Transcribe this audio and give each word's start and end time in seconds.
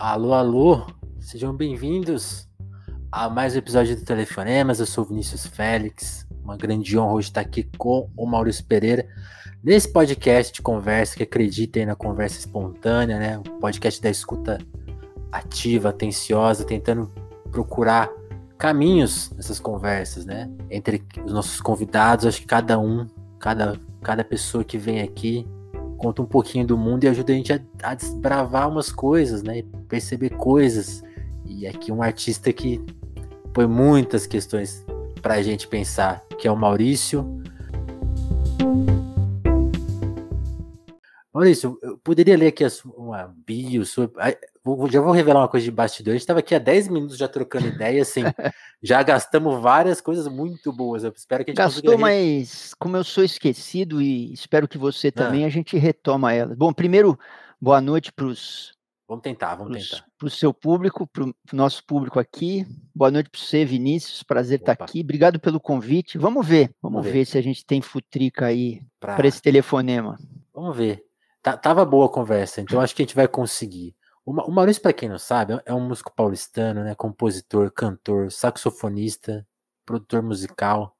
Alô, 0.00 0.32
alô, 0.32 0.86
sejam 1.20 1.54
bem-vindos 1.54 2.48
a 3.12 3.28
mais 3.28 3.54
um 3.54 3.58
episódio 3.58 3.94
do 3.94 4.02
Telefonemas. 4.02 4.80
Eu 4.80 4.86
sou 4.86 5.04
o 5.04 5.06
Vinícius 5.06 5.44
Félix, 5.44 6.26
uma 6.42 6.56
grande 6.56 6.98
honra 6.98 7.12
hoje 7.12 7.28
estar 7.28 7.42
aqui 7.42 7.68
com 7.76 8.08
o 8.16 8.24
Maurício 8.24 8.64
Pereira 8.64 9.06
nesse 9.62 9.92
podcast 9.92 10.54
de 10.54 10.62
conversa 10.62 11.18
que 11.18 11.22
acreditem 11.22 11.84
na 11.84 11.94
conversa 11.94 12.38
espontânea, 12.38 13.18
né? 13.18 13.38
Um 13.40 13.60
podcast 13.60 14.00
da 14.00 14.08
escuta 14.08 14.56
ativa, 15.30 15.90
atenciosa, 15.90 16.64
tentando 16.64 17.12
procurar 17.52 18.08
caminhos 18.56 19.30
nessas 19.36 19.60
conversas, 19.60 20.24
né? 20.24 20.50
Entre 20.70 21.04
os 21.26 21.32
nossos 21.34 21.60
convidados, 21.60 22.24
acho 22.24 22.40
que 22.40 22.46
cada 22.46 22.78
um, 22.78 23.06
cada, 23.38 23.78
cada 24.00 24.24
pessoa 24.24 24.64
que 24.64 24.78
vem 24.78 25.02
aqui 25.02 25.46
conta 26.00 26.22
um 26.22 26.26
pouquinho 26.26 26.66
do 26.66 26.78
mundo 26.78 27.04
e 27.04 27.08
ajuda 27.08 27.30
a 27.30 27.36
gente 27.36 27.52
a, 27.52 27.60
a 27.82 27.94
desbravar 27.94 28.70
umas 28.70 28.90
coisas, 28.90 29.42
né? 29.42 29.62
Perceber 29.86 30.30
coisas. 30.30 31.04
E 31.44 31.66
aqui 31.66 31.92
um 31.92 32.02
artista 32.02 32.50
que 32.54 32.82
põe 33.52 33.66
muitas 33.66 34.26
questões 34.26 34.82
para 35.20 35.34
a 35.34 35.42
gente 35.42 35.68
pensar, 35.68 36.24
que 36.38 36.48
é 36.48 36.50
o 36.50 36.56
Maurício. 36.56 37.42
Maurício, 41.32 41.78
eu 41.82 41.98
poderia 41.98 42.36
ler 42.36 42.46
aqui 42.46 42.64
uma 42.96 43.34
bio, 43.46 43.84
já 44.90 45.00
vou 45.00 45.12
revelar 45.12 45.40
uma 45.40 45.48
coisa 45.48 45.64
de 45.64 45.70
bastidor. 45.70 46.12
A 46.12 46.14
gente 46.14 46.22
estava 46.22 46.40
aqui 46.40 46.54
há 46.54 46.58
10 46.58 46.88
minutos 46.88 47.16
já 47.16 47.26
trocando 47.26 47.66
ideia, 47.66 48.02
assim, 48.02 48.22
já 48.82 49.02
gastamos 49.02 49.60
várias 49.60 50.00
coisas 50.00 50.28
muito 50.28 50.72
boas. 50.72 51.02
Eu 51.02 51.12
espero 51.16 51.44
que 51.44 51.50
a 51.50 51.52
gente 51.52 51.58
Gastou, 51.58 51.98
mas 51.98 52.74
como 52.74 52.96
eu 52.96 53.04
sou 53.04 53.24
esquecido 53.24 54.02
e 54.02 54.32
espero 54.32 54.68
que 54.68 54.76
você 54.76 55.08
ah. 55.08 55.12
também, 55.12 55.44
ah. 55.44 55.46
a 55.46 55.50
gente 55.50 55.76
retoma 55.78 56.32
ela. 56.32 56.54
Bom, 56.54 56.72
primeiro, 56.72 57.18
boa 57.60 57.80
noite 57.80 58.12
para 58.12 58.26
os. 58.26 58.78
Vamos 59.08 59.22
tentar, 59.24 59.56
vamos 59.56 59.72
pros, 59.72 59.90
tentar. 59.90 60.06
Para 60.16 60.26
o 60.26 60.30
seu 60.30 60.54
público, 60.54 61.06
para 61.06 61.24
o 61.24 61.34
nosso 61.52 61.84
público 61.84 62.20
aqui. 62.20 62.64
Boa 62.94 63.10
noite 63.10 63.28
para 63.30 63.40
você, 63.40 63.64
Vinícius. 63.64 64.22
Prazer 64.22 64.60
estar 64.60 64.72
aqui. 64.72 65.00
Obrigado 65.00 65.40
pelo 65.40 65.58
convite. 65.58 66.18
Vamos 66.18 66.46
ver, 66.46 66.70
vamos, 66.80 66.98
vamos 66.98 67.06
ver. 67.06 67.12
ver. 67.12 67.24
se 67.24 67.38
a 67.38 67.42
gente 67.42 67.64
tem 67.64 67.80
futrica 67.80 68.46
aí 68.46 68.82
para 69.00 69.26
esse 69.26 69.40
telefonema. 69.40 70.18
Vamos 70.54 70.76
ver. 70.76 71.04
Tá, 71.42 71.56
tava 71.56 71.84
boa 71.86 72.04
a 72.04 72.08
conversa, 72.10 72.60
então 72.60 72.80
acho 72.80 72.94
que 72.94 73.02
a 73.02 73.04
gente 73.06 73.16
vai 73.16 73.26
conseguir. 73.26 73.96
O, 74.24 74.50
Maurício, 74.50 74.82
para 74.82 74.92
quem 74.92 75.08
não 75.08 75.18
sabe, 75.18 75.60
é 75.64 75.74
um 75.74 75.80
músico 75.80 76.12
paulistano, 76.14 76.84
né? 76.84 76.94
Compositor, 76.94 77.70
cantor, 77.72 78.30
saxofonista, 78.30 79.46
produtor 79.84 80.22
musical. 80.22 80.96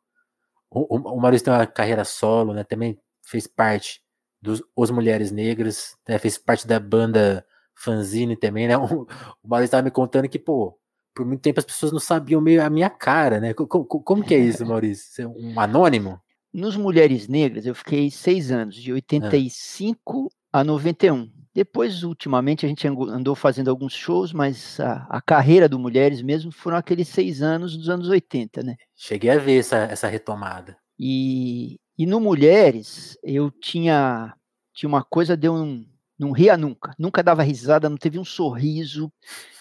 O, 0.70 0.96
o, 0.96 1.14
o 1.16 1.20
Maurício 1.20 1.44
tem 1.44 1.54
uma 1.54 1.66
carreira 1.66 2.04
solo, 2.04 2.54
né? 2.54 2.64
Também 2.64 2.98
fez 3.22 3.46
parte 3.46 4.02
dos 4.40 4.62
Os 4.74 4.90
Mulheres 4.90 5.30
Negras, 5.30 5.96
né? 6.08 6.18
fez 6.18 6.38
parte 6.38 6.66
da 6.66 6.80
banda 6.80 7.46
Fanzine 7.74 8.36
também, 8.36 8.66
né? 8.66 8.76
O, 8.78 9.06
o 9.42 9.48
Maurício 9.48 9.66
estava 9.66 9.82
me 9.82 9.90
contando 9.90 10.28
que, 10.28 10.38
pô, 10.38 10.78
por 11.14 11.26
muito 11.26 11.42
tempo 11.42 11.60
as 11.60 11.66
pessoas 11.66 11.92
não 11.92 12.00
sabiam 12.00 12.40
meio 12.40 12.64
a 12.64 12.70
minha 12.70 12.90
cara, 12.90 13.38
né? 13.38 13.52
Como, 13.54 13.84
como 13.84 14.24
que 14.24 14.34
é 14.34 14.38
isso, 14.38 14.64
Maurício? 14.66 15.12
Você 15.12 15.22
é 15.22 15.28
um 15.28 15.60
anônimo? 15.60 16.20
Nos 16.52 16.76
Mulheres 16.76 17.28
Negras, 17.28 17.64
eu 17.64 17.74
fiquei 17.74 18.10
seis 18.10 18.50
anos, 18.50 18.74
de 18.74 18.92
85 18.92 20.28
ah. 20.52 20.60
a 20.60 20.64
91. 20.64 21.30
Depois, 21.52 22.04
ultimamente, 22.04 22.64
a 22.64 22.68
gente 22.68 22.86
andou 22.86 23.34
fazendo 23.34 23.70
alguns 23.70 23.92
shows, 23.92 24.32
mas 24.32 24.78
a, 24.78 25.06
a, 25.10 25.20
carreira 25.20 25.68
do 25.68 25.78
Mulheres 25.78 26.22
mesmo 26.22 26.52
foram 26.52 26.76
aqueles 26.76 27.08
seis 27.08 27.42
anos 27.42 27.76
dos 27.76 27.88
anos 27.88 28.08
80, 28.08 28.62
né? 28.62 28.76
Cheguei 28.94 29.30
a 29.30 29.38
ver 29.38 29.58
essa, 29.58 29.78
essa 29.78 30.06
retomada. 30.06 30.76
E, 30.96 31.80
e 31.98 32.06
no 32.06 32.20
Mulheres, 32.20 33.18
eu 33.22 33.50
tinha, 33.50 34.32
tinha 34.72 34.88
uma 34.88 35.02
coisa 35.02 35.36
de 35.36 35.48
um. 35.48 35.84
Não 36.16 36.32
ria 36.32 36.56
nunca, 36.56 36.94
nunca 36.98 37.22
dava 37.22 37.42
risada, 37.42 37.88
não 37.88 37.96
teve 37.96 38.18
um 38.18 38.24
sorriso. 38.24 39.10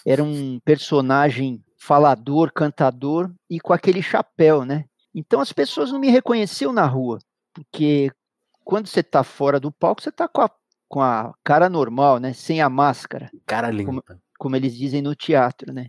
Era 0.06 0.22
um 0.22 0.60
personagem 0.60 1.64
falador, 1.76 2.52
cantador 2.52 3.32
e 3.48 3.58
com 3.58 3.72
aquele 3.72 4.02
chapéu, 4.02 4.64
né? 4.64 4.84
Então 5.14 5.40
as 5.40 5.52
pessoas 5.52 5.90
não 5.90 5.98
me 5.98 6.10
reconheciam 6.10 6.72
na 6.72 6.84
rua, 6.84 7.18
porque 7.54 8.12
quando 8.62 8.86
você 8.86 9.00
está 9.00 9.24
fora 9.24 9.58
do 9.58 9.72
palco, 9.72 10.02
você 10.02 10.10
está 10.10 10.28
com 10.28 10.42
a, 10.42 10.50
com 10.90 11.00
a 11.00 11.32
cara 11.44 11.68
normal, 11.68 12.18
né? 12.18 12.32
Sem 12.32 12.60
a 12.60 12.68
máscara. 12.68 13.30
Cara 13.46 13.70
limpa. 13.70 13.86
Como, 13.86 14.20
como 14.36 14.56
eles 14.56 14.76
dizem 14.76 15.00
no 15.00 15.14
teatro, 15.14 15.72
né? 15.72 15.86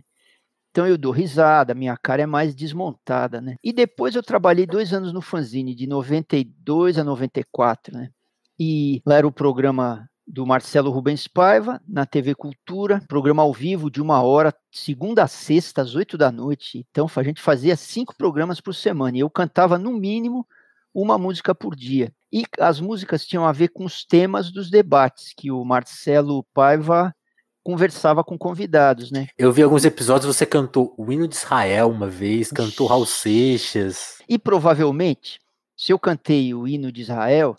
Então 0.70 0.86
eu 0.86 0.96
dou 0.96 1.12
risada, 1.12 1.74
minha 1.74 1.96
cara 1.96 2.22
é 2.22 2.26
mais 2.26 2.54
desmontada, 2.54 3.40
né? 3.40 3.56
E 3.62 3.72
depois 3.72 4.14
eu 4.14 4.22
trabalhei 4.22 4.64
dois 4.64 4.92
anos 4.92 5.12
no 5.12 5.20
fanzine, 5.20 5.74
de 5.74 5.88
92 5.88 6.98
a 6.98 7.04
94, 7.04 7.92
né? 7.92 8.10
E 8.58 9.02
lá 9.04 9.16
era 9.16 9.26
o 9.26 9.32
programa 9.32 10.08
do 10.24 10.46
Marcelo 10.46 10.90
Rubens 10.90 11.26
Paiva, 11.26 11.80
na 11.86 12.06
TV 12.06 12.34
Cultura, 12.36 13.02
programa 13.08 13.42
ao 13.42 13.52
vivo 13.52 13.90
de 13.90 14.00
uma 14.00 14.22
hora, 14.22 14.54
segunda 14.70 15.24
a 15.24 15.28
sexta, 15.28 15.82
às 15.82 15.96
oito 15.96 16.16
da 16.16 16.30
noite. 16.30 16.86
Então 16.90 17.10
a 17.14 17.22
gente 17.24 17.42
fazia 17.42 17.74
cinco 17.76 18.16
programas 18.16 18.60
por 18.60 18.72
semana 18.72 19.16
e 19.16 19.20
eu 19.20 19.28
cantava 19.28 19.76
no 19.78 19.92
mínimo 19.92 20.46
uma 20.94 21.18
música 21.18 21.52
por 21.54 21.74
dia. 21.74 22.14
E 22.32 22.44
as 22.58 22.80
músicas 22.80 23.26
tinham 23.26 23.44
a 23.44 23.52
ver 23.52 23.68
com 23.68 23.84
os 23.84 24.04
temas 24.04 24.50
dos 24.50 24.70
debates 24.70 25.34
que 25.36 25.50
o 25.50 25.64
Marcelo 25.64 26.44
Paiva 26.54 27.14
conversava 27.62 28.24
com 28.24 28.38
convidados, 28.38 29.10
né? 29.10 29.28
Eu 29.38 29.52
vi 29.52 29.62
alguns 29.62 29.84
episódios, 29.84 30.34
você 30.34 30.46
cantou 30.46 30.94
o 30.96 31.12
hino 31.12 31.28
de 31.28 31.36
Israel 31.36 31.90
uma 31.90 32.08
vez, 32.08 32.50
cantou 32.50 32.86
Raul 32.86 33.06
Seixas. 33.06 34.18
E 34.28 34.38
provavelmente, 34.38 35.38
se 35.76 35.92
eu 35.92 35.98
cantei 35.98 36.54
o 36.54 36.66
hino 36.66 36.90
de 36.90 37.02
Israel, 37.02 37.56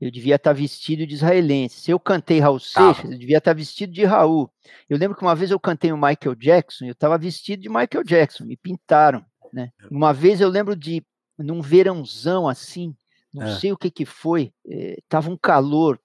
eu 0.00 0.10
devia 0.10 0.36
estar 0.36 0.52
vestido 0.52 1.06
de 1.06 1.14
israelense. 1.14 1.80
Se 1.80 1.90
eu 1.90 2.00
cantei 2.00 2.40
Raul 2.40 2.58
Seixas, 2.58 3.10
eu 3.10 3.18
devia 3.18 3.38
estar 3.38 3.54
vestido 3.54 3.92
de 3.92 4.04
Raul. 4.04 4.50
Eu 4.88 4.98
lembro 4.98 5.16
que 5.16 5.22
uma 5.22 5.36
vez 5.36 5.50
eu 5.50 5.60
cantei 5.60 5.92
o 5.92 5.96
Michael 5.96 6.34
Jackson, 6.34 6.86
eu 6.86 6.92
estava 6.92 7.16
vestido 7.16 7.62
de 7.62 7.68
Michael 7.68 8.04
Jackson, 8.04 8.44
me 8.44 8.56
pintaram, 8.56 9.24
né? 9.52 9.70
Uma 9.90 10.12
vez 10.12 10.40
eu 10.40 10.48
lembro 10.48 10.74
de, 10.74 11.02
num 11.38 11.62
verãozão 11.62 12.48
assim, 12.48 12.94
não 13.34 13.46
é. 13.46 13.56
sei 13.56 13.72
o 13.72 13.76
que 13.76 13.90
que 13.90 14.04
foi, 14.04 14.52
eh, 14.68 14.98
tava 15.08 15.30
um 15.30 15.36
calor, 15.36 15.98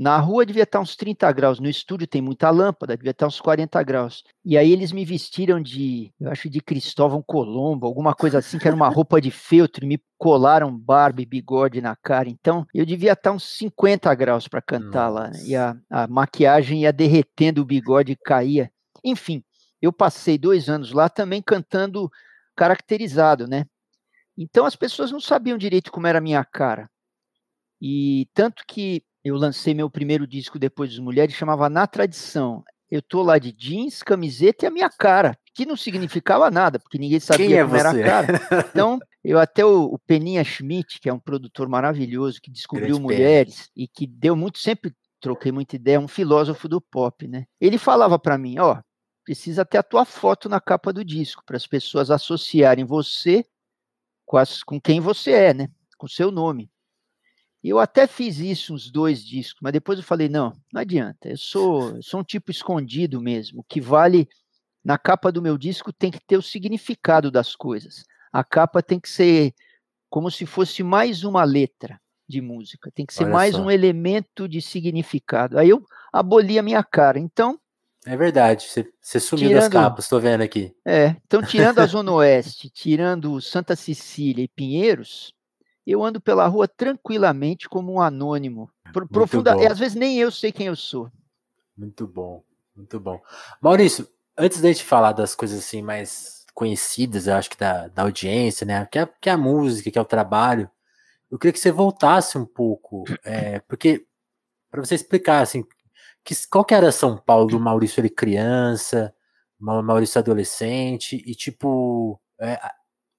na 0.00 0.18
rua 0.18 0.46
devia 0.46 0.62
estar 0.62 0.80
uns 0.80 0.96
30 0.96 1.30
graus, 1.30 1.60
no 1.60 1.68
estúdio 1.68 2.06
tem 2.06 2.22
muita 2.22 2.48
lâmpada, 2.48 2.96
devia 2.96 3.10
estar 3.10 3.26
uns 3.26 3.38
40 3.38 3.82
graus. 3.82 4.24
E 4.42 4.56
aí 4.56 4.72
eles 4.72 4.92
me 4.92 5.04
vestiram 5.04 5.60
de, 5.60 6.10
eu 6.18 6.30
acho 6.30 6.48
de 6.48 6.58
Cristóvão 6.58 7.22
Colombo, 7.22 7.86
alguma 7.86 8.14
coisa 8.14 8.38
assim, 8.38 8.58
que 8.58 8.66
era 8.66 8.74
uma 8.74 8.88
roupa 8.88 9.20
de 9.20 9.30
feltro, 9.30 9.84
e 9.84 9.88
me 9.88 10.00
colaram 10.16 10.74
barba 10.74 11.20
e 11.20 11.26
bigode 11.26 11.82
na 11.82 11.94
cara. 11.94 12.30
Então 12.30 12.66
eu 12.72 12.86
devia 12.86 13.12
estar 13.12 13.30
uns 13.30 13.44
50 13.58 14.14
graus 14.14 14.48
para 14.48 14.62
cantar 14.62 15.10
Nossa. 15.10 15.20
lá. 15.20 15.28
Né? 15.28 15.42
E 15.44 15.54
a, 15.54 15.76
a 15.90 16.06
maquiagem 16.06 16.80
ia 16.80 16.94
derretendo, 16.94 17.60
o 17.60 17.66
bigode 17.66 18.16
caía. 18.24 18.72
Enfim, 19.04 19.44
eu 19.82 19.92
passei 19.92 20.38
dois 20.38 20.70
anos 20.70 20.92
lá 20.92 21.10
também 21.10 21.42
cantando 21.42 22.10
caracterizado, 22.56 23.46
né? 23.46 23.66
Então 24.40 24.64
as 24.64 24.74
pessoas 24.74 25.12
não 25.12 25.20
sabiam 25.20 25.58
direito 25.58 25.92
como 25.92 26.06
era 26.06 26.16
a 26.16 26.22
minha 26.22 26.42
cara. 26.42 26.90
E 27.78 28.26
tanto 28.32 28.64
que 28.66 29.04
eu 29.22 29.36
lancei 29.36 29.74
meu 29.74 29.90
primeiro 29.90 30.26
disco 30.26 30.58
depois 30.58 30.90
das 30.90 30.98
mulheres, 30.98 31.34
chamava 31.34 31.68
Na 31.68 31.86
Tradição. 31.86 32.64
Eu 32.90 33.02
tô 33.02 33.22
lá 33.22 33.38
de 33.38 33.52
jeans, 33.52 34.02
camiseta 34.02 34.64
e 34.64 34.68
a 34.68 34.70
minha 34.70 34.88
cara, 34.88 35.38
que 35.54 35.66
não 35.66 35.76
significava 35.76 36.50
nada, 36.50 36.78
porque 36.78 36.98
ninguém 36.98 37.20
sabia 37.20 37.60
é 37.60 37.62
como 37.62 37.76
você? 37.76 37.80
era 37.80 37.90
a 37.90 38.02
cara. 38.02 38.26
Então, 38.70 38.98
eu 39.22 39.38
até 39.38 39.64
o, 39.64 39.84
o, 39.84 39.98
Peninha 39.98 40.42
Schmidt, 40.42 40.98
que 40.98 41.08
é 41.08 41.12
um 41.12 41.20
produtor 41.20 41.68
maravilhoso, 41.68 42.40
que 42.40 42.50
descobriu 42.50 42.96
Grande 42.96 43.02
mulheres 43.02 43.70
e 43.76 43.86
que 43.86 44.06
deu 44.06 44.34
muito, 44.34 44.58
sempre 44.58 44.92
troquei 45.20 45.52
muita 45.52 45.76
ideia, 45.76 46.00
um 46.00 46.08
filósofo 46.08 46.66
do 46.66 46.80
pop, 46.80 47.28
né? 47.28 47.44
Ele 47.60 47.76
falava 47.76 48.18
para 48.18 48.38
mim, 48.38 48.58
ó, 48.58 48.80
precisa 49.22 49.66
ter 49.66 49.78
a 49.78 49.82
tua 49.82 50.06
foto 50.06 50.48
na 50.48 50.60
capa 50.60 50.92
do 50.92 51.04
disco, 51.04 51.44
para 51.44 51.58
as 51.58 51.66
pessoas 51.66 52.10
associarem 52.10 52.86
você 52.86 53.44
com, 54.30 54.36
as, 54.36 54.62
com 54.62 54.80
quem 54.80 55.00
você 55.00 55.32
é, 55.32 55.52
né? 55.52 55.68
Com 55.98 56.06
seu 56.06 56.30
nome. 56.30 56.70
Eu 57.64 57.80
até 57.80 58.06
fiz 58.06 58.38
isso 58.38 58.72
uns 58.72 58.88
dois 58.88 59.24
discos, 59.24 59.60
mas 59.60 59.72
depois 59.72 59.98
eu 59.98 60.04
falei, 60.04 60.28
não, 60.28 60.52
não 60.72 60.80
adianta. 60.80 61.28
Eu 61.28 61.36
sou, 61.36 61.96
eu 61.96 62.02
sou 62.02 62.20
um 62.20 62.22
tipo 62.22 62.48
escondido 62.48 63.20
mesmo. 63.20 63.60
O 63.60 63.64
que 63.64 63.80
vale 63.80 64.28
na 64.84 64.96
capa 64.96 65.32
do 65.32 65.42
meu 65.42 65.58
disco 65.58 65.92
tem 65.92 66.12
que 66.12 66.20
ter 66.24 66.36
o 66.36 66.42
significado 66.42 67.28
das 67.28 67.56
coisas. 67.56 68.04
A 68.32 68.44
capa 68.44 68.80
tem 68.80 69.00
que 69.00 69.10
ser 69.10 69.52
como 70.08 70.30
se 70.30 70.46
fosse 70.46 70.84
mais 70.84 71.24
uma 71.24 71.42
letra 71.42 72.00
de 72.28 72.40
música, 72.40 72.88
tem 72.94 73.04
que 73.04 73.12
ser 73.12 73.24
Olha 73.24 73.32
mais 73.32 73.56
só. 73.56 73.62
um 73.62 73.68
elemento 73.68 74.48
de 74.48 74.62
significado. 74.62 75.58
Aí 75.58 75.70
eu 75.70 75.84
aboli 76.12 76.56
a 76.56 76.62
minha 76.62 76.84
cara. 76.84 77.18
Então. 77.18 77.58
É 78.06 78.16
verdade, 78.16 78.66
você, 79.00 79.20
sumiu 79.20 79.48
tirando, 79.48 79.62
das 79.62 79.68
capas, 79.68 80.04
estou 80.06 80.20
vendo 80.20 80.40
aqui. 80.40 80.74
É, 80.84 81.16
então 81.26 81.42
tirando 81.42 81.80
a 81.80 81.86
Zona 81.86 82.12
Oeste, 82.12 82.70
tirando 82.70 83.40
Santa 83.42 83.76
Cecília 83.76 84.42
e 84.42 84.48
Pinheiros, 84.48 85.34
eu 85.86 86.02
ando 86.02 86.20
pela 86.20 86.46
rua 86.46 86.66
tranquilamente 86.66 87.68
como 87.68 87.92
um 87.92 88.00
anônimo. 88.00 88.70
Profunda, 89.10 89.56
e 89.62 89.66
às 89.66 89.78
vezes 89.78 89.94
nem 89.94 90.18
eu 90.18 90.30
sei 90.30 90.50
quem 90.50 90.66
eu 90.68 90.76
sou. 90.76 91.10
Muito 91.76 92.06
bom, 92.06 92.42
muito 92.74 92.98
bom. 92.98 93.20
Maurício, 93.60 94.08
antes 94.36 94.60
da 94.60 94.68
gente 94.68 94.84
falar 94.84 95.12
das 95.12 95.34
coisas 95.34 95.58
assim 95.58 95.82
mais 95.82 96.46
conhecidas, 96.54 97.26
eu 97.26 97.34
acho 97.34 97.50
que 97.50 97.58
da, 97.58 97.88
da 97.88 98.02
audiência, 98.02 98.66
né? 98.66 98.86
Que 98.86 98.98
é, 98.98 99.08
que 99.20 99.28
é 99.28 99.32
a 99.32 99.38
música, 99.38 99.90
que 99.90 99.98
é 99.98 100.02
o 100.02 100.06
trabalho. 100.06 100.70
Eu 101.30 101.38
queria 101.38 101.52
que 101.52 101.60
você 101.60 101.70
voltasse 101.70 102.36
um 102.36 102.46
pouco, 102.46 103.04
é, 103.24 103.60
porque 103.60 104.04
para 104.70 104.84
você 104.84 104.94
explicar 104.94 105.40
assim, 105.42 105.64
Que, 106.24 106.34
qual 106.48 106.64
que 106.64 106.74
era 106.74 106.92
São 106.92 107.16
Paulo 107.16 107.46
do 107.46 107.60
Maurício 107.60 108.00
ele 108.00 108.10
criança, 108.10 109.14
Maurício 109.58 110.18
adolescente, 110.18 111.22
e 111.26 111.34
tipo, 111.34 112.20
é, 112.40 112.54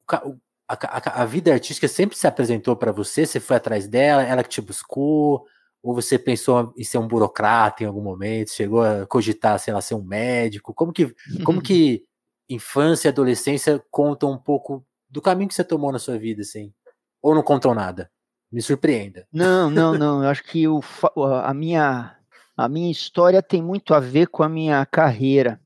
a, 0.07 0.24
a, 0.68 1.21
a, 1.21 1.25
vida 1.25 1.53
artística 1.53 1.88
sempre 1.88 2.18
se 2.18 2.27
apresentou 2.27 2.75
para 2.75 2.92
você? 2.92 3.25
Você 3.25 3.39
foi 3.39 3.57
atrás 3.57 3.88
dela? 3.88 4.24
Ela 4.24 4.44
que 4.44 4.50
te 4.50 4.62
buscou? 4.62 5.45
Ou 5.83 5.95
você 5.95 6.19
pensou 6.19 6.74
em 6.77 6.83
ser 6.83 7.00
um 7.00 7.07
burocrata 7.07 7.83
em 7.83 7.88
algum 7.88 8.01
momento? 8.01 8.51
Chegou 8.51 8.83
a 8.83 9.06
cogitar, 9.07 9.59
sei 9.59 9.74
lá, 9.74 9.81
ser 9.81 9.95
um 9.95 10.03
médico? 10.03 10.74
Como 10.74 10.94
que, 10.94 11.13
como 11.44 11.62
que 11.62 12.06
infância 12.50 13.07
e 13.07 13.12
adolescência 13.12 13.83
contam 13.89 14.31
um 14.31 14.38
pouco 14.38 14.86
do 15.09 15.21
caminho 15.21 15.48
que 15.48 15.56
você 15.56 15.63
tomou 15.63 15.92
na 15.92 16.00
sua 16.00 16.18
vida, 16.18 16.42
assim? 16.42 16.74
Ou 17.21 17.36
não 17.36 17.44
contam 17.44 17.74
nada? 17.74 18.12
Me 18.51 18.62
surpreenda. 18.62 19.27
Não, 19.31 19.69
não, 19.69 19.98
não. 19.98 20.24
Eu 20.24 20.30
acho 20.30 20.44
que 20.44 20.68
o, 20.68 20.81
a, 21.44 21.53
minha, 21.53 22.15
a 22.61 22.69
minha 22.69 22.91
história 22.91 23.41
tem 23.41 23.61
muito 23.61 23.93
a 23.93 23.99
ver 23.99 24.27
com 24.27 24.43
a 24.43 24.49
minha 24.49 24.85
carreira. 24.85 25.59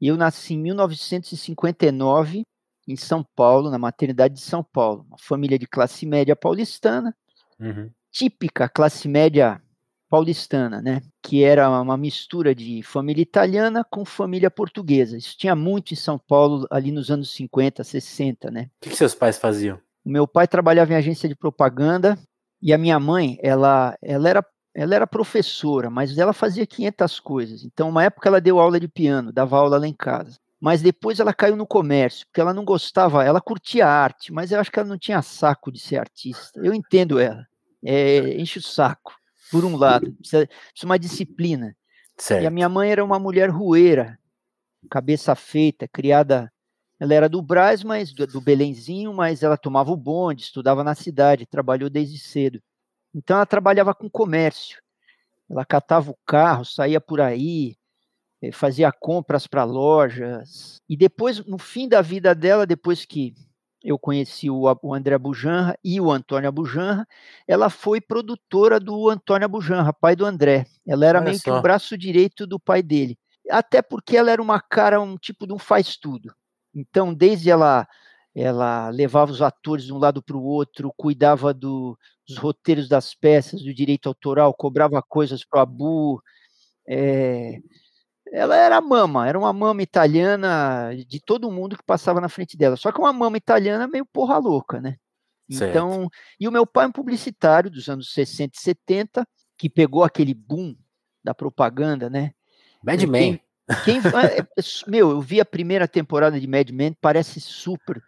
Eu 0.00 0.16
nasci 0.16 0.54
em 0.54 0.58
1959 0.58 2.44
em 2.88 2.96
São 2.96 3.24
Paulo, 3.36 3.70
na 3.70 3.78
maternidade 3.78 4.34
de 4.34 4.40
São 4.40 4.62
Paulo. 4.62 5.04
Uma 5.08 5.18
família 5.18 5.58
de 5.58 5.66
classe 5.66 6.04
média 6.04 6.34
paulistana, 6.34 7.14
uhum. 7.58 7.90
típica 8.10 8.68
classe 8.68 9.06
média 9.08 9.62
paulistana, 10.08 10.82
né? 10.82 11.00
Que 11.22 11.44
era 11.44 11.70
uma 11.70 11.96
mistura 11.96 12.52
de 12.52 12.82
família 12.82 13.22
italiana 13.22 13.84
com 13.88 14.04
família 14.04 14.50
portuguesa. 14.50 15.16
Isso 15.16 15.36
tinha 15.38 15.54
muito 15.54 15.94
em 15.94 15.96
São 15.96 16.18
Paulo 16.18 16.66
ali 16.68 16.90
nos 16.90 17.10
anos 17.10 17.30
50, 17.32 17.84
60, 17.84 18.50
né? 18.50 18.62
O 18.62 18.68
que, 18.80 18.90
que 18.90 18.96
seus 18.96 19.14
pais 19.14 19.38
faziam? 19.38 19.78
O 20.04 20.10
meu 20.10 20.26
pai 20.26 20.48
trabalhava 20.48 20.92
em 20.92 20.96
agência 20.96 21.28
de 21.28 21.36
propaganda 21.36 22.18
e 22.60 22.72
a 22.72 22.78
minha 22.78 22.98
mãe, 22.98 23.38
ela, 23.40 23.96
ela 24.02 24.28
era 24.28 24.44
ela 24.74 24.94
era 24.94 25.06
professora, 25.06 25.90
mas 25.90 26.16
ela 26.16 26.32
fazia 26.32 26.66
500 26.66 27.20
coisas. 27.20 27.64
Então, 27.64 27.88
uma 27.88 28.04
época 28.04 28.28
ela 28.28 28.40
deu 28.40 28.58
aula 28.58 28.78
de 28.78 28.88
piano, 28.88 29.32
dava 29.32 29.58
aula 29.58 29.78
lá 29.78 29.86
em 29.86 29.94
casa. 29.94 30.38
Mas 30.60 30.82
depois 30.82 31.18
ela 31.18 31.32
caiu 31.32 31.56
no 31.56 31.66
comércio, 31.66 32.26
porque 32.26 32.40
ela 32.40 32.52
não 32.52 32.64
gostava, 32.64 33.24
ela 33.24 33.40
curtia 33.40 33.86
arte, 33.86 34.32
mas 34.32 34.52
eu 34.52 34.60
acho 34.60 34.70
que 34.70 34.78
ela 34.78 34.88
não 34.88 34.98
tinha 34.98 35.22
saco 35.22 35.72
de 35.72 35.78
ser 35.78 35.96
artista. 35.96 36.60
Eu 36.62 36.74
entendo 36.74 37.18
ela. 37.18 37.46
É, 37.82 38.38
enche 38.38 38.58
o 38.58 38.62
saco, 38.62 39.14
por 39.50 39.64
um 39.64 39.74
lado. 39.76 40.12
Precisa, 40.12 40.46
precisa 40.46 40.86
uma 40.86 40.98
disciplina. 40.98 41.74
Certo. 42.18 42.42
E 42.42 42.46
a 42.46 42.50
minha 42.50 42.68
mãe 42.68 42.90
era 42.90 43.02
uma 43.02 43.18
mulher 43.18 43.48
rueira, 43.48 44.18
cabeça 44.90 45.34
feita, 45.34 45.88
criada 45.88 46.52
ela 47.00 47.14
era 47.14 47.28
do 47.30 47.40
Brás, 47.40 47.82
mas 47.82 48.12
do, 48.12 48.26
do 48.26 48.42
Belenzinho, 48.42 49.14
mas 49.14 49.42
ela 49.42 49.56
tomava 49.56 49.90
o 49.90 49.96
bonde, 49.96 50.42
estudava 50.42 50.84
na 50.84 50.94
cidade, 50.94 51.46
trabalhou 51.46 51.88
desde 51.88 52.18
cedo. 52.18 52.60
Então 53.14 53.36
ela 53.36 53.46
trabalhava 53.46 53.94
com 53.94 54.08
comércio. 54.08 54.80
Ela 55.48 55.64
catava 55.64 56.10
o 56.10 56.18
carro, 56.24 56.64
saía 56.64 57.00
por 57.00 57.20
aí, 57.20 57.76
eh, 58.40 58.52
fazia 58.52 58.92
compras 58.92 59.46
para 59.46 59.64
lojas. 59.64 60.80
E 60.88 60.96
depois, 60.96 61.44
no 61.44 61.58
fim 61.58 61.88
da 61.88 62.00
vida 62.00 62.34
dela, 62.34 62.66
depois 62.66 63.04
que 63.04 63.34
eu 63.82 63.98
conheci 63.98 64.50
o, 64.50 64.68
André 64.92 65.16
Bujanra 65.18 65.76
e 65.82 66.00
o 66.00 66.10
Antônio 66.10 66.52
Bujanra, 66.52 67.06
ela 67.48 67.70
foi 67.70 68.00
produtora 68.00 68.78
do 68.78 69.08
Antônio 69.08 69.48
Bujanra, 69.48 69.92
pai 69.92 70.14
do 70.14 70.24
André. 70.26 70.66
Ela 70.86 71.06
era 71.06 71.18
Olha 71.18 71.24
meio 71.26 71.38
só. 71.38 71.44
que 71.44 71.50
o 71.50 71.62
braço 71.62 71.96
direito 71.96 72.46
do 72.46 72.60
pai 72.60 72.82
dele. 72.82 73.18
Até 73.50 73.82
porque 73.82 74.16
ela 74.16 74.30
era 74.30 74.40
uma 74.42 74.60
cara, 74.60 75.00
um 75.00 75.16
tipo 75.16 75.46
de 75.46 75.52
um 75.52 75.58
faz-tudo. 75.58 76.32
Então, 76.74 77.12
desde 77.12 77.50
ela 77.50 77.88
ela 78.34 78.88
levava 78.90 79.32
os 79.32 79.42
atores 79.42 79.84
de 79.84 79.92
um 79.92 79.98
lado 79.98 80.22
para 80.22 80.36
o 80.36 80.42
outro, 80.42 80.92
cuidava 80.96 81.52
do, 81.52 81.98
dos 82.26 82.36
roteiros 82.38 82.88
das 82.88 83.14
peças, 83.14 83.62
do 83.62 83.74
direito 83.74 84.08
autoral, 84.08 84.54
cobrava 84.54 85.02
coisas 85.02 85.44
para 85.44 85.58
o 85.58 85.62
Abu. 85.62 86.22
É, 86.88 87.58
ela 88.32 88.56
era 88.56 88.80
mama, 88.80 89.28
era 89.28 89.38
uma 89.38 89.52
mama 89.52 89.82
italiana 89.82 90.92
de 91.06 91.20
todo 91.20 91.50
mundo 91.50 91.76
que 91.76 91.84
passava 91.84 92.20
na 92.20 92.28
frente 92.28 92.56
dela. 92.56 92.76
Só 92.76 92.92
que 92.92 93.00
uma 93.00 93.12
mama 93.12 93.36
italiana 93.36 93.88
meio 93.88 94.06
porra 94.06 94.38
louca, 94.38 94.80
né? 94.80 94.96
Certo. 95.50 95.70
Então, 95.70 96.08
e 96.38 96.46
o 96.46 96.52
meu 96.52 96.64
pai 96.64 96.84
é 96.84 96.88
um 96.88 96.92
publicitário 96.92 97.68
dos 97.68 97.88
anos 97.88 98.12
60 98.12 98.56
e 98.56 98.60
70, 98.60 99.28
que 99.58 99.68
pegou 99.68 100.04
aquele 100.04 100.32
boom 100.32 100.76
da 101.24 101.34
propaganda, 101.34 102.08
né? 102.08 102.30
Mad 102.84 103.02
Men. 103.02 103.40
Quem, 103.84 103.98
é, 103.98 104.46
meu, 104.88 105.10
eu 105.10 105.20
vi 105.20 105.40
a 105.40 105.44
primeira 105.44 105.86
temporada 105.86 106.40
de 106.40 106.46
Mad 106.46 106.70
Men, 106.70 106.96
parece 107.00 107.40
super 107.40 108.00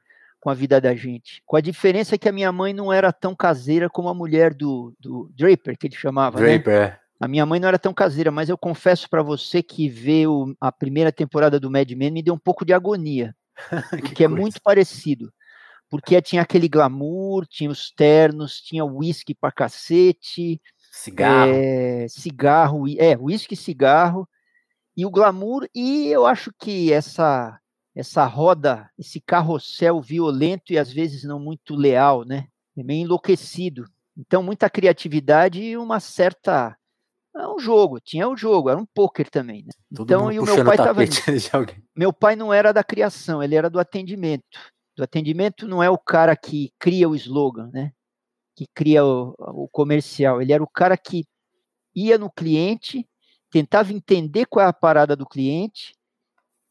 com 0.43 0.51
a 0.51 0.55
vida 0.55 0.81
da 0.81 0.93
gente. 0.93 1.41
Com 1.47 1.57
a 1.57 1.61
diferença 1.61 2.19
que 2.19 2.29
a 2.29 2.33
minha 2.33 2.51
mãe 2.51 2.73
não 2.73 2.93
era 2.93 3.13
tão 3.13 3.33
caseira 3.33 3.89
como 3.89 4.09
a 4.09 4.15
mulher 4.15 4.53
do, 4.53 4.93
do 4.99 5.31
Draper, 5.37 5.79
que 5.79 5.87
ele 5.87 5.95
chamava. 5.95 6.41
Né? 6.41 6.59
Draper, 6.59 6.81
né? 6.81 6.99
A 7.21 7.29
minha 7.29 7.47
mãe 7.47 7.61
não 7.61 7.69
era 7.69 7.79
tão 7.79 7.95
caseira, 7.95 8.33
mas 8.33 8.49
eu 8.49 8.59
confesso 8.59 9.09
para 9.09 9.23
você 9.23 9.63
que 9.63 9.89
ver 9.89 10.27
o, 10.27 10.53
a 10.61 10.73
primeira 10.73 11.13
temporada 11.13 11.61
do 11.61 11.71
Mad 11.71 11.89
Men 11.93 12.11
me 12.11 12.25
deu 12.25 12.35
um 12.35 12.39
pouco 12.39 12.65
de 12.65 12.73
agonia. 12.73 13.33
porque 14.01 14.25
é 14.25 14.29
muito 14.29 14.61
parecido. 14.61 15.33
Porque 15.89 16.21
tinha 16.21 16.43
aquele 16.43 16.69
glamour, 16.69 17.47
tinha 17.47 17.71
os 17.71 17.93
ternos, 17.93 18.57
tinha 18.57 18.85
uísque 18.85 19.37
pra 19.37 19.53
cacete. 19.53 20.61
Cigarro. 20.91 21.53
É, 21.55 22.07
cigarro, 22.09 22.85
é, 22.99 23.17
uísque 23.17 23.55
e 23.55 23.57
cigarro 23.57 24.29
e 24.97 25.07
o 25.07 25.11
glamour, 25.11 25.67
e 25.75 26.09
eu 26.09 26.27
acho 26.27 26.53
que 26.59 26.93
essa 26.93 27.59
essa 27.95 28.25
roda, 28.25 28.91
esse 28.99 29.21
carrossel 29.21 30.01
violento 30.01 30.73
e 30.73 30.79
às 30.79 30.91
vezes 30.91 31.25
não 31.25 31.39
muito 31.39 31.75
leal, 31.75 32.25
né? 32.25 32.49
É 32.77 32.83
meio 32.83 33.05
enlouquecido. 33.05 33.85
Então, 34.17 34.43
muita 34.43 34.71
criatividade 34.71 35.63
e 35.63 35.77
uma 35.77 36.01
certa. 36.01 36.77
É 37.35 37.49
um 37.49 37.59
jogo, 37.59 37.99
tinha 37.99 38.29
o 38.29 38.33
um 38.33 38.37
jogo, 38.37 38.69
era 38.69 38.79
um 38.79 38.85
poker 38.85 39.31
também, 39.31 39.63
né? 39.65 39.73
Todo 39.95 40.07
então, 40.07 40.33
e 40.33 40.39
o 40.39 40.45
meu 40.45 40.65
pai 40.65 40.77
estava. 40.77 41.01
Meu 41.97 42.13
pai 42.13 42.37
não 42.37 42.53
era 42.53 42.73
da 42.73 42.85
criação, 42.85 43.43
ele 43.43 43.55
era 43.55 43.71
do 43.71 43.81
atendimento. 43.81 44.45
Do 44.95 45.03
atendimento 45.03 45.67
não 45.67 45.83
é 45.83 45.89
o 45.89 45.97
cara 45.97 46.37
que 46.37 46.71
cria 46.79 47.09
o 47.09 47.15
slogan, 47.15 47.71
né? 47.73 47.93
Que 48.55 48.67
cria 48.75 49.03
o, 49.03 49.35
o 49.39 49.69
comercial. 49.69 50.43
Ele 50.43 50.53
era 50.53 50.63
o 50.63 50.69
cara 50.69 50.97
que 50.97 51.25
ia 51.95 52.19
no 52.19 52.31
cliente 52.31 53.07
tentava 53.51 53.93
entender 53.93 54.47
qual 54.47 54.65
é 54.65 54.69
a 54.69 54.73
parada 54.73 55.15
do 55.15 55.27
cliente 55.27 55.95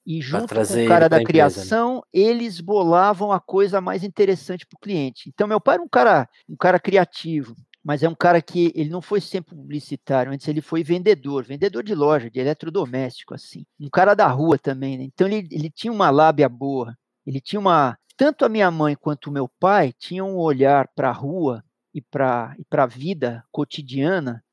e 0.05 0.21
junto 0.21 0.53
com 0.53 0.61
o 0.61 0.87
cara 0.87 1.07
da 1.07 1.23
criação, 1.23 1.97
empresa, 1.97 2.05
né? 2.13 2.31
eles 2.31 2.59
bolavam 2.59 3.31
a 3.31 3.39
coisa 3.39 3.79
mais 3.79 4.03
interessante 4.03 4.65
para 4.65 4.77
o 4.77 4.79
cliente. 4.79 5.29
Então 5.29 5.47
meu 5.47 5.61
pai 5.61 5.75
era 5.75 5.83
um 5.83 5.87
cara, 5.87 6.27
um 6.49 6.55
cara 6.55 6.79
criativo, 6.79 7.55
mas 7.83 8.03
é 8.03 8.09
um 8.09 8.15
cara 8.15 8.41
que 8.41 8.71
ele 8.75 8.89
não 8.89 9.01
foi 9.01 9.21
sempre 9.21 9.55
publicitário, 9.55 10.31
antes 10.31 10.47
ele 10.47 10.61
foi 10.61 10.83
vendedor, 10.83 11.43
vendedor 11.43 11.83
de 11.83 11.93
loja, 11.93 12.29
de 12.29 12.39
eletrodoméstico 12.39 13.33
assim. 13.33 13.65
Um 13.79 13.89
cara 13.89 14.13
da 14.13 14.27
rua 14.27 14.57
também, 14.57 14.97
né? 14.97 15.03
Então 15.03 15.27
ele, 15.27 15.47
ele 15.51 15.69
tinha 15.69 15.93
uma 15.93 16.09
lábia 16.09 16.49
boa, 16.49 16.95
ele 17.25 17.39
tinha 17.39 17.59
uma 17.59 17.97
tanto 18.17 18.45
a 18.45 18.49
minha 18.49 18.69
mãe 18.69 18.95
quanto 18.95 19.27
o 19.27 19.33
meu 19.33 19.47
pai 19.59 19.93
tinham 19.97 20.31
um 20.31 20.37
olhar 20.37 20.87
para 20.95 21.09
a 21.09 21.13
rua 21.13 21.63
e 21.93 22.01
para 22.01 22.55
a 22.71 22.85
vida 22.85 23.43
cotidiana 23.51 24.43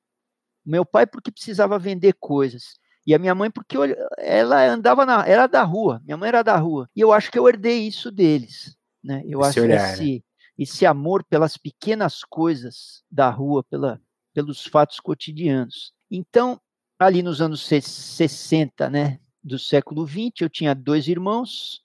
meu 0.68 0.84
pai 0.84 1.06
porque 1.06 1.30
precisava 1.30 1.78
vender 1.78 2.14
coisas. 2.20 2.78
E 3.08 3.14
a 3.14 3.18
minha 3.18 3.34
mãe 3.34 3.50
porque 3.50 3.74
ela 4.18 4.66
andava 4.66 5.06
na, 5.06 5.26
era 5.26 5.46
da 5.46 5.62
rua. 5.62 5.98
Minha 6.04 6.18
mãe 6.18 6.28
era 6.28 6.42
da 6.42 6.58
rua. 6.58 6.90
E 6.94 7.00
eu 7.00 7.10
acho 7.10 7.32
que 7.32 7.38
eu 7.38 7.48
herdei 7.48 7.86
isso 7.86 8.10
deles, 8.10 8.76
né? 9.02 9.22
Eu 9.24 9.40
esse 9.40 9.48
acho 9.48 9.62
olhar, 9.62 9.94
esse, 9.94 10.14
né? 10.16 10.20
esse 10.58 10.84
amor 10.84 11.24
pelas 11.24 11.56
pequenas 11.56 12.22
coisas 12.22 13.02
da 13.10 13.30
rua, 13.30 13.64
pela, 13.64 13.98
pelos 14.34 14.62
fatos 14.66 15.00
cotidianos. 15.00 15.94
Então, 16.10 16.60
ali 16.98 17.22
nos 17.22 17.40
anos 17.40 17.66
60, 17.66 18.90
né, 18.90 19.18
do 19.42 19.58
século 19.58 20.04
20, 20.04 20.42
eu 20.42 20.50
tinha 20.50 20.74
dois 20.74 21.08
irmãos. 21.08 21.82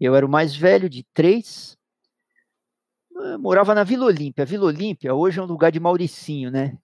Eu 0.00 0.16
era 0.16 0.24
o 0.24 0.30
mais 0.30 0.56
velho 0.56 0.88
de 0.88 1.04
três. 1.12 1.76
Eu 3.10 3.38
morava 3.38 3.74
na 3.74 3.84
Vila 3.84 4.06
Olímpia. 4.06 4.46
Vila 4.46 4.64
Olímpia 4.64 5.14
hoje 5.14 5.38
é 5.38 5.42
um 5.42 5.46
lugar 5.46 5.70
de 5.70 5.78
Mauricinho, 5.78 6.50
né? 6.50 6.78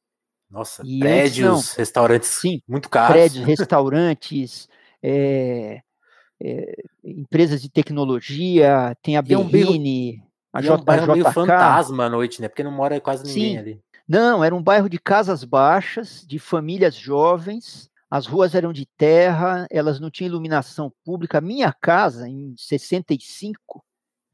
Nossa, 0.51 0.83
e 0.85 0.99
prédios, 0.99 1.59
antes, 1.59 1.75
restaurantes 1.75 2.29
sim, 2.29 2.61
muito 2.67 2.89
caros. 2.89 3.13
Prédios, 3.13 3.45
restaurantes, 3.45 4.69
é, 5.03 5.81
é, 6.43 6.83
empresas 7.05 7.63
de 7.63 7.71
tecnologia, 7.71 8.97
tem 9.03 9.17
a 9.17 9.23
Berrine, 9.23 10.25
a 10.53 10.61
J, 10.61 10.73
é 10.73 10.77
um 10.77 10.85
bairro 10.85 11.13
meio 11.13 11.31
fantasma 11.31 12.07
à 12.07 12.11
noite, 12.11 12.41
né? 12.43 12.49
Porque 12.49 12.65
não 12.65 12.73
mora 12.73 13.01
quase 13.01 13.25
ninguém 13.25 13.53
sim. 13.53 13.59
ali. 13.59 13.81
Não, 14.09 14.43
era 14.43 14.53
um 14.53 14.63
bairro 14.63 14.89
de 14.89 14.99
casas 14.99 15.45
baixas, 15.45 16.25
de 16.27 16.41
famílias 16.41 16.97
jovens, 16.97 17.89
as 18.11 18.27
ruas 18.27 18.57
eram 18.57 18.73
de 18.73 18.85
terra, 18.97 19.69
elas 19.71 20.01
não 20.01 20.11
tinham 20.11 20.31
iluminação 20.31 20.93
pública. 21.05 21.41
Minha 21.41 21.73
casa, 21.73 22.29
em 22.29 22.57
65, 22.57 23.85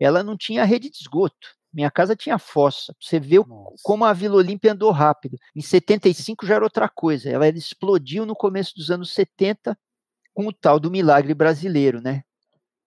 ela 0.00 0.23
não 0.23 0.35
tinha 0.35 0.64
rede 0.64 0.88
de 0.88 0.96
esgoto. 0.96 1.56
Minha 1.76 1.90
casa 1.90 2.16
tinha 2.16 2.38
fossa. 2.38 2.97
Você 2.99 3.21
vê 3.21 3.37
Nossa. 3.37 3.83
como 3.83 4.06
a 4.06 4.12
Vila 4.14 4.37
Olímpia 4.37 4.73
andou 4.73 4.90
rápido. 4.90 5.37
Em 5.54 5.61
75 5.61 6.47
já 6.47 6.54
era 6.54 6.64
outra 6.64 6.88
coisa. 6.88 7.28
Ela 7.28 7.49
explodiu 7.50 8.25
no 8.25 8.35
começo 8.35 8.75
dos 8.75 8.90
anos 8.90 9.12
70 9.12 9.78
com 10.33 10.47
o 10.47 10.52
tal 10.54 10.80
do 10.80 10.90
milagre 10.90 11.35
brasileiro, 11.35 12.00
né? 12.00 12.23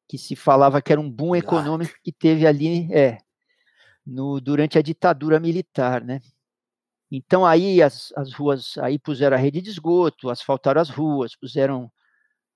Que 0.08 0.18
se 0.18 0.36
falava 0.36 0.82
que 0.82 0.92
era 0.92 1.00
um 1.00 1.08
boom 1.08 1.36
econômico 1.36 1.94
que 2.04 2.12
teve 2.12 2.48
ali, 2.48 2.92
é, 2.92 3.20
no, 4.04 4.42
durante 4.42 4.80
a 4.80 4.82
ditadura 4.82 5.40
militar, 5.40 6.04
né? 6.04 6.20
Então 7.12 7.46
aí 7.46 7.84
as, 7.84 8.12
as 8.18 8.34
ruas, 8.34 8.76
aí 8.80 8.98
puseram 8.98 9.38
a 9.38 9.40
rede 9.40 9.62
de 9.62 9.70
esgoto, 9.70 10.32
asfaltaram 10.32 10.82
as 10.82 10.90
ruas, 10.90 11.36
puseram 11.36 11.92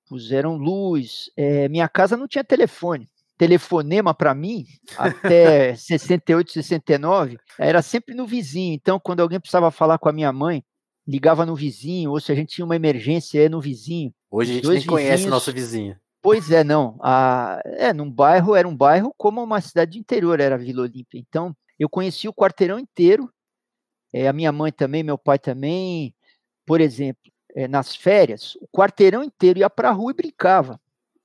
puseram 0.07 0.57
luz. 0.57 1.29
É, 1.37 1.69
minha 1.69 1.87
casa 1.87 2.17
não 2.17 2.27
tinha 2.27 2.43
telefone. 2.43 3.07
Telefonema 3.43 4.13
para 4.13 4.33
mim, 4.33 4.65
até 4.97 5.75
68, 5.75 6.53
69, 6.53 7.37
era 7.59 7.81
sempre 7.81 8.15
no 8.15 8.25
vizinho. 8.25 8.73
Então, 8.73 8.97
quando 8.97 9.19
alguém 9.19 9.37
precisava 9.37 9.69
falar 9.69 9.97
com 9.97 10.07
a 10.07 10.13
minha 10.13 10.31
mãe, 10.31 10.63
ligava 11.05 11.45
no 11.45 11.53
vizinho, 11.53 12.11
ou 12.11 12.21
se 12.21 12.31
a 12.31 12.35
gente 12.35 12.55
tinha 12.55 12.63
uma 12.63 12.77
emergência, 12.77 13.45
é 13.45 13.49
no 13.49 13.59
vizinho. 13.59 14.13
Hoje 14.31 14.51
a 14.51 14.55
gente 14.55 14.69
nem 14.69 14.85
conhece 14.85 15.27
o 15.27 15.29
nosso 15.29 15.51
vizinho. 15.51 15.97
Pois 16.21 16.49
é, 16.51 16.63
não. 16.63 16.97
A, 17.03 17.61
é, 17.65 17.91
num 17.91 18.09
bairro, 18.09 18.55
era 18.55 18.65
um 18.65 18.75
bairro 18.75 19.13
como 19.17 19.43
uma 19.43 19.59
cidade 19.59 19.91
de 19.91 19.99
interior, 19.99 20.39
era 20.39 20.57
Vila 20.57 20.83
Olímpia. 20.83 21.19
Então, 21.19 21.53
eu 21.77 21.89
conheci 21.89 22.29
o 22.29 22.33
quarteirão 22.33 22.79
inteiro, 22.79 23.29
é, 24.13 24.29
a 24.29 24.31
minha 24.31 24.53
mãe 24.53 24.71
também, 24.71 25.03
meu 25.03 25.17
pai 25.17 25.37
também. 25.37 26.15
Por 26.65 26.79
exemplo, 26.79 27.29
é, 27.53 27.67
nas 27.67 27.93
férias, 27.93 28.55
o 28.61 28.67
quarteirão 28.69 29.21
inteiro 29.21 29.59
ia 29.59 29.69
para 29.69 29.89
a 29.89 29.91
rua 29.91 30.11
e 30.11 30.15
brincava. 30.15 30.79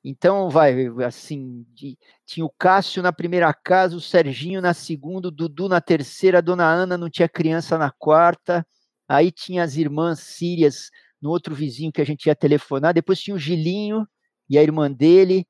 Então, 0.09 0.49
vai, 0.49 0.87
assim, 1.07 1.67
de, 1.75 1.99
tinha 2.25 2.47
o 2.47 2.51
Cássio 2.59 3.03
na 3.03 3.13
primeira 3.13 3.53
casa, 3.53 3.95
o 3.95 4.01
Serginho 4.01 4.59
na 4.63 4.73
segunda, 4.73 5.29
o 5.29 5.31
Dudu 5.31 5.69
na 5.69 5.83
terceira, 5.83 6.39
a 6.39 6.41
dona 6.41 6.65
Ana 6.65 6.97
não 6.97 7.11
tinha 7.11 7.29
criança 7.29 7.77
na 7.77 7.91
quarta, 7.91 8.67
aí 9.07 9.31
tinha 9.31 9.63
as 9.63 9.77
irmãs 9.77 10.21
sírias 10.21 10.91
no 11.21 11.29
outro 11.29 11.55
vizinho 11.55 11.93
que 11.93 12.01
a 12.01 12.07
gente 12.07 12.25
ia 12.25 12.35
telefonar, 12.35 12.95
depois 12.95 13.21
tinha 13.21 13.37
o 13.37 13.39
Gilinho 13.39 14.09
e 14.49 14.57
a 14.57 14.63
irmã 14.63 14.91
dele, 14.91 15.47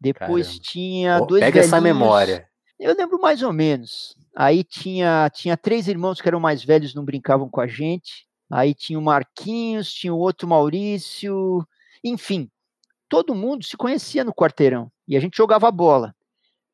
depois 0.00 0.46
Caramba. 0.46 0.62
tinha 0.62 1.18
dois 1.18 1.40
Pega 1.40 1.54
velhinhos, 1.54 1.72
essa 1.72 1.80
memória. 1.80 2.48
Eu 2.78 2.94
lembro 2.96 3.20
mais 3.20 3.42
ou 3.42 3.52
menos. 3.52 4.14
Aí 4.36 4.62
tinha, 4.62 5.28
tinha 5.34 5.56
três 5.56 5.88
irmãos 5.88 6.20
que 6.20 6.28
eram 6.28 6.38
mais 6.38 6.62
velhos, 6.62 6.94
não 6.94 7.04
brincavam 7.04 7.50
com 7.50 7.60
a 7.60 7.66
gente. 7.66 8.24
Aí 8.48 8.72
tinha 8.72 9.00
o 9.00 9.02
Marquinhos, 9.02 9.92
tinha 9.92 10.14
o 10.14 10.18
outro 10.18 10.46
Maurício, 10.46 11.66
enfim, 12.04 12.48
todo 13.08 13.34
mundo 13.34 13.64
se 13.64 13.76
conhecia 13.76 14.24
no 14.24 14.34
quarteirão 14.34 14.90
e 15.06 15.16
a 15.16 15.20
gente 15.20 15.36
jogava 15.36 15.70
bola. 15.70 16.14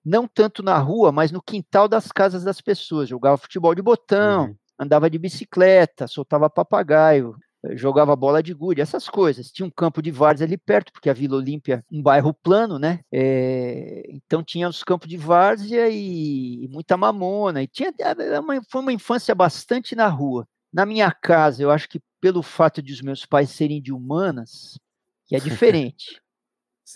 Não 0.05 0.27
tanto 0.27 0.63
na 0.63 0.79
rua, 0.79 1.13
mas 1.13 1.31
no 1.31 1.43
quintal 1.43 1.87
das 1.87 2.11
casas 2.11 2.43
das 2.43 2.61
pessoas. 2.61 3.09
Jogava 3.09 3.37
futebol 3.37 3.75
de 3.75 3.83
botão, 3.83 4.47
uhum. 4.47 4.57
andava 4.79 5.09
de 5.09 5.17
bicicleta, 5.19 6.09
soltava 6.09 6.51
papagaio, 6.51 7.37
jogava 7.75 8.17
bola 8.17 8.43
de 8.43 8.53
gude, 8.53 8.81
essas 8.81 9.09
coisas. 9.09 9.51
Tinha 9.51 9.67
um 9.67 9.71
campo 9.71 10.03
de 10.03 10.11
várzea 10.11 10.47
ali 10.47 10.59
perto, 10.59 10.93
porque 10.93 11.09
a 11.09 11.13
Vila 11.13 11.37
Olímpia, 11.37 11.85
um 11.91 12.03
bairro 12.03 12.35
plano, 12.35 12.79
né? 12.79 13.01
É, 13.13 14.03
então 14.09 14.43
tinha 14.43 14.69
os 14.69 14.83
campos 14.83 15.09
de 15.09 15.17
várzea 15.17 15.89
e, 15.89 16.65
e 16.65 16.69
muita 16.69 16.97
mamona. 16.97 17.63
E 17.63 17.69
tinha, 17.69 17.93
uma, 18.41 18.61
foi 18.69 18.81
uma 18.81 18.93
infância 18.93 19.35
bastante 19.35 19.95
na 19.95 20.09
rua. 20.09 20.47
Na 20.73 20.85
minha 20.85 21.11
casa, 21.13 21.63
eu 21.63 21.71
acho 21.71 21.89
que 21.89 22.01
pelo 22.21 22.43
fato 22.43 22.83
de 22.83 22.93
os 22.93 23.03
meus 23.03 23.27
pais 23.27 23.51
serem 23.51 23.81
de 23.81 23.93
humanas, 23.93 24.79
que 25.41 25.49
é 25.49 25.51
diferente. 25.51 26.21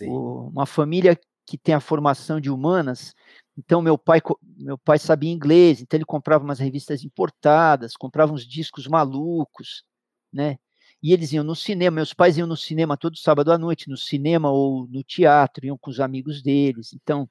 o, 0.08 0.48
uma 0.48 0.66
família 0.66 1.18
que 1.46 1.56
tem 1.56 1.74
a 1.74 1.80
formação 1.80 2.40
de 2.40 2.50
humanas, 2.50 3.14
então 3.56 3.80
meu 3.80 3.96
pai 3.96 4.20
meu 4.56 4.76
pai 4.76 4.98
sabia 4.98 5.30
inglês, 5.30 5.80
então 5.80 5.96
ele 5.96 6.04
comprava 6.04 6.44
umas 6.44 6.58
revistas 6.58 7.04
importadas, 7.04 7.96
comprava 7.96 8.32
uns 8.32 8.46
discos 8.46 8.86
malucos, 8.86 9.84
né? 10.32 10.58
E 11.02 11.12
eles 11.12 11.32
iam 11.32 11.44
no 11.44 11.54
cinema, 11.54 11.96
meus 11.96 12.12
pais 12.12 12.36
iam 12.36 12.46
no 12.46 12.56
cinema 12.56 12.96
todo 12.96 13.16
sábado 13.16 13.52
à 13.52 13.58
noite, 13.58 13.88
no 13.88 13.96
cinema 13.96 14.50
ou 14.50 14.88
no 14.88 15.04
teatro, 15.04 15.66
iam 15.66 15.78
com 15.78 15.90
os 15.90 16.00
amigos 16.00 16.42
deles. 16.42 16.92
Então, 16.94 17.28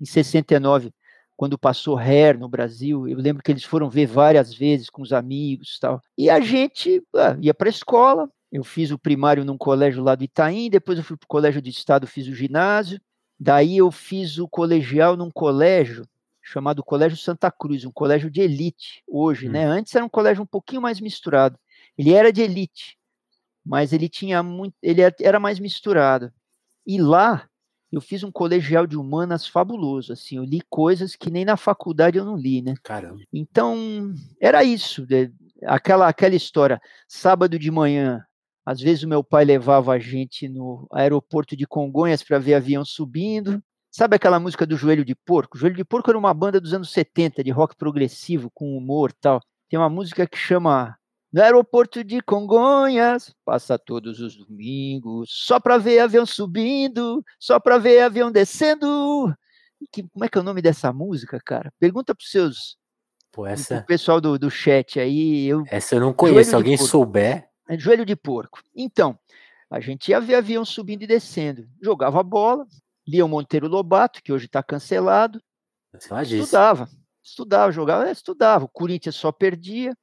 em 0.00 0.04
69, 0.04 0.92
quando 1.36 1.58
passou 1.58 1.98
Hair 1.98 2.38
no 2.38 2.48
Brasil, 2.48 3.06
eu 3.06 3.18
lembro 3.18 3.42
que 3.42 3.52
eles 3.52 3.64
foram 3.64 3.90
ver 3.90 4.06
várias 4.06 4.52
vezes 4.54 4.90
com 4.90 5.02
os 5.02 5.12
amigos 5.12 5.78
tal. 5.78 6.00
E 6.16 6.30
a 6.30 6.40
gente 6.40 7.02
ah, 7.14 7.36
ia 7.40 7.54
para 7.54 7.68
a 7.68 7.70
escola, 7.70 8.30
eu 8.56 8.64
fiz 8.64 8.90
o 8.90 8.98
primário 8.98 9.44
num 9.44 9.58
colégio 9.58 10.02
lá 10.02 10.14
do 10.14 10.24
Itaim, 10.24 10.70
depois 10.70 10.96
eu 10.96 11.04
fui 11.04 11.14
para 11.14 11.26
o 11.26 11.28
colégio 11.28 11.60
de 11.60 11.68
estado, 11.68 12.06
fiz 12.06 12.26
o 12.26 12.34
ginásio, 12.34 12.98
daí 13.38 13.76
eu 13.76 13.90
fiz 13.90 14.38
o 14.38 14.48
colegial 14.48 15.14
num 15.14 15.30
colégio 15.30 16.08
chamado 16.40 16.82
Colégio 16.82 17.18
Santa 17.18 17.50
Cruz, 17.50 17.84
um 17.84 17.90
colégio 17.90 18.30
de 18.30 18.40
elite 18.40 19.02
hoje, 19.06 19.46
hum. 19.46 19.52
né? 19.52 19.66
Antes 19.66 19.94
era 19.94 20.04
um 20.04 20.08
colégio 20.08 20.42
um 20.42 20.46
pouquinho 20.46 20.80
mais 20.80 21.00
misturado. 21.00 21.58
Ele 21.98 22.14
era 22.14 22.32
de 22.32 22.40
elite, 22.40 22.96
mas 23.62 23.92
ele 23.92 24.08
tinha 24.08 24.42
muito, 24.42 24.74
ele 24.82 25.02
era 25.02 25.38
mais 25.38 25.58
misturado. 25.58 26.32
E 26.86 26.98
lá 26.98 27.46
eu 27.92 28.00
fiz 28.00 28.22
um 28.22 28.32
colegial 28.32 28.86
de 28.86 28.96
humanas 28.96 29.46
fabuloso, 29.46 30.14
assim, 30.14 30.36
eu 30.36 30.44
li 30.44 30.62
coisas 30.70 31.14
que 31.14 31.30
nem 31.30 31.44
na 31.44 31.58
faculdade 31.58 32.16
eu 32.16 32.24
não 32.24 32.36
li, 32.36 32.62
né? 32.62 32.74
Caramba. 32.82 33.22
Então, 33.30 34.14
era 34.40 34.64
isso, 34.64 35.06
aquela 35.64 36.08
aquela 36.08 36.34
história, 36.34 36.80
sábado 37.06 37.58
de 37.58 37.70
manhã, 37.70 38.24
às 38.66 38.80
vezes 38.80 39.04
o 39.04 39.08
meu 39.08 39.22
pai 39.22 39.44
levava 39.44 39.92
a 39.92 39.98
gente 40.00 40.48
no 40.48 40.88
aeroporto 40.92 41.56
de 41.56 41.64
Congonhas 41.64 42.24
para 42.24 42.40
ver 42.40 42.54
avião 42.54 42.84
subindo. 42.84 43.62
Sabe 43.92 44.16
aquela 44.16 44.40
música 44.40 44.66
do 44.66 44.76
Joelho 44.76 45.04
de 45.04 45.14
Porco? 45.14 45.56
Joelho 45.56 45.76
de 45.76 45.84
Porco 45.84 46.10
era 46.10 46.18
uma 46.18 46.34
banda 46.34 46.60
dos 46.60 46.74
anos 46.74 46.90
70 46.90 47.44
de 47.44 47.52
rock 47.52 47.76
progressivo 47.76 48.50
com 48.52 48.76
humor, 48.76 49.12
tal. 49.12 49.40
Tem 49.70 49.78
uma 49.78 49.88
música 49.88 50.26
que 50.26 50.36
chama 50.36 50.96
no 51.32 51.40
aeroporto 51.40 52.02
de 52.02 52.20
Congonhas, 52.20 53.32
passa 53.44 53.78
todos 53.78 54.18
os 54.18 54.36
domingos, 54.36 55.30
só 55.30 55.60
para 55.60 55.78
ver 55.78 56.00
avião 56.00 56.26
subindo, 56.26 57.24
só 57.38 57.60
para 57.60 57.78
ver 57.78 58.00
avião 58.00 58.32
descendo. 58.32 59.32
Que, 59.92 60.02
como 60.02 60.24
é 60.24 60.28
que 60.28 60.38
é 60.38 60.40
o 60.40 60.44
nome 60.44 60.60
dessa 60.60 60.92
música, 60.92 61.38
cara? 61.44 61.72
Pergunta 61.78 62.14
para 62.16 62.22
os 62.22 62.30
seus. 62.30 62.76
Pô, 63.30 63.46
essa... 63.46 63.76
Pro 63.76 63.86
pessoal 63.86 64.20
do, 64.20 64.36
do 64.36 64.50
chat 64.50 64.98
aí. 64.98 65.46
Eu... 65.46 65.62
Essa 65.68 65.94
eu 65.94 66.00
não 66.00 66.12
conheço, 66.12 66.50
se 66.50 66.56
alguém 66.56 66.76
souber. 66.76 67.48
É 67.68 67.78
joelho 67.78 68.06
de 68.06 68.14
porco. 68.14 68.62
Então, 68.74 69.18
a 69.70 69.80
gente 69.80 70.08
ia 70.10 70.20
ver 70.20 70.36
avião 70.36 70.64
subindo 70.64 71.02
e 71.02 71.06
descendo. 71.06 71.68
Jogava 71.82 72.22
bola, 72.22 72.66
lia 73.06 73.24
o 73.24 73.28
Monteiro 73.28 73.68
Lobato, 73.68 74.22
que 74.22 74.32
hoje 74.32 74.46
está 74.46 74.62
cancelado. 74.62 75.40
Estudava, 76.42 76.88
estudava, 77.22 77.72
jogava, 77.72 78.10
estudava. 78.10 78.64
O 78.64 78.68
Corinthians 78.68 79.16
só 79.16 79.32
perdia. 79.32 79.96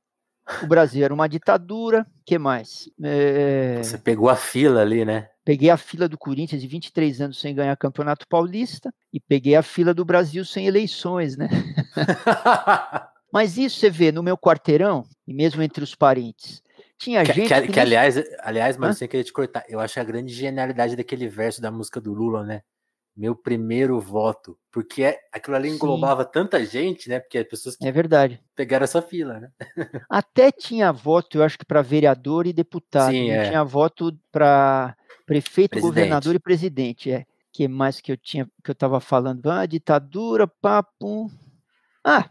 O 0.62 0.68
Brasil 0.68 1.06
era 1.06 1.14
uma 1.14 1.30
ditadura. 1.30 2.06
que 2.26 2.38
mais? 2.38 2.90
É... 3.02 3.82
Você 3.82 3.98
pegou 3.98 4.30
a 4.30 4.36
fila 4.36 4.82
ali, 4.82 5.06
né? 5.06 5.30
Peguei 5.46 5.70
a 5.70 5.78
fila 5.78 6.08
do 6.08 6.18
Corinthians 6.18 6.62
de 6.62 6.68
23 6.68 7.22
anos 7.22 7.40
sem 7.40 7.56
ganhar 7.56 7.76
Campeonato 7.78 8.28
Paulista 8.28 8.94
e 9.12 9.20
peguei 9.20 9.56
a 9.56 9.64
fila 9.64 9.94
do 9.94 10.06
Brasil 10.06 10.44
sem 10.46 10.68
eleições, 10.68 11.38
né? 11.38 11.50
Mas 13.32 13.58
isso 13.58 13.80
você 13.80 13.90
vê 13.90 14.12
no 14.12 14.24
meu 14.24 14.38
quarteirão 14.38 15.06
e 15.28 15.34
mesmo 15.34 15.62
entre 15.62 15.84
os 15.84 15.96
parentes. 15.96 16.62
Tinha 16.98 17.24
que, 17.24 17.34
gente. 17.34 17.48
Que, 17.48 17.62
que, 17.62 17.72
que 17.74 17.80
aliás, 17.80 18.16
aliás, 18.40 18.78
mas 18.78 18.98
sem 18.98 19.08
querer 19.08 19.24
te 19.24 19.34
cortar, 19.34 19.66
eu 19.68 19.80
acho 19.80 20.00
a 20.00 20.04
grande 20.04 20.34
genialidade 20.34 20.96
daquele 20.96 21.28
verso 21.28 21.62
da 21.62 21.72
música 21.72 22.00
do 22.00 22.14
Lula, 22.14 22.44
né? 22.44 22.62
meu 23.16 23.36
primeiro 23.36 24.00
voto. 24.00 24.58
Porque 24.72 25.04
é, 25.04 25.20
aquilo 25.32 25.56
ali 25.56 25.70
englobava 25.70 26.24
Sim. 26.24 26.30
tanta 26.34 26.66
gente, 26.66 27.08
né? 27.08 27.20
Porque 27.20 27.38
as 27.38 27.48
pessoas 27.48 27.78
é 27.82 27.92
verdade. 27.92 28.42
pegaram 28.56 28.84
essa 28.84 29.02
fila, 29.02 29.40
né? 29.40 29.52
Até 30.10 30.52
tinha 30.52 30.92
voto, 30.92 31.38
eu 31.38 31.44
acho 31.44 31.58
que 31.58 31.66
para 31.66 31.82
vereador 31.82 32.48
e 32.48 32.54
deputado. 32.54 33.12
Sim, 33.12 33.30
é. 33.30 33.50
Tinha 33.50 33.64
voto 33.64 34.18
para 34.32 34.96
prefeito, 35.26 35.72
presidente. 35.72 35.94
governador 35.94 36.36
e 36.36 36.40
presidente. 36.40 37.12
É. 37.12 37.26
Que 37.52 37.68
mais 37.68 38.02
que 38.02 38.12
eu 38.12 38.18
tinha 38.18 38.46
que 38.64 38.72
eu 38.72 38.74
estava 38.74 39.00
falando? 39.00 39.50
Ah, 39.50 39.66
ditadura, 39.66 40.48
papo. 40.48 41.30
Ah, 42.04 42.30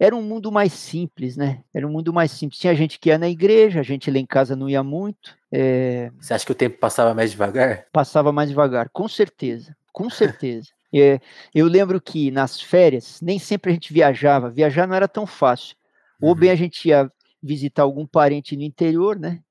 era 0.00 0.16
um 0.16 0.22
mundo 0.22 0.50
mais 0.50 0.72
simples, 0.72 1.36
né? 1.36 1.62
Era 1.72 1.86
um 1.86 1.92
mundo 1.92 2.12
mais 2.12 2.32
simples. 2.32 2.58
Tinha 2.58 2.74
gente 2.74 2.98
que 2.98 3.10
ia 3.10 3.18
na 3.18 3.28
igreja, 3.28 3.80
a 3.80 3.82
gente 3.84 4.10
lá 4.10 4.18
em 4.18 4.26
casa 4.26 4.56
não 4.56 4.68
ia 4.68 4.82
muito. 4.82 5.36
É... 5.52 6.10
Você 6.18 6.34
acha 6.34 6.46
que 6.46 6.52
o 6.52 6.54
tempo 6.54 6.78
passava 6.78 7.14
mais 7.14 7.30
devagar? 7.30 7.84
Passava 7.92 8.32
mais 8.32 8.48
devagar, 8.48 8.88
com 8.88 9.06
certeza 9.06 9.76
com 9.92 10.08
certeza. 10.08 10.70
É, 10.92 11.20
eu 11.54 11.66
lembro 11.66 12.00
que 12.00 12.30
nas 12.30 12.60
férias, 12.60 13.20
nem 13.20 13.38
sempre 13.38 13.70
a 13.70 13.74
gente 13.74 13.92
viajava, 13.92 14.50
viajar 14.50 14.86
não 14.86 14.94
era 14.94 15.08
tão 15.08 15.26
fácil. 15.26 15.76
Ou 16.20 16.34
bem 16.34 16.48
uhum. 16.48 16.54
a 16.54 16.56
gente 16.56 16.88
ia 16.88 17.10
visitar 17.42 17.82
algum 17.82 18.06
parente 18.06 18.56
no 18.56 18.62
interior, 18.62 19.18
né? 19.18 19.42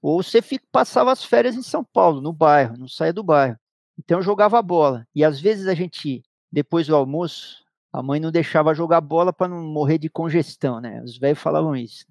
Ou 0.00 0.22
você 0.22 0.40
fica, 0.40 0.64
passava 0.70 1.12
as 1.12 1.24
férias 1.24 1.54
em 1.54 1.62
São 1.62 1.84
Paulo, 1.84 2.20
no 2.20 2.32
bairro, 2.32 2.76
não 2.76 2.88
saía 2.88 3.12
do 3.12 3.22
bairro. 3.22 3.58
Então 3.98 4.18
eu 4.18 4.22
jogava 4.22 4.60
bola. 4.60 5.06
E 5.14 5.24
às 5.24 5.40
vezes 5.40 5.66
a 5.66 5.74
gente, 5.74 6.22
depois 6.50 6.86
do 6.86 6.96
almoço, 6.96 7.63
a 7.94 8.02
mãe 8.02 8.18
não 8.18 8.32
deixava 8.32 8.74
jogar 8.74 9.00
bola 9.00 9.32
para 9.32 9.46
não 9.46 9.62
morrer 9.62 9.98
de 9.98 10.10
congestão, 10.10 10.80
né? 10.80 11.00
Os 11.04 11.16
velhos 11.16 11.38
falavam 11.38 11.76
isso. 11.76 12.04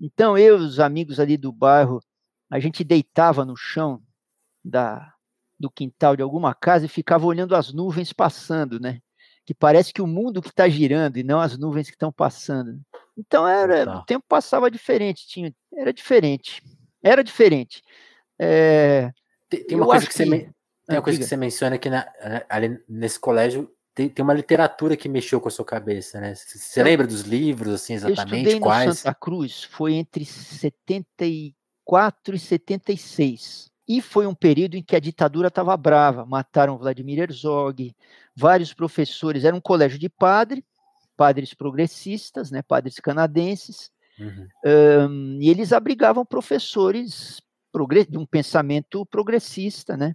Então 0.00 0.38
eu 0.38 0.56
e 0.56 0.60
os 0.60 0.78
amigos 0.78 1.18
ali 1.18 1.36
do 1.36 1.50
bairro, 1.50 2.00
a 2.48 2.60
gente 2.60 2.84
deitava 2.84 3.44
no 3.44 3.56
chão 3.56 4.00
da, 4.64 5.12
do 5.58 5.68
quintal 5.68 6.14
de 6.14 6.22
alguma 6.22 6.54
casa 6.54 6.86
e 6.86 6.88
ficava 6.88 7.26
olhando 7.26 7.56
as 7.56 7.72
nuvens 7.72 8.12
passando, 8.12 8.78
né? 8.78 9.00
Que 9.44 9.52
parece 9.52 9.92
que 9.92 10.00
o 10.00 10.06
mundo 10.06 10.40
que 10.40 10.48
está 10.48 10.68
girando 10.68 11.16
e 11.16 11.24
não 11.24 11.40
as 11.40 11.58
nuvens 11.58 11.88
que 11.88 11.96
estão 11.96 12.12
passando. 12.12 12.80
Então 13.18 13.48
era, 13.48 13.84
tá. 13.84 13.98
o 13.98 14.04
tempo 14.04 14.24
passava 14.28 14.70
diferente, 14.70 15.26
tinha, 15.26 15.52
era 15.74 15.92
diferente, 15.92 16.62
era 17.02 17.24
diferente. 17.24 17.82
É, 18.38 19.10
tem, 19.48 19.66
tem, 19.66 19.76
uma 19.76 19.86
coisa 19.86 20.06
que, 20.06 20.12
que, 20.12 20.16
você 20.16 20.24
me, 20.24 20.38
tem 20.86 20.96
uma 20.96 21.02
coisa 21.02 21.18
que 21.18 21.24
você 21.24 21.36
menciona 21.36 21.76
que 21.76 21.90
na, 21.90 22.06
ali 22.48 22.80
nesse 22.88 23.18
colégio 23.18 23.68
tem, 23.94 24.08
tem 24.08 24.22
uma 24.22 24.34
literatura 24.34 24.96
que 24.96 25.08
mexeu 25.08 25.40
com 25.40 25.48
a 25.48 25.50
sua 25.50 25.64
cabeça, 25.64 26.20
né? 26.20 26.34
Você 26.34 26.82
lembra 26.82 27.06
dos 27.06 27.22
livros, 27.22 27.74
assim, 27.74 27.94
exatamente? 27.94 28.32
Eu 28.32 28.38
estudei 28.38 28.60
quais? 28.60 28.86
no 28.86 28.94
Santa 28.94 29.14
Cruz, 29.14 29.64
foi 29.64 29.94
entre 29.94 30.24
74 30.24 32.34
e 32.34 32.38
76. 32.38 33.70
E 33.88 34.00
foi 34.00 34.26
um 34.26 34.34
período 34.34 34.76
em 34.76 34.82
que 34.82 34.94
a 34.94 35.00
ditadura 35.00 35.48
estava 35.48 35.76
brava. 35.76 36.24
Mataram 36.24 36.78
Vladimir 36.78 37.18
Herzog, 37.18 37.94
vários 38.36 38.72
professores. 38.72 39.44
Era 39.44 39.56
um 39.56 39.60
colégio 39.60 39.98
de 39.98 40.08
padre, 40.08 40.64
padres 41.16 41.52
progressistas, 41.52 42.50
né, 42.50 42.62
padres 42.62 42.96
canadenses, 42.96 43.90
uhum. 44.18 44.46
um, 44.64 45.38
e 45.40 45.50
eles 45.50 45.72
abrigavam 45.72 46.24
professores 46.24 47.42
de 48.08 48.18
um 48.18 48.24
pensamento 48.24 49.04
progressista, 49.06 49.96
né? 49.96 50.14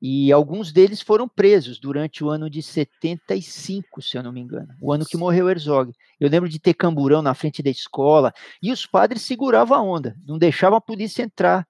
E 0.00 0.30
alguns 0.30 0.72
deles 0.72 1.00
foram 1.00 1.26
presos 1.26 1.78
durante 1.78 2.22
o 2.22 2.28
ano 2.28 2.50
de 2.50 2.62
75, 2.62 4.02
se 4.02 4.16
eu 4.16 4.22
não 4.22 4.32
me 4.32 4.40
engano, 4.40 4.68
o 4.80 4.92
ano 4.92 5.06
que 5.06 5.16
morreu 5.16 5.48
Herzog. 5.48 5.92
Eu 6.20 6.28
lembro 6.28 6.48
de 6.48 6.58
ter 6.58 6.74
camburão 6.74 7.22
na 7.22 7.34
frente 7.34 7.62
da 7.62 7.70
escola 7.70 8.32
e 8.62 8.70
os 8.70 8.84
padres 8.84 9.22
seguravam 9.22 9.76
a 9.76 9.82
onda, 9.82 10.14
não 10.26 10.38
deixavam 10.38 10.76
a 10.76 10.82
polícia 10.82 11.22
entrar 11.22 11.66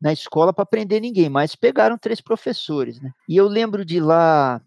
na 0.00 0.12
escola 0.12 0.52
para 0.52 0.66
prender 0.66 1.00
ninguém, 1.00 1.28
mas 1.28 1.54
pegaram 1.54 1.98
três 1.98 2.20
professores, 2.20 3.00
né? 3.00 3.12
E 3.28 3.36
eu 3.36 3.46
lembro 3.46 3.84
de 3.84 4.00
lá, 4.00 4.60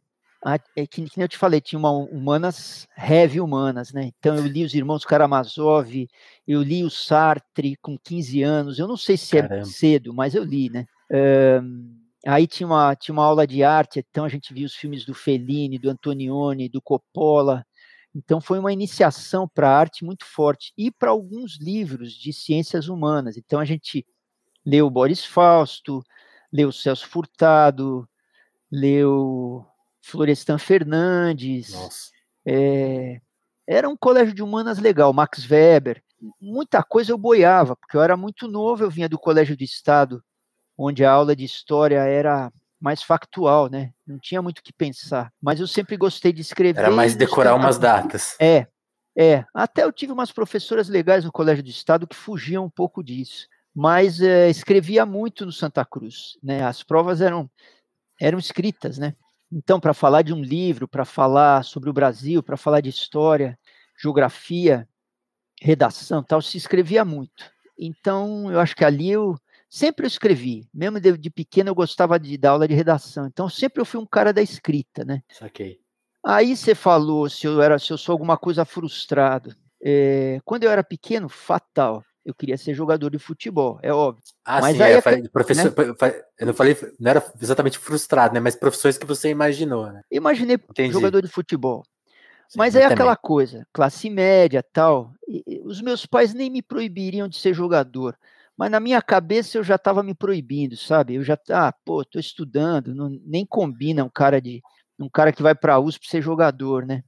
é 0.75 0.85
que, 0.85 1.09
que 1.09 1.21
eu 1.21 1.27
te 1.27 1.37
falei, 1.37 1.59
tinha 1.59 1.79
uma 1.79 1.91
humanas, 1.91 2.87
heavy 2.97 3.41
humanas, 3.41 3.91
né? 3.91 4.11
Então 4.19 4.35
eu 4.35 4.45
li 4.45 4.63
os 4.63 4.73
Irmãos 4.73 5.03
Karamazov, 5.03 6.07
eu 6.47 6.61
li 6.61 6.83
o 6.83 6.89
Sartre 6.89 7.75
com 7.81 7.97
15 7.97 8.43
anos, 8.43 8.79
eu 8.79 8.87
não 8.87 8.95
sei 8.95 9.17
se 9.17 9.37
é 9.37 9.41
Caramba. 9.41 9.61
é 9.61 9.65
cedo, 9.65 10.13
mas 10.13 10.35
eu 10.35 10.43
li, 10.43 10.69
né? 10.69 10.85
Um, 11.61 12.02
Aí 12.25 12.47
tinha 12.47 12.65
uma, 12.67 12.95
tinha 12.95 13.13
uma 13.13 13.25
aula 13.25 13.45
de 13.45 13.63
arte, 13.63 13.99
então 13.99 14.23
a 14.23 14.29
gente 14.29 14.53
via 14.53 14.65
os 14.65 14.75
filmes 14.75 15.05
do 15.05 15.13
Fellini, 15.13 15.77
do 15.77 15.89
Antonioni, 15.89 16.69
do 16.69 16.81
Coppola. 16.81 17.65
Então 18.15 18.39
foi 18.39 18.59
uma 18.59 18.71
iniciação 18.71 19.47
para 19.47 19.69
a 19.69 19.77
arte 19.77 20.05
muito 20.05 20.25
forte 20.25 20.71
e 20.77 20.89
para 20.89 21.09
alguns 21.11 21.57
livros 21.59 22.13
de 22.13 22.31
ciências 22.31 22.87
humanas. 22.87 23.35
Então 23.37 23.59
a 23.59 23.65
gente 23.65 24.05
leu 24.65 24.89
Boris 24.89 25.25
Fausto, 25.25 26.01
leu 26.51 26.71
Celso 26.71 27.07
Furtado, 27.07 28.07
leu 28.71 29.65
Florestan 30.01 30.57
Fernandes. 30.57 31.73
É, 32.45 33.19
era 33.67 33.89
um 33.89 33.97
colégio 33.97 34.33
de 34.33 34.43
humanas 34.43 34.79
legal, 34.79 35.11
Max 35.11 35.49
Weber. 35.49 36.01
Muita 36.39 36.81
coisa 36.83 37.11
eu 37.11 37.17
boiava, 37.17 37.75
porque 37.75 37.97
eu 37.97 38.01
era 38.01 38.15
muito 38.15 38.47
novo, 38.47 38.83
eu 38.83 38.89
vinha 38.89 39.09
do 39.09 39.19
Colégio 39.19 39.57
do 39.57 39.63
Estado 39.63 40.23
onde 40.77 41.03
a 41.05 41.11
aula 41.11 41.35
de 41.35 41.45
história 41.45 41.99
era 41.99 42.51
mais 42.79 43.01
factual, 43.01 43.69
né? 43.69 43.91
Não 44.05 44.19
tinha 44.19 44.41
muito 44.41 44.59
o 44.59 44.63
que 44.63 44.73
pensar. 44.73 45.31
Mas 45.41 45.59
eu 45.59 45.67
sempre 45.67 45.95
gostei 45.95 46.33
de 46.33 46.41
escrever. 46.41 46.79
Era 46.81 46.91
mais 46.91 47.15
decorar 47.15 47.55
umas 47.55 47.77
datas. 47.77 48.35
É, 48.39 48.67
é. 49.17 49.45
Até 49.53 49.83
eu 49.83 49.91
tive 49.91 50.11
umas 50.11 50.31
professoras 50.31 50.89
legais 50.89 51.23
no 51.23 51.31
Colégio 51.31 51.63
do 51.63 51.69
Estado 51.69 52.05
que 52.05 52.15
fugiam 52.15 52.65
um 52.65 52.69
pouco 52.69 53.01
disso. 53.01 53.47
Mas 53.73 54.19
é, 54.21 54.49
escrevia 54.49 55.05
muito 55.05 55.45
no 55.45 55.51
Santa 55.51 55.85
Cruz, 55.85 56.37
né? 56.43 56.63
As 56.63 56.83
provas 56.83 57.21
eram 57.21 57.49
eram 58.19 58.37
escritas, 58.37 58.97
né? 58.97 59.15
Então, 59.51 59.79
para 59.79 59.93
falar 59.93 60.21
de 60.21 60.33
um 60.33 60.41
livro, 60.41 60.87
para 60.87 61.05
falar 61.05 61.63
sobre 61.63 61.89
o 61.89 61.93
Brasil, 61.93 62.41
para 62.43 62.57
falar 62.57 62.81
de 62.81 62.89
história, 62.89 63.57
geografia, 63.97 64.87
redação, 65.61 66.23
tal, 66.23 66.41
se 66.41 66.57
escrevia 66.57 67.05
muito. 67.05 67.51
Então, 67.77 68.51
eu 68.51 68.59
acho 68.59 68.75
que 68.75 68.83
ali 68.83 69.09
eu 69.09 69.37
sempre 69.73 70.05
eu 70.05 70.07
escrevi, 70.07 70.69
mesmo 70.71 70.99
de, 70.99 71.17
de 71.17 71.29
pequeno 71.31 71.71
eu 71.71 71.75
gostava 71.75 72.19
de 72.19 72.37
dar 72.37 72.51
aula 72.51 72.67
de 72.67 72.75
redação, 72.75 73.25
então 73.25 73.49
sempre 73.49 73.81
eu 73.81 73.85
fui 73.85 73.99
um 73.99 74.05
cara 74.05 74.31
da 74.31 74.39
escrita, 74.39 75.03
né? 75.03 75.23
Saquei. 75.31 75.79
Aí 76.23 76.55
você 76.55 76.75
falou 76.75 77.27
se 77.27 77.47
eu 77.47 77.59
era, 77.59 77.79
se 77.79 77.91
eu 77.91 77.97
sou 77.97 78.13
alguma 78.13 78.37
coisa 78.37 78.63
frustrado. 78.63 79.55
É, 79.83 80.39
quando 80.45 80.63
eu 80.63 80.69
era 80.69 80.83
pequeno, 80.83 81.27
fatal. 81.27 82.03
Eu 82.23 82.33
queria 82.33 82.57
ser 82.57 82.73
jogador 82.73 83.09
de 83.09 83.19
futebol, 83.19 83.77
é 83.81 83.91
óbvio. 83.91 84.23
Ah, 84.45 84.61
mas 84.61 84.77
sim, 84.77 84.83
aí, 84.83 84.93
é, 84.93 85.01
falei, 85.01 85.27
professor, 85.27 85.65
né? 85.65 86.23
eu 86.39 86.47
não 86.47 86.53
falei, 86.53 86.77
não 86.97 87.11
era 87.11 87.33
exatamente 87.41 87.77
frustrado, 87.77 88.33
né? 88.33 88.39
Mas 88.39 88.55
profissões 88.55 88.97
que 88.97 89.05
você 89.05 89.29
imaginou, 89.29 89.91
né? 89.91 90.01
Imaginei 90.09 90.55
Entendi. 90.55 90.93
jogador 90.93 91.21
de 91.21 91.27
futebol. 91.27 91.83
Sim, 92.47 92.59
mas 92.59 92.77
é 92.77 92.85
aquela 92.85 93.17
coisa, 93.17 93.67
classe 93.73 94.09
média, 94.09 94.63
tal. 94.71 95.11
E, 95.27 95.61
os 95.65 95.81
meus 95.81 96.05
pais 96.05 96.33
nem 96.33 96.49
me 96.49 96.61
proibiriam 96.61 97.27
de 97.27 97.37
ser 97.37 97.53
jogador. 97.53 98.15
Mas 98.57 98.69
na 98.69 98.79
minha 98.79 99.01
cabeça 99.01 99.57
eu 99.57 99.63
já 99.63 99.75
estava 99.75 100.03
me 100.03 100.13
proibindo, 100.13 100.77
sabe? 100.77 101.15
Eu 101.15 101.23
já, 101.23 101.37
ah, 101.49 101.73
pô, 101.85 102.05
tô 102.05 102.19
estudando, 102.19 102.93
não, 102.93 103.09
nem 103.25 103.45
combina 103.45 104.03
um 104.03 104.09
cara 104.09 104.39
de 104.39 104.61
um 104.99 105.09
cara 105.09 105.33
que 105.33 105.41
vai 105.41 105.55
para 105.55 105.73
a 105.75 105.79
USP 105.79 106.07
ser 106.07 106.21
jogador, 106.21 106.85
né? 106.85 107.03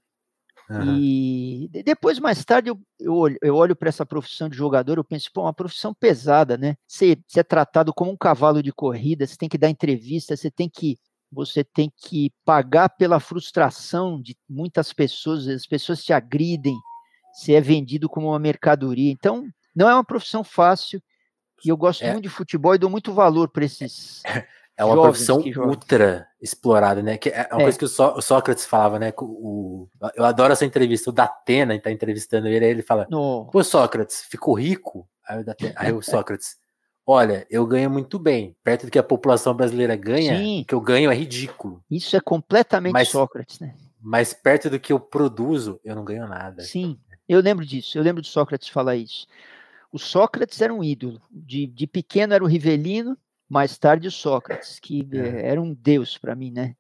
Uhum. 0.70 0.98
E 0.98 1.70
depois, 1.84 2.18
mais 2.20 2.44
tarde, 2.44 2.70
eu, 2.70 2.80
eu 3.00 3.14
olho, 3.16 3.38
eu 3.42 3.56
olho 3.56 3.76
para 3.76 3.90
essa 3.90 4.06
profissão 4.06 4.50
de 4.50 4.58
jogador, 4.58 4.98
eu 4.98 5.04
penso, 5.04 5.30
pô, 5.32 5.44
uma 5.44 5.54
profissão 5.54 5.94
pesada, 5.94 6.58
né? 6.58 6.76
Você, 6.88 7.18
você 7.28 7.42
é 7.42 7.44
tratado 7.44 7.94
como 7.94 8.12
um 8.12 8.18
cavalo 8.18 8.64
de 8.64 8.72
corrida, 8.72 9.28
você 9.28 9.38
tem 9.38 9.48
que 9.48 9.58
dar 9.58 9.70
entrevista, 9.70 10.36
você 10.36 10.50
tem 10.50 10.70
que 10.70 10.98
você 11.32 11.64
tem 11.64 11.92
que 11.98 12.32
pagar 12.46 12.90
pela 12.90 13.20
frustração 13.20 14.22
de 14.22 14.38
muitas 14.50 14.94
pessoas, 14.94 15.48
as 15.48 15.68
pessoas 15.68 16.04
te 16.04 16.14
agridem, 16.14 16.78
você 17.34 17.54
é 17.54 17.62
vendido 17.62 18.08
como 18.08 18.28
uma 18.28 18.40
mercadoria. 18.40 19.12
Então, 19.12 19.46
não 19.76 19.90
é 19.90 19.94
uma 19.94 20.04
profissão 20.04 20.44
fácil 20.44 21.02
e 21.64 21.70
eu 21.70 21.78
gosto 21.78 22.04
é. 22.04 22.12
muito 22.12 22.24
de 22.24 22.30
futebol 22.30 22.76
e 22.76 22.78
dou 22.78 22.90
muito 22.90 23.14
valor 23.14 23.50
para 23.50 23.66
esses. 23.66 24.22
É 24.78 24.84
uma 24.84 25.02
profissão 25.02 25.42
ultra 25.66 26.28
explorada, 26.42 27.02
né? 27.02 27.18
Que 27.18 27.30
é 27.30 27.48
uma 27.52 27.62
é. 27.62 27.64
coisa 27.64 27.80
que 27.80 27.86
o, 27.86 28.22
Sócrates 28.22 28.66
falava, 28.66 29.00
né? 29.00 29.14
O, 29.18 29.88
eu 30.16 30.26
adoro 30.26 30.52
essa 30.52 30.66
entrevista. 30.66 31.10
O 31.10 31.14
Datena 31.14 31.76
está 31.76 31.90
entrevistando 31.90 32.48
ele, 32.48 32.66
aí 32.66 32.72
ele 32.72 32.82
fala: 32.82 33.08
no. 33.10 33.48
Pô, 33.52 33.64
Sócrates, 33.64 34.26
ficou 34.30 34.54
rico? 34.54 35.08
Aí 35.26 35.40
o, 35.40 35.46
Datena, 35.46 35.74
aí 35.78 35.94
o 35.94 36.02
Sócrates, 36.02 36.58
olha, 37.08 37.48
eu 37.50 37.66
ganho 37.66 37.90
muito 37.90 38.20
bem. 38.20 38.54
Perto 38.66 38.86
do 38.86 38.92
que 38.92 39.00
a 39.00 39.04
população 39.04 39.54
brasileira 39.54 39.96
ganha, 39.96 40.38
Sim. 40.38 40.62
o 40.62 40.66
que 40.66 40.76
eu 40.76 40.82
ganho 40.82 41.10
é 41.10 41.16
ridículo. 41.16 41.82
Isso 41.90 42.18
é 42.18 42.20
completamente 42.20 42.92
mas, 42.92 43.08
Sócrates, 43.08 43.62
né? 43.62 43.74
Mas 44.02 44.34
perto 44.34 44.70
do 44.70 44.80
que 44.80 44.92
eu 44.92 45.00
produzo, 45.00 45.80
eu 45.86 45.96
não 45.96 46.04
ganho 46.04 46.28
nada. 46.28 46.64
Sim, 46.64 47.00
eu 47.30 47.40
lembro 47.40 47.66
disso. 47.66 47.98
Eu 47.98 48.04
lembro 48.04 48.22
de 48.22 48.28
Sócrates 48.28 48.68
falar 48.68 48.98
isso. 48.98 49.26
O 49.96 49.98
Sócrates 49.98 50.60
era 50.60 50.74
um 50.74 50.84
ídolo. 50.84 51.22
De, 51.32 51.66
de 51.66 51.88
pequeno 51.88 52.34
era 52.34 52.44
o 52.44 52.48
Rivelino, 52.48 53.18
mais 53.48 53.78
tarde 53.78 54.10
o 54.10 54.12
Sócrates, 54.12 54.78
que 54.78 55.08
é. 55.14 55.48
era 55.48 55.62
um 55.62 55.74
deus 55.74 56.18
para 56.18 56.36
mim, 56.36 56.52
né? 56.52 56.76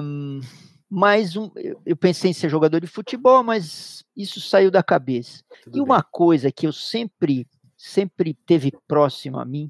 Um, 0.00 0.40
mas 0.88 1.34
um, 1.34 1.50
eu 1.84 1.96
pensei 1.96 2.30
em 2.30 2.32
ser 2.32 2.48
jogador 2.48 2.80
de 2.80 2.86
futebol, 2.86 3.42
mas 3.42 4.04
isso 4.16 4.40
saiu 4.40 4.70
da 4.70 4.84
cabeça. 4.84 5.42
Tudo 5.64 5.78
e 5.78 5.80
uma 5.80 5.96
bem. 5.96 6.08
coisa 6.12 6.52
que 6.52 6.64
eu 6.64 6.72
sempre, 6.72 7.44
sempre 7.76 8.32
teve 8.32 8.72
próximo 8.86 9.40
a 9.40 9.44
mim, 9.44 9.68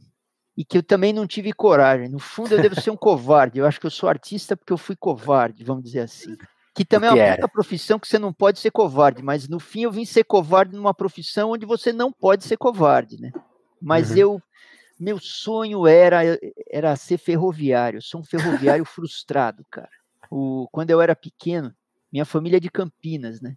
e 0.55 0.63
que 0.63 0.77
eu 0.77 0.83
também 0.83 1.15
não 1.15 1.27
tive 1.27 1.55
coragem. 1.55 2.11
No 2.11 2.19
fundo, 2.19 2.53
eu 2.53 2.61
devo 2.61 2.79
ser 2.79 2.91
um 2.91 2.97
covarde. 2.99 3.61
Eu 3.61 3.65
acho 3.65 3.81
que 3.81 3.87
eu 3.87 3.91
sou 3.91 4.11
artista 4.11 4.55
porque 4.55 4.75
eu 4.75 4.79
fui 4.79 4.95
covarde, 4.95 5.65
vamos 5.65 5.85
dizer 5.85 6.01
assim. 6.01 6.37
Que 6.79 6.85
também 6.85 7.11
é 7.11 7.13
uma 7.13 7.35
puta 7.35 7.49
profissão 7.49 7.99
que 7.99 8.07
você 8.07 8.21
não 8.21 8.33
pode 8.33 8.61
ser 8.61 8.71
covarde, 8.71 9.21
mas 9.21 9.49
no 9.49 9.59
fim 9.59 9.83
eu 9.83 9.91
vim 9.91 10.05
ser 10.05 10.23
covarde 10.23 10.77
numa 10.77 10.95
profissão 10.95 11.51
onde 11.51 11.67
você 11.67 11.93
não 11.93 12.13
pode 12.13 12.45
ser 12.45 12.57
covarde, 12.57 13.21
né? 13.21 13.33
Mas 13.83 14.13
uhum. 14.13 14.17
eu, 14.17 14.43
meu 14.97 15.19
sonho 15.19 15.89
era, 15.89 16.21
era 16.71 16.95
ser 16.95 17.19
ferroviário, 17.19 17.99
eu 17.99 18.03
sou 18.03 18.21
um 18.21 18.25
ferroviário 18.25 18.85
frustrado, 18.87 19.67
cara. 19.69 19.91
O, 20.31 20.69
quando 20.71 20.91
eu 20.91 21.01
era 21.01 21.17
pequeno, 21.17 21.75
minha 22.13 22.25
família 22.25 22.59
é 22.59 22.61
de 22.61 22.71
Campinas, 22.71 23.41
né? 23.41 23.57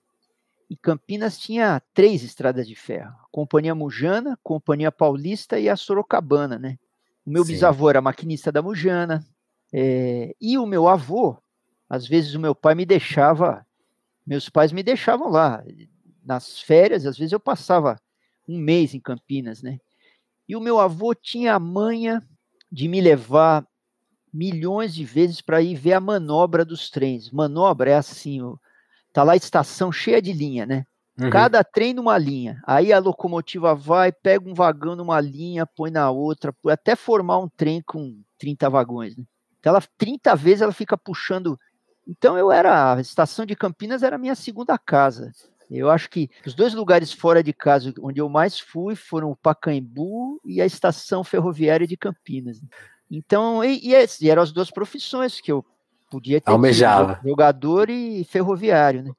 E 0.68 0.76
Campinas 0.76 1.38
tinha 1.38 1.80
três 1.94 2.24
estradas 2.24 2.68
de 2.68 2.74
ferro: 2.74 3.14
Companhia 3.32 3.76
Mujana, 3.76 4.36
Companhia 4.42 4.92
Paulista 4.92 5.60
e 5.60 5.70
a 5.70 5.76
Sorocabana, 5.76 6.58
né? 6.58 6.80
O 7.24 7.30
meu 7.30 7.46
Sim. 7.46 7.54
bisavô 7.54 7.88
era 7.88 8.02
maquinista 8.02 8.52
da 8.52 8.64
Mujana, 8.64 9.24
é, 9.72 10.36
e 10.42 10.58
o 10.58 10.66
meu 10.66 10.88
avô 10.88 11.38
às 11.91 12.08
vezes 12.08 12.34
o 12.34 12.39
meu 12.39 12.56
pai 12.56 12.73
me 12.73 12.86
deixava, 12.86 13.67
meus 14.25 14.47
pais 14.47 14.71
me 14.71 14.82
deixavam 14.82 15.30
lá 15.30 15.62
nas 16.23 16.58
férias, 16.58 17.06
às 17.06 17.17
vezes 17.17 17.34
eu 17.34 17.39
passava 17.39 17.99
um 18.47 18.58
mês 18.58 18.93
em 18.93 18.99
Campinas, 19.01 19.62
né? 19.62 19.77
E 20.47 20.56
o 20.56 20.62
meu 20.62 20.80
avô 20.80 21.13
tinha 21.13 21.54
a 21.54 21.60
manha 21.60 22.25
de 22.71 22.88
me 22.88 23.01
levar 23.01 23.67
milhões 24.34 24.95
de 24.95 25.04
vezes 25.04 25.41
para 25.41 25.62
ir 25.62 25.75
ver 25.75 25.91
a 25.91 25.99
manobra 25.99 26.63
dos 26.63 26.89
trens. 26.89 27.30
Manobra 27.30 27.91
é 27.91 27.95
assim, 27.95 28.41
ó, 28.41 28.56
tá 29.12 29.21
lá 29.21 29.34
a 29.34 29.36
estação 29.38 29.91
cheia 29.91 30.21
de 30.21 30.32
linha, 30.32 30.65
né? 30.65 30.86
Uhum. 31.19 31.30
Cada 31.30 31.62
trem 31.62 31.93
numa 31.93 32.17
linha. 32.17 32.63
Aí 32.65 32.93
a 32.93 32.99
locomotiva 32.99 33.75
vai, 33.75 34.13
pega 34.13 34.49
um 34.49 34.54
vagão 34.54 34.95
numa 34.95 35.19
linha, 35.19 35.65
põe 35.65 35.91
na 35.91 36.10
outra, 36.10 36.56
até 36.67 36.95
formar 36.95 37.39
um 37.39 37.49
trem 37.49 37.82
com 37.86 38.17
30 38.38 38.69
vagões. 38.69 39.17
Né? 39.17 39.25
Então, 39.60 39.71
ela, 39.71 39.84
30 39.97 40.34
vezes 40.38 40.62
ela 40.62 40.71
fica 40.71 40.97
puxando 40.97 41.60
então 42.12 42.38
eu 42.38 42.52
era, 42.52 42.95
a 42.95 43.02
estação 43.02 43.45
de 43.45 43.56
Campinas 43.56 44.04
era 44.04 44.17
a 44.17 44.19
minha 44.19 44.36
segunda 44.36 44.78
casa. 44.78 45.32
Eu 45.69 45.89
acho 45.89 46.10
que 46.10 46.30
os 46.45 46.54
dois 46.54 46.74
lugares 46.74 47.13
fora 47.13 47.41
de 47.41 47.54
casa 47.54 47.93
onde 48.02 48.19
eu 48.19 48.28
mais 48.28 48.60
fui 48.60 48.93
foram 48.93 49.32
o 49.32 49.36
Pacaembu 49.38 50.41
e 50.43 50.62
a 50.62 50.65
estação 50.65 51.24
ferroviária 51.24 51.88
de 51.88 51.95
Campinas. 51.95 52.62
Então, 53.10 53.63
e, 53.63 53.80
e, 53.89 54.30
eram 54.30 54.41
as 54.41 54.52
duas 54.52 54.69
profissões 54.69 55.39
que 55.39 55.52
eu, 55.52 55.65
Podia 56.12 56.41
ter 56.41 56.52
Almejava. 56.52 57.15
tido 57.15 57.30
jogador 57.30 57.89
e 57.89 58.26
ferroviário, 58.26 59.02
né? 59.02 59.12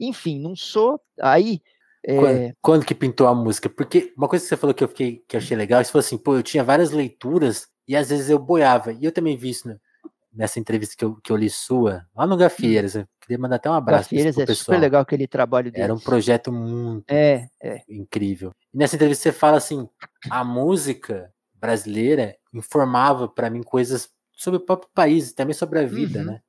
Enfim, 0.00 0.40
não 0.40 0.56
sou. 0.56 1.00
Aí. 1.22 1.62
é, 2.04 2.16
Quando, 2.16 2.56
quando 2.60 2.84
que 2.84 2.94
pintou 2.94 3.28
a 3.28 3.34
música? 3.34 3.68
Porque 3.70 4.12
uma 4.16 4.26
coisa 4.26 4.44
que 4.44 4.48
você 4.48 4.56
falou 4.56 4.74
que 4.74 4.82
eu 4.82 4.88
fiquei 4.88 5.22
que 5.28 5.36
eu 5.36 5.38
achei 5.38 5.56
legal, 5.56 5.82
você 5.82 5.92
falou 5.92 6.04
assim, 6.04 6.18
pô, 6.18 6.34
eu 6.34 6.42
tinha 6.42 6.64
várias 6.64 6.90
leituras 6.90 7.68
e 7.86 7.94
às 7.94 8.10
vezes 8.10 8.28
eu 8.28 8.38
boiava. 8.38 8.92
E 8.92 9.04
eu 9.04 9.12
também 9.12 9.36
vi 9.36 9.50
isso 9.50 9.68
né, 9.68 9.76
nessa 10.34 10.58
entrevista 10.58 10.94
que 10.96 11.04
eu, 11.04 11.16
que 11.22 11.30
eu 11.30 11.36
li 11.36 11.48
sua, 11.48 12.06
lá 12.14 12.26
no 12.26 12.36
Gafieiras. 12.36 12.96
Eu 12.96 13.06
queria 13.20 13.38
mandar 13.38 13.56
até 13.56 13.70
um 13.70 13.74
abraço 13.74 14.08
pro 14.08 14.18
é 14.18 14.32
pessoal. 14.32 14.56
super 14.56 14.80
legal 14.80 15.02
aquele 15.02 15.26
trabalho 15.26 15.70
deles. 15.70 15.84
Era 15.84 15.94
um 15.94 15.98
projeto 15.98 16.52
muito 16.52 17.04
É, 17.10 17.48
é. 17.62 17.82
incrível. 17.88 18.52
E 18.72 18.76
nessa 18.78 18.96
entrevista 18.96 19.22
você 19.22 19.32
fala 19.32 19.56
assim, 19.56 19.88
a 20.28 20.42
música 20.44 21.32
brasileira 21.54 22.36
informava 22.52 23.28
pra 23.28 23.48
mim 23.48 23.62
coisas 23.62 24.10
sobre 24.32 24.58
o 24.58 24.64
próprio 24.64 24.90
país, 24.94 25.32
também 25.32 25.54
sobre 25.54 25.78
a 25.78 25.86
vida, 25.86 26.18
Uhum. 26.20 26.24
né? 26.26 26.40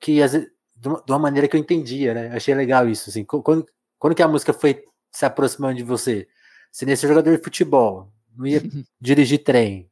Que 0.00 0.22
às 0.22 0.32
vezes, 0.32 0.48
de 0.76 0.88
uma, 0.88 1.18
maneira 1.18 1.48
que 1.48 1.56
eu 1.56 1.60
entendia, 1.60 2.12
né? 2.14 2.28
Achei 2.36 2.54
legal 2.54 2.88
isso, 2.88 3.08
assim. 3.10 3.24
Qu- 3.24 3.42
Quando, 3.42 3.66
quando 3.98 4.14
que 4.14 4.22
a 4.22 4.28
música 4.28 4.52
foi 4.52 4.84
se 5.10 5.24
aproximando 5.24 5.76
de 5.76 5.82
você? 5.82 6.28
Você 6.70 6.84
ia 6.84 6.96
ser 6.96 7.08
jogador 7.08 7.34
de 7.36 7.42
futebol, 7.42 8.12
não 8.36 8.46
ia 8.46 8.60
dirigir 9.00 9.42
trem. 9.42 9.88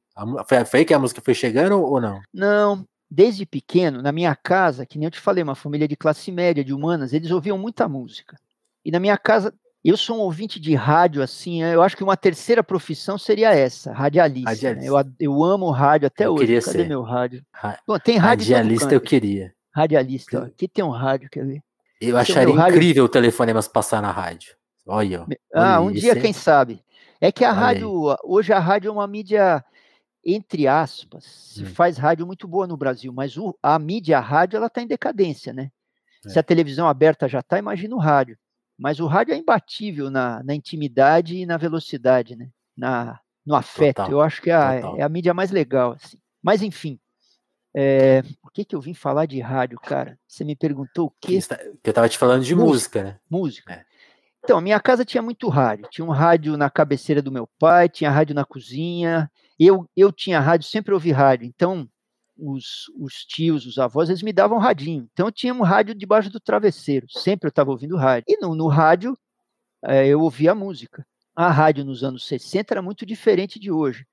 Foi, 0.47 0.64
foi 0.66 0.81
aí 0.81 0.85
que 0.85 0.92
a 0.92 0.99
música 0.99 1.23
foi 1.25 1.33
chegando 1.35 1.81
ou 1.81 2.01
não? 2.01 2.21
Não, 2.35 2.87
desde 3.14 3.44
pequeno, 3.44 4.01
na 4.01 4.11
minha 4.11 4.35
casa, 4.35 4.87
que 4.87 4.96
nem 4.98 5.07
eu 5.07 5.11
te 5.11 5.20
falei, 5.20 5.42
uma 5.44 5.55
família 5.55 5.87
de 5.87 5.96
classe 5.96 6.33
média, 6.33 6.64
de 6.64 6.72
humanas, 6.72 7.12
eles 7.12 7.31
ouviam 7.31 7.59
muita 7.59 7.87
música. 7.87 8.38
E 8.85 8.90
na 8.90 8.98
minha 8.98 9.18
casa, 9.18 9.53
eu 9.85 9.96
sou 9.96 10.16
um 10.16 10.20
ouvinte 10.20 10.59
de 10.59 10.75
rádio, 10.75 11.22
assim, 11.22 11.62
eu 11.62 11.83
acho 11.83 11.96
que 11.96 12.03
uma 12.05 12.16
terceira 12.16 12.62
profissão 12.64 13.18
seria 13.18 13.51
essa, 13.55 13.92
radialista. 13.92 14.48
né? 14.51 14.55
Radialista. 14.55 14.87
Eu, 14.87 14.96
ad- 14.96 15.14
eu 15.20 15.44
amo 15.44 15.70
rádio 15.70 16.07
até 16.07 16.25
Eu 16.27 16.33
hoje. 16.33 16.40
queria 16.46 16.61
Cadê 16.62 16.79
ser. 16.79 16.88
meu 16.88 17.03
rádio? 17.03 17.44
Ra- 17.53 17.79
Bom, 17.87 17.98
tem 17.98 18.16
rádio 18.16 18.44
Radialista 18.55 18.94
eu 18.94 19.01
queria. 19.01 19.53
Radialista, 19.75 20.40
ó. 20.40 20.44
aqui 20.44 20.66
tem 20.68 20.85
um 20.85 20.90
rádio, 20.90 21.29
quer 21.31 21.44
ver? 21.44 21.62
Eu 22.01 22.11
Seu 22.11 22.18
acharia 22.18 22.55
rádio- 22.55 22.77
incrível 22.77 23.05
o 23.05 23.09
telefonemas 23.09 23.68
passar 23.68 24.01
na 24.03 24.11
rádio. 24.11 24.55
Olha. 24.87 25.27
Ah, 25.55 25.79
Olha 25.79 25.81
um 25.81 25.90
isso, 25.90 26.01
dia, 26.01 26.16
quem 26.16 26.33
sabe? 26.33 26.83
É 27.20 27.31
que 27.31 27.44
a 27.44 27.51
Olha 27.51 27.57
aí. 27.59 27.64
rádio, 27.64 28.16
hoje 28.25 28.53
a 28.53 28.59
rádio 28.59 28.88
é 28.88 28.92
uma 28.92 29.07
mídia, 29.07 29.64
entre 30.25 30.67
aspas, 30.69 31.25
se 31.25 31.63
Hum. 31.65 31.67
faz 31.67 31.97
rádio 31.99 32.27
muito 32.27 32.47
boa 32.47 32.67
no 32.67 32.77
Brasil, 32.77 33.13
mas 33.13 33.37
o- 33.37 33.57
a 33.63 33.79
mídia, 33.79 34.19
a 34.19 34.21
rádio, 34.21 34.57
ela 34.57 34.67
está 34.69 34.81
em 34.83 34.87
decadência, 34.87 35.53
né? 35.53 35.71
Se 36.27 36.39
É. 36.39 36.41
a 36.41 36.43
televisão 36.45 36.87
aberta 36.89 37.29
já 37.29 37.41
está, 37.41 37.59
imagina 37.59 37.95
o 37.97 37.99
rádio. 37.99 38.39
Mas 38.79 39.01
o 39.01 39.07
rádio 39.07 39.35
é 39.35 39.37
imbatível 39.37 40.11
na, 40.11 40.43
na 40.43 40.55
intimidade 40.55 41.37
e 41.37 41.45
na 41.47 41.57
velocidade, 41.57 42.37
né? 42.37 42.49
Na, 42.77 43.21
no 43.45 43.55
afeto. 43.55 43.97
Total, 43.97 44.11
Eu 44.13 44.21
acho 44.21 44.41
que 44.41 44.51
é 44.51 44.55
a, 44.55 44.75
é 44.99 45.03
a 45.03 45.09
mídia 45.09 45.35
mais 45.35 45.51
legal. 45.51 45.93
Assim. 45.93 46.17
Mas, 46.43 46.63
enfim, 46.63 46.99
é, 47.75 48.23
por 48.41 48.53
que, 48.53 48.65
que 48.65 48.75
eu 48.75 48.81
vim 48.81 48.95
falar 48.95 49.27
de 49.27 49.41
rádio, 49.41 49.79
cara? 49.81 50.19
Você 50.29 50.45
me 50.45 50.55
perguntou 50.55 51.07
o 51.07 51.11
Que, 51.21 51.29
quê? 51.29 51.35
está- 51.35 51.57
que 51.57 51.91
eu 51.91 51.93
tava 51.93 52.09
te 52.09 52.19
falando 52.19 52.45
de 52.45 52.55
Música. 52.55 52.71
música, 52.71 53.03
né? 53.03 53.19
Música. 53.31 53.73
É. 53.73 53.85
Então, 54.45 54.59
a 54.59 54.61
minha 54.61 54.81
casa 54.81 55.05
tinha 55.05 55.23
muito 55.23 55.49
rádio. 55.49 55.87
Tinha 55.91 56.05
um 56.05 56.11
rádio 56.11 56.57
na 56.57 56.69
cabeceira 56.69 57.23
do 57.23 57.31
meu 57.31 57.49
pai, 57.59 57.89
tinha 57.89 58.11
rádio 58.11 58.35
na 58.35 58.45
cozinha. 58.45 59.31
Eu, 59.64 59.88
eu 59.96 60.11
tinha 60.11 60.40
rádio, 60.40 60.68
sempre 60.68 60.92
ouvi 60.92 61.12
rádio. 61.12 61.46
Então, 61.46 61.88
os, 62.37 62.90
os 62.98 63.25
tios, 63.25 63.66
os 63.66 63.79
avós, 63.79 64.09
eles 64.09 64.22
me 64.22 64.33
davam 64.33 64.59
radinho. 64.59 65.09
Então, 65.12 65.27
eu 65.27 65.33
tinha 65.33 65.55
um 65.55 65.62
rádio 65.62 65.94
debaixo 65.94 66.31
do 66.31 66.40
travesseiro. 66.40 67.07
Sempre 67.09 67.46
eu 67.46 67.51
estava 67.51 67.70
ouvindo 67.70 67.96
rádio. 67.96 68.25
E 68.29 68.40
no, 68.40 68.55
no 68.55 68.66
rádio, 68.66 69.16
eh, 69.85 70.09
eu 70.09 70.20
ouvia 70.20 70.55
música. 70.55 71.07
A 71.35 71.51
rádio 71.51 71.85
nos 71.85 72.03
anos 72.03 72.27
60 72.27 72.75
era 72.75 72.83
muito 72.83 73.07
diferente 73.07 73.59
de 73.59 73.70
hoje. 73.70 74.07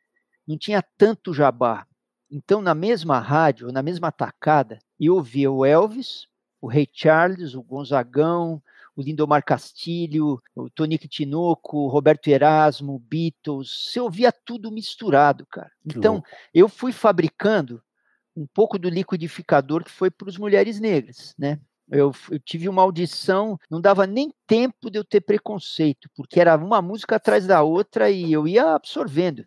Não 0.48 0.58
tinha 0.58 0.84
tanto 0.98 1.34
jabá. 1.34 1.86
Então, 2.30 2.62
na 2.62 2.76
mesma 2.76 3.20
rádio, 3.20 3.72
na 3.72 3.82
mesma 3.82 4.12
tacada, 4.12 4.80
eu 5.00 5.16
ouvia 5.16 5.52
o 5.52 5.66
Elvis, 5.66 6.28
o 6.62 6.68
Ray 6.68 6.88
Charles, 6.94 7.56
o 7.56 7.64
Gonzagão, 7.64 8.62
o 9.00 9.02
Lindomar 9.02 9.44
Castilho, 9.46 10.42
o 10.54 10.70
Tonico 10.70 11.08
Tinoco, 11.08 11.88
Roberto 11.88 12.28
Erasmo, 12.28 13.00
Beatles, 13.00 13.92
você 13.92 14.00
ouvia 14.00 14.30
tudo 14.30 14.70
misturado, 14.70 15.46
cara. 15.50 15.72
Que 15.88 15.98
Então, 15.98 16.16
louco. 16.16 16.28
eu 16.54 16.68
fui 16.68 16.92
fabricando 16.92 17.82
um 18.36 18.46
pouco 18.46 18.78
do 18.78 18.90
liquidificador 18.90 19.86
que 19.86 19.92
foi 19.92 20.12
para 20.12 20.28
as 20.28 20.38
mulheres 20.38 20.82
negras, 20.82 21.34
né? 21.40 21.62
Eu, 21.90 22.12
eu 22.30 22.40
tive 22.40 22.68
uma 22.68 22.82
audição, 22.82 23.58
não 23.72 23.80
dava 23.80 24.06
nem 24.06 24.34
tempo 24.46 24.92
de 24.92 25.00
eu 25.00 25.04
ter 25.04 25.22
preconceito, 25.22 26.10
porque 26.14 26.40
era 26.40 26.58
uma 26.58 26.82
música 26.82 27.16
atrás 27.16 27.48
da 27.48 27.64
outra 27.64 28.12
e 28.12 28.32
eu 28.32 28.48
ia 28.48 28.76
absorvendo 28.76 29.46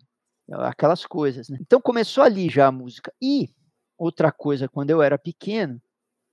aquelas 0.50 1.04
coisas, 1.04 1.50
né? 1.50 1.58
Então 1.60 1.80
começou 1.80 2.24
ali 2.24 2.48
já 2.48 2.68
a 2.68 2.72
música. 2.72 3.12
E 3.20 3.50
outra 3.98 4.32
coisa, 4.32 4.66
quando 4.66 4.90
eu 4.90 5.02
era 5.02 5.18
pequeno, 5.18 5.80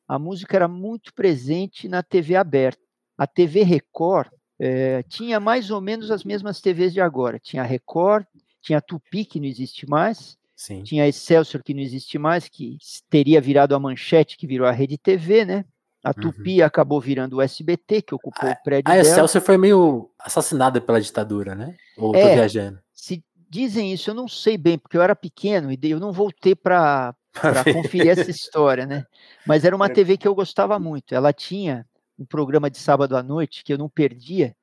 a 0.07 0.17
música 0.17 0.55
era 0.55 0.69
muito 0.69 1.13
presente 1.13 1.87
na 1.89 2.01
TV 2.01 2.35
aberta. 2.35 2.88
A 3.19 3.27
TV 3.27 3.63
Record 3.63 4.29
eh, 4.59 5.03
tinha 5.09 5.39
mais 5.39 5.69
ou 5.69 5.81
menos 5.81 6.09
as 6.09 6.23
mesmas 6.23 6.61
TVs 6.61 6.93
de 6.93 7.01
agora. 7.01 7.37
Tinha 7.39 7.61
a 7.63 7.65
Record, 7.65 8.25
tinha 8.61 8.77
a 8.77 8.81
Tupi, 8.81 9.25
que 9.25 9.39
não 9.39 9.45
existe 9.47 9.87
mais, 9.87 10.37
Sim. 10.55 10.83
tinha 10.83 11.03
a 11.03 11.07
Excelsior, 11.07 11.61
que 11.63 11.73
não 11.73 11.81
existe 11.81 12.17
mais, 12.17 12.47
que 12.47 12.77
teria 13.09 13.39
virado 13.41 13.75
a 13.75 13.79
Manchete, 13.79 14.37
que 14.37 14.47
virou 14.47 14.65
a 14.67 14.71
Rede 14.71 14.97
TV, 14.97 15.45
né? 15.45 15.65
A 16.03 16.09
Uhum. 16.09 16.13
Tupi 16.31 16.61
acabou 16.61 17.01
virando 17.01 17.37
o 17.37 17.41
SBT, 17.41 18.01
que 18.01 18.15
ocupou 18.15 18.49
o 18.49 18.63
prédio 18.63 18.91
A. 18.91 18.97
Excelsior 18.97 19.41
foi 19.43 19.57
meio 19.57 20.09
assassinada 20.17 20.79
pela 20.79 21.01
ditadura, 21.01 21.53
né? 21.55 21.75
Ou 21.97 22.13
tô 22.13 22.17
É. 22.19 22.35
viajando? 22.35 22.79
Se 22.93 23.21
dizem 23.49 23.91
isso, 23.91 24.09
eu 24.09 24.13
não 24.13 24.27
sei 24.27 24.57
bem, 24.57 24.77
porque 24.77 24.95
eu 24.95 25.01
era 25.01 25.15
pequeno 25.15 25.71
e 25.71 25.77
eu 25.83 25.99
não 25.99 26.13
voltei 26.13 26.55
para 26.55 27.13
para 27.63 27.63
conferir 27.73 28.07
essa 28.09 28.31
história, 28.31 28.85
né? 28.85 29.03
Mas 29.45 29.63
era 29.63 29.75
uma 29.75 29.87
É. 29.87 29.89
TV 29.89 30.17
que 30.17 30.27
eu 30.27 30.35
gostava 30.35 30.79
muito. 30.79 31.13
Ela 31.13 31.31
tinha 31.33 31.85
um 32.19 32.25
programa 32.25 32.69
de 32.69 32.77
sábado 32.77 33.15
à 33.15 33.23
noite 33.23 33.63
que 33.63 33.71
eu 33.71 33.77
não 33.77 33.87
perdia, 33.87 34.53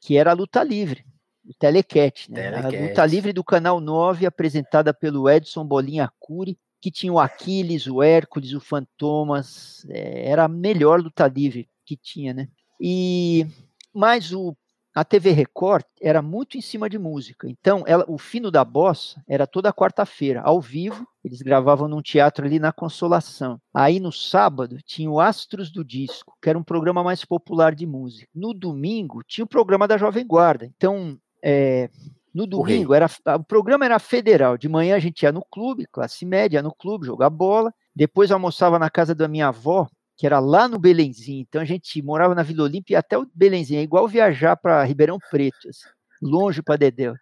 que 0.00 0.16
era 0.16 0.30
a 0.30 0.34
Luta 0.34 0.62
Livre, 0.62 1.04
o 1.44 1.52
Telecat, 1.52 2.30
né? 2.30 2.48
A 2.48 2.56
Luta 2.62 2.70
Telecat. 2.70 3.10
Livre 3.10 3.32
do 3.32 3.42
Canal 3.42 3.80
9, 3.80 4.24
apresentada 4.24 4.94
pelo 4.94 5.28
Edson 5.28 5.64
Bolinha 5.64 6.10
Cury, 6.20 6.56
que 6.80 6.90
tinha 6.90 7.12
o 7.12 7.18
Aquiles, 7.18 7.86
o 7.86 8.02
Hércules, 8.02 8.52
o 8.52 8.60
Fantomas, 8.60 9.84
eh, 9.90 10.30
era 10.30 10.44
a 10.44 10.48
melhor 10.48 11.00
luta 11.00 11.26
livre 11.26 11.68
que 11.84 11.96
tinha, 11.96 12.32
né? 12.32 12.48
E 12.80 13.46
mas 13.92 14.32
o 14.32 14.56
a 15.00 15.04
TV 15.04 15.30
Record 15.30 15.86
era 15.98 16.20
muito 16.20 16.58
em 16.58 16.60
cima 16.60 16.86
de 16.86 16.98
música. 16.98 17.48
Então, 17.48 17.84
ela, 17.86 18.04
o 18.06 18.18
fino 18.18 18.50
da 18.50 18.62
bossa 18.62 19.22
era 19.26 19.46
toda 19.46 19.72
quarta-feira, 19.72 20.42
ao 20.42 20.60
vivo. 20.60 21.08
Eles 21.24 21.40
gravavam 21.40 21.88
num 21.88 22.02
teatro 22.02 22.44
ali 22.44 22.58
na 22.58 22.70
Consolação. 22.70 23.58
Aí 23.72 23.98
no 23.98 24.12
sábado 24.12 24.76
tinha 24.84 25.10
o 25.10 25.18
Astros 25.18 25.70
do 25.70 25.82
Disco, 25.82 26.36
que 26.42 26.50
era 26.50 26.58
um 26.58 26.62
programa 26.62 27.02
mais 27.02 27.24
popular 27.24 27.74
de 27.74 27.86
música. 27.86 28.28
No 28.34 28.52
domingo 28.52 29.22
tinha 29.26 29.42
o 29.42 29.48
programa 29.48 29.88
da 29.88 29.96
Jovem 29.96 30.26
Guarda. 30.26 30.66
Então, 30.66 31.16
é, 31.42 31.88
no 32.34 32.46
domingo 32.46 32.92
era 32.92 33.06
o 33.38 33.44
programa 33.44 33.86
era 33.86 33.98
federal. 33.98 34.58
De 34.58 34.68
manhã 34.68 34.96
a 34.96 35.00
gente 35.00 35.22
ia 35.22 35.32
no 35.32 35.42
clube, 35.50 35.86
classe 35.90 36.26
média, 36.26 36.58
ia 36.58 36.62
no 36.62 36.74
clube 36.74 37.06
jogar 37.06 37.30
bola. 37.30 37.72
Depois 37.96 38.30
almoçava 38.30 38.78
na 38.78 38.90
casa 38.90 39.14
da 39.14 39.26
minha 39.26 39.48
avó, 39.48 39.88
que 40.20 40.26
era 40.26 40.38
lá 40.38 40.68
no 40.68 40.78
Belenzinho. 40.78 41.40
Então 41.48 41.62
a 41.62 41.64
gente 41.64 42.02
morava 42.02 42.34
na 42.34 42.42
Vila 42.42 42.64
Olímpia 42.64 42.92
e 42.92 42.96
até 42.96 43.16
o 43.16 43.26
Belenzinho. 43.34 43.80
É 43.80 43.82
igual 43.82 44.06
viajar 44.06 44.54
para 44.54 44.84
Ribeirão 44.84 45.18
Preto, 45.30 45.66
assim, 45.66 45.88
longe 46.20 46.60
para 46.62 46.76
Dedéu. 46.76 47.14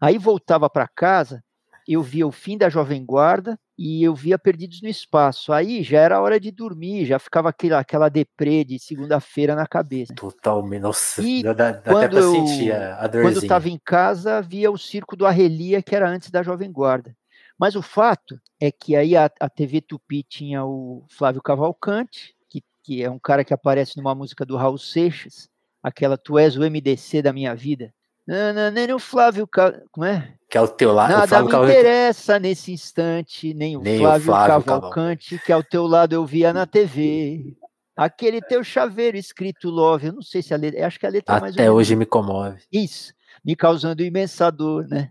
Aí 0.00 0.16
voltava 0.16 0.70
para 0.70 0.88
casa, 0.88 1.44
eu 1.86 2.02
via 2.02 2.26
o 2.26 2.32
fim 2.32 2.56
da 2.56 2.70
Jovem 2.70 3.04
Guarda 3.04 3.58
e 3.76 4.02
eu 4.02 4.14
via 4.14 4.38
Perdidos 4.38 4.80
no 4.80 4.88
Espaço. 4.88 5.52
Aí 5.52 5.82
já 5.82 6.00
era 6.00 6.22
hora 6.22 6.40
de 6.40 6.50
dormir, 6.50 7.04
já 7.04 7.18
ficava 7.18 7.50
aquela, 7.50 7.80
aquela 7.80 8.08
deprê 8.08 8.64
de 8.64 8.78
segunda-feira 8.78 9.54
na 9.54 9.66
cabeça. 9.66 10.14
Totalmente. 10.14 10.80
Nossa, 10.80 11.20
E 11.22 11.42
dá, 11.42 11.52
dá 11.52 11.68
até 11.68 11.90
quando 11.90 12.10
pra 12.12 12.18
eu- 12.20 12.32
sentir 12.32 12.72
a, 12.72 12.94
a 12.94 13.08
Quando 13.10 13.10
dorzinha. 13.24 13.38
estava 13.42 13.68
em 13.68 13.78
casa, 13.84 14.40
via 14.40 14.70
o 14.70 14.78
circo 14.78 15.14
do 15.14 15.26
Arrelia, 15.26 15.82
que 15.82 15.94
era 15.94 16.08
antes 16.08 16.30
da 16.30 16.42
Jovem 16.42 16.72
Guarda. 16.72 17.14
Mas 17.58 17.76
o 17.76 17.82
fato 17.82 18.40
é 18.60 18.70
que 18.70 18.96
aí 18.96 19.16
a, 19.16 19.30
a 19.40 19.48
TV 19.48 19.80
Tupi 19.80 20.22
tinha 20.22 20.64
o 20.64 21.04
Flávio 21.08 21.42
Cavalcante, 21.42 22.34
que, 22.48 22.62
que 22.82 23.02
é 23.02 23.10
um 23.10 23.18
cara 23.18 23.44
que 23.44 23.54
aparece 23.54 23.96
numa 23.96 24.14
música 24.14 24.44
do 24.44 24.56
Raul 24.56 24.78
Seixas, 24.78 25.48
aquela 25.82 26.16
Tu 26.16 26.38
és 26.38 26.56
o 26.56 26.60
MDC 26.60 27.22
da 27.22 27.32
minha 27.32 27.54
vida. 27.54 27.92
Não, 28.26 28.52
não, 28.52 28.70
nem 28.70 28.92
o 28.92 28.98
Flávio, 28.98 29.48
como 29.90 30.04
é? 30.04 30.34
Que 30.48 30.56
é 30.56 30.60
o 30.60 30.68
teu 30.68 30.92
lado. 30.92 31.10
Nada 31.10 31.42
me 31.42 31.48
Cavalcante. 31.48 31.72
interessa 31.72 32.38
nesse 32.38 32.72
instante, 32.72 33.52
nem 33.52 33.76
o 33.76 33.80
Nem 33.80 33.96
o 33.96 34.00
Flávio, 34.00 34.26
Flávio 34.26 34.64
Cavalcante, 34.64 35.38
que 35.44 35.52
ao 35.52 35.62
teu 35.62 35.86
lado 35.86 36.14
eu 36.14 36.24
via 36.24 36.52
na 36.52 36.64
TV. 36.64 37.56
Aquele 37.96 38.40
teu 38.40 38.62
chaveiro 38.62 39.16
escrito 39.16 39.68
Love, 39.68 40.06
eu 40.06 40.12
não 40.14 40.22
sei 40.22 40.40
se 40.40 40.54
a 40.54 40.56
letra, 40.56 40.86
acho 40.86 40.98
que 40.98 41.06
a 41.06 41.10
letra 41.10 41.36
é 41.36 41.40
mais 41.40 41.54
Até 41.54 41.70
hoje 41.70 41.94
me 41.96 42.06
comove. 42.06 42.62
isso, 42.72 43.12
me 43.44 43.54
causando 43.56 44.02
imensa 44.02 44.50
dor, 44.50 44.86
né? 44.88 45.10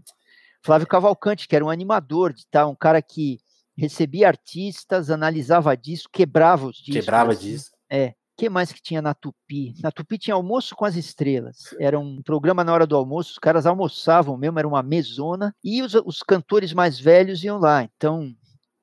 Flávio 0.63 0.87
Cavalcante, 0.87 1.47
que 1.47 1.55
era 1.55 1.65
um 1.65 1.69
animador, 1.69 2.33
de 2.33 2.45
tá, 2.47 2.67
um 2.67 2.75
cara 2.75 3.01
que 3.01 3.39
recebia 3.75 4.27
artistas, 4.27 5.09
analisava 5.09 5.75
disco, 5.75 6.09
quebrava 6.11 6.67
os 6.67 6.77
discos. 6.77 6.93
Quebrava 6.93 7.35
disso. 7.35 7.71
É. 7.89 8.09
O 8.09 8.41
que 8.41 8.49
mais 8.49 8.71
que 8.71 8.81
tinha 8.81 9.01
na 9.01 9.13
Tupi? 9.13 9.75
Na 9.81 9.91
Tupi 9.91 10.17
tinha 10.17 10.33
Almoço 10.33 10.75
com 10.75 10.85
as 10.85 10.95
Estrelas. 10.95 11.75
Era 11.79 11.99
um 11.99 12.21
programa 12.23 12.63
na 12.63 12.73
hora 12.73 12.87
do 12.87 12.95
almoço, 12.95 13.31
os 13.31 13.37
caras 13.37 13.65
almoçavam 13.65 14.37
mesmo, 14.37 14.57
era 14.57 14.67
uma 14.67 14.81
mesona, 14.81 15.53
e 15.63 15.81
os, 15.81 15.93
os 15.93 16.23
cantores 16.23 16.73
mais 16.73 16.99
velhos 16.99 17.43
iam 17.43 17.59
lá. 17.59 17.83
Então, 17.83 18.33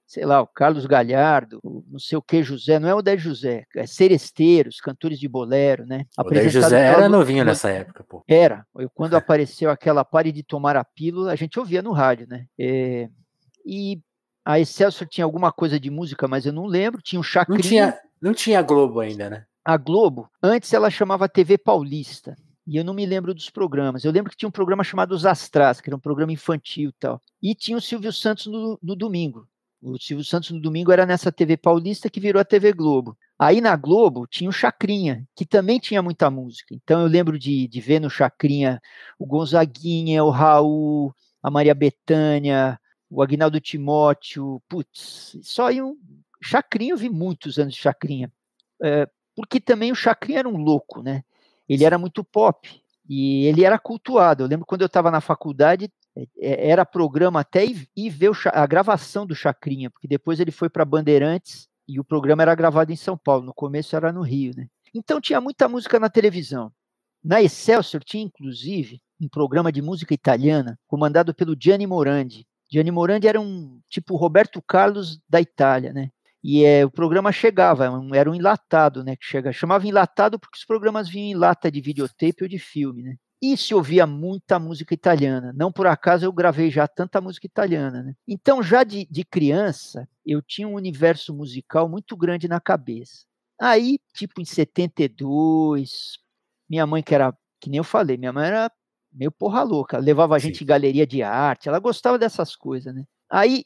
sei 0.08 0.24
lá, 0.24 0.40
o 0.40 0.46
Carlos 0.46 0.86
Galhardo, 0.86 1.60
o 1.62 1.84
não 1.86 1.98
sei 1.98 2.16
o 2.16 2.22
que 2.22 2.42
José, 2.42 2.78
não 2.78 2.88
é 2.88 2.94
o 2.94 3.02
Dé 3.02 3.18
José, 3.18 3.64
é 3.76 3.86
Seresteiros, 3.86 4.80
cantores 4.80 5.20
de 5.20 5.28
bolero, 5.28 5.84
né? 5.84 6.06
O 6.18 6.24
Dé 6.24 6.48
José 6.48 6.80
era 6.80 7.10
novinho 7.10 7.44
nessa 7.44 7.68
época, 7.68 8.02
pô. 8.08 8.24
Era. 8.26 8.66
Eu, 8.76 8.88
quando 8.88 9.14
apareceu 9.14 9.70
aquela 9.70 10.04
pare 10.06 10.32
de 10.32 10.42
tomar 10.42 10.76
a 10.76 10.84
pílula, 10.84 11.30
a 11.30 11.36
gente 11.36 11.58
ouvia 11.58 11.82
no 11.82 11.92
rádio, 11.92 12.26
né? 12.26 12.46
É, 12.58 13.10
e 13.66 14.00
a 14.42 14.58
Excelsior 14.58 15.06
tinha 15.06 15.26
alguma 15.26 15.52
coisa 15.52 15.78
de 15.78 15.90
música, 15.90 16.26
mas 16.26 16.46
eu 16.46 16.54
não 16.54 16.64
lembro. 16.64 17.02
Tinha 17.02 17.20
o 17.20 17.22
Chacrinha. 17.22 17.58
Não 17.58 17.62
tinha, 17.62 17.98
não 18.22 18.32
tinha 18.32 18.62
Globo 18.62 19.00
ainda, 19.00 19.28
né? 19.28 19.44
A 19.62 19.76
Globo, 19.76 20.30
antes 20.42 20.72
ela 20.72 20.88
chamava 20.88 21.28
TV 21.28 21.58
Paulista. 21.58 22.34
E 22.66 22.78
eu 22.78 22.84
não 22.84 22.94
me 22.94 23.04
lembro 23.04 23.34
dos 23.34 23.50
programas. 23.50 24.04
Eu 24.04 24.12
lembro 24.12 24.30
que 24.30 24.36
tinha 24.36 24.48
um 24.48 24.52
programa 24.52 24.82
chamado 24.82 25.12
Os 25.12 25.26
Astras, 25.26 25.82
que 25.82 25.90
era 25.90 25.96
um 25.96 26.00
programa 26.00 26.32
infantil 26.32 26.90
e 26.90 26.94
tal. 26.98 27.20
E 27.42 27.54
tinha 27.54 27.76
o 27.76 27.80
Silvio 27.80 28.12
Santos 28.12 28.46
no, 28.46 28.78
no 28.82 28.96
domingo. 28.96 29.46
O 29.80 29.96
Silvio 29.98 30.24
Santos 30.24 30.50
no 30.50 30.60
domingo 30.60 30.90
era 30.90 31.06
nessa 31.06 31.30
TV 31.30 31.56
Paulista 31.56 32.10
que 32.10 32.18
virou 32.18 32.40
a 32.40 32.44
TV 32.44 32.72
Globo. 32.72 33.16
Aí 33.38 33.60
na 33.60 33.76
Globo 33.76 34.26
tinha 34.26 34.50
o 34.50 34.52
Chacrinha, 34.52 35.24
que 35.36 35.46
também 35.46 35.78
tinha 35.78 36.02
muita 36.02 36.28
música. 36.28 36.74
Então 36.74 37.00
eu 37.00 37.06
lembro 37.06 37.38
de, 37.38 37.68
de 37.68 37.80
ver 37.80 38.00
no 38.00 38.10
Chacrinha 38.10 38.80
o 39.18 39.24
Gonzaguinha, 39.24 40.24
o 40.24 40.30
Raul, 40.30 41.14
a 41.40 41.50
Maria 41.50 41.74
Bethânia, 41.74 42.78
o 43.08 43.22
Agnaldo 43.22 43.60
Timóteo. 43.60 44.60
Putz, 44.68 45.38
só 45.42 45.68
aí 45.68 45.80
um. 45.80 45.96
Chacrinha, 46.42 46.92
eu 46.92 46.96
vi 46.96 47.08
muitos 47.08 47.58
anos 47.58 47.74
de 47.74 47.80
Chacrinha. 47.80 48.32
É, 48.82 49.08
porque 49.34 49.60
também 49.60 49.92
o 49.92 49.96
Chacrinha 49.96 50.40
era 50.40 50.48
um 50.48 50.56
louco, 50.56 51.02
né? 51.02 51.22
Ele 51.68 51.84
era 51.84 51.98
muito 51.98 52.24
pop 52.24 52.82
e 53.08 53.46
ele 53.46 53.64
era 53.64 53.78
cultuado. 53.78 54.42
Eu 54.42 54.48
lembro 54.48 54.66
quando 54.66 54.82
eu 54.82 54.86
estava 54.86 55.10
na 55.10 55.20
faculdade, 55.20 55.90
era 56.40 56.86
programa 56.86 57.40
até 57.40 57.64
ir, 57.64 58.10
ver 58.10 58.30
a 58.52 58.66
gravação 58.66 59.26
do 59.26 59.34
Chacrinha, 59.34 59.90
porque 59.90 60.08
depois 60.08 60.40
ele 60.40 60.50
foi 60.50 60.68
para 60.68 60.84
Bandeirantes 60.84 61.68
e 61.86 61.98
o 61.98 62.04
programa 62.04 62.42
era 62.42 62.54
gravado 62.54 62.92
em 62.92 62.96
São 62.96 63.16
Paulo. 63.16 63.44
No 63.44 63.54
começo 63.54 63.94
era 63.96 64.12
no 64.12 64.22
Rio, 64.22 64.52
né? 64.56 64.68
Então 64.94 65.20
tinha 65.20 65.40
muita 65.40 65.68
música 65.68 65.98
na 65.98 66.08
televisão. 66.08 66.72
Na 67.22 67.42
Excelsior 67.42 68.02
tinha 68.04 68.22
inclusive 68.22 69.00
um 69.20 69.28
programa 69.28 69.72
de 69.72 69.82
música 69.82 70.14
italiana 70.14 70.78
comandado 70.86 71.34
pelo 71.34 71.56
Gianni 71.58 71.86
Morandi. 71.86 72.46
Gianni 72.70 72.90
Morandi 72.90 73.26
era 73.26 73.40
um 73.40 73.80
tipo 73.88 74.16
Roberto 74.16 74.62
Carlos 74.62 75.20
da 75.28 75.40
Itália, 75.40 75.92
né? 75.92 76.10
E 76.42 76.64
é, 76.64 76.84
o 76.84 76.90
programa 76.90 77.32
chegava, 77.32 77.90
era 78.14 78.30
um 78.30 78.34
enlatado, 78.34 79.02
né? 79.02 79.16
Que 79.16 79.24
chega, 79.24 79.52
chamava 79.52 79.86
enlatado 79.86 80.38
porque 80.38 80.56
os 80.58 80.64
programas 80.64 81.08
vinham 81.08 81.36
em 81.36 81.40
lata 81.40 81.70
de 81.70 81.80
videotape 81.80 82.42
ou 82.42 82.48
de 82.48 82.58
filme, 82.58 83.02
né? 83.02 83.16
E 83.40 83.56
se 83.56 83.72
ouvia 83.74 84.06
muita 84.06 84.58
música 84.58 84.92
italiana. 84.92 85.52
Não 85.54 85.70
por 85.70 85.86
acaso 85.86 86.24
eu 86.24 86.32
gravei 86.32 86.70
já 86.70 86.88
tanta 86.88 87.20
música 87.20 87.46
italiana, 87.46 88.02
né? 88.02 88.14
Então, 88.26 88.62
já 88.62 88.82
de, 88.82 89.06
de 89.08 89.24
criança, 89.24 90.08
eu 90.26 90.42
tinha 90.42 90.66
um 90.66 90.74
universo 90.74 91.32
musical 91.32 91.88
muito 91.88 92.16
grande 92.16 92.48
na 92.48 92.60
cabeça. 92.60 93.24
Aí, 93.60 93.98
tipo, 94.12 94.40
em 94.40 94.44
72, 94.44 96.18
minha 96.68 96.86
mãe, 96.86 97.02
que 97.02 97.14
era, 97.14 97.32
que 97.60 97.70
nem 97.70 97.78
eu 97.78 97.84
falei, 97.84 98.16
minha 98.16 98.32
mãe 98.32 98.46
era 98.46 98.70
meio 99.12 99.32
porra 99.32 99.62
louca, 99.62 99.98
levava 99.98 100.36
a 100.36 100.38
gente 100.38 100.58
Sim. 100.58 100.64
em 100.64 100.66
galeria 100.66 101.06
de 101.06 101.22
arte, 101.22 101.68
ela 101.68 101.78
gostava 101.78 102.18
dessas 102.18 102.54
coisas, 102.54 102.94
né? 102.94 103.04
Aí, 103.30 103.64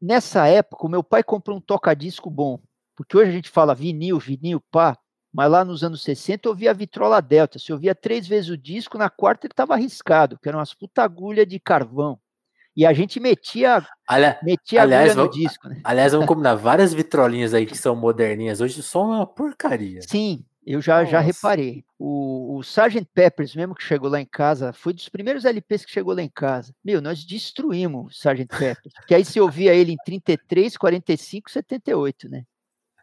nessa 0.00 0.46
época, 0.46 0.86
o 0.86 0.88
meu 0.88 1.02
pai 1.02 1.22
comprou 1.22 1.56
um 1.58 1.60
toca-disco 1.60 2.30
bom, 2.30 2.60
porque 2.94 3.16
hoje 3.16 3.30
a 3.30 3.34
gente 3.34 3.50
fala 3.50 3.74
vinil, 3.74 4.18
vinil, 4.18 4.60
pá, 4.70 4.96
mas 5.36 5.50
lá 5.50 5.62
nos 5.66 5.84
anos 5.84 6.02
60 6.02 6.48
eu 6.48 6.52
ouvia 6.52 6.70
a 6.70 6.72
vitrola 6.72 7.20
delta. 7.20 7.58
Se 7.58 7.70
eu 7.70 7.76
ouvia 7.76 7.94
três 7.94 8.26
vezes 8.26 8.48
o 8.48 8.56
disco, 8.56 8.96
na 8.96 9.10
quarta 9.10 9.46
ele 9.46 9.52
estava 9.52 9.74
arriscado, 9.74 10.38
que 10.38 10.48
eram 10.48 10.58
umas 10.58 10.72
puta 10.72 11.02
agulha 11.02 11.44
de 11.44 11.60
carvão. 11.60 12.18
E 12.74 12.86
a 12.86 12.92
gente 12.94 13.20
metia, 13.20 13.86
Ali, 14.08 14.34
metia 14.42 14.80
aliás, 14.80 15.10
agulha 15.10 15.24
no 15.26 15.30
disco, 15.30 15.68
né? 15.68 15.78
Aliás, 15.84 16.12
vamos 16.12 16.24
combinar 16.26 16.54
várias 16.54 16.94
vitrolinhas 16.94 17.52
aí 17.52 17.66
que 17.66 17.76
são 17.76 17.94
moderninhas. 17.94 18.62
Hoje 18.62 18.82
só 18.82 19.04
uma 19.04 19.26
porcaria. 19.26 20.00
Sim, 20.00 20.42
eu 20.66 20.80
já, 20.80 21.04
já 21.04 21.20
reparei. 21.20 21.84
O, 21.98 22.56
o 22.56 22.60
Sgt. 22.62 23.06
Peppers, 23.12 23.54
mesmo 23.54 23.74
que 23.74 23.84
chegou 23.84 24.08
lá 24.08 24.18
em 24.18 24.26
casa, 24.26 24.72
foi 24.72 24.94
dos 24.94 25.10
primeiros 25.10 25.44
LPs 25.44 25.84
que 25.84 25.92
chegou 25.92 26.14
lá 26.14 26.22
em 26.22 26.30
casa. 26.30 26.74
Meu, 26.82 27.02
nós 27.02 27.22
destruímos 27.22 28.06
o 28.06 28.10
Sgt. 28.10 28.46
Peppers. 28.58 28.94
que 29.06 29.14
aí 29.14 29.22
se 29.22 29.38
ouvia 29.38 29.74
ele 29.74 29.92
em 29.92 29.98
33, 30.02 30.78
45, 30.78 31.50
78, 31.50 32.26
né? 32.30 32.44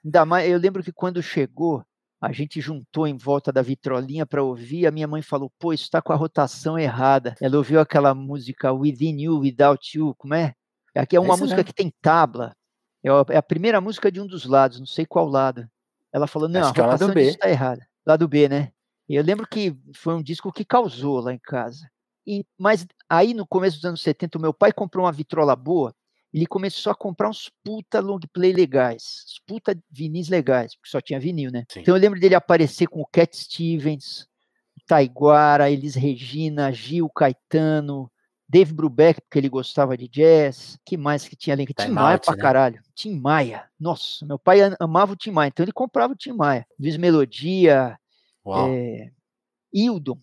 Ainda 0.03 0.25
mais, 0.25 0.49
eu 0.49 0.57
lembro 0.57 0.83
que 0.83 0.91
quando 0.91 1.21
chegou, 1.21 1.85
a 2.23 2.31
gente 2.31 2.61
juntou 2.61 3.05
em 3.05 3.17
volta 3.17 3.51
da 3.51 3.61
vitrolinha 3.61 4.25
para 4.25 4.41
ouvir. 4.41 4.87
A 4.87 4.91
minha 4.91 5.05
mãe 5.05 5.21
falou: 5.21 5.51
pô, 5.59 5.73
isso 5.73 5.83
está 5.83 6.01
com 6.01 6.13
a 6.13 6.15
rotação 6.15 6.79
errada. 6.79 7.35
Ela 7.41 7.57
ouviu 7.57 7.81
aquela 7.81 8.15
música 8.15 8.71
Within 8.71 9.23
You, 9.23 9.39
Without 9.39 9.97
You, 9.97 10.15
como 10.15 10.33
é? 10.33 10.53
Aqui 10.95 11.17
é 11.17 11.19
uma 11.19 11.35
música 11.35 11.65
que 11.65 11.73
tem 11.73 11.93
tabla. 12.01 12.55
É, 13.03 13.09
é 13.33 13.37
a 13.37 13.43
primeira 13.43 13.81
música 13.81 14.09
de 14.09 14.21
um 14.21 14.25
dos 14.25 14.45
lados, 14.45 14.79
não 14.79 14.85
sei 14.85 15.05
qual 15.05 15.27
lado. 15.27 15.67
Ela 16.13 16.25
falou: 16.25 16.47
não, 16.47 16.61
Acho 16.61 16.81
a 16.81 16.85
rotação 16.85 17.11
é 17.11 17.23
está 17.23 17.49
errada. 17.49 17.85
Lado 18.05 18.25
B, 18.25 18.47
né? 18.47 18.71
Eu 19.09 19.21
lembro 19.21 19.45
que 19.45 19.77
foi 19.93 20.15
um 20.15 20.23
disco 20.23 20.49
que 20.49 20.63
causou 20.63 21.19
lá 21.19 21.33
em 21.33 21.39
casa. 21.39 21.89
E, 22.25 22.45
mas 22.57 22.87
aí 23.09 23.33
no 23.33 23.45
começo 23.45 23.75
dos 23.75 23.85
anos 23.85 24.01
70, 24.01 24.37
o 24.37 24.41
meu 24.41 24.53
pai 24.53 24.71
comprou 24.71 25.03
uma 25.03 25.11
vitrola 25.11 25.57
boa 25.57 25.93
ele 26.33 26.47
começou 26.47 26.91
a 26.91 26.95
comprar 26.95 27.29
uns 27.29 27.51
puta 27.63 27.99
long 27.99 28.19
play 28.33 28.51
legais, 28.51 29.23
uns 29.27 29.39
puta 29.45 29.77
vinis 29.91 30.29
legais, 30.29 30.75
porque 30.75 30.89
só 30.89 30.99
tinha 30.99 31.19
vinil, 31.19 31.51
né? 31.51 31.63
Sim. 31.69 31.81
Então 31.81 31.95
eu 31.95 32.01
lembro 32.01 32.19
dele 32.19 32.33
aparecer 32.33 32.87
com 32.87 33.01
o 33.01 33.05
Cat 33.05 33.37
Stevens, 33.37 34.27
Taiguara, 34.87 35.69
Elis 35.69 35.95
Regina, 35.95 36.71
Gil 36.71 37.07
Caetano, 37.09 38.11
Dave 38.49 38.73
Brubeck, 38.73 39.21
porque 39.21 39.39
ele 39.39 39.49
gostava 39.49 39.97
de 39.97 40.07
jazz. 40.07 40.77
que 40.85 40.97
mais 40.97 41.27
que 41.27 41.35
tinha 41.35 41.55
ali? 41.55 41.65
Tim 41.65 41.89
Maia 41.89 42.17
pra 42.17 42.35
né? 42.35 42.41
caralho. 42.41 42.81
Tim 42.93 43.19
Maia. 43.19 43.69
Nossa, 43.79 44.25
meu 44.25 44.37
pai 44.37 44.59
amava 44.79 45.13
o 45.13 45.15
Tim 45.15 45.31
Maia, 45.31 45.49
então 45.49 45.63
ele 45.63 45.71
comprava 45.71 46.13
o 46.13 46.15
Tim 46.15 46.33
Maia. 46.33 46.65
Luiz 46.79 46.97
Melodia, 46.97 47.97
é, 48.67 49.11
Hildon, 49.73 50.17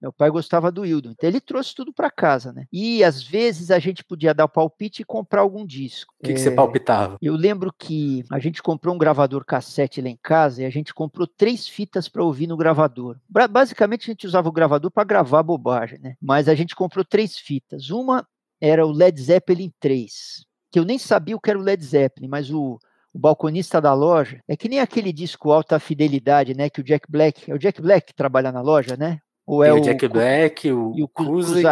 meu 0.00 0.12
pai 0.12 0.30
gostava 0.30 0.70
do 0.70 0.84
Hildon, 0.84 1.10
então 1.10 1.28
ele 1.28 1.40
trouxe 1.40 1.74
tudo 1.74 1.92
para 1.92 2.10
casa, 2.10 2.52
né? 2.52 2.66
E 2.72 3.02
às 3.02 3.22
vezes 3.22 3.70
a 3.70 3.78
gente 3.78 4.04
podia 4.04 4.34
dar 4.34 4.44
o 4.44 4.48
palpite 4.48 5.02
e 5.02 5.04
comprar 5.04 5.40
algum 5.40 5.64
disco. 5.64 6.14
O 6.20 6.24
que, 6.24 6.32
é, 6.32 6.34
que, 6.34 6.40
você 6.40 6.50
palpitava? 6.50 7.16
Eu 7.20 7.34
lembro 7.34 7.72
que 7.72 8.24
a 8.30 8.38
gente 8.38 8.62
comprou 8.62 8.94
um 8.94 8.98
gravador 8.98 9.44
cassete 9.44 10.02
lá 10.02 10.08
em 10.08 10.18
casa 10.22 10.62
e 10.62 10.66
a 10.66 10.70
gente 10.70 10.92
comprou 10.92 11.26
três 11.26 11.66
fitas 11.66 12.08
para 12.08 12.22
ouvir 12.22 12.46
no 12.46 12.56
gravador. 12.56 13.16
Basicamente 13.50 14.10
a 14.10 14.12
gente 14.12 14.26
usava 14.26 14.48
o 14.48 14.52
gravador 14.52 14.90
para 14.90 15.04
gravar 15.04 15.42
bobagem, 15.42 15.98
né? 15.98 16.14
Mas 16.20 16.48
a 16.48 16.54
gente 16.54 16.74
comprou 16.74 17.04
três 17.04 17.38
fitas. 17.38 17.90
Uma 17.90 18.26
era 18.60 18.86
o 18.86 18.92
Led 18.92 19.20
Zeppelin 19.20 19.72
3, 19.80 20.44
que 20.70 20.78
eu 20.78 20.84
nem 20.84 20.98
sabia 20.98 21.36
o 21.36 21.40
que 21.40 21.50
era 21.50 21.58
o 21.58 21.62
Led 21.62 21.82
Zeppelin, 21.84 22.28
mas 22.28 22.50
o, 22.50 22.78
o 23.12 23.18
balconista 23.18 23.80
da 23.80 23.94
loja, 23.94 24.40
é 24.46 24.56
que 24.56 24.68
nem 24.68 24.80
aquele 24.80 25.12
disco 25.12 25.50
Alta 25.50 25.78
Fidelidade, 25.78 26.54
né? 26.54 26.68
Que 26.68 26.80
o 26.80 26.84
Jack 26.84 27.10
Black, 27.10 27.50
é 27.50 27.54
o 27.54 27.58
Jack 27.58 27.80
Black 27.80 28.08
que 28.08 28.14
trabalha 28.14 28.52
na 28.52 28.60
loja, 28.60 28.96
né? 28.96 29.20
Ou 29.46 29.62
é 29.62 29.72
o, 29.72 29.80
Jack 29.80 30.08
Black, 30.08 30.72
o, 30.72 30.92
e 30.96 31.04
o. 31.04 31.10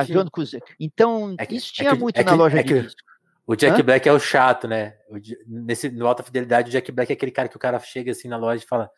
John. 0.06 0.26
Então, 0.78 1.34
é 1.36 1.44
que, 1.44 1.56
isso 1.56 1.72
é 1.72 1.74
tinha 1.74 1.90
é 1.90 1.92
que, 1.94 2.00
muito 2.00 2.22
na 2.22 2.34
loja 2.34 2.62
de 2.62 2.82
disco. 2.82 3.00
O 3.46 3.56
Jack 3.56 3.80
Hã? 3.80 3.84
Black 3.84 4.08
é 4.08 4.12
o 4.12 4.18
chato, 4.18 4.68
né? 4.68 4.94
O, 5.10 5.16
nesse, 5.46 5.90
no 5.90 6.06
Alta 6.06 6.22
Fidelidade, 6.22 6.68
o 6.68 6.72
Jack 6.72 6.90
Black 6.92 7.12
é 7.12 7.14
aquele 7.14 7.32
cara 7.32 7.48
que 7.48 7.56
o 7.56 7.60
cara 7.60 7.78
chega 7.80 8.12
assim 8.12 8.28
na 8.28 8.36
loja 8.36 8.62
e 8.62 8.66
fala: 8.66 8.88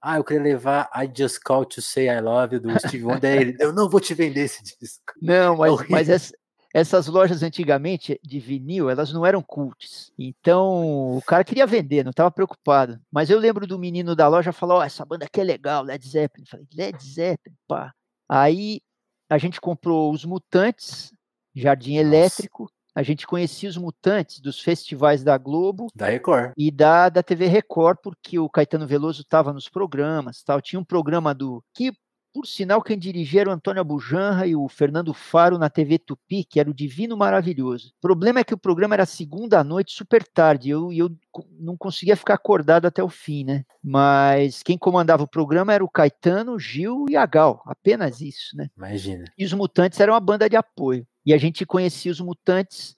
Ah, 0.00 0.16
eu 0.16 0.24
queria 0.24 0.42
levar 0.42 0.90
I 0.96 1.10
Just 1.14 1.40
Call 1.44 1.66
to 1.66 1.82
Say 1.82 2.08
I 2.08 2.20
Love 2.20 2.56
You 2.56 2.62
do 2.62 2.80
Steve 2.80 3.04
Wonder. 3.04 3.40
ele, 3.40 3.56
eu 3.60 3.70
não 3.70 3.88
vou 3.88 4.00
te 4.00 4.14
vender 4.14 4.40
esse 4.40 4.62
disco. 4.62 5.12
Não, 5.20 5.58
mas, 5.58 5.80
é 5.80 5.86
mas 5.90 6.08
essa, 6.08 6.34
essas 6.72 7.06
lojas 7.06 7.42
antigamente 7.42 8.18
de 8.24 8.40
vinil, 8.40 8.88
elas 8.88 9.12
não 9.12 9.26
eram 9.26 9.42
cults. 9.42 10.10
Então, 10.18 11.16
o 11.16 11.22
cara 11.22 11.44
queria 11.44 11.66
vender, 11.66 12.02
não 12.02 12.10
estava 12.10 12.30
preocupado. 12.30 12.98
Mas 13.12 13.28
eu 13.28 13.38
lembro 13.38 13.66
do 13.66 13.78
menino 13.78 14.16
da 14.16 14.26
loja 14.26 14.52
falar: 14.52 14.76
Ó, 14.76 14.78
oh, 14.78 14.82
essa 14.82 15.04
banda 15.04 15.26
aqui 15.26 15.40
é 15.40 15.44
legal, 15.44 15.84
Led 15.84 16.08
Zeppelin. 16.08 16.44
Eu 16.44 16.50
falei: 16.50 16.66
Led 16.74 17.04
Zeppelin, 17.04 17.56
pá. 17.68 17.92
Aí 18.34 18.80
a 19.28 19.36
gente 19.36 19.60
comprou 19.60 20.10
os 20.10 20.24
Mutantes, 20.24 21.12
Jardim 21.54 21.96
Nossa. 21.96 22.06
Elétrico. 22.06 22.66
A 22.94 23.02
gente 23.02 23.26
conhecia 23.26 23.68
os 23.68 23.76
Mutantes 23.76 24.40
dos 24.40 24.58
festivais 24.58 25.22
da 25.22 25.36
Globo. 25.36 25.88
Da 25.94 26.06
Record. 26.06 26.52
E 26.56 26.70
da, 26.70 27.10
da 27.10 27.22
TV 27.22 27.46
Record, 27.46 27.98
porque 28.02 28.38
o 28.38 28.48
Caetano 28.48 28.86
Veloso 28.86 29.20
estava 29.20 29.52
nos 29.52 29.68
programas. 29.68 30.42
tal. 30.42 30.62
Tinha 30.62 30.80
um 30.80 30.84
programa 30.84 31.34
do. 31.34 31.62
que 31.74 31.92
por 32.32 32.46
sinal, 32.46 32.82
quem 32.82 32.98
dirigia 32.98 33.42
era 33.42 33.50
o 33.50 33.52
Antônio 33.52 33.80
Abujanra 33.80 34.46
e 34.46 34.56
o 34.56 34.68
Fernando 34.68 35.12
Faro 35.12 35.58
na 35.58 35.68
TV 35.68 35.98
Tupi, 35.98 36.44
que 36.44 36.58
era 36.58 36.70
o 36.70 36.74
Divino 36.74 37.16
Maravilhoso. 37.16 37.92
O 37.98 38.00
problema 38.00 38.40
é 38.40 38.44
que 38.44 38.54
o 38.54 38.58
programa 38.58 38.94
era 38.94 39.04
segunda 39.04 39.60
à 39.60 39.64
noite, 39.64 39.92
super 39.92 40.26
tarde, 40.26 40.68
e 40.68 40.70
eu, 40.72 40.92
eu 40.92 41.10
não 41.60 41.76
conseguia 41.76 42.16
ficar 42.16 42.34
acordado 42.34 42.86
até 42.86 43.02
o 43.02 43.08
fim, 43.08 43.44
né? 43.44 43.64
Mas 43.82 44.62
quem 44.62 44.78
comandava 44.78 45.22
o 45.22 45.28
programa 45.28 45.72
era 45.72 45.84
o 45.84 45.90
Caetano, 45.90 46.58
Gil 46.58 47.06
e 47.08 47.16
a 47.16 47.26
Gal, 47.26 47.62
apenas 47.66 48.20
isso, 48.20 48.56
né? 48.56 48.70
Imagina. 48.76 49.24
E 49.36 49.44
os 49.44 49.52
Mutantes 49.52 50.00
eram 50.00 50.14
uma 50.14 50.20
banda 50.20 50.48
de 50.48 50.56
apoio. 50.56 51.06
E 51.24 51.32
a 51.32 51.38
gente 51.38 51.66
conhecia 51.66 52.10
os 52.10 52.20
Mutantes 52.20 52.96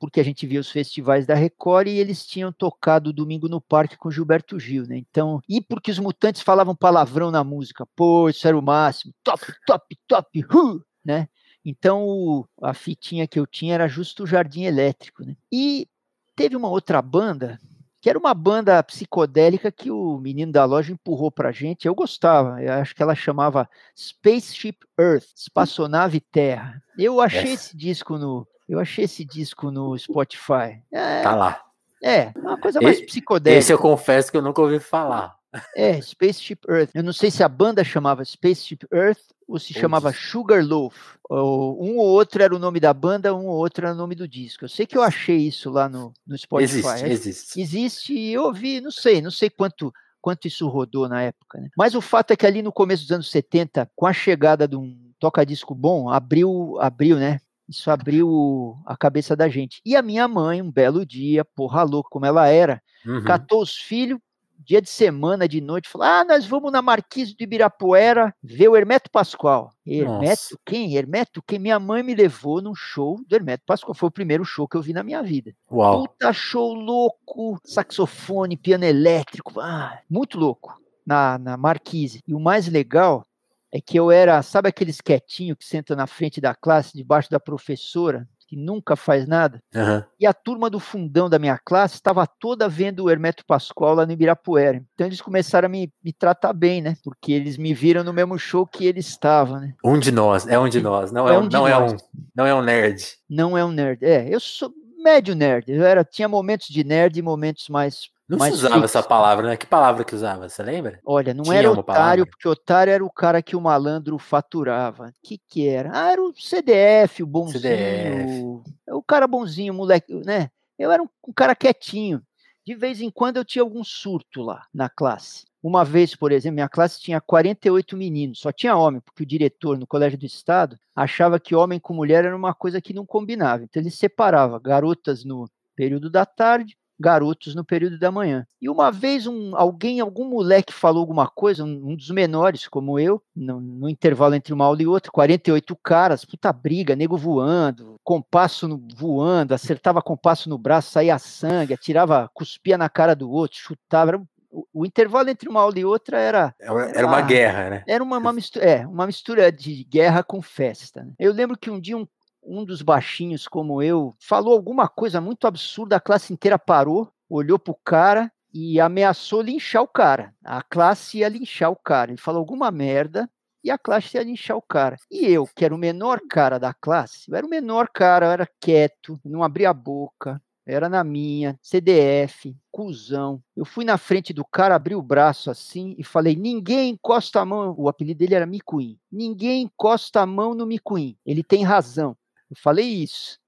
porque 0.00 0.18
a 0.18 0.24
gente 0.24 0.46
via 0.46 0.58
os 0.58 0.70
festivais 0.70 1.26
da 1.26 1.34
Record 1.34 1.86
e 1.86 1.98
eles 1.98 2.26
tinham 2.26 2.50
tocado 2.50 3.12
domingo 3.12 3.48
no 3.48 3.60
parque 3.60 3.98
com 3.98 4.10
Gilberto 4.10 4.58
Gil, 4.58 4.86
né? 4.88 4.96
Então, 4.96 5.42
e 5.46 5.60
porque 5.60 5.90
os 5.90 5.98
mutantes 5.98 6.40
falavam 6.40 6.74
palavrão 6.74 7.30
na 7.30 7.44
música, 7.44 7.86
pô, 7.94 8.30
isso 8.30 8.48
era 8.48 8.58
o 8.58 8.62
máximo, 8.62 9.12
top, 9.22 9.44
top, 9.66 9.98
top, 10.08 10.44
hu, 10.52 10.82
né? 11.04 11.28
Então, 11.62 12.48
a 12.62 12.72
fitinha 12.72 13.28
que 13.28 13.38
eu 13.38 13.46
tinha 13.46 13.74
era 13.74 13.86
justo 13.86 14.24
o 14.24 14.26
Jardim 14.26 14.62
Elétrico, 14.62 15.22
né? 15.22 15.36
E 15.52 15.86
teve 16.34 16.56
uma 16.56 16.70
outra 16.70 17.02
banda 17.02 17.58
que 18.00 18.08
era 18.08 18.18
uma 18.18 18.32
banda 18.32 18.82
psicodélica 18.82 19.70
que 19.70 19.90
o 19.90 20.16
menino 20.16 20.50
da 20.50 20.64
loja 20.64 20.90
empurrou 20.90 21.30
pra 21.30 21.52
gente. 21.52 21.86
Eu 21.86 21.94
gostava, 21.94 22.62
eu 22.62 22.72
acho 22.72 22.94
que 22.94 23.02
ela 23.02 23.14
chamava 23.14 23.68
Spaceship 23.94 24.78
Earth, 24.98 25.26
Espaçonave 25.36 26.18
Terra. 26.18 26.82
Eu 26.96 27.20
achei 27.20 27.52
esse 27.52 27.76
disco 27.76 28.16
no, 28.16 28.48
eu 28.70 28.78
achei 28.78 29.04
esse 29.04 29.24
disco 29.24 29.70
no 29.70 29.98
Spotify. 29.98 30.80
É, 30.92 31.22
tá 31.22 31.34
lá. 31.34 31.60
É, 32.02 32.32
uma 32.36 32.58
coisa 32.58 32.80
mais 32.80 33.00
psicodélica. 33.00 33.58
Esse 33.58 33.72
eu 33.72 33.78
confesso 33.78 34.30
que 34.30 34.36
eu 34.36 34.42
nunca 34.42 34.62
ouvi 34.62 34.78
falar. 34.78 35.36
É, 35.74 36.00
Spaceship 36.00 36.60
Earth. 36.68 36.90
Eu 36.94 37.02
não 37.02 37.12
sei 37.12 37.30
se 37.30 37.42
a 37.42 37.48
banda 37.48 37.82
chamava 37.82 38.24
Spaceship 38.24 38.86
Earth 38.92 39.20
ou 39.48 39.58
se 39.58 39.74
chamava 39.74 40.12
Sugarloaf. 40.12 40.94
Ou 41.28 41.84
um 41.84 41.98
ou 41.98 42.06
outro 42.06 42.42
era 42.42 42.54
o 42.54 42.58
nome 42.58 42.78
da 42.78 42.94
banda, 42.94 43.34
um 43.34 43.46
ou 43.46 43.56
outro 43.56 43.84
era 43.84 43.94
o 43.94 43.98
nome 43.98 44.14
do 44.14 44.28
disco. 44.28 44.64
Eu 44.64 44.68
sei 44.68 44.86
que 44.86 44.96
eu 44.96 45.02
achei 45.02 45.38
isso 45.38 45.68
lá 45.68 45.88
no, 45.88 46.12
no 46.24 46.38
Spotify. 46.38 46.76
Existe, 46.76 47.06
existe. 47.06 47.60
Existe 47.60 48.14
e 48.14 48.32
eu 48.32 48.44
ouvi, 48.44 48.80
não 48.80 48.92
sei, 48.92 49.20
não 49.20 49.32
sei 49.32 49.50
quanto 49.50 49.92
quanto 50.20 50.46
isso 50.46 50.68
rodou 50.68 51.08
na 51.08 51.22
época. 51.22 51.58
Né? 51.58 51.68
Mas 51.76 51.94
o 51.94 52.00
fato 52.00 52.32
é 52.32 52.36
que 52.36 52.46
ali 52.46 52.62
no 52.62 52.72
começo 52.72 53.02
dos 53.02 53.12
anos 53.12 53.30
70, 53.30 53.90
com 53.96 54.06
a 54.06 54.12
chegada 54.12 54.68
de 54.68 54.76
um 54.76 55.10
toca-disco 55.18 55.74
bom, 55.74 56.10
abriu, 56.10 56.76
abriu, 56.80 57.16
né? 57.16 57.40
Isso 57.70 57.88
abriu 57.88 58.76
a 58.84 58.96
cabeça 58.96 59.36
da 59.36 59.48
gente. 59.48 59.80
E 59.86 59.94
a 59.94 60.02
minha 60.02 60.26
mãe, 60.26 60.60
um 60.60 60.72
belo 60.72 61.06
dia, 61.06 61.44
porra 61.44 61.84
louca 61.84 62.10
como 62.10 62.26
ela 62.26 62.48
era, 62.48 62.82
uhum. 63.06 63.22
catou 63.22 63.62
os 63.62 63.76
filhos, 63.76 64.18
dia 64.58 64.82
de 64.82 64.90
semana, 64.90 65.48
de 65.48 65.60
noite, 65.60 65.88
falou: 65.88 66.06
Ah, 66.06 66.24
nós 66.24 66.44
vamos 66.46 66.72
na 66.72 66.82
Marquise 66.82 67.32
de 67.34 67.44
Ibirapuera 67.44 68.34
ver 68.42 68.68
o 68.68 68.76
Hermeto 68.76 69.08
Pascoal. 69.08 69.70
Hermeto 69.86 70.42
Nossa. 70.50 70.58
quem? 70.66 70.96
Hermeto 70.96 71.40
quem? 71.46 71.60
Minha 71.60 71.78
mãe 71.78 72.02
me 72.02 72.12
levou 72.12 72.60
num 72.60 72.74
show 72.74 73.20
do 73.24 73.36
Hermeto 73.36 73.62
Pascoal. 73.64 73.94
Foi 73.94 74.08
o 74.08 74.12
primeiro 74.12 74.44
show 74.44 74.66
que 74.66 74.76
eu 74.76 74.82
vi 74.82 74.92
na 74.92 75.04
minha 75.04 75.22
vida. 75.22 75.54
Uau. 75.70 76.08
Puta 76.08 76.32
show 76.32 76.74
louco, 76.74 77.56
saxofone, 77.64 78.56
piano 78.56 78.84
elétrico, 78.84 79.60
ah, 79.60 79.96
muito 80.10 80.38
louco. 80.38 80.76
Na, 81.06 81.38
na 81.38 81.56
Marquise. 81.56 82.20
E 82.26 82.34
o 82.34 82.40
mais 82.40 82.68
legal 82.68 83.24
é 83.72 83.80
que 83.80 83.98
eu 83.98 84.10
era, 84.10 84.42
sabe 84.42 84.68
aqueles 84.68 85.00
quietinho 85.00 85.56
que 85.56 85.64
senta 85.64 85.94
na 85.94 86.06
frente 86.06 86.40
da 86.40 86.54
classe, 86.54 86.96
debaixo 86.96 87.30
da 87.30 87.40
professora? 87.40 88.26
que 88.50 88.56
nunca 88.56 88.96
faz 88.96 89.28
nada. 89.28 89.62
Uhum. 89.72 90.02
E 90.18 90.26
a 90.26 90.34
turma 90.34 90.68
do 90.68 90.80
fundão 90.80 91.30
da 91.30 91.38
minha 91.38 91.56
classe 91.56 91.94
estava 91.94 92.26
toda 92.26 92.68
vendo 92.68 93.04
o 93.04 93.10
Hermeto 93.10 93.44
Pascoal 93.46 93.94
lá 93.94 94.04
no 94.04 94.10
Ibirapuera. 94.10 94.82
Então 94.92 95.06
eles 95.06 95.20
começaram 95.20 95.66
a 95.66 95.68
me, 95.68 95.92
me 96.02 96.12
tratar 96.12 96.52
bem, 96.52 96.82
né? 96.82 96.96
Porque 97.04 97.30
eles 97.30 97.56
me 97.56 97.72
viram 97.72 98.02
no 98.02 98.12
mesmo 98.12 98.36
show 98.40 98.66
que 98.66 98.84
ele 98.84 98.98
estava, 98.98 99.60
né? 99.60 99.74
Um 99.84 100.00
de 100.00 100.10
nós, 100.10 100.48
é 100.48 100.58
um 100.58 100.68
de 100.68 100.80
nós. 100.80 101.12
Não 101.12 101.28
é, 101.28 101.36
é 101.36 101.38
um, 101.38 101.48
não, 101.48 101.68
é 101.68 101.78
um, 101.78 101.96
não 102.34 102.44
é 102.44 102.52
um 102.52 102.60
nerd. 102.60 103.04
Não 103.28 103.56
é 103.56 103.64
um 103.64 103.70
nerd. 103.70 104.04
É, 104.04 104.28
eu 104.28 104.40
sou 104.40 104.74
médio 104.98 105.36
nerd. 105.36 105.70
Eu 105.70 105.84
era, 105.84 106.04
tinha 106.04 106.28
momentos 106.28 106.66
de 106.66 106.82
nerd 106.82 107.16
e 107.16 107.22
momentos 107.22 107.68
mais 107.68 108.10
não 108.30 108.46
se 108.46 108.52
usava 108.52 108.74
fixo. 108.74 108.84
essa 108.84 109.02
palavra, 109.02 109.48
né? 109.48 109.56
Que 109.56 109.66
palavra 109.66 110.04
que 110.04 110.14
usava? 110.14 110.48
Você 110.48 110.62
lembra? 110.62 111.00
Olha, 111.04 111.34
não 111.34 111.44
Tinha 111.44 111.56
era 111.56 111.70
otário, 111.70 112.26
porque 112.26 112.48
otário 112.48 112.92
era 112.92 113.04
o 113.04 113.10
cara 113.10 113.42
que 113.42 113.56
o 113.56 113.60
malandro 113.60 114.18
faturava. 114.18 115.08
O 115.08 115.14
que 115.22 115.38
que 115.48 115.68
era? 115.68 115.90
Ah, 115.92 116.12
era 116.12 116.22
o 116.22 116.32
CDF, 116.32 117.22
o 117.22 117.26
bonzinho. 117.26 117.60
CDF. 117.60 118.62
O 118.88 119.02
cara 119.02 119.26
bonzinho, 119.26 119.74
moleque, 119.74 120.14
né? 120.24 120.50
Eu 120.78 120.90
era 120.90 121.02
um, 121.02 121.08
um 121.26 121.32
cara 121.32 121.54
quietinho. 121.54 122.22
De 122.64 122.74
vez 122.74 123.00
em 123.00 123.10
quando 123.10 123.36
eu 123.36 123.44
tinha 123.44 123.62
algum 123.62 123.82
surto 123.82 124.42
lá 124.42 124.64
na 124.72 124.88
classe. 124.88 125.44
Uma 125.62 125.84
vez, 125.84 126.14
por 126.14 126.32
exemplo, 126.32 126.54
minha 126.54 126.68
classe 126.68 127.00
tinha 127.00 127.20
48 127.20 127.96
meninos, 127.96 128.40
só 128.40 128.50
tinha 128.50 128.76
homem, 128.76 129.00
porque 129.00 129.22
o 129.22 129.26
diretor 129.26 129.78
no 129.78 129.86
Colégio 129.86 130.18
do 130.18 130.24
Estado 130.24 130.78
achava 130.96 131.38
que 131.38 131.54
homem 131.54 131.78
com 131.78 131.92
mulher 131.92 132.24
era 132.24 132.34
uma 132.34 132.54
coisa 132.54 132.80
que 132.80 132.94
não 132.94 133.04
combinava. 133.04 133.64
Então 133.64 133.82
ele 133.82 133.90
separava 133.90 134.58
garotas 134.58 135.22
no 135.22 135.50
período 135.76 136.08
da 136.08 136.24
tarde 136.24 136.78
garotos 137.00 137.54
no 137.54 137.64
período 137.64 137.98
da 137.98 138.12
manhã. 138.12 138.46
E 138.60 138.68
uma 138.68 138.90
vez 138.90 139.26
um, 139.26 139.56
alguém, 139.56 140.00
algum 140.00 140.28
moleque 140.28 140.72
falou 140.72 141.00
alguma 141.00 141.26
coisa, 141.26 141.64
um, 141.64 141.90
um 141.90 141.96
dos 141.96 142.10
menores, 142.10 142.68
como 142.68 142.98
eu, 142.98 143.22
no, 143.34 143.58
no, 143.60 143.88
intervalo 143.88 144.34
entre 144.34 144.52
uma 144.52 144.66
aula 144.66 144.82
e 144.82 144.86
outra, 144.86 145.10
48 145.10 145.74
caras, 145.76 146.24
puta 146.24 146.52
briga, 146.52 146.94
nego 146.94 147.16
voando, 147.16 147.96
compasso 148.04 148.68
no, 148.68 148.86
voando, 148.94 149.54
acertava 149.54 150.02
compasso 150.02 150.48
no 150.50 150.58
braço, 150.58 150.90
saía 150.90 151.18
sangue, 151.18 151.72
atirava, 151.72 152.30
cuspia 152.34 152.76
na 152.76 152.88
cara 152.88 153.16
do 153.16 153.30
outro, 153.30 153.58
chutava, 153.58 154.10
era 154.10 154.22
o, 154.50 154.84
intervalo 154.84 155.30
entre 155.30 155.48
uma 155.48 155.60
aula 155.60 155.78
e 155.78 155.84
outra 155.84 156.18
era. 156.18 156.54
Era 156.58 157.06
uma, 157.06 157.20
guerra, 157.22 157.70
né? 157.70 157.84
Era 157.86 158.02
uma, 158.02 158.18
uma, 158.18 158.32
mistura, 158.32 158.64
é, 158.64 158.86
uma 158.86 159.06
mistura 159.06 159.52
de 159.52 159.84
guerra 159.84 160.22
com 160.22 160.42
festa. 160.42 161.04
Né? 161.04 161.12
Eu 161.18 161.32
lembro 161.32 161.56
que 161.56 161.70
um 161.70 161.80
dia 161.80 161.96
um 161.96 162.06
um 162.42 162.64
dos 162.64 162.82
baixinhos 162.82 163.46
como 163.46 163.82
eu 163.82 164.14
falou 164.18 164.54
alguma 164.54 164.88
coisa 164.88 165.20
muito 165.20 165.46
absurda, 165.46 165.96
a 165.96 166.00
classe 166.00 166.32
inteira 166.32 166.58
parou, 166.58 167.10
olhou 167.28 167.58
pro 167.58 167.78
cara 167.84 168.32
e 168.52 168.80
ameaçou 168.80 169.42
linchar 169.42 169.82
o 169.82 169.88
cara. 169.88 170.34
A 170.44 170.62
classe 170.62 171.18
ia 171.18 171.28
linchar 171.28 171.70
o 171.70 171.76
cara. 171.76 172.10
Ele 172.10 172.20
falou 172.20 172.40
alguma 172.40 172.70
merda 172.70 173.30
e 173.62 173.70
a 173.70 173.78
classe 173.78 174.16
ia 174.16 174.22
linchar 174.22 174.56
o 174.56 174.62
cara. 174.62 174.96
E 175.10 175.26
eu, 175.26 175.46
que 175.54 175.64
era 175.64 175.74
o 175.74 175.78
menor 175.78 176.20
cara 176.28 176.58
da 176.58 176.74
classe, 176.74 177.30
eu 177.30 177.36
era 177.36 177.46
o 177.46 177.50
menor 177.50 177.88
cara, 177.92 178.26
eu 178.26 178.30
era 178.30 178.48
quieto, 178.60 179.20
não 179.24 179.42
abria 179.42 179.70
a 179.70 179.74
boca, 179.74 180.40
era 180.66 180.88
na 180.88 181.02
minha, 181.02 181.58
CDF, 181.60 182.56
cuzão. 182.70 183.42
Eu 183.56 183.64
fui 183.64 183.84
na 183.84 183.98
frente 183.98 184.32
do 184.32 184.44
cara, 184.44 184.74
abri 184.74 184.94
o 184.94 185.02
braço 185.02 185.50
assim 185.50 185.94
e 185.98 186.04
falei: 186.04 186.36
ninguém 186.36 186.90
encosta 186.90 187.40
a 187.40 187.44
mão. 187.44 187.74
O 187.76 187.88
apelido 187.88 188.18
dele 188.18 188.34
era 188.34 188.46
Micuim. 188.46 188.98
Ninguém 189.10 189.62
encosta 189.62 190.20
a 190.20 190.26
mão 190.26 190.54
no 190.54 190.66
Micuim. 190.66 191.16
Ele 191.26 191.42
tem 191.42 191.64
razão. 191.64 192.16
Eu 192.50 192.56
falei 192.56 192.86
isso. 192.86 193.38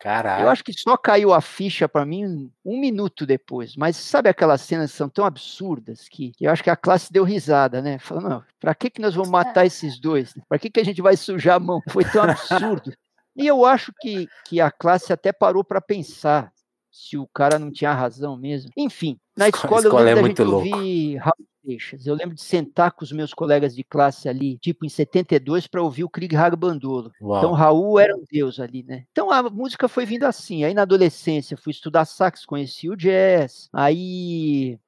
Caralho. 0.00 0.44
Eu 0.44 0.48
acho 0.48 0.64
que 0.64 0.72
só 0.72 0.96
caiu 0.96 1.32
a 1.32 1.42
ficha 1.42 1.86
para 1.86 2.06
mim 2.06 2.50
um 2.64 2.80
minuto 2.80 3.26
depois. 3.26 3.76
Mas 3.76 3.96
sabe 3.96 4.30
aquelas 4.30 4.62
cenas 4.62 4.90
que 4.90 4.96
são 4.96 5.10
tão 5.10 5.26
absurdas 5.26 6.08
que 6.08 6.32
eu 6.40 6.50
acho 6.50 6.64
que 6.64 6.70
a 6.70 6.76
classe 6.76 7.12
deu 7.12 7.22
risada, 7.22 7.82
né? 7.82 7.98
Falou, 7.98 8.24
não, 8.24 8.44
pra 8.58 8.74
que, 8.74 8.88
que 8.88 9.00
nós 9.02 9.14
vamos 9.14 9.30
matar 9.30 9.66
esses 9.66 10.00
dois? 10.00 10.32
Pra 10.48 10.58
que, 10.58 10.70
que 10.70 10.80
a 10.80 10.84
gente 10.84 11.02
vai 11.02 11.18
sujar 11.18 11.56
a 11.56 11.60
mão? 11.60 11.82
Foi 11.90 12.02
tão 12.02 12.22
absurdo. 12.22 12.94
e 13.36 13.46
eu 13.46 13.66
acho 13.66 13.92
que, 14.00 14.26
que 14.46 14.58
a 14.58 14.70
classe 14.70 15.12
até 15.12 15.34
parou 15.34 15.62
para 15.62 15.82
pensar 15.82 16.50
se 16.90 17.18
o 17.18 17.28
cara 17.28 17.58
não 17.58 17.70
tinha 17.70 17.92
razão 17.92 18.38
mesmo. 18.38 18.70
Enfim, 18.74 19.18
na 19.36 19.50
escola, 19.50 19.82
escola 19.82 20.00
eu 20.00 20.04
lembro 20.06 20.20
é 20.20 20.22
da 20.22 20.28
gente 20.28 20.42
ouvir 20.42 21.16
Raul 21.16 21.49
Seixas. 21.64 22.06
Eu 22.06 22.14
lembro 22.14 22.34
de 22.34 22.42
sentar 22.42 22.92
com 22.92 23.04
os 23.04 23.12
meus 23.12 23.34
colegas 23.34 23.74
de 23.74 23.84
classe 23.84 24.28
ali, 24.28 24.58
tipo 24.58 24.84
em 24.84 24.88
72, 24.88 25.66
para 25.66 25.82
ouvir 25.82 26.04
o 26.04 26.08
Krieg 26.08 26.34
Hagbandolo. 26.34 27.12
Então 27.20 27.52
Raul 27.52 27.98
era 27.98 28.16
um 28.16 28.24
deus 28.30 28.58
ali, 28.58 28.82
né? 28.82 29.04
Então 29.12 29.30
a 29.30 29.42
música 29.42 29.88
foi 29.88 30.06
vindo 30.06 30.24
assim. 30.24 30.64
Aí 30.64 30.74
na 30.74 30.82
adolescência 30.82 31.56
fui 31.56 31.72
estudar 31.72 32.04
sax, 32.04 32.44
conheci 32.44 32.88
o 32.88 32.96
jazz. 32.96 33.68
Aí 33.72 34.78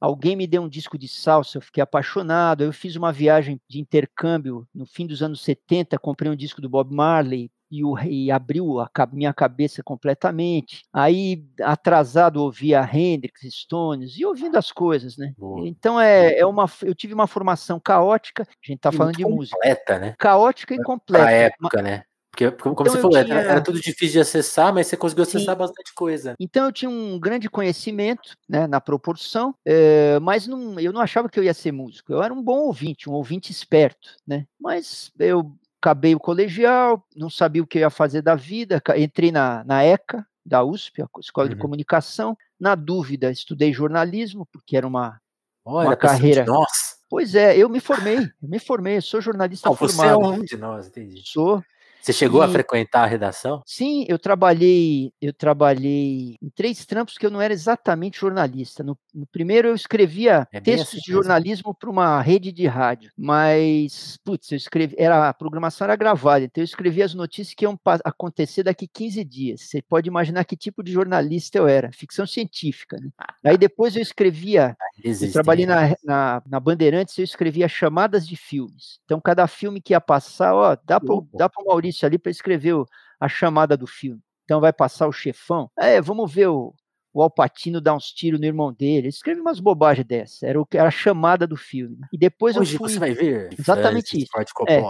alguém 0.00 0.36
me 0.36 0.46
deu 0.46 0.62
um 0.62 0.68
disco 0.68 0.98
de 0.98 1.08
salsa, 1.08 1.58
eu 1.58 1.62
fiquei 1.62 1.82
apaixonado. 1.82 2.62
Eu 2.62 2.72
fiz 2.72 2.94
uma 2.96 3.12
viagem 3.12 3.60
de 3.68 3.80
intercâmbio 3.80 4.66
no 4.74 4.86
fim 4.86 5.06
dos 5.06 5.22
anos 5.22 5.40
70, 5.42 5.98
comprei 5.98 6.30
um 6.30 6.36
disco 6.36 6.60
do 6.60 6.68
Bob 6.68 6.94
Marley, 6.94 7.50
e, 7.70 7.84
o, 7.84 7.98
e 7.98 8.30
abriu 8.30 8.80
a 8.80 8.88
minha 9.12 9.32
cabeça 9.32 9.82
completamente. 9.82 10.82
Aí, 10.92 11.44
atrasado, 11.60 12.42
ouvia 12.42 12.88
Hendrix, 12.92 13.40
Stones 13.50 14.18
e 14.18 14.24
ouvindo 14.24 14.56
as 14.56 14.72
coisas, 14.72 15.16
né? 15.16 15.32
Boa. 15.36 15.66
Então, 15.66 16.00
é, 16.00 16.38
é 16.38 16.46
uma, 16.46 16.66
eu 16.82 16.94
tive 16.94 17.14
uma 17.14 17.26
formação 17.26 17.78
caótica, 17.78 18.42
a 18.42 18.66
gente 18.66 18.80
tá 18.80 18.92
falando 18.92 19.16
de 19.16 19.22
completa, 19.22 19.36
música. 19.36 19.56
Completa, 19.56 19.98
né? 19.98 20.14
Caótica 20.18 20.74
e 20.74 20.82
completa. 20.82 21.24
Na 21.24 21.30
época, 21.30 21.82
né? 21.82 22.02
Porque, 22.38 22.52
como 22.52 22.72
então 22.72 22.86
você 22.86 23.00
falou, 23.00 23.24
tinha... 23.24 23.34
era 23.36 23.60
tudo 23.60 23.80
difícil 23.80 24.12
de 24.12 24.20
acessar, 24.20 24.72
mas 24.72 24.86
você 24.86 24.96
conseguiu 24.96 25.24
acessar 25.24 25.56
Sim. 25.56 25.58
bastante 25.58 25.92
coisa. 25.92 26.34
Então 26.38 26.66
eu 26.66 26.72
tinha 26.72 26.88
um 26.88 27.18
grande 27.18 27.50
conhecimento, 27.50 28.36
né, 28.48 28.68
na 28.68 28.80
proporção, 28.80 29.52
é, 29.66 30.20
mas 30.20 30.46
não, 30.46 30.78
eu 30.78 30.92
não 30.92 31.00
achava 31.00 31.28
que 31.28 31.38
eu 31.38 31.42
ia 31.42 31.52
ser 31.52 31.72
músico. 31.72 32.12
Eu 32.12 32.22
era 32.22 32.32
um 32.32 32.40
bom 32.40 32.58
ouvinte, 32.60 33.10
um 33.10 33.14
ouvinte 33.14 33.50
esperto, 33.50 34.14
né? 34.24 34.46
Mas 34.60 35.10
eu 35.18 35.52
acabei 35.80 36.14
o 36.14 36.20
colegial, 36.20 37.04
não 37.16 37.30
sabia 37.30 37.62
o 37.62 37.66
que 37.66 37.78
eu 37.78 37.82
ia 37.82 37.90
fazer 37.90 38.22
da 38.22 38.34
vida, 38.34 38.82
entrei 38.96 39.32
na, 39.32 39.64
na 39.64 39.82
ECA, 39.84 40.26
da 40.44 40.64
USP, 40.64 41.02
a 41.02 41.08
Escola 41.20 41.48
uhum. 41.48 41.54
de 41.54 41.60
Comunicação. 41.60 42.36
Na 42.58 42.74
dúvida, 42.74 43.30
estudei 43.30 43.72
jornalismo, 43.72 44.46
porque 44.52 44.76
era 44.76 44.86
uma, 44.86 45.20
Olha, 45.64 45.90
uma 45.90 45.96
carreira. 45.96 46.44
Nossa. 46.44 46.96
Pois 47.08 47.34
é, 47.34 47.56
eu 47.56 47.68
me 47.68 47.80
formei, 47.80 48.28
me 48.42 48.58
formei, 48.58 49.00
sou 49.00 49.20
jornalista 49.20 49.68
não, 49.68 49.76
formado. 49.76 49.96
Você 49.96 50.06
é 50.06 50.16
um 50.16 50.44
de 50.44 50.56
nós, 50.56 50.88
entendi. 50.88 51.22
Sou, 51.24 51.62
você 52.00 52.12
chegou 52.12 52.42
e, 52.42 52.44
a 52.44 52.48
frequentar 52.48 53.04
a 53.04 53.06
redação? 53.06 53.62
Sim, 53.66 54.04
eu 54.08 54.18
trabalhei, 54.18 55.12
eu 55.20 55.32
trabalhei 55.32 56.36
em 56.42 56.50
três 56.54 56.84
trampos 56.86 57.18
que 57.18 57.26
eu 57.26 57.30
não 57.30 57.40
era 57.40 57.52
exatamente 57.52 58.20
jornalista. 58.20 58.82
No, 58.82 58.98
no 59.14 59.26
primeiro 59.26 59.68
eu 59.68 59.74
escrevia 59.74 60.48
é 60.52 60.60
textos 60.60 60.94
assim 60.94 60.98
de 60.98 61.12
jornalismo 61.12 61.74
para 61.74 61.90
uma 61.90 62.20
rede 62.20 62.52
de 62.52 62.66
rádio, 62.66 63.10
mas 63.16 64.18
putz, 64.24 64.50
eu 64.52 64.56
escrevi, 64.56 64.94
era 64.98 65.28
a 65.28 65.34
programação 65.34 65.84
era 65.84 65.96
gravada, 65.96 66.44
então 66.44 66.62
eu 66.62 66.66
escrevia 66.66 67.04
as 67.04 67.14
notícias 67.14 67.54
que 67.54 67.64
iam 67.64 67.78
acontecer 68.04 68.62
daqui 68.62 68.86
15 68.86 69.24
dias. 69.24 69.62
Você 69.62 69.82
pode 69.82 70.08
imaginar 70.08 70.44
que 70.44 70.56
tipo 70.56 70.82
de 70.82 70.92
jornalista 70.92 71.58
eu 71.58 71.66
era, 71.66 71.90
ficção 71.92 72.26
científica. 72.26 72.96
Né? 73.00 73.10
Ah, 73.18 73.34
Aí 73.44 73.58
depois 73.58 73.96
eu 73.96 74.02
escrevia, 74.02 74.76
Existe, 75.02 75.26
eu 75.26 75.32
trabalhei 75.32 75.66
na, 75.66 75.94
na, 76.04 76.42
na, 76.46 76.60
Bandeirantes, 76.60 77.16
eu 77.18 77.24
escrevia 77.24 77.68
chamadas 77.68 78.26
de 78.26 78.36
filmes. 78.36 78.98
Então 79.04 79.20
cada 79.20 79.46
filme 79.46 79.80
que 79.80 79.92
ia 79.92 80.00
passar, 80.00 80.54
ó, 80.54 80.76
dá 80.84 81.00
para 81.00 81.14
o 81.14 81.66
Maurício 81.66 81.87
ali 82.04 82.18
para 82.18 82.30
escrever 82.30 82.74
a 83.20 83.28
chamada 83.28 83.76
do 83.76 83.86
filme. 83.86 84.20
Então 84.44 84.60
vai 84.60 84.72
passar 84.72 85.06
o 85.06 85.12
chefão. 85.12 85.70
É, 85.78 86.00
vamos 86.00 86.32
ver 86.32 86.48
o, 86.48 86.74
o 87.12 87.22
Alpatino 87.22 87.80
dá 87.80 87.94
uns 87.94 88.12
tiros 88.12 88.40
no 88.40 88.46
irmão 88.46 88.72
dele. 88.72 89.08
Escreve 89.08 89.40
umas 89.40 89.60
bobagens 89.60 90.06
dessas. 90.06 90.42
Era, 90.42 90.60
o, 90.60 90.66
era 90.72 90.88
a 90.88 90.90
chamada 90.90 91.46
do 91.46 91.56
filme. 91.56 91.96
Né? 91.98 92.06
E 92.12 92.18
depois 92.18 92.56
Hoje 92.56 92.74
eu 92.74 92.78
fui... 92.78 92.88
você 92.88 92.98
vai 92.98 93.12
ver. 93.12 93.50
Exatamente 93.58 94.16
isso. 94.16 94.30
É. 94.68 94.82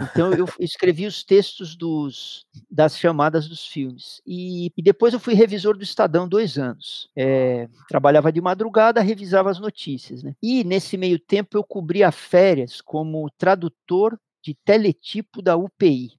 Então 0.00 0.32
eu 0.32 0.46
escrevi 0.60 1.06
os 1.06 1.24
textos 1.24 1.76
dos, 1.76 2.46
das 2.70 2.98
chamadas 2.98 3.48
dos 3.48 3.66
filmes. 3.66 4.22
E, 4.26 4.72
e, 4.76 4.82
depois 4.82 5.12
eu 5.12 5.20
fui 5.20 5.34
revisor 5.34 5.76
do 5.76 5.82
Estadão 5.82 6.28
dois 6.28 6.56
anos. 6.56 7.10
É, 7.16 7.68
trabalhava 7.88 8.32
de 8.32 8.40
madrugada, 8.40 9.00
revisava 9.00 9.50
as 9.50 9.58
notícias. 9.58 10.22
Né? 10.22 10.34
E 10.42 10.64
nesse 10.64 10.96
meio 10.96 11.18
tempo 11.18 11.56
eu 11.56 11.64
cobria 11.64 12.10
férias 12.12 12.80
como 12.80 13.30
tradutor 13.36 14.18
de 14.42 14.54
teletipo 14.64 15.42
da 15.42 15.56
UPI. 15.56 16.12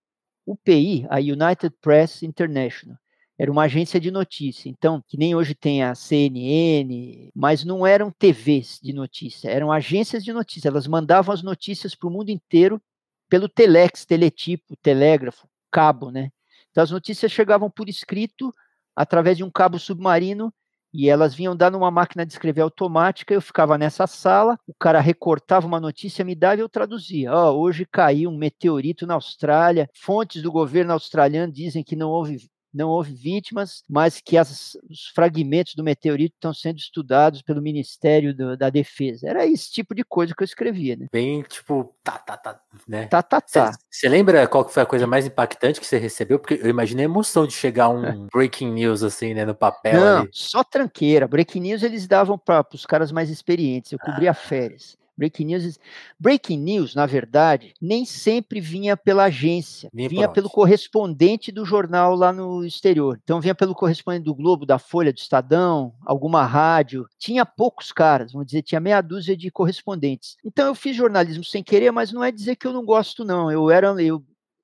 UPI, 0.52 1.06
a 1.10 1.18
United 1.18 1.76
Press 1.82 2.24
International 2.24 2.98
era 3.40 3.50
uma 3.50 3.64
agência 3.64 4.02
de 4.02 4.12
notícia. 4.12 4.68
Então, 4.68 5.02
que 5.08 5.18
nem 5.18 5.34
hoje 5.34 5.56
tem 5.56 5.82
a 5.82 5.96
CNN, 5.96 7.32
mas 7.34 7.64
não 7.64 7.88
eram 7.88 8.12
TVs 8.12 8.82
de 8.84 8.92
notícia, 8.92 9.50
eram 9.50 9.72
agências 9.72 10.26
de 10.26 10.34
notícia. 10.34 10.68
Elas 10.68 10.86
mandavam 10.86 11.34
as 11.34 11.42
notícias 11.42 11.96
para 11.96 12.10
o 12.10 12.12
mundo 12.12 12.30
inteiro 12.30 12.82
pelo 13.30 13.48
telex, 13.48 14.04
teletipo, 14.04 14.76
telégrafo, 14.82 15.48
cabo, 15.72 16.12
né? 16.12 16.32
Então 16.70 16.84
as 16.84 16.92
notícias 16.92 17.32
chegavam 17.32 17.72
por 17.72 17.88
escrito 17.88 18.54
através 18.94 19.38
de 19.38 19.44
um 19.44 19.50
cabo 19.50 19.80
submarino 19.80 20.54
e 20.94 21.10
elas 21.10 21.34
vinham 21.34 21.56
dar 21.56 21.72
numa 21.72 21.92
máquina 21.92 22.26
de 22.26 22.34
escrever 22.34 22.62
automática. 22.62 23.34
Eu 23.34 23.42
ficava 23.42 23.78
nessa 23.78 24.08
sala, 24.08 24.58
o 24.68 24.74
cara 24.74 25.00
recortava 25.00 25.68
uma 25.68 25.80
notícia, 25.80 26.26
me 26.26 26.36
dava 26.36 26.58
e 26.58 26.60
eu 26.62 26.70
traduzia. 26.70 27.34
Oh, 27.34 27.60
hoje 27.60 27.86
caiu 27.86 28.30
um 28.30 28.38
meteorito 28.38 29.06
na 29.06 29.14
Austrália. 29.16 29.90
Fontes 29.96 30.42
do 30.42 30.52
governo 30.52 30.94
australiano 30.94 31.52
dizem 31.52 31.84
que 31.84 31.96
não 31.96 32.10
houve 32.10 32.50
não 32.74 32.90
houve 32.90 33.14
vítimas, 33.14 33.84
mas 33.90 34.22
que 34.22 34.38
as, 34.38 34.78
os 34.90 35.08
fragmentos 35.14 35.76
do 35.76 35.84
meteorito 35.84 36.36
estão 36.36 36.54
sendo 36.54 36.78
estudados 36.78 37.42
pelo 37.42 37.62
Ministério 37.62 38.36
do, 38.36 38.56
da 38.56 38.70
Defesa. 38.70 39.28
Era 39.28 39.46
esse 39.46 39.72
tipo 39.72 39.96
de 39.96 40.04
coisa 40.04 40.34
que 40.36 40.44
eu 40.44 40.46
escrevia, 40.46 40.96
né? 40.96 41.08
Bem, 41.12 41.42
tipo, 41.44 41.94
tá, 42.04 42.18
tá, 42.18 42.38
tá, 42.38 42.60
né? 42.88 43.08
Tá, 43.08 43.22
tá, 43.22 43.42
tá. 43.42 43.72
Você 43.90 44.08
lembra 44.08 44.48
qual 44.48 44.68
foi 44.68 44.84
a 44.84 44.86
coisa 44.86 45.08
mais 45.08 45.26
impactante 45.26 45.80
que 45.80 45.86
você 45.86 45.98
recebeu? 45.98 46.40
Porque 46.40 46.60
eu 46.62 46.70
imaginei 46.70 47.06
a 47.06 47.10
emoção 47.10 47.48
de 47.48 47.54
chegar 47.54 47.90
um 47.90 48.28
breaking 48.32 48.72
news, 48.72 49.04
assim, 49.04 49.34
né, 49.34 49.46
no 49.46 49.56
papel 49.56 50.00
Não, 50.00 50.22
ali. 50.22 50.30
só 50.32 50.64
tranqueira. 50.64 51.28
Breaking 51.28 51.62
news 51.62 51.84
eles 51.84 52.08
davam 52.08 52.38
para 52.38 52.66
os 52.74 52.86
caras 52.86 53.12
mais 53.12 53.30
experientes. 53.30 53.92
Eu 53.92 54.00
cobria 54.00 54.32
ah. 54.32 54.36
férias. 54.36 54.98
Breaking 55.20 55.46
news, 55.48 55.78
breaking 56.18 56.60
news, 56.60 56.96
na 56.96 57.06
verdade, 57.06 57.74
nem 57.82 58.06
sempre 58.06 58.62
vinha 58.62 58.96
pela 58.96 59.26
agência, 59.26 59.90
vinha, 59.94 60.08
vinha 60.08 60.30
pelo 60.30 60.50
correspondente 60.50 61.52
do 61.52 61.66
jornal 61.66 62.16
lá 62.16 62.32
no 62.32 62.64
exterior. 62.64 63.20
Então 63.22 63.42
vinha 63.42 63.54
pelo 63.54 63.76
correspondente 63.76 64.24
do 64.24 64.34
Globo, 64.34 64.66
da 64.66 64.80
Folha, 64.80 65.12
do 65.12 65.18
Estadão, 65.18 65.94
alguma 66.06 66.46
rádio. 66.46 67.06
Tinha 67.18 67.46
poucos 67.46 67.92
caras, 67.92 68.32
vamos 68.32 68.48
dizer, 68.48 68.62
tinha 68.62 68.80
meia 68.80 69.02
dúzia 69.02 69.36
de 69.36 69.52
correspondentes. 69.52 70.38
Então 70.44 70.68
eu 70.68 70.74
fiz 70.74 70.96
jornalismo 70.96 71.44
sem 71.44 71.62
querer, 71.62 71.92
mas 71.92 72.14
não 72.14 72.24
é 72.24 72.32
dizer 72.32 72.56
que 72.56 72.66
eu 72.66 72.72
não 72.72 72.86
gosto 72.86 73.26
não. 73.26 73.52
Eu 73.52 73.70
era 73.70 73.90
eu 74.02 74.24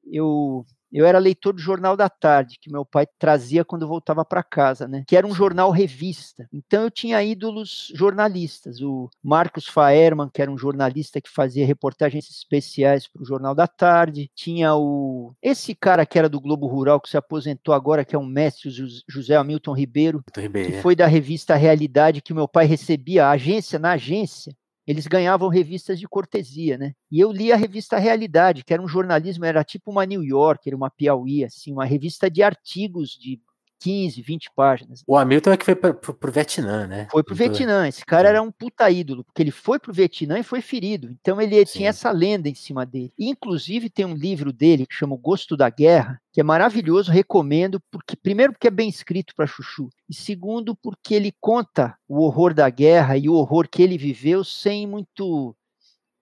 eu 0.10 0.66
eu 0.95 1.05
era 1.05 1.19
leitor 1.19 1.53
do 1.53 1.59
Jornal 1.59 1.97
da 1.97 2.07
Tarde, 2.07 2.57
que 2.59 2.71
meu 2.71 2.85
pai 2.85 3.05
trazia 3.19 3.65
quando 3.65 3.85
voltava 3.85 4.23
para 4.23 4.41
casa, 4.41 4.87
né? 4.87 5.03
Que 5.05 5.17
era 5.17 5.27
um 5.27 5.35
jornal 5.35 5.69
revista. 5.69 6.47
Então 6.53 6.83
eu 6.83 6.89
tinha 6.89 7.21
ídolos 7.21 7.91
jornalistas, 7.93 8.79
o 8.79 9.09
Marcos 9.21 9.67
Faerman, 9.67 10.29
que 10.33 10.41
era 10.41 10.49
um 10.49 10.57
jornalista 10.57 11.19
que 11.19 11.29
fazia 11.29 11.65
reportagens 11.65 12.29
especiais 12.29 13.09
para 13.09 13.21
o 13.21 13.25
Jornal 13.25 13.53
da 13.53 13.67
Tarde, 13.67 14.31
tinha 14.33 14.73
o 14.73 15.33
esse 15.41 15.75
cara 15.75 16.05
que 16.05 16.17
era 16.17 16.29
do 16.29 16.39
Globo 16.39 16.65
Rural 16.65 17.01
que 17.01 17.09
se 17.09 17.17
aposentou 17.17 17.73
agora, 17.73 18.05
que 18.05 18.15
é 18.15 18.19
um 18.19 18.25
mestre, 18.25 18.69
José 19.07 19.35
Hamilton 19.35 19.73
Ribeiro, 19.73 20.23
Ribeiro 20.37 20.69
que 20.69 20.77
é. 20.77 20.81
foi 20.81 20.95
da 20.95 21.07
revista 21.07 21.55
Realidade 21.55 22.21
que 22.21 22.33
meu 22.33 22.47
pai 22.47 22.65
recebia 22.65 23.25
a 23.25 23.31
agência 23.31 23.77
na 23.77 23.91
agência 23.91 24.55
eles 24.88 25.07
ganhavam 25.07 25.49
revistas 25.49 25.99
de 25.99 26.07
cortesia, 26.07 26.77
né? 26.77 26.93
E 27.11 27.19
eu 27.19 27.31
li 27.31 27.51
a 27.51 27.55
revista 27.55 27.97
Realidade, 27.97 28.63
que 28.63 28.73
era 28.73 28.81
um 28.81 28.88
jornalismo, 28.88 29.45
era 29.45 29.63
tipo 29.63 29.91
uma 29.91 30.05
New 30.05 30.23
Yorker, 30.23 30.75
uma 30.75 30.89
Piauí, 30.89 31.43
assim, 31.43 31.71
uma 31.71 31.86
revista 31.86 32.29
de 32.29 32.43
artigos 32.43 33.11
de 33.11 33.39
15, 33.80 34.21
20 34.21 34.51
páginas. 34.55 35.03
O 35.05 35.17
Hamilton 35.17 35.51
é 35.51 35.57
que 35.57 35.65
foi 35.65 35.76
pro, 35.76 36.13
pro 36.13 36.32
Vietnã, 36.32 36.88
né? 36.88 37.07
Foi 37.11 37.23
pro 37.23 37.36
Vietnã. 37.36 37.88
Esse 37.88 38.05
cara 38.05 38.30
era 38.30 38.41
um 38.41 38.51
puta 38.51 38.89
ídolo, 38.89 39.23
porque 39.23 39.41
ele 39.41 39.51
foi 39.51 39.80
pro 39.80 39.93
Vietnã 39.93 40.39
e 40.39 40.43
foi 40.43 40.61
ferido. 40.61 41.15
Então 41.21 41.41
ele 41.41 41.65
Sim. 41.65 41.80
tinha 41.80 41.89
essa 41.89 42.11
lenda 42.11 42.49
em 42.49 42.55
cima 42.55 42.86
dele. 42.86 43.11
inclusive 43.17 43.89
tem 43.89 44.05
um 44.05 44.15
livro 44.15 44.51
dele 44.51 44.86
que 44.86 44.95
chama 44.95 45.15
O 45.15 45.17
Gosto 45.17 45.55
da 45.55 45.69
Guerra, 45.69 46.19
que 46.32 46.41
é 46.41 46.43
maravilhoso, 46.43 47.11
recomendo, 47.11 47.80
porque 47.91 48.15
primeiro 48.15 48.53
porque 48.53 48.67
é 48.67 48.71
bem 48.71 48.89
escrito 48.89 49.34
para 49.36 49.47
Chuchu, 49.47 49.89
e 50.09 50.13
segundo 50.13 50.76
porque 50.76 51.13
ele 51.13 51.34
conta 51.39 51.95
o 52.07 52.21
horror 52.21 52.53
da 52.53 52.69
guerra 52.69 53.17
e 53.17 53.30
o 53.30 53.34
horror 53.34 53.67
que 53.69 53.82
ele 53.82 53.97
viveu 53.97 54.43
sem 54.43 54.86
muito 54.86 55.55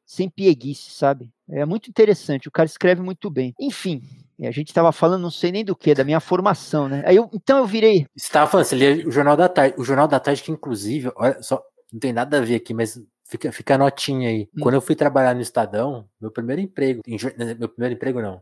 sem 0.06 0.30
pieguice, 0.30 0.92
sabe? 0.92 1.32
É 1.50 1.66
muito 1.66 1.90
interessante, 1.90 2.48
o 2.48 2.52
cara 2.52 2.68
escreve 2.68 3.02
muito 3.02 3.30
bem. 3.30 3.56
Enfim, 3.60 4.04
a 4.48 4.52
gente 4.52 4.70
estava 4.70 4.92
falando, 4.92 5.22
não 5.22 5.32
sei 5.32 5.52
nem 5.52 5.66
do 5.66 5.76
que, 5.76 5.94
da 5.94 6.04
minha 6.04 6.20
formação, 6.20 6.88
né? 6.88 7.04
Aí 7.06 7.16
eu, 7.16 7.30
então 7.34 7.60
eu 7.60 7.66
virei. 7.66 8.06
Você 8.16 8.28
estava 8.28 8.50
falando, 8.50 8.66
você 8.66 8.76
lia 8.76 9.08
o 9.08 9.12
Jornal 9.12 9.38
da 9.38 9.50
Tarde. 9.50 9.76
O 9.78 9.84
Jornal 9.84 10.08
da 10.08 10.20
Tarde, 10.20 10.44
que 10.44 10.52
inclusive, 10.52 11.12
olha 11.16 11.42
só, 11.42 11.62
não 11.92 12.00
tem 12.00 12.14
nada 12.14 12.38
a 12.38 12.42
ver 12.42 12.56
aqui, 12.56 12.74
mas 12.74 13.00
fica, 13.26 13.52
fica 13.52 13.76
a 13.76 13.78
notinha 13.78 14.30
aí. 14.30 14.50
Hum. 14.56 14.62
Quando 14.62 14.76
eu 14.76 14.82
fui 14.82 14.96
trabalhar 14.96 15.34
no 15.34 15.42
Estadão, 15.42 16.08
meu 16.20 16.32
primeiro 16.32 16.62
emprego, 16.62 17.02
em, 17.08 17.18
meu 17.58 17.70
primeiro 17.70 17.96
emprego 17.96 18.22
não. 18.22 18.42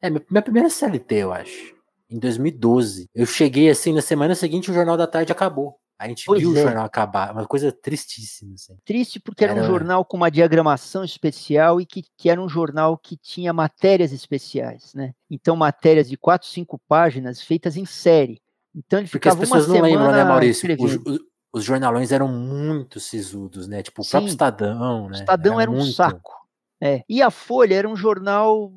É, 0.00 0.10
minha 0.10 0.42
primeira 0.42 0.70
CLT, 0.70 1.14
eu 1.14 1.32
acho. 1.32 1.74
Em 2.10 2.18
2012. 2.18 3.08
Eu 3.14 3.26
cheguei 3.26 3.68
assim, 3.68 3.92
na 3.92 4.00
semana 4.00 4.34
seguinte 4.34 4.70
o 4.70 4.74
Jornal 4.74 4.96
da 4.96 5.06
Tarde 5.06 5.32
acabou. 5.32 5.76
A 5.98 6.06
gente 6.06 6.26
pois 6.26 6.40
viu 6.40 6.56
é. 6.56 6.60
o 6.60 6.62
jornal 6.62 6.84
acabar, 6.84 7.32
uma 7.32 7.44
coisa 7.44 7.72
tristíssima. 7.72 8.54
Assim. 8.54 8.76
Triste 8.84 9.18
porque 9.18 9.42
era, 9.42 9.52
era, 9.52 9.62
um 9.62 9.66
jornal 9.66 10.04
com 10.04 10.16
uma 10.16 10.30
diagramação 10.30 11.02
especial 11.02 11.80
e 11.80 11.86
que, 11.86 12.04
que, 12.16 12.30
era 12.30 12.40
um 12.40 12.48
jornal 12.48 12.96
que 12.96 13.16
tinha 13.16 13.52
matérias 13.52 14.12
especiais, 14.12 14.94
né? 14.94 15.12
Então, 15.28 15.56
matérias 15.56 16.08
de 16.08 16.16
quatro, 16.16 16.46
cinco 16.46 16.78
páginas 16.86 17.42
feitas 17.42 17.76
em 17.76 17.84
série. 17.84 18.40
Então 18.74 19.00
ele 19.00 19.08
porque 19.08 19.28
ficava 19.28 19.42
as 19.42 19.48
pessoas 19.48 19.66
não 19.66 19.80
lembram, 19.80 20.12
né, 20.12 20.22
Maurício? 20.22 20.76
Os, 20.78 20.94
os, 21.04 21.20
os, 21.52 21.64
jornalões 21.64 22.12
eram 22.12 22.28
muito 22.28 23.00
sisudos, 23.00 23.66
né? 23.66 23.82
Tipo, 23.82 24.02
o 24.02 24.04
Sim, 24.04 24.10
próprio 24.12 24.30
Estadão, 24.30 25.08
né? 25.08 25.18
O 25.18 25.20
Estadão 25.20 25.52
era, 25.54 25.62
era 25.62 25.70
um 25.70 25.78
muito... 25.78 25.92
saco. 25.92 26.38
É. 26.80 27.02
E 27.08 27.20
a 27.20 27.30
Folha 27.30 27.74
era 27.74 27.88
um 27.88 27.96
jornal, 27.96 28.72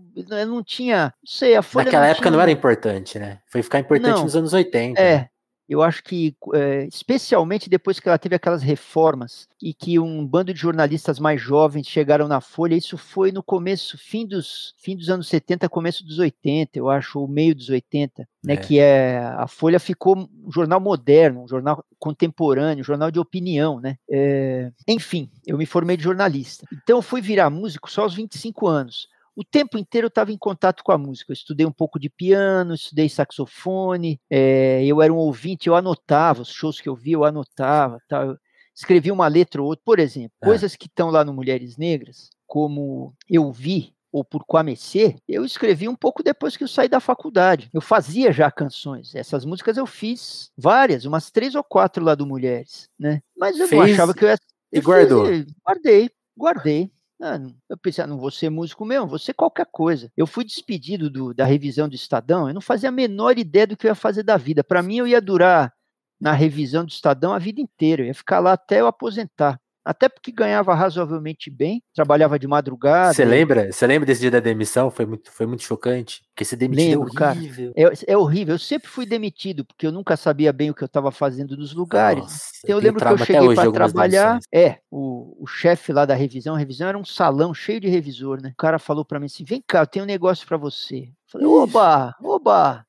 não 0.47 0.63
tinha, 0.63 1.13
não 1.23 1.31
sei, 1.31 1.55
a 1.55 1.61
Folha 1.61 1.85
Naquela 1.85 2.03
não 2.05 2.09
época 2.09 2.23
tinha... 2.23 2.31
não 2.31 2.41
era 2.41 2.49
importante, 2.49 3.19
né? 3.19 3.39
Foi 3.47 3.61
ficar 3.61 3.77
importante 3.77 4.15
não, 4.15 4.23
nos 4.23 4.35
anos 4.35 4.53
80. 4.53 4.99
É, 4.99 5.17
né? 5.17 5.29
Eu 5.71 5.81
acho 5.81 6.03
que, 6.03 6.35
é, 6.53 6.85
especialmente 6.85 7.69
depois 7.69 7.97
que 7.97 8.09
ela 8.09 8.17
teve 8.17 8.35
aquelas 8.35 8.61
reformas 8.61 9.47
e 9.63 9.73
que 9.73 9.97
um 9.97 10.27
bando 10.27 10.53
de 10.53 10.59
jornalistas 10.59 11.17
mais 11.17 11.39
jovens 11.39 11.87
chegaram 11.87 12.27
na 12.27 12.41
Folha, 12.41 12.75
isso 12.75 12.97
foi 12.97 13.31
no 13.31 13.41
começo, 13.41 13.97
fim 13.97 14.27
dos, 14.27 14.75
fim 14.77 14.97
dos 14.97 15.09
anos 15.09 15.29
70, 15.29 15.69
começo 15.69 16.05
dos 16.05 16.19
80, 16.19 16.77
eu 16.77 16.89
acho, 16.89 17.17
ou 17.21 17.25
meio 17.25 17.55
dos 17.55 17.69
80, 17.69 18.27
né, 18.43 18.55
é. 18.55 18.57
que 18.57 18.79
é, 18.79 19.19
a 19.19 19.47
Folha 19.47 19.79
ficou 19.79 20.17
um 20.17 20.51
jornal 20.51 20.81
moderno, 20.81 21.45
um 21.45 21.47
jornal 21.47 21.85
contemporâneo, 21.97 22.81
um 22.81 22.85
jornal 22.85 23.09
de 23.09 23.19
opinião, 23.19 23.79
né, 23.79 23.95
é, 24.11 24.73
enfim, 24.85 25.31
eu 25.47 25.57
me 25.57 25.65
formei 25.65 25.95
de 25.95 26.03
jornalista, 26.03 26.67
então 26.83 26.97
eu 26.97 27.01
fui 27.01 27.21
virar 27.21 27.49
músico 27.49 27.89
só 27.89 28.01
aos 28.01 28.13
25 28.13 28.67
anos, 28.67 29.07
o 29.41 29.43
tempo 29.43 29.77
inteiro 29.77 30.05
eu 30.05 30.09
estava 30.09 30.31
em 30.31 30.37
contato 30.37 30.83
com 30.83 30.91
a 30.91 30.97
música. 30.97 31.31
Eu 31.31 31.33
estudei 31.33 31.65
um 31.65 31.71
pouco 31.71 31.99
de 31.99 32.09
piano, 32.09 32.75
estudei 32.75 33.09
saxofone, 33.09 34.19
é, 34.29 34.85
eu 34.85 35.01
era 35.01 35.11
um 35.11 35.17
ouvinte, 35.17 35.67
eu 35.67 35.75
anotava 35.75 36.43
os 36.43 36.49
shows 36.49 36.79
que 36.79 36.87
eu 36.87 36.95
via, 36.95 37.15
eu 37.15 37.25
anotava, 37.25 37.99
tá? 38.07 38.23
eu 38.23 38.37
escrevi 38.73 39.11
uma 39.11 39.27
letra 39.27 39.61
ou 39.61 39.69
outra. 39.69 39.81
Por 39.83 39.99
exemplo, 39.99 40.31
é. 40.41 40.45
coisas 40.45 40.75
que 40.75 40.85
estão 40.85 41.09
lá 41.09 41.25
no 41.25 41.33
Mulheres 41.33 41.75
Negras, 41.75 42.29
como 42.45 43.13
eu 43.27 43.51
vi 43.51 43.93
ou 44.11 44.23
por 44.23 44.45
Quamecê, 44.45 45.15
eu 45.27 45.43
escrevi 45.43 45.87
um 45.87 45.95
pouco 45.95 46.21
depois 46.21 46.55
que 46.55 46.63
eu 46.63 46.67
saí 46.67 46.87
da 46.87 46.99
faculdade. 46.99 47.69
Eu 47.73 47.81
fazia 47.81 48.31
já 48.31 48.51
canções. 48.51 49.15
Essas 49.15 49.43
músicas 49.43 49.77
eu 49.77 49.87
fiz 49.87 50.51
várias, 50.55 51.05
umas 51.05 51.31
três 51.31 51.55
ou 51.55 51.63
quatro 51.63 52.03
lá 52.03 52.13
do 52.13 52.27
Mulheres, 52.27 52.89
né? 52.99 53.21
Mas 53.35 53.57
eu 53.57 53.67
Fez 53.67 53.81
não 53.81 53.93
achava 53.93 54.13
que 54.13 54.23
eu 54.23 54.29
ia. 54.29 54.37
E 54.71 54.81
guardou? 54.81 55.25
Fiz, 55.25 55.45
guardei, 55.65 56.11
guardei. 56.37 56.91
Ah, 57.21 57.39
eu 57.69 57.77
pensei, 57.77 58.03
ah, 58.03 58.07
não 58.07 58.17
vou 58.17 58.31
ser 58.31 58.49
músico 58.49 58.83
mesmo, 58.83 59.07
vou 59.07 59.19
ser 59.19 59.33
qualquer 59.33 59.67
coisa. 59.71 60.11
Eu 60.17 60.25
fui 60.25 60.43
despedido 60.43 61.09
do, 61.09 61.33
da 61.33 61.45
revisão 61.45 61.87
do 61.87 61.93
Estadão, 61.93 62.47
eu 62.47 62.53
não 62.53 62.61
fazia 62.61 62.89
a 62.89 62.91
menor 62.91 63.37
ideia 63.37 63.67
do 63.67 63.77
que 63.77 63.85
eu 63.85 63.89
ia 63.89 63.95
fazer 63.95 64.23
da 64.23 64.37
vida. 64.37 64.63
Para 64.63 64.81
mim, 64.81 64.97
eu 64.97 65.07
ia 65.07 65.21
durar 65.21 65.71
na 66.19 66.33
revisão 66.33 66.83
do 66.83 66.89
Estadão 66.89 67.33
a 67.33 67.39
vida 67.39 67.61
inteira, 67.61 68.01
eu 68.01 68.07
ia 68.07 68.13
ficar 68.15 68.39
lá 68.39 68.53
até 68.53 68.81
eu 68.81 68.87
aposentar 68.87 69.59
até 69.83 70.07
porque 70.07 70.31
ganhava 70.31 70.73
razoavelmente 70.75 71.49
bem, 71.49 71.83
trabalhava 71.93 72.37
de 72.37 72.47
madrugada. 72.47 73.13
Você 73.13 73.25
lembra? 73.25 73.71
Você 73.71 73.87
lembra 73.87 74.05
desse 74.05 74.21
dia 74.21 74.31
da 74.31 74.39
demissão? 74.39 74.91
Foi 74.91 75.05
muito, 75.05 75.31
foi 75.31 75.45
muito 75.45 75.63
chocante. 75.63 76.23
Porque 76.29 76.45
se 76.45 76.55
demitir 76.55 76.85
é 76.85 76.89
Lembro, 76.89 77.09
é 77.09 77.25
horrível. 77.25 77.73
Cara, 77.73 77.93
é, 77.93 78.13
é, 78.13 78.17
horrível. 78.17 78.55
Eu 78.55 78.59
sempre 78.59 78.87
fui 78.87 79.05
demitido, 79.05 79.65
porque 79.65 79.87
eu 79.87 79.91
nunca 79.91 80.15
sabia 80.15 80.53
bem 80.53 80.69
o 80.69 80.73
que 80.73 80.83
eu 80.83 80.87
estava 80.87 81.11
fazendo 81.11 81.57
nos 81.57 81.73
lugares. 81.73 82.23
Nossa, 82.23 82.51
então, 82.63 82.77
eu 82.77 82.83
lembro 82.83 83.05
que 83.05 83.11
eu 83.11 83.17
cheguei 83.17 83.55
para 83.55 83.71
trabalhar. 83.71 84.39
É, 84.53 84.77
o, 84.89 85.43
o 85.43 85.47
chefe 85.47 85.91
lá 85.91 86.05
da 86.05 86.13
revisão, 86.13 86.55
a 86.55 86.59
revisão 86.59 86.87
era 86.87 86.97
um 86.97 87.05
salão 87.05 87.53
cheio 87.53 87.79
de 87.79 87.87
revisor, 87.87 88.41
né? 88.41 88.49
O 88.53 88.57
cara 88.57 88.77
falou 88.77 89.03
para 89.03 89.19
mim 89.19 89.25
assim: 89.25 89.43
vem 89.43 89.63
cá, 89.65 89.79
eu 89.81 89.87
tenho 89.87 90.03
um 90.03 90.07
negócio 90.07 90.47
para 90.47 90.57
você. 90.57 91.03
Eu 91.03 91.13
falei, 91.27 91.47
oba, 91.47 92.15
oba. 92.21 92.85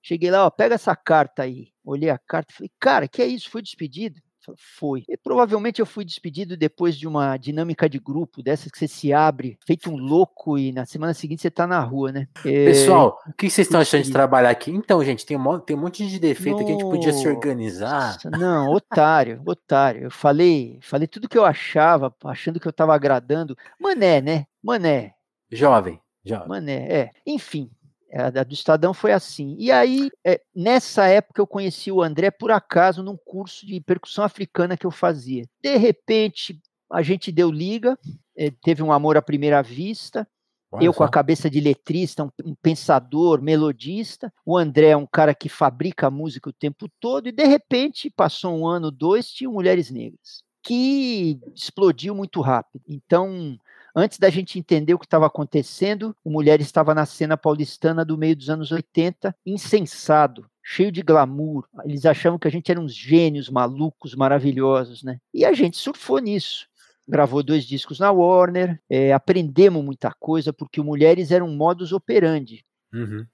Cheguei 0.00 0.30
lá, 0.30 0.46
ó, 0.46 0.50
pega 0.50 0.76
essa 0.76 0.94
carta 0.94 1.42
aí. 1.42 1.70
Olhei 1.84 2.10
a 2.10 2.18
carta 2.18 2.52
e 2.52 2.56
falei, 2.56 2.70
cara, 2.78 3.08
que 3.08 3.20
é 3.20 3.26
isso? 3.26 3.50
Foi 3.50 3.60
despedido? 3.60 4.20
Foi. 4.56 5.04
E 5.08 5.16
provavelmente 5.16 5.80
eu 5.80 5.86
fui 5.86 6.04
despedido 6.04 6.56
depois 6.56 6.96
de 6.96 7.06
uma 7.06 7.36
dinâmica 7.36 7.88
de 7.88 7.98
grupo, 7.98 8.42
dessas 8.42 8.70
que 8.70 8.78
você 8.78 8.88
se 8.88 9.12
abre, 9.12 9.58
feito 9.66 9.90
um 9.90 9.96
louco, 9.96 10.58
e 10.58 10.72
na 10.72 10.84
semana 10.86 11.14
seguinte 11.14 11.42
você 11.42 11.50
tá 11.50 11.66
na 11.66 11.80
rua, 11.80 12.12
né? 12.12 12.28
É... 12.44 12.66
Pessoal, 12.66 13.18
o 13.26 13.32
que 13.32 13.50
vocês 13.50 13.66
estão 13.66 13.80
achando 13.80 14.04
de 14.04 14.12
trabalhar 14.12 14.50
aqui? 14.50 14.70
Então, 14.70 15.02
gente, 15.04 15.26
tem 15.26 15.36
um, 15.36 15.58
tem 15.58 15.76
um 15.76 15.80
monte 15.80 16.06
de 16.06 16.18
defeito 16.18 16.52
Nossa, 16.52 16.64
que 16.64 16.70
a 16.70 16.74
gente 16.74 16.84
podia 16.84 17.12
se 17.12 17.26
organizar. 17.28 18.18
Não, 18.24 18.70
otário, 18.70 19.42
otário. 19.44 20.04
Eu 20.04 20.10
falei, 20.10 20.78
falei 20.82 21.06
tudo 21.06 21.28
que 21.28 21.38
eu 21.38 21.44
achava, 21.44 22.14
achando 22.24 22.60
que 22.60 22.68
eu 22.68 22.72
tava 22.72 22.94
agradando. 22.94 23.56
Mané, 23.80 24.20
né? 24.20 24.46
Mané. 24.62 25.14
Jovem. 25.50 26.00
Jovem. 26.24 26.48
Mané, 26.48 26.88
é. 26.88 27.10
Enfim, 27.26 27.70
a 28.12 28.44
do 28.44 28.54
Estadão 28.54 28.94
foi 28.94 29.12
assim. 29.12 29.56
E 29.58 29.70
aí, 29.70 30.10
é, 30.24 30.40
nessa 30.54 31.06
época, 31.06 31.40
eu 31.40 31.46
conheci 31.46 31.90
o 31.90 32.02
André 32.02 32.30
por 32.30 32.50
acaso 32.50 33.02
num 33.02 33.16
curso 33.16 33.66
de 33.66 33.80
percussão 33.80 34.24
africana 34.24 34.76
que 34.76 34.86
eu 34.86 34.90
fazia. 34.90 35.44
De 35.60 35.76
repente, 35.76 36.60
a 36.90 37.02
gente 37.02 37.32
deu 37.32 37.50
liga, 37.50 37.98
é, 38.36 38.50
teve 38.50 38.82
um 38.82 38.92
amor 38.92 39.16
à 39.16 39.22
primeira 39.22 39.62
vista. 39.62 40.26
Olha 40.70 40.84
eu 40.84 40.92
só. 40.92 40.98
com 40.98 41.04
a 41.04 41.08
cabeça 41.08 41.48
de 41.48 41.60
letrista, 41.60 42.24
um, 42.24 42.30
um, 42.44 42.54
pensador, 42.54 43.40
melodista. 43.40 44.32
O 44.44 44.56
André 44.56 44.88
é 44.88 44.96
um 44.96 45.06
cara 45.06 45.34
que 45.34 45.48
fabrica 45.48 46.10
música 46.10 46.50
o 46.50 46.52
tempo 46.52 46.88
todo. 47.00 47.28
E 47.28 47.32
de 47.32 47.44
repente, 47.44 48.10
passou 48.10 48.56
um 48.56 48.66
ano, 48.66 48.90
dois, 48.90 49.30
tinha 49.30 49.50
Mulheres 49.50 49.90
Negras, 49.90 50.42
que 50.62 51.38
explodiu 51.54 52.14
muito 52.14 52.40
rápido. 52.40 52.82
Então, 52.88 53.58
Antes 53.98 54.18
da 54.18 54.28
gente 54.28 54.58
entender 54.58 54.92
o 54.92 54.98
que 54.98 55.06
estava 55.06 55.24
acontecendo, 55.24 56.14
o 56.22 56.30
Mulher 56.30 56.60
estava 56.60 56.94
na 56.94 57.06
cena 57.06 57.34
paulistana 57.34 58.04
do 58.04 58.18
meio 58.18 58.36
dos 58.36 58.50
anos 58.50 58.70
80, 58.70 59.34
insensado, 59.46 60.46
cheio 60.62 60.92
de 60.92 61.00
glamour. 61.00 61.66
Eles 61.82 62.04
achavam 62.04 62.38
que 62.38 62.46
a 62.46 62.50
gente 62.50 62.70
era 62.70 62.78
uns 62.78 62.94
gênios 62.94 63.48
malucos, 63.48 64.14
maravilhosos, 64.14 65.02
né? 65.02 65.18
E 65.32 65.46
a 65.46 65.54
gente 65.54 65.78
surfou 65.78 66.18
nisso. 66.18 66.66
Gravou 67.08 67.42
dois 67.42 67.64
discos 67.64 67.98
na 67.98 68.12
Warner, 68.12 68.78
é, 68.90 69.14
aprendemos 69.14 69.82
muita 69.82 70.12
coisa, 70.20 70.52
porque 70.52 70.78
o 70.78 70.84
Mulheres 70.84 71.30
era 71.30 71.42
um 71.42 71.56
modus 71.56 71.90
operandi. 71.90 72.66
Uhum. 72.92 73.24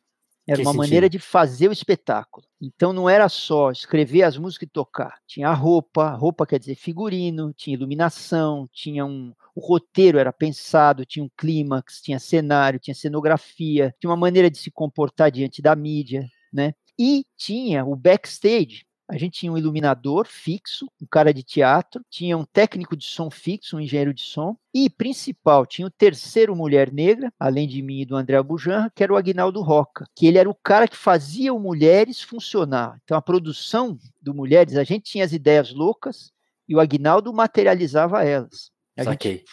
Era 0.46 0.56
que 0.56 0.62
uma 0.62 0.72
sentido? 0.72 0.78
maneira 0.78 1.08
de 1.08 1.18
fazer 1.18 1.68
o 1.68 1.72
espetáculo. 1.72 2.46
Então 2.60 2.92
não 2.92 3.08
era 3.08 3.28
só 3.28 3.70
escrever 3.70 4.22
as 4.22 4.36
músicas 4.36 4.66
e 4.68 4.72
tocar. 4.72 5.18
Tinha 5.26 5.48
a 5.48 5.54
roupa, 5.54 6.10
roupa 6.14 6.46
quer 6.46 6.58
dizer 6.58 6.74
figurino, 6.74 7.52
tinha 7.52 7.74
iluminação, 7.74 8.68
tinha 8.72 9.04
um. 9.04 9.32
O 9.54 9.60
roteiro 9.60 10.18
era 10.18 10.32
pensado, 10.32 11.04
tinha 11.04 11.24
um 11.24 11.30
clímax, 11.36 12.00
tinha 12.00 12.18
cenário, 12.18 12.80
tinha 12.80 12.94
cenografia, 12.94 13.94
tinha 14.00 14.10
uma 14.10 14.16
maneira 14.16 14.50
de 14.50 14.58
se 14.58 14.70
comportar 14.70 15.30
diante 15.30 15.60
da 15.62 15.76
mídia, 15.76 16.26
né? 16.52 16.74
E 16.98 17.24
tinha 17.36 17.84
o 17.84 17.94
backstage, 17.94 18.84
a 19.12 19.18
gente 19.18 19.40
tinha 19.40 19.52
um 19.52 19.58
iluminador 19.58 20.26
fixo, 20.26 20.90
um 21.00 21.04
cara 21.06 21.34
de 21.34 21.42
teatro, 21.42 22.02
tinha 22.08 22.36
um 22.36 22.46
técnico 22.46 22.96
de 22.96 23.04
som 23.04 23.30
fixo, 23.30 23.76
um 23.76 23.80
engenheiro 23.80 24.14
de 24.14 24.22
som, 24.22 24.56
e 24.72 24.88
principal, 24.88 25.66
tinha 25.66 25.86
o 25.86 25.90
terceiro 25.90 26.56
mulher 26.56 26.90
negra, 26.90 27.30
além 27.38 27.68
de 27.68 27.82
mim 27.82 28.00
e 28.00 28.06
do 28.06 28.16
André 28.16 28.42
Bujan, 28.42 28.88
que 28.94 29.02
era 29.04 29.12
o 29.12 29.16
Agnaldo 29.16 29.60
Roca, 29.60 30.06
que 30.16 30.26
ele 30.26 30.38
era 30.38 30.48
o 30.48 30.54
cara 30.54 30.88
que 30.88 30.96
fazia 30.96 31.52
o 31.52 31.60
Mulheres 31.60 32.22
funcionar. 32.22 32.98
Então 33.04 33.14
a 33.14 33.20
produção 33.20 33.98
do 34.18 34.32
Mulheres, 34.32 34.76
a 34.76 34.84
gente 34.84 35.04
tinha 35.04 35.26
as 35.26 35.32
ideias 35.32 35.74
loucas 35.74 36.32
e 36.66 36.74
o 36.74 36.80
Agnaldo 36.80 37.34
materializava 37.34 38.24
elas. 38.24 38.70
A 38.96 39.04
gente, 39.04 39.44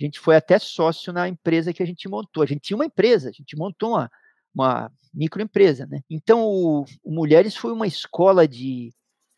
a 0.00 0.04
gente 0.04 0.18
foi 0.18 0.34
até 0.34 0.58
sócio 0.58 1.12
na 1.12 1.28
empresa 1.28 1.72
que 1.72 1.84
a 1.84 1.86
gente 1.86 2.08
montou. 2.08 2.42
A 2.42 2.46
gente 2.46 2.62
tinha 2.62 2.76
uma 2.76 2.86
empresa, 2.86 3.28
a 3.28 3.32
gente 3.32 3.56
montou 3.56 3.90
uma, 3.90 4.10
uma 4.52 4.92
microempresa, 5.14 5.86
né? 5.86 6.00
Então 6.10 6.44
o, 6.44 6.84
o 7.04 7.12
Mulheres 7.12 7.54
foi 7.54 7.72
uma 7.72 7.86
escola 7.86 8.48
de 8.48 8.92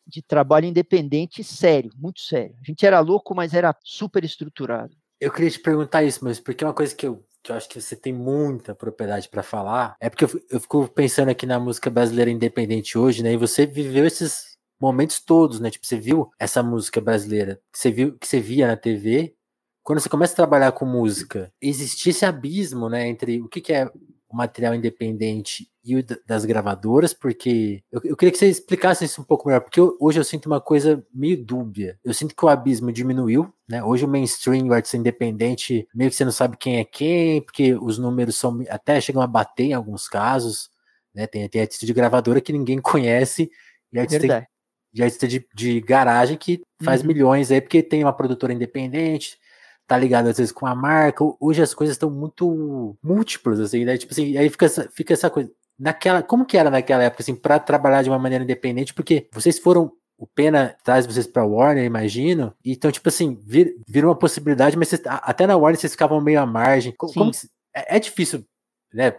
de 0.06 0.22
trabalho 0.22 0.66
independente 0.66 1.42
sério, 1.42 1.90
muito 1.96 2.20
sério. 2.20 2.54
A 2.60 2.64
gente 2.64 2.86
era 2.86 3.00
louco, 3.00 3.34
mas 3.34 3.52
era 3.52 3.74
super 3.82 4.24
estruturado. 4.24 4.94
Eu 5.20 5.32
queria 5.32 5.50
te 5.50 5.58
perguntar 5.58 6.04
isso, 6.04 6.24
mas 6.24 6.38
porque 6.38 6.64
uma 6.64 6.74
coisa 6.74 6.94
que 6.94 7.06
eu, 7.06 7.24
que 7.42 7.50
eu 7.50 7.56
acho 7.56 7.68
que 7.68 7.80
você 7.80 7.96
tem 7.96 8.12
muita 8.12 8.74
propriedade 8.74 9.28
para 9.28 9.42
falar, 9.42 9.96
é 10.00 10.10
porque 10.10 10.24
eu, 10.24 10.30
eu 10.50 10.60
fico 10.60 10.86
pensando 10.88 11.30
aqui 11.30 11.46
na 11.46 11.58
música 11.58 11.90
brasileira 11.90 12.30
independente 12.30 12.98
hoje, 12.98 13.22
né? 13.22 13.32
E 13.32 13.36
você 13.36 13.66
viveu 13.66 14.06
esses 14.06 14.56
momentos 14.80 15.20
todos, 15.20 15.58
né? 15.58 15.70
Tipo, 15.70 15.86
você 15.86 15.98
viu 15.98 16.30
essa 16.38 16.62
música 16.62 17.00
brasileira 17.00 17.60
que 17.72 17.78
você 17.78 17.90
viu, 17.90 18.18
que 18.18 18.26
você 18.26 18.40
via 18.40 18.66
na 18.66 18.76
TV. 18.76 19.34
Quando 19.82 20.00
você 20.00 20.08
começa 20.08 20.32
a 20.32 20.36
trabalhar 20.36 20.72
com 20.72 20.84
música, 20.84 21.52
existe 21.60 22.10
esse 22.10 22.26
abismo, 22.26 22.88
né, 22.88 23.06
entre 23.06 23.40
o 23.40 23.48
que, 23.48 23.60
que 23.60 23.72
é 23.72 23.88
o 24.36 24.38
material 24.38 24.74
independente 24.74 25.68
e 25.82 25.96
o 25.96 26.04
das 26.26 26.44
gravadoras, 26.44 27.14
porque 27.14 27.82
eu, 27.90 28.00
eu, 28.04 28.16
queria 28.16 28.30
que 28.30 28.38
você 28.38 28.48
explicasse 28.48 29.04
isso 29.04 29.22
um 29.22 29.24
pouco 29.24 29.48
melhor, 29.48 29.60
porque 29.60 29.80
eu, 29.80 29.96
hoje 29.98 30.20
eu 30.20 30.24
sinto 30.24 30.46
uma 30.46 30.60
coisa 30.60 31.02
meio 31.12 31.42
dúbia. 31.42 31.98
Eu 32.04 32.12
sinto 32.12 32.36
que 32.36 32.44
o 32.44 32.48
abismo 32.48 32.92
diminuiu, 32.92 33.50
né? 33.66 33.82
Hoje 33.82 34.04
o 34.04 34.08
mainstream, 34.08 34.66
o 34.66 34.74
artista 34.74 34.96
independente, 34.96 35.88
meio 35.94 36.10
que 36.10 36.16
você 36.16 36.24
não 36.24 36.32
sabe 36.32 36.56
quem 36.58 36.76
é 36.76 36.84
quem, 36.84 37.40
porque 37.40 37.74
os 37.74 37.98
números 37.98 38.36
são 38.36 38.62
até 38.68 39.00
chegam 39.00 39.22
a 39.22 39.26
bater 39.26 39.64
em 39.64 39.72
alguns 39.72 40.06
casos, 40.06 40.70
né? 41.14 41.26
Tem, 41.26 41.48
tem 41.48 41.62
artista 41.62 41.86
de 41.86 41.94
gravadora 41.94 42.40
que 42.40 42.52
ninguém 42.52 42.78
conhece 42.78 43.50
e 43.90 43.98
artista, 43.98 44.46
de, 44.92 45.02
artista 45.02 45.26
de, 45.26 45.46
de 45.54 45.80
garagem 45.80 46.36
que 46.36 46.60
faz 46.82 47.00
uhum. 47.00 47.06
milhões 47.06 47.50
aí 47.50 47.60
porque 47.60 47.82
tem 47.82 48.04
uma 48.04 48.12
produtora 48.12 48.52
independente, 48.52 49.38
tá 49.86 49.96
ligado 49.96 50.28
às 50.28 50.38
vezes 50.38 50.52
com 50.52 50.66
a 50.66 50.74
marca. 50.74 51.24
Hoje 51.40 51.62
as 51.62 51.74
coisas 51.74 51.94
estão 51.94 52.10
muito 52.10 52.96
múltiplas, 53.02 53.60
assim, 53.60 53.84
né? 53.84 53.96
Tipo 53.96 54.12
assim, 54.12 54.36
aí 54.36 54.48
fica 54.48 54.66
essa, 54.66 54.88
fica 54.92 55.12
essa 55.12 55.30
coisa. 55.30 55.50
Naquela, 55.78 56.22
como 56.22 56.46
que 56.46 56.56
era 56.56 56.70
naquela 56.70 57.04
época, 57.04 57.22
assim, 57.22 57.34
para 57.34 57.58
trabalhar 57.58 58.02
de 58.02 58.08
uma 58.08 58.18
maneira 58.18 58.44
independente? 58.44 58.94
Porque 58.94 59.28
vocês 59.32 59.58
foram 59.58 59.92
o 60.18 60.26
Pena 60.26 60.74
traz 60.82 61.06
vocês 61.06 61.26
para 61.26 61.44
Warner, 61.44 61.84
imagino. 61.84 62.54
Então, 62.64 62.90
tipo 62.90 63.08
assim, 63.08 63.38
vira, 63.44 63.70
vira 63.86 64.06
uma 64.06 64.16
possibilidade, 64.16 64.76
mas 64.76 64.88
vocês, 64.88 65.02
até 65.04 65.46
na 65.46 65.56
Warner 65.56 65.78
vocês 65.78 65.92
ficavam 65.92 66.20
meio 66.20 66.40
à 66.40 66.46
margem. 66.46 66.92
Como, 66.96 67.12
como 67.12 67.30
é, 67.74 67.96
é, 67.96 68.00
difícil, 68.00 68.44
né? 68.92 69.14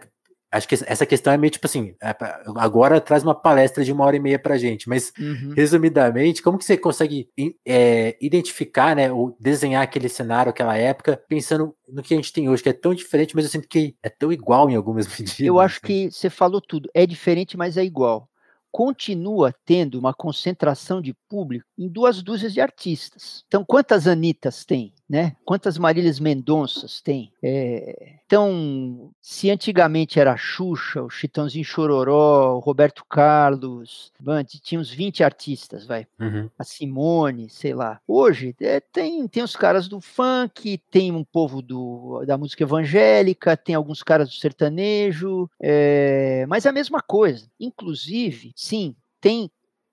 Acho 0.50 0.66
que 0.66 0.74
essa 0.74 1.04
questão 1.04 1.32
é 1.32 1.36
meio 1.36 1.50
tipo 1.50 1.66
assim, 1.66 1.94
é 2.02 2.16
agora 2.56 3.00
traz 3.00 3.22
uma 3.22 3.34
palestra 3.34 3.84
de 3.84 3.92
uma 3.92 4.04
hora 4.04 4.16
e 4.16 4.20
meia 4.20 4.38
pra 4.38 4.56
gente, 4.56 4.88
mas 4.88 5.12
uhum. 5.18 5.52
resumidamente, 5.54 6.42
como 6.42 6.56
que 6.56 6.64
você 6.64 6.76
consegue 6.76 7.28
é, 7.66 8.16
identificar, 8.20 8.96
né, 8.96 9.12
ou 9.12 9.36
desenhar 9.38 9.82
aquele 9.82 10.08
cenário, 10.08 10.48
aquela 10.48 10.76
época, 10.76 11.22
pensando 11.28 11.74
no 11.86 12.02
que 12.02 12.14
a 12.14 12.16
gente 12.16 12.32
tem 12.32 12.48
hoje, 12.48 12.62
que 12.62 12.68
é 12.70 12.72
tão 12.72 12.94
diferente, 12.94 13.36
mas 13.36 13.44
eu 13.44 13.50
sinto 13.50 13.68
que 13.68 13.94
é 14.02 14.08
tão 14.08 14.32
igual 14.32 14.70
em 14.70 14.74
algumas 14.74 15.06
medidas. 15.18 15.38
Eu 15.40 15.60
acho 15.60 15.80
né? 15.82 15.86
que 15.86 16.10
você 16.10 16.30
falou 16.30 16.60
tudo, 16.60 16.88
é 16.94 17.04
diferente, 17.04 17.56
mas 17.56 17.76
é 17.76 17.84
igual 17.84 18.28
continua 18.70 19.52
tendo 19.64 19.98
uma 19.98 20.12
concentração 20.12 21.00
de 21.00 21.14
público 21.28 21.66
em 21.76 21.88
duas 21.88 22.22
dúzias 22.22 22.52
de 22.52 22.60
artistas. 22.60 23.42
Então, 23.46 23.64
quantas 23.64 24.06
Anitas 24.06 24.64
tem? 24.64 24.92
Né? 25.08 25.34
Quantas 25.44 25.78
Marílias 25.78 26.20
Mendonças 26.20 27.00
tem? 27.00 27.32
É... 27.42 28.16
Então, 28.26 29.10
se 29.22 29.50
antigamente 29.50 30.20
era 30.20 30.34
a 30.34 30.36
Xuxa, 30.36 31.02
o 31.02 31.08
Chitãozinho 31.08 31.64
Chororó, 31.64 32.56
o 32.56 32.58
Roberto 32.58 33.02
Carlos, 33.08 34.12
antes 34.26 34.60
tinha 34.60 34.78
uns 34.78 34.90
20 34.90 35.24
artistas, 35.24 35.86
vai. 35.86 36.06
Uhum. 36.20 36.50
A 36.58 36.62
Simone, 36.62 37.48
sei 37.48 37.72
lá. 37.72 37.98
Hoje 38.06 38.54
é, 38.60 38.80
tem, 38.80 39.26
tem 39.26 39.42
os 39.42 39.56
caras 39.56 39.88
do 39.88 39.98
funk, 39.98 40.76
tem 40.90 41.10
um 41.10 41.24
povo 41.24 41.62
do, 41.62 42.22
da 42.26 42.36
música 42.36 42.64
evangélica, 42.64 43.56
tem 43.56 43.74
alguns 43.74 44.02
caras 44.02 44.28
do 44.28 44.34
sertanejo, 44.34 45.48
é... 45.58 46.44
mas 46.48 46.66
é 46.66 46.68
a 46.68 46.72
mesma 46.72 47.00
coisa. 47.00 47.48
Inclusive, 47.58 48.52
sim, 48.54 48.94
tem 49.22 49.50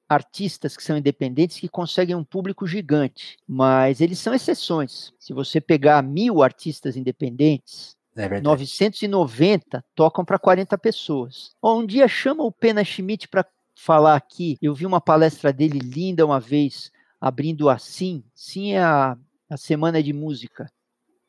artistas 0.07 0.77
que 0.77 0.83
são 0.83 0.97
independentes 0.97 1.59
que 1.59 1.67
conseguem 1.67 2.15
um 2.15 2.23
público 2.23 2.67
gigante, 2.67 3.37
mas 3.47 4.01
eles 4.01 4.19
são 4.19 4.33
exceções. 4.33 5.13
Se 5.19 5.33
você 5.33 5.59
pegar 5.59 6.01
mil 6.03 6.43
artistas 6.43 6.95
independentes, 6.95 7.95
é 8.15 8.39
990 8.39 9.83
tocam 9.93 10.23
para 10.23 10.39
40 10.39 10.77
pessoas. 10.77 11.51
um 11.61 11.85
dia 11.85 12.07
chama 12.07 12.43
o 12.43 12.51
Pena 12.51 12.83
Schmidt 12.83 13.27
para 13.27 13.45
falar 13.75 14.15
aqui. 14.15 14.57
Eu 14.61 14.73
vi 14.73 14.85
uma 14.85 15.01
palestra 15.01 15.51
dele 15.51 15.79
linda 15.79 16.25
uma 16.25 16.39
vez, 16.39 16.91
abrindo 17.19 17.69
assim. 17.69 18.23
Sim, 18.33 18.73
é 18.73 18.83
a, 18.83 19.17
a 19.49 19.57
Semana 19.57 20.01
de 20.01 20.13
Música 20.13 20.71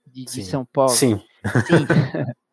de, 0.07 0.25
de 0.25 0.45
São 0.45 0.65
Paulo. 0.65 0.93
Sim. 0.93 1.21
Sim. 1.67 1.87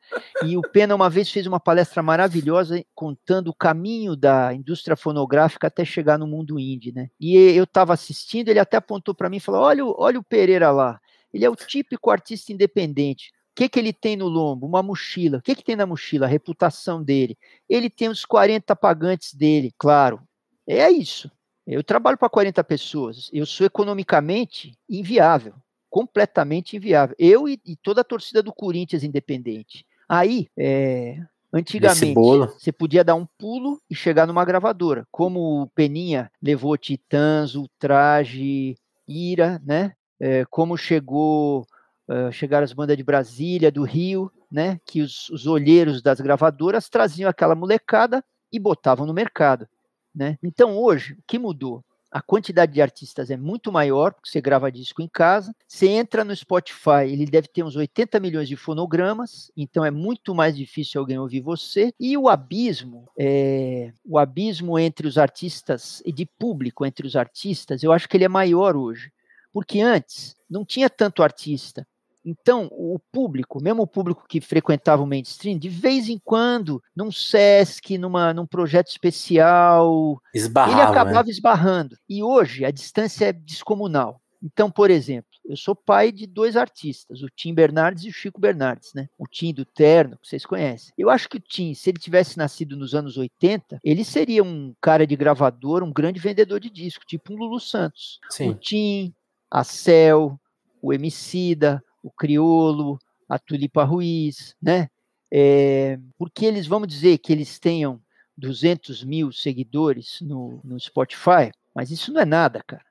E 0.44 0.58
o 0.58 0.62
Pena 0.62 0.96
uma 0.96 1.10
vez 1.10 1.30
fez 1.30 1.48
uma 1.48 1.60
palestra 1.60 2.04
maravilhosa 2.04 2.84
contando 2.94 3.50
o 3.50 3.54
caminho 3.54 4.16
da 4.16 4.54
indústria 4.54 4.96
fonográfica 4.96 5.68
até 5.68 5.86
chegar 5.86 6.18
no 6.18 6.28
mundo 6.28 6.60
indie, 6.60 6.92
né? 6.92 7.10
E 7.20 7.36
eu 7.36 7.64
estava 7.64 7.94
assistindo, 7.94 8.50
ele 8.50 8.60
até 8.60 8.78
apontou 8.78 9.14
para 9.14 9.30
mim 9.30 9.38
e 9.38 9.42
falou: 9.42 9.62
olha, 9.62 9.86
olha 9.86 10.20
o 10.20 10.24
Pereira 10.24 10.72
lá. 10.72 11.00
Ele 11.34 11.46
é 11.46 11.50
o 11.50 11.56
típico 11.56 12.12
artista 12.12 12.54
independente. 12.54 13.32
O 13.54 13.56
que, 13.56 13.70
que 13.70 13.80
ele 13.80 13.94
tem 13.94 14.16
no 14.16 14.28
lombo? 14.28 14.66
Uma 14.66 14.84
mochila. 14.84 15.38
O 15.38 15.42
que, 15.42 15.56
que 15.56 15.64
tem 15.64 15.76
na 15.76 15.86
mochila? 15.86 16.26
A 16.26 16.30
reputação 16.30 17.04
dele. 17.04 17.38
Ele 17.70 17.90
tem 17.90 18.10
os 18.10 18.26
40 18.26 18.76
pagantes 18.76 19.34
dele, 19.34 19.72
claro. 19.78 20.22
É 20.68 20.90
isso. 20.90 21.32
Eu 21.66 21.84
trabalho 21.84 22.18
para 22.18 22.30
40 22.30 22.64
pessoas. 22.64 23.30
Eu 23.32 23.46
sou 23.46 23.66
economicamente 23.66 24.78
inviável. 24.90 25.54
Completamente 25.90 26.76
inviável. 26.76 27.16
Eu 27.20 27.48
e, 27.48 27.60
e 27.66 27.76
toda 27.76 28.02
a 28.02 28.04
torcida 28.04 28.42
do 28.42 28.52
Corinthians 28.52 29.04
independente. 29.04 29.86
Aí, 30.14 30.48
é, 30.56 31.18
Antigamente, 31.54 32.16
você 32.58 32.72
podia 32.72 33.04
dar 33.04 33.14
um 33.14 33.28
pulo 33.38 33.80
e 33.88 33.94
chegar 33.94 34.26
numa 34.26 34.44
gravadora, 34.44 35.08
como 35.12 35.62
o 35.62 35.68
Peninha 35.68 36.32
levou 36.42 36.76
Titãs, 36.76 37.54
Ultraje, 37.54 38.76
Ira, 39.08 39.62
né? 39.64 39.94
É, 40.20 40.46
como 40.50 40.76
chegou, 40.76 41.68
uh, 42.10 42.32
chegaram 42.32 42.64
as 42.64 42.74
bandas 42.74 42.98
de 42.98 43.04
Brasília, 43.04 43.72
do 43.72 43.84
Rio, 43.84 44.32
né? 44.52 44.80
Que 44.84 45.02
os, 45.02 45.30
os 45.30 45.46
olheiros 45.46 46.02
das 46.02 46.20
gravadoras 46.20 46.90
traziam 46.90 47.30
aquela 47.30 47.54
molecada 47.54 48.24
e 48.52 48.58
botavam 48.58 49.06
no 49.06 49.14
mercado, 49.14 49.68
né? 50.14 50.40
Então 50.42 50.76
hoje, 50.76 51.14
o 51.14 51.24
que 51.28 51.38
mudou? 51.38 51.84
A 52.14 52.22
quantidade 52.22 52.72
de 52.72 52.80
artistas 52.80 53.32
é 53.32 53.36
muito 53.36 53.72
maior, 53.72 54.14
porque 54.14 54.30
você 54.30 54.40
grava 54.40 54.72
disco 54.72 55.02
em 55.02 55.08
casa. 55.08 55.52
Você 55.68 55.88
entra 55.88 56.24
no 56.24 56.36
Spotify, 56.36 57.08
ele 57.08 57.26
deve 57.26 57.48
ter 57.48 57.64
uns 57.64 57.76
80 57.76 58.20
milhões 58.20 58.48
de 58.48 58.56
fonogramas, 58.56 59.52
então 59.58 59.84
é 59.84 59.90
muito 59.90 60.36
mais 60.36 60.56
difícil 60.56 61.02
alguém 61.02 61.18
ouvir 61.18 61.42
você. 61.42 61.92
E 62.00 62.16
o 62.16 62.30
abismo, 62.30 63.10
é, 63.18 63.92
o 64.06 64.20
abismo 64.20 64.78
entre 64.78 65.08
os 65.08 65.18
artistas 65.18 66.04
e 66.06 66.12
de 66.12 66.28
público 66.38 66.86
entre 66.86 67.08
os 67.08 67.16
artistas, 67.16 67.82
eu 67.82 67.92
acho 67.92 68.08
que 68.08 68.16
ele 68.16 68.26
é 68.26 68.30
maior 68.30 68.78
hoje. 68.78 69.12
Porque 69.52 69.82
antes 69.82 70.36
não 70.48 70.64
tinha 70.64 70.92
tanto 70.92 71.24
artista, 71.24 71.88
então, 72.26 72.70
o 72.72 73.00
público, 73.12 73.62
mesmo 73.62 73.84
o 73.84 73.88
público 73.88 74.26
que 74.28 74.40
frequentava 74.40 75.04
o 75.04 75.08
mainstream, 75.08 75.58
de 75.58 75.70
vez 75.70 76.08
em 76.08 76.20
quando, 76.24 76.82
num 76.96 77.12
SESC, 77.12 77.98
numa, 77.98 78.34
num 78.34 78.46
projeto 78.46 78.88
especial, 78.88 80.22
Esbarrava, 80.34 80.74
ele 80.74 80.82
acabava 80.82 81.26
né? 81.26 81.32
esbarrando. 81.32 81.98
E 82.08 82.24
hoje 82.24 82.64
a 82.64 82.72
distância 82.72 83.26
é 83.26 83.34
descomunal. 83.34 84.22
Então, 84.42 84.70
por 84.70 84.92
exemplo, 84.92 85.30
eu 85.46 85.56
sou 85.56 85.74
pai 85.74 86.12
de 86.12 86.28
dois 86.28 86.58
artistas, 86.58 87.22
o 87.22 87.28
Tim 87.30 87.54
Bernardes 87.54 88.04
e 88.04 88.10
o 88.10 88.14
Chico 88.14 88.42
Bernardes, 88.42 88.94
né? 88.94 89.08
O 89.18 89.26
Tim 89.26 89.54
do 89.54 89.64
Terno, 89.66 90.18
que 90.18 90.28
vocês 90.28 90.46
conhecem. 90.46 90.94
Eu 90.98 91.10
acho 91.10 91.30
que 91.30 91.38
o 91.38 91.40
Tim, 91.40 91.74
se 91.74 91.90
ele 91.90 92.00
tivesse 92.00 92.38
nascido 92.38 92.76
nos 92.76 92.94
anos 92.94 93.18
80, 93.18 93.80
ele 93.84 94.04
seria 94.04 94.44
um 94.44 94.74
cara 94.82 95.08
de 95.08 95.16
gravador, 95.16 95.82
um 95.82 95.94
grande 95.94 96.20
vendedor 96.20 96.60
de 96.60 96.70
disco, 96.70 97.06
tipo 97.06 97.34
um 97.34 97.38
Lulu 97.38 97.60
Santos. 97.60 98.20
Sim. 98.30 98.50
O 98.50 98.56
Tim, 98.56 99.14
a 99.50 99.64
Cel, 99.64 100.38
o 100.82 100.94
Emicida, 100.94 101.82
o 102.04 102.12
Criolo, 102.12 103.00
a 103.28 103.40
Tulipa 103.40 103.84
Ruiz, 103.84 104.56
né? 104.62 104.90
É, 105.32 105.98
porque 106.18 106.46
eles, 106.46 106.68
vamos 106.68 106.88
dizer 106.88 107.18
que 107.18 107.34
eles 107.34 107.58
tenham 107.58 108.00
200 108.38 109.04
mil 109.04 109.32
seguidores 109.32 110.20
no, 110.22 110.60
no 110.64 110.80
Spotify, 110.80 111.52
mas 111.74 111.90
isso 111.90 112.12
não 112.14 112.22
é 112.22 112.26
nada, 112.26 112.62
cara. 112.64 112.84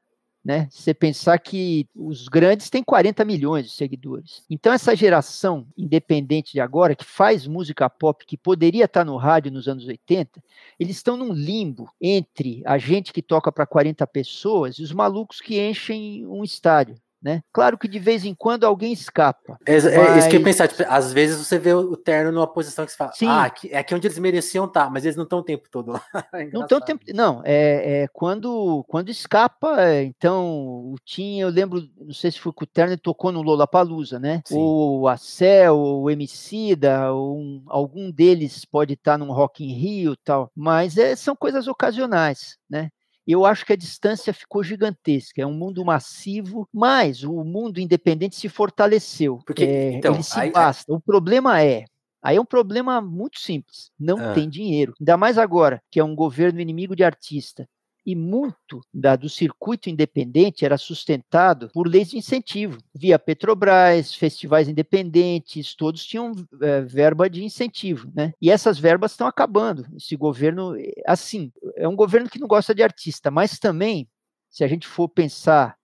Né? 0.45 0.67
Você 0.73 0.93
pensar 0.93 1.39
que 1.39 1.87
os 1.95 2.27
grandes 2.27 2.69
têm 2.69 2.83
40 2.83 3.25
milhões 3.25 3.67
de 3.67 3.71
seguidores. 3.71 4.45
Então, 4.51 4.73
essa 4.73 4.97
geração 4.97 5.69
independente 5.79 6.51
de 6.51 6.61
agora, 6.61 6.97
que 6.97 7.05
faz 7.05 7.47
música 7.47 7.89
pop, 7.89 8.27
que 8.27 8.37
poderia 8.37 8.87
estar 8.87 9.05
no 9.05 9.17
rádio 9.17 9.53
nos 9.53 9.69
anos 9.69 9.87
80, 9.87 10.43
eles 10.81 10.97
estão 10.97 11.17
num 11.17 11.33
limbo 11.33 11.89
entre 12.01 12.61
a 12.67 12.77
gente 12.77 13.13
que 13.13 13.23
toca 13.23 13.53
para 13.53 13.67
40 13.67 14.05
pessoas 14.09 14.79
e 14.79 14.83
os 14.83 14.91
malucos 14.91 15.41
que 15.41 15.61
enchem 15.61 16.27
um 16.27 16.43
estádio. 16.43 16.97
Né? 17.23 17.41
Claro 17.53 17.79
que 17.79 17.87
de 17.87 18.01
vez 18.01 18.25
em 18.25 18.35
quando 18.35 18.65
alguém 18.65 18.93
escapa. 18.93 19.57
É, 19.65 19.75
mas... 19.75 19.85
é 19.87 20.19
isso 20.19 20.29
que 20.29 20.35
eu 20.35 20.41
ia 20.41 20.45
pensar. 20.45 20.67
Tipo, 20.67 20.83
às 20.89 21.13
vezes 21.13 21.39
você 21.39 21.57
vê 21.57 21.73
o 21.73 21.97
terno 21.97 22.33
numa 22.33 22.49
posição 22.49 22.85
que 22.85 22.91
você 22.91 22.97
fala, 22.97 23.13
Sim. 23.13 23.29
ah, 23.29 23.45
aqui, 23.45 23.69
é 23.71 23.79
aqui 23.79 23.95
onde 23.95 24.09
eles 24.09 24.19
mereciam 24.19 24.65
estar, 24.65 24.87
tá", 24.87 24.91
mas 24.91 25.05
eles 25.05 25.17
não 25.17 25.23
estão 25.23 25.39
o 25.39 25.43
tempo 25.43 25.69
todo 25.71 25.93
lá. 25.93 26.03
É 26.35 26.51
não 26.51 26.63
estão 26.63 26.79
o 26.79 26.81
tempo. 26.81 27.05
Não, 27.15 27.43
é, 27.45 28.03
é, 28.03 28.09
quando, 28.09 28.85
quando 28.89 29.11
escapa. 29.11 29.81
É, 29.83 30.03
então, 30.03 30.47
o 30.47 30.97
Tim, 31.05 31.41
eu 31.41 31.49
lembro, 31.49 31.83
não 32.01 32.15
sei 32.15 32.33
se 32.33 32.41
foi 32.41 32.53
que 32.53 32.65
o 32.65 32.67
terno 32.67 32.97
tocou 32.97 33.31
no 33.31 33.43
Lollapalooza, 33.43 34.19
né? 34.19 34.43
Sim. 34.47 34.59
Ou 34.59 35.07
a 35.07 35.17
Cell, 35.17 35.77
ou 35.77 36.03
o 36.03 36.11
Emicida, 36.11 37.13
ou 37.13 37.39
um, 37.39 37.63
algum 37.69 38.11
deles 38.11 38.65
pode 38.65 38.95
estar 38.95 39.17
num 39.17 39.33
Rock 39.33 39.65
in 39.65 39.75
Rio 39.75 40.17
tal, 40.17 40.51
mas 40.57 40.97
é, 40.97 41.15
são 41.15 41.37
coisas 41.37 41.69
ocasionais, 41.69 42.59
né? 42.69 42.91
Eu 43.27 43.47
acho 43.47 43.65
que 43.65 43.73
a 43.73 43.77
distância 43.77 44.33
ficou 44.33 44.63
gigantesca. 44.63 45.41
É 45.41 45.47
um 45.47 45.55
mundo 45.55 45.85
massivo, 45.85 46.69
mas 46.73 47.23
o 47.23 47.45
mundo 47.45 47.79
independente 47.79 48.37
se 48.37 48.49
fortaleceu. 48.49 49.39
Porque 49.47 49.65
é, 49.65 49.93
então, 49.93 50.15
ele 50.15 50.23
se 50.23 50.39
aí, 50.39 50.51
basta. 50.51 50.93
O 50.93 51.01
problema 51.01 51.63
é 51.63 51.85
Aí 52.23 52.37
é 52.37 52.41
um 52.41 52.47
problema 52.47 53.01
muito 53.01 53.41
simples. 53.41 53.91
Não 53.99 54.17
ah. 54.17 54.33
tem 54.33 54.49
dinheiro. 54.49 54.95
Ainda 55.01 55.17
mais 55.17 55.37
agora, 55.37 55.83
que 55.91 55.99
é 55.99 56.05
um 56.05 56.15
governo 56.15 56.61
inimigo 56.61 56.95
de 56.95 57.03
artista 57.03 57.69
e 58.05 58.15
muito 58.15 58.81
da, 58.93 59.17
do 59.17 59.29
circuito 59.29 59.89
independente 59.89 60.65
era 60.65 60.77
sustentado 60.77 61.71
por 61.73 61.87
leis 61.87 62.11
de 62.11 62.19
incentivo, 62.19 62.79
via 62.95 63.19
Petrobras, 63.19 64.15
festivais 64.15 64.69
independentes, 64.69 65.75
todos 65.75 66.05
tinham 66.05 66.33
é, 66.61 66.83
verba 66.83 67.29
de 67.29 67.45
incentivo, 67.45 68.11
né? 68.15 68.33
E 68.41 68.51
essas 68.51 68.79
verbas 68.79 69.13
estão 69.13 69.27
acabando. 69.27 69.87
Esse 69.97 70.17
governo, 70.17 70.75
assim, 71.07 71.53
é 71.77 71.87
um 71.87 71.97
governo 71.97 72.29
que 72.29 72.41
não 72.41 72.49
gosta 72.49 72.75
de 72.75 72.83
artista, 72.83 73.31
mas 73.31 73.59
também, 73.59 74.09
se 74.51 74.65
a 74.65 74.69
gente 74.69 74.87
for 74.87 75.09
pensar 75.09 75.77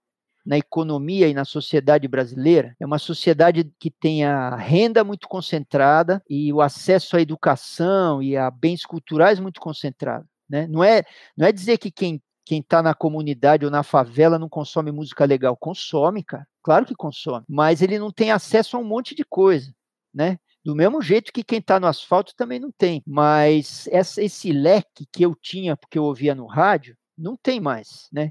na 0.49 0.57
economia 0.57 1.29
e 1.29 1.35
na 1.35 1.45
sociedade 1.45 2.09
brasileira, 2.09 2.75
é 2.81 2.87
uma 2.87 2.99
sociedade 2.99 3.71
que 3.79 3.91
tem 3.91 4.25
a 4.25 4.57
renda 4.57 5.05
muito 5.05 5.29
concentrada 5.29 6.23
e 6.29 6.51
o 6.55 6.63
acesso 6.63 7.19
à 7.19 7.21
educação 7.21 8.23
e 8.23 8.35
a 8.35 8.51
bens 8.51 8.87
culturais 8.87 9.39
muito 9.39 9.61
concentrado. 9.61 10.27
Né? 10.49 10.67
Não, 10.67 10.83
é, 10.83 11.05
não 11.37 11.47
é 11.47 11.53
dizer 11.53 11.79
que 11.79 11.91
quem 11.91 12.23
quem 12.49 12.61
está 12.61 12.83
na 12.83 12.95
comunidade 12.95 13.67
ou 13.67 13.71
na 13.71 13.83
favela 13.83 14.39
não 14.39 14.49
consome 14.49 14.91
música 14.91 15.27
legal. 15.27 15.55
Consome, 15.55 16.25
cara. 16.25 16.49
Claro 16.63 16.87
que 16.87 16.95
consome. 16.95 17.45
Mas 17.47 17.83
ele 17.83 17.99
não 17.99 18.11
tem 18.11 18.31
acesso 18.31 18.75
a 18.75 18.81
um 18.81 18.85
monte 18.85 19.15
de 19.15 19.23
coisa, 19.23 19.71
né? 20.15 20.39
Do 20.65 20.75
mesmo 20.75 21.03
jeito 21.03 21.31
que 21.31 21.45
quem 21.45 21.59
está 21.59 21.79
no 21.79 21.87
asfalto 21.87 22.35
também 22.35 22.59
não 22.59 22.73
tem. 22.73 23.03
Mas 23.07 23.87
essa, 23.93 24.23
esse 24.23 24.51
leque 24.51 25.07
que 25.13 25.23
eu 25.23 25.35
tinha, 25.35 25.77
porque 25.77 25.99
eu 25.99 26.05
ouvia 26.05 26.35
no 26.35 26.47
rádio, 26.47 26.97
não 27.19 27.37
tem 27.37 27.61
mais, 27.61 28.09
né? 28.11 28.31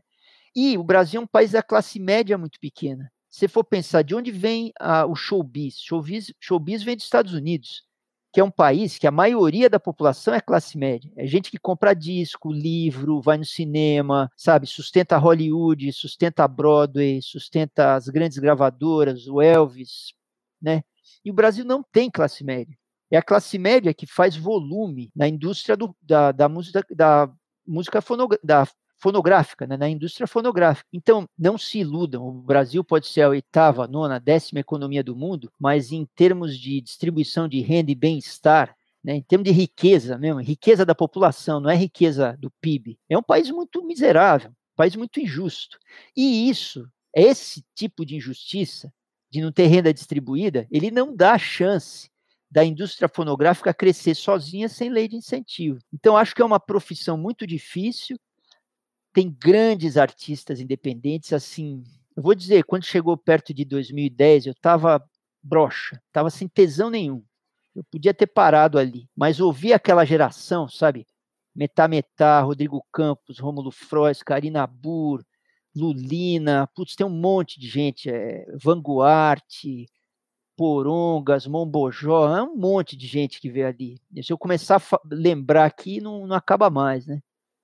E 0.56 0.80
o 0.80 0.84
Brasil 0.84 1.22
é 1.22 1.24
um 1.24 1.28
país 1.28 1.52
da 1.52 1.62
classe 1.62 2.00
média 2.00 2.40
muito 2.40 2.60
pequena. 2.60 3.12
Se 3.30 3.48
for 3.48 3.64
pensar 3.64 4.02
de 4.02 4.16
onde 4.16 4.32
vem 4.32 4.72
a, 4.80 5.06
o 5.06 5.16
showbiz, 5.16 5.76
showbiz, 5.80 6.34
showbiz 6.40 6.82
vem 6.82 6.96
dos 6.96 7.06
Estados 7.06 7.34
Unidos 7.34 7.87
que 8.38 8.42
é 8.42 8.44
um 8.44 8.52
país 8.52 9.00
que 9.00 9.08
a 9.08 9.12
maioria 9.12 9.68
da 9.68 9.80
população 9.80 10.32
é 10.32 10.40
classe 10.40 10.78
média. 10.78 11.12
É 11.16 11.26
gente 11.26 11.50
que 11.50 11.58
compra 11.58 11.96
disco, 11.96 12.52
livro, 12.52 13.20
vai 13.20 13.36
no 13.36 13.44
cinema, 13.44 14.32
sabe, 14.38 14.68
sustenta 14.68 15.18
Hollywood, 15.18 15.92
sustenta 15.92 16.48
Broadway, 16.48 17.20
sustenta 17.20 17.96
as 17.96 18.08
grandes 18.08 18.38
gravadoras, 18.38 19.28
o 19.28 19.42
Elvis, 19.42 20.14
né? 20.62 20.84
E 21.26 21.32
o 21.32 21.34
Brasil 21.34 21.66
não 21.66 21.82
tem 21.82 22.12
classe 22.12 22.44
média. 22.44 22.78
É 23.10 23.18
a 23.18 23.24
classe 23.24 23.58
média 23.58 23.92
que 23.92 24.06
faz 24.06 24.36
volume 24.36 25.10
na 25.16 25.28
indústria 25.28 25.76
do, 25.76 25.96
da, 26.00 26.32
da 26.32 26.48
música 26.48 26.86
da 26.92 27.28
música 27.66 28.00
da 28.44 28.68
fonográfica, 28.98 29.68
né, 29.68 29.78
na 29.78 29.90
indústria 29.90 30.28
fonográfica. 30.28 30.88
Então, 30.92 31.28
não 31.38 31.58
se 31.58 31.80
iludam, 31.80 32.28
o 32.28 32.32
Brasil 32.32 32.84
pode 32.84 33.08
ser 33.08 33.22
a 33.22 33.30
oitava, 33.30 33.88
nona, 33.88 34.20
décima 34.20 34.60
economia 34.60 35.04
do 35.04 35.16
mundo, 35.16 35.52
mas 35.60 35.92
em 35.92 36.06
termos 36.16 36.58
de 36.58 36.82
distribuição 36.82 37.48
de 37.48 37.62
renda 37.62 37.92
e 37.92 37.96
bem-estar, 37.96 38.76
né, 39.04 39.16
em 39.16 39.22
termos 39.22 39.46
de 39.46 39.52
riqueza 39.52 40.18
mesmo, 40.18 40.42
riqueza 40.42 40.86
da 40.86 40.96
população, 40.96 41.60
não 41.60 41.70
é 41.70 41.76
riqueza 41.76 42.36
do 42.40 42.52
PIB. 42.60 43.00
É 43.08 43.18
um 43.18 43.24
país 43.24 43.50
muito 43.50 43.84
miserável, 43.86 44.50
um 44.50 44.76
país 44.76 44.96
muito 44.96 45.20
injusto. 45.20 45.78
E 46.16 46.50
isso, 46.50 46.88
esse 47.14 47.64
tipo 47.76 48.06
de 48.06 48.16
injustiça, 48.16 48.92
de 49.30 49.42
não 49.42 49.52
ter 49.52 49.68
renda 49.68 49.94
distribuída, 49.94 50.68
ele 50.72 50.90
não 50.90 51.16
dá 51.16 51.38
chance 51.38 52.10
da 52.50 52.64
indústria 52.64 53.10
fonográfica 53.10 53.74
crescer 53.74 54.16
sozinha 54.16 54.70
sem 54.70 54.90
lei 54.90 55.08
de 55.08 55.18
incentivo. 55.18 55.80
Então, 55.94 56.16
acho 56.16 56.34
que 56.34 56.42
é 56.42 56.46
uma 56.46 56.60
profissão 56.60 57.18
muito 57.18 57.46
difícil, 57.46 58.18
tem 59.18 59.32
grandes 59.32 59.98
artistas 59.98 60.60
independentes, 60.60 61.34
assim, 61.34 61.84
eu 62.16 62.22
vou 62.22 62.36
dizer, 62.36 62.64
quando 62.66 62.86
chegou 62.86 63.18
perto 63.18 63.52
de 63.52 63.66
2010, 63.66 64.46
eu 64.46 64.52
estava 64.52 65.04
broxa, 65.42 66.00
estava 66.06 66.30
sem 66.30 66.48
tesão 66.48 66.92
nenhum. 66.92 67.24
Eu 67.76 67.84
podia 67.86 68.14
ter 68.14 68.28
parado 68.28 68.78
ali, 68.78 69.10
mas 69.16 69.40
ouvi 69.40 69.74
aquela 69.74 70.06
geração, 70.06 70.70
sabe? 70.70 71.08
Metá 71.56 71.88
Metá, 71.88 72.42
Rodrigo 72.42 72.86
Campos, 72.94 73.40
Rômulo 73.40 73.72
Frois, 73.72 74.22
Karina 74.22 74.68
Burr, 74.68 75.24
Lulina, 75.76 76.70
putz, 76.76 76.96
tem 76.96 77.08
um 77.08 77.10
monte 77.10 77.60
de 77.60 77.68
gente, 77.68 78.12
é, 78.12 78.46
Vanguarte, 78.64 79.90
Porongas, 80.56 81.48
Mombojó, 81.48 82.38
é 82.38 82.44
um 82.44 82.56
monte 82.56 82.96
de 82.96 83.08
gente 83.08 83.42
que 83.42 83.50
veio 83.50 83.68
ali. 83.68 84.00
Se 84.22 84.32
eu 84.32 84.38
começar 84.38 84.76
a 84.76 85.00
lembrar 85.12 85.66
aqui, 85.66 86.00
não, 86.00 86.28
não 86.28 86.36
acaba 86.36 86.70
mais, 86.70 87.08
né? 87.08 87.20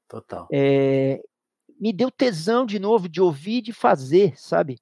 Total. 0.07 0.47
É, 0.51 1.21
me 1.79 1.93
deu 1.93 2.09
tesão 2.11 2.65
de 2.65 2.79
novo 2.79 3.07
de 3.09 3.21
ouvir, 3.21 3.61
de 3.61 3.73
fazer, 3.73 4.37
sabe? 4.37 4.79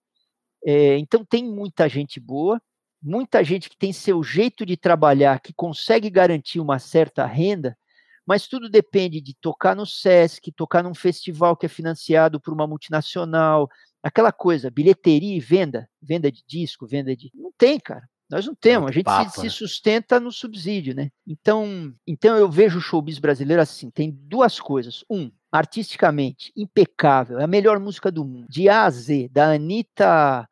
É, 0.63 0.97
então 0.97 1.25
tem 1.25 1.43
muita 1.43 1.89
gente 1.89 2.19
boa, 2.19 2.61
muita 3.01 3.43
gente 3.43 3.69
que 3.69 3.77
tem 3.77 3.91
seu 3.91 4.21
jeito 4.23 4.65
de 4.65 4.77
trabalhar, 4.77 5.39
que 5.39 5.53
consegue 5.53 6.09
garantir 6.09 6.59
uma 6.59 6.77
certa 6.77 7.25
renda, 7.25 7.77
mas 8.25 8.47
tudo 8.47 8.69
depende 8.69 9.19
de 9.19 9.33
tocar 9.33 9.75
no 9.75 9.85
SESC, 9.85 10.51
tocar 10.51 10.83
num 10.83 10.93
festival 10.93 11.57
que 11.57 11.65
é 11.65 11.69
financiado 11.69 12.39
por 12.39 12.53
uma 12.53 12.67
multinacional, 12.67 13.67
aquela 14.03 14.31
coisa, 14.31 14.69
bilheteria 14.69 15.35
e 15.35 15.39
venda, 15.39 15.89
venda 16.01 16.31
de 16.31 16.43
disco, 16.47 16.87
venda 16.87 17.15
de. 17.15 17.31
Não 17.33 17.51
tem, 17.57 17.79
cara. 17.79 18.07
Nós 18.29 18.45
não 18.45 18.55
temos, 18.55 18.89
a 18.89 18.93
gente 18.93 19.03
papo, 19.03 19.29
se, 19.29 19.43
né? 19.43 19.49
se, 19.49 19.55
sustenta 19.57 20.17
no 20.17 20.31
subsídio, 20.31 20.95
né? 20.95 21.09
Então, 21.27 21.93
então 22.07 22.37
eu 22.37 22.49
vejo 22.49 22.77
o 22.77 22.81
showbiz 22.81 23.19
brasileiro 23.19 23.61
assim, 23.61 23.91
tem 23.91 24.09
duas 24.09 24.57
coisas. 24.57 25.03
Um, 25.09 25.29
artisticamente, 25.52 26.52
impecável, 26.56 27.39
é 27.39 27.43
a 27.43 27.47
melhor 27.47 27.80
música 27.80 28.12
do 28.12 28.24
mundo. 28.24 28.47
De 28.49 28.70
A 28.70 28.86
a 28.86 28.89
Z, 28.89 29.30
da 29.32 29.52
Anitta 29.52 30.47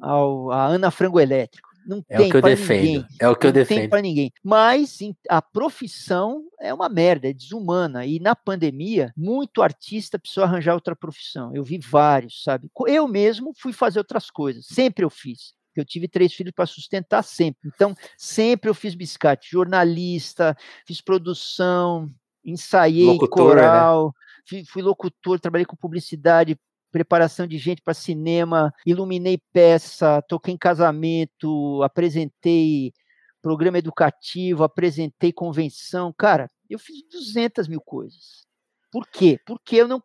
ao, 0.00 0.50
a 0.50 0.66
Ana 0.66 0.90
Frango 0.90 1.20
Elétrico. 1.20 1.70
Não 1.86 2.04
é 2.08 2.16
tem 2.16 2.28
o 2.28 2.30
que 2.30 2.36
eu 2.36 2.42
defendo. 2.42 2.82
Ninguém. 2.82 3.06
É 3.20 3.28
o 3.28 3.36
que 3.36 3.44
não 3.44 3.48
eu 3.48 3.52
defendo. 3.52 3.76
Não 3.76 3.82
tem 3.82 3.90
para 3.90 4.02
ninguém. 4.02 4.32
Mas 4.42 4.98
a 5.28 5.42
profissão 5.42 6.44
é 6.60 6.72
uma 6.72 6.88
merda, 6.88 7.28
é 7.28 7.32
desumana. 7.32 8.06
E 8.06 8.20
na 8.20 8.36
pandemia, 8.36 9.12
muito 9.16 9.62
artista 9.62 10.18
precisou 10.18 10.44
arranjar 10.44 10.74
outra 10.74 10.94
profissão. 10.94 11.54
Eu 11.54 11.64
vi 11.64 11.78
vários, 11.78 12.42
sabe? 12.42 12.68
Eu 12.86 13.08
mesmo 13.08 13.52
fui 13.56 13.72
fazer 13.72 13.98
outras 13.98 14.30
coisas. 14.30 14.66
Sempre 14.66 15.04
eu 15.04 15.10
fiz 15.10 15.54
eu 15.74 15.84
tive 15.84 16.06
três 16.06 16.32
filhos 16.32 16.52
para 16.54 16.66
sustentar 16.66 17.22
sempre. 17.22 17.70
Então, 17.74 17.94
sempre 18.16 18.68
eu 18.68 18.74
fiz 18.74 18.94
biscate, 18.94 19.50
jornalista, 19.50 20.56
fiz 20.86 21.00
produção, 21.00 22.10
ensaiei 22.44 23.06
locutor, 23.06 23.56
né? 23.56 23.62
coral, 23.62 24.06
né? 24.06 24.12
Fui, 24.48 24.64
fui, 24.64 24.82
locutor, 24.82 25.40
trabalhei 25.40 25.64
com 25.64 25.76
publicidade, 25.76 26.58
preparação 26.90 27.46
de 27.46 27.58
gente 27.58 27.82
para 27.82 27.94
cinema, 27.94 28.72
iluminei 28.84 29.38
peça, 29.52 30.22
toquei 30.28 30.54
em 30.54 30.58
casamento, 30.58 31.82
apresentei 31.82 32.92
programa 33.40 33.78
educativo, 33.78 34.62
apresentei 34.62 35.32
convenção. 35.32 36.12
Cara, 36.16 36.48
eu 36.70 36.78
fiz 36.78 37.02
200 37.10 37.66
mil 37.66 37.80
coisas. 37.80 38.46
Por 38.90 39.06
quê? 39.08 39.40
Porque 39.46 39.76
eu 39.76 39.88
não 39.88 40.00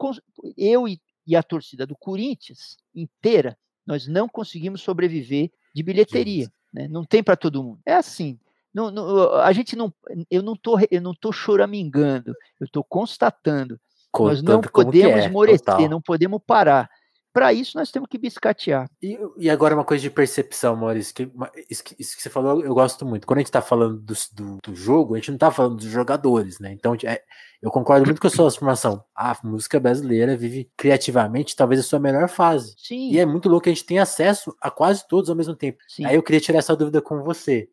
eu 0.57 0.87
e, 0.87 0.99
e 1.25 1.35
a 1.35 1.43
torcida 1.43 1.85
do 1.85 1.95
Corinthians 1.95 2.77
inteira, 2.95 3.57
nós 3.85 4.07
não 4.07 4.27
conseguimos 4.27 4.81
sobreviver 4.81 5.51
de 5.75 5.83
bilheteria. 5.83 6.49
Né? 6.73 6.87
Não 6.87 7.05
tem 7.05 7.21
para 7.21 7.35
todo 7.35 7.63
mundo. 7.63 7.79
É 7.85 7.93
assim. 7.93 8.39
Não, 8.73 8.91
não, 8.91 9.33
a 9.35 9.51
gente 9.53 9.75
não, 9.75 9.93
eu 10.29 10.43
não 10.43 10.55
tô, 10.55 10.77
eu 10.91 11.01
não 11.01 11.13
tô 11.13 11.31
choramingando, 11.31 12.33
eu 12.59 12.65
estou 12.65 12.83
constatando. 12.83 13.79
Nós 14.17 14.41
não 14.41 14.61
podemos 14.61 15.17
é, 15.17 15.25
esmorecer, 15.25 15.89
não 15.89 16.01
podemos 16.01 16.39
parar. 16.45 16.89
Para 17.37 17.53
isso, 17.53 17.77
nós 17.77 17.91
temos 17.91 18.09
que 18.09 18.17
biscatear. 18.17 18.89
E, 18.99 19.15
e, 19.37 19.47
agora, 19.47 19.75
uma 19.75 19.83
coisa 19.83 20.01
de 20.01 20.09
percepção, 20.09 20.75
Maurício, 20.75 21.13
que, 21.13 21.31
isso, 21.69 21.83
que, 21.83 21.95
isso 21.99 22.15
que 22.15 22.23
você 22.23 22.31
falou, 22.31 22.63
eu 22.63 22.73
gosto 22.73 23.05
muito. 23.05 23.27
Quando 23.27 23.37
a 23.37 23.41
gente 23.41 23.49
está 23.49 23.61
falando 23.61 23.99
do, 23.99 24.13
do, 24.33 24.57
do, 24.63 24.75
jogo, 24.75 25.13
a 25.13 25.17
gente 25.19 25.29
não 25.29 25.35
está 25.35 25.51
falando 25.51 25.75
dos 25.75 25.85
jogadores, 25.85 26.59
né? 26.59 26.71
Então, 26.71 26.97
é, 27.03 27.21
eu 27.61 27.69
concordo 27.69 28.07
muito 28.07 28.19
com 28.19 28.25
a 28.25 28.29
sua 28.31 28.47
afirmação. 28.49 29.03
A 29.15 29.37
música 29.43 29.79
brasileira 29.79 30.35
vive 30.35 30.71
criativamente, 30.75 31.55
talvez 31.55 31.79
a 31.79 31.83
sua 31.83 31.99
melhor 31.99 32.27
fase. 32.27 32.73
Sim. 32.75 33.11
E 33.11 33.19
é 33.19 33.25
muito 33.25 33.47
louco 33.47 33.65
que 33.65 33.69
a 33.69 33.73
gente 33.73 33.85
tem 33.85 33.99
acesso 33.99 34.55
a 34.59 34.71
quase 34.71 35.07
todos 35.07 35.29
ao 35.29 35.35
mesmo 35.35 35.55
tempo. 35.55 35.77
Sim. 35.87 36.05
Aí 36.05 36.15
eu 36.15 36.23
queria 36.23 36.41
tirar 36.41 36.57
essa 36.57 36.75
dúvida 36.75 37.03
com 37.03 37.21
você. 37.21 37.69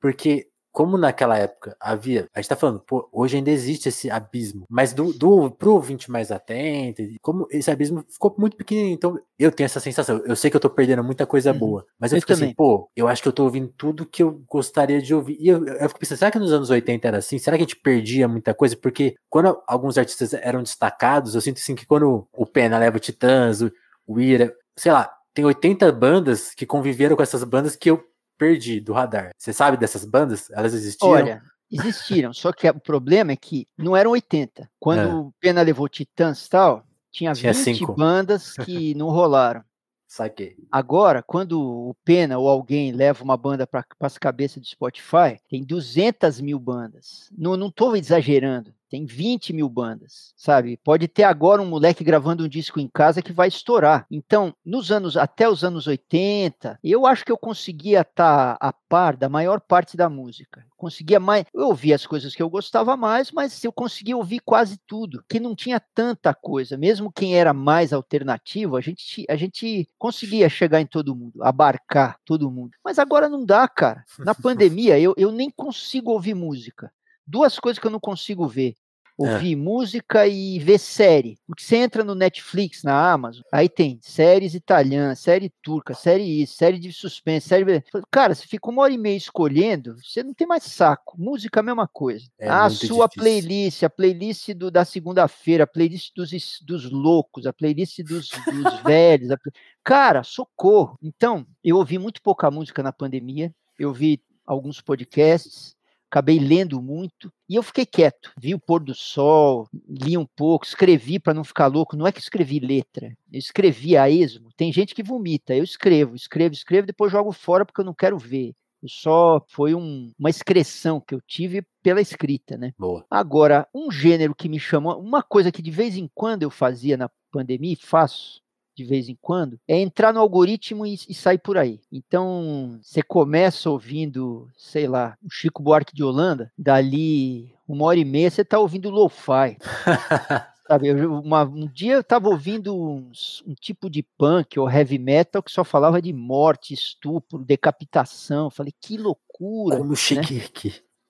Porque 0.00 0.46
como 0.78 0.96
naquela 0.96 1.36
época 1.36 1.76
havia, 1.80 2.28
a 2.32 2.40
gente 2.40 2.48
tá 2.48 2.54
falando, 2.54 2.78
pô, 2.78 3.08
hoje 3.12 3.36
ainda 3.36 3.50
existe 3.50 3.88
esse 3.88 4.08
abismo, 4.08 4.64
mas 4.70 4.92
do, 4.92 5.12
do 5.12 5.50
pro 5.50 5.72
ouvinte 5.72 6.08
mais 6.08 6.30
atento, 6.30 7.02
como 7.20 7.48
esse 7.50 7.68
abismo 7.68 8.04
ficou 8.08 8.32
muito 8.38 8.56
pequenininho, 8.56 8.94
então 8.94 9.18
eu 9.36 9.50
tenho 9.50 9.64
essa 9.64 9.80
sensação, 9.80 10.22
eu 10.24 10.36
sei 10.36 10.48
que 10.48 10.56
eu 10.56 10.60
tô 10.60 10.70
perdendo 10.70 11.02
muita 11.02 11.26
coisa 11.26 11.50
uhum. 11.50 11.58
boa, 11.58 11.86
mas 11.98 12.12
eu, 12.12 12.18
eu 12.18 12.20
fico 12.20 12.32
assim, 12.32 12.42
também. 12.42 12.50
assim, 12.50 12.56
pô, 12.56 12.88
eu 12.94 13.08
acho 13.08 13.20
que 13.20 13.26
eu 13.26 13.32
tô 13.32 13.42
ouvindo 13.42 13.66
tudo 13.76 14.06
que 14.06 14.22
eu 14.22 14.40
gostaria 14.48 15.02
de 15.02 15.12
ouvir, 15.12 15.36
e 15.40 15.48
eu, 15.48 15.66
eu 15.66 15.88
fico 15.88 15.98
pensando, 15.98 16.18
será 16.18 16.30
que 16.30 16.38
nos 16.38 16.52
anos 16.52 16.70
80 16.70 17.08
era 17.08 17.18
assim? 17.18 17.40
Será 17.40 17.56
que 17.56 17.64
a 17.64 17.66
gente 17.66 17.74
perdia 17.74 18.28
muita 18.28 18.54
coisa? 18.54 18.76
Porque 18.76 19.16
quando 19.28 19.60
alguns 19.66 19.98
artistas 19.98 20.32
eram 20.32 20.62
destacados, 20.62 21.34
eu 21.34 21.40
sinto 21.40 21.56
assim 21.56 21.74
que 21.74 21.86
quando 21.86 22.28
o 22.32 22.46
Pena 22.46 22.78
leva 22.78 22.98
o 22.98 23.00
Titãs, 23.00 23.62
o, 23.62 23.72
o 24.06 24.20
Ira, 24.20 24.54
sei 24.76 24.92
lá, 24.92 25.12
tem 25.34 25.44
80 25.44 25.90
bandas 25.90 26.54
que 26.54 26.64
conviveram 26.64 27.16
com 27.16 27.22
essas 27.24 27.42
bandas 27.42 27.74
que 27.74 27.90
eu 27.90 28.00
perdi 28.38 28.80
do 28.80 28.92
radar. 28.92 29.32
Você 29.36 29.52
sabe 29.52 29.76
dessas 29.76 30.04
bandas? 30.04 30.50
Elas 30.52 30.72
existiram? 30.72 31.10
Olha, 31.10 31.42
existiram, 31.70 32.32
só 32.32 32.52
que 32.52 32.68
o 32.68 32.80
problema 32.80 33.32
é 33.32 33.36
que 33.36 33.66
não 33.76 33.96
eram 33.96 34.12
80. 34.12 34.70
Quando 34.78 35.00
é. 35.00 35.14
o 35.14 35.32
Pena 35.40 35.60
levou 35.60 35.88
Titãs 35.88 36.46
e 36.46 36.48
tal, 36.48 36.86
tinha, 37.10 37.32
tinha 37.32 37.52
20 37.52 37.78
cinco. 37.78 37.94
bandas 37.94 38.52
que 38.64 38.94
não 38.94 39.10
rolaram. 39.10 39.62
Saquei. 40.06 40.56
Agora, 40.72 41.22
quando 41.22 41.60
o 41.60 41.94
Pena 42.02 42.38
ou 42.38 42.48
alguém 42.48 42.92
leva 42.92 43.22
uma 43.22 43.36
banda 43.36 43.66
para 43.66 43.84
as 44.00 44.16
cabeças 44.16 44.62
do 44.62 44.66
Spotify, 44.66 45.38
tem 45.50 45.62
200 45.62 46.40
mil 46.40 46.58
bandas. 46.58 47.28
Não 47.36 47.66
estou 47.66 47.94
exagerando 47.94 48.72
tem 48.88 49.04
20 49.04 49.52
mil 49.52 49.68
bandas, 49.68 50.32
sabe? 50.36 50.78
Pode 50.82 51.06
ter 51.08 51.24
agora 51.24 51.62
um 51.62 51.66
moleque 51.66 52.02
gravando 52.02 52.44
um 52.44 52.48
disco 52.48 52.80
em 52.80 52.88
casa 52.88 53.22
que 53.22 53.32
vai 53.32 53.48
estourar. 53.48 54.06
Então, 54.10 54.54
nos 54.64 54.90
anos 54.90 55.16
até 55.16 55.48
os 55.48 55.64
anos 55.64 55.86
80, 55.86 56.78
eu 56.82 57.06
acho 57.06 57.24
que 57.24 57.32
eu 57.32 57.38
conseguia 57.38 58.00
estar 58.00 58.56
tá 58.56 58.58
a 58.60 58.72
par 58.72 59.16
da 59.16 59.28
maior 59.28 59.60
parte 59.60 59.96
da 59.96 60.08
música. 60.08 60.64
Conseguia 60.76 61.20
mais, 61.20 61.44
eu 61.52 61.66
ouvia 61.66 61.94
as 61.94 62.06
coisas 62.06 62.34
que 62.34 62.42
eu 62.42 62.48
gostava 62.48 62.96
mais, 62.96 63.30
mas 63.32 63.62
eu 63.64 63.72
conseguia 63.72 64.16
ouvir 64.16 64.40
quase 64.40 64.78
tudo, 64.86 65.24
que 65.28 65.40
não 65.40 65.54
tinha 65.54 65.80
tanta 65.80 66.32
coisa. 66.32 66.76
Mesmo 66.76 67.12
quem 67.12 67.36
era 67.36 67.52
mais 67.52 67.92
alternativo, 67.92 68.76
a 68.76 68.80
gente 68.80 69.24
a 69.28 69.36
gente 69.36 69.88
conseguia 69.98 70.48
chegar 70.48 70.80
em 70.80 70.86
todo 70.86 71.14
mundo, 71.14 71.42
abarcar 71.42 72.18
todo 72.24 72.50
mundo. 72.50 72.72
Mas 72.84 72.98
agora 72.98 73.28
não 73.28 73.44
dá, 73.44 73.66
cara. 73.68 74.04
Na 74.20 74.34
pandemia 74.36 74.98
eu, 74.98 75.14
eu 75.16 75.32
nem 75.32 75.50
consigo 75.50 76.12
ouvir 76.12 76.34
música 76.34 76.90
duas 77.28 77.58
coisas 77.58 77.78
que 77.78 77.86
eu 77.86 77.90
não 77.90 78.00
consigo 78.00 78.48
ver. 78.48 78.74
É. 79.20 79.32
Ouvir 79.34 79.54
é. 79.54 79.56
música 79.56 80.28
e 80.28 80.60
ver 80.60 80.78
série. 80.78 81.38
Porque 81.44 81.64
você 81.64 81.76
entra 81.76 82.04
no 82.04 82.14
Netflix, 82.14 82.84
na 82.84 83.12
Amazon, 83.12 83.42
aí 83.52 83.68
tem 83.68 83.98
séries 84.00 84.54
italianas, 84.54 85.18
série 85.18 85.52
turca, 85.60 85.92
série 85.92 86.42
isso, 86.42 86.54
série 86.54 86.78
de 86.78 86.92
suspense, 86.92 87.48
série. 87.48 87.82
Cara, 88.12 88.32
você 88.32 88.46
fica 88.46 88.70
uma 88.70 88.82
hora 88.82 88.92
e 88.92 88.98
meia 88.98 89.16
escolhendo, 89.16 89.96
você 90.00 90.22
não 90.22 90.32
tem 90.32 90.46
mais 90.46 90.62
saco. 90.62 91.16
Música, 91.18 91.58
a 91.58 91.64
mesma 91.64 91.88
coisa. 91.88 92.28
É 92.38 92.48
a 92.48 92.70
sua 92.70 93.08
difícil. 93.08 93.08
playlist, 93.16 93.82
a 93.82 93.90
playlist 93.90 94.50
do, 94.54 94.70
da 94.70 94.84
segunda-feira, 94.84 95.64
a 95.64 95.66
playlist 95.66 96.12
dos, 96.14 96.30
dos 96.62 96.88
loucos, 96.88 97.44
a 97.44 97.52
playlist 97.52 97.98
dos, 98.04 98.28
dos 98.28 98.80
velhos. 98.86 99.32
A... 99.32 99.38
Cara, 99.82 100.22
socorro. 100.22 100.96
Então, 101.02 101.44
eu 101.64 101.76
ouvi 101.76 101.98
muito 101.98 102.22
pouca 102.22 102.52
música 102.52 102.84
na 102.84 102.92
pandemia. 102.92 103.52
Eu 103.76 103.92
vi 103.92 104.22
alguns 104.46 104.80
podcasts, 104.80 105.76
acabei 106.10 106.38
lendo 106.38 106.80
muito 106.82 107.30
e 107.48 107.54
eu 107.54 107.62
fiquei 107.62 107.86
quieto. 107.86 108.32
Vi 108.38 108.54
o 108.54 108.58
pôr 108.58 108.82
do 108.82 108.94
sol, 108.94 109.68
li 109.88 110.16
um 110.16 110.26
pouco, 110.26 110.64
escrevi 110.64 111.18
para 111.18 111.34
não 111.34 111.44
ficar 111.44 111.66
louco. 111.66 111.96
Não 111.96 112.06
é 112.06 112.12
que 112.12 112.20
escrevi 112.20 112.58
letra, 112.58 113.12
eu 113.32 113.38
escrevi 113.38 113.96
a 113.96 114.10
esmo. 114.10 114.50
Tem 114.56 114.72
gente 114.72 114.94
que 114.94 115.02
vomita, 115.02 115.54
eu 115.54 115.64
escrevo, 115.64 116.14
escrevo, 116.14 116.54
escrevo, 116.54 116.86
depois 116.86 117.12
jogo 117.12 117.32
fora 117.32 117.64
porque 117.64 117.80
eu 117.80 117.84
não 117.84 117.94
quero 117.94 118.18
ver. 118.18 118.54
Eu 118.82 118.88
só 118.88 119.44
foi 119.48 119.74
um, 119.74 120.12
uma 120.18 120.30
excreção 120.30 121.00
que 121.00 121.14
eu 121.14 121.20
tive 121.20 121.66
pela 121.82 122.00
escrita, 122.00 122.56
né? 122.56 122.72
Boa. 122.78 123.04
Agora, 123.10 123.66
um 123.74 123.90
gênero 123.90 124.34
que 124.34 124.48
me 124.48 124.60
chamou, 124.60 125.00
uma 125.00 125.22
coisa 125.22 125.50
que 125.50 125.60
de 125.60 125.70
vez 125.70 125.96
em 125.96 126.08
quando 126.14 126.44
eu 126.44 126.50
fazia 126.50 126.96
na 126.96 127.10
pandemia 127.32 127.72
e 127.72 127.76
faço 127.76 128.40
de 128.78 128.84
vez 128.84 129.08
em 129.08 129.18
quando, 129.20 129.58
é 129.66 129.76
entrar 129.76 130.12
no 130.14 130.20
algoritmo 130.20 130.86
e, 130.86 130.94
e 131.08 131.14
sair 131.14 131.38
por 131.38 131.58
aí. 131.58 131.80
Então, 131.90 132.78
você 132.80 133.02
começa 133.02 133.68
ouvindo, 133.68 134.48
sei 134.56 134.86
lá, 134.86 135.16
o 135.24 135.28
Chico 135.28 135.62
Buarque 135.62 135.94
de 135.94 136.04
Holanda, 136.04 136.52
dali 136.56 137.52
uma 137.66 137.86
hora 137.86 137.98
e 137.98 138.04
meia 138.04 138.30
você 138.30 138.42
está 138.42 138.58
ouvindo 138.58 138.88
lo-fi. 138.88 139.58
Sabe, 140.68 140.92
uma, 140.92 141.44
um 141.44 141.66
dia 141.66 141.94
eu 141.94 142.00
estava 142.00 142.28
ouvindo 142.28 142.78
uns, 142.78 143.42
um 143.46 143.54
tipo 143.54 143.88
de 143.88 144.02
punk 144.02 144.60
ou 144.60 144.70
heavy 144.70 144.98
metal 144.98 145.42
que 145.42 145.50
só 145.50 145.64
falava 145.64 146.00
de 146.00 146.12
morte, 146.12 146.74
estupro, 146.74 147.38
decapitação. 147.38 148.50
Falei, 148.50 148.72
que 148.78 148.98
loucura. 148.98 149.78
Como 149.78 149.92
né? 149.92 149.96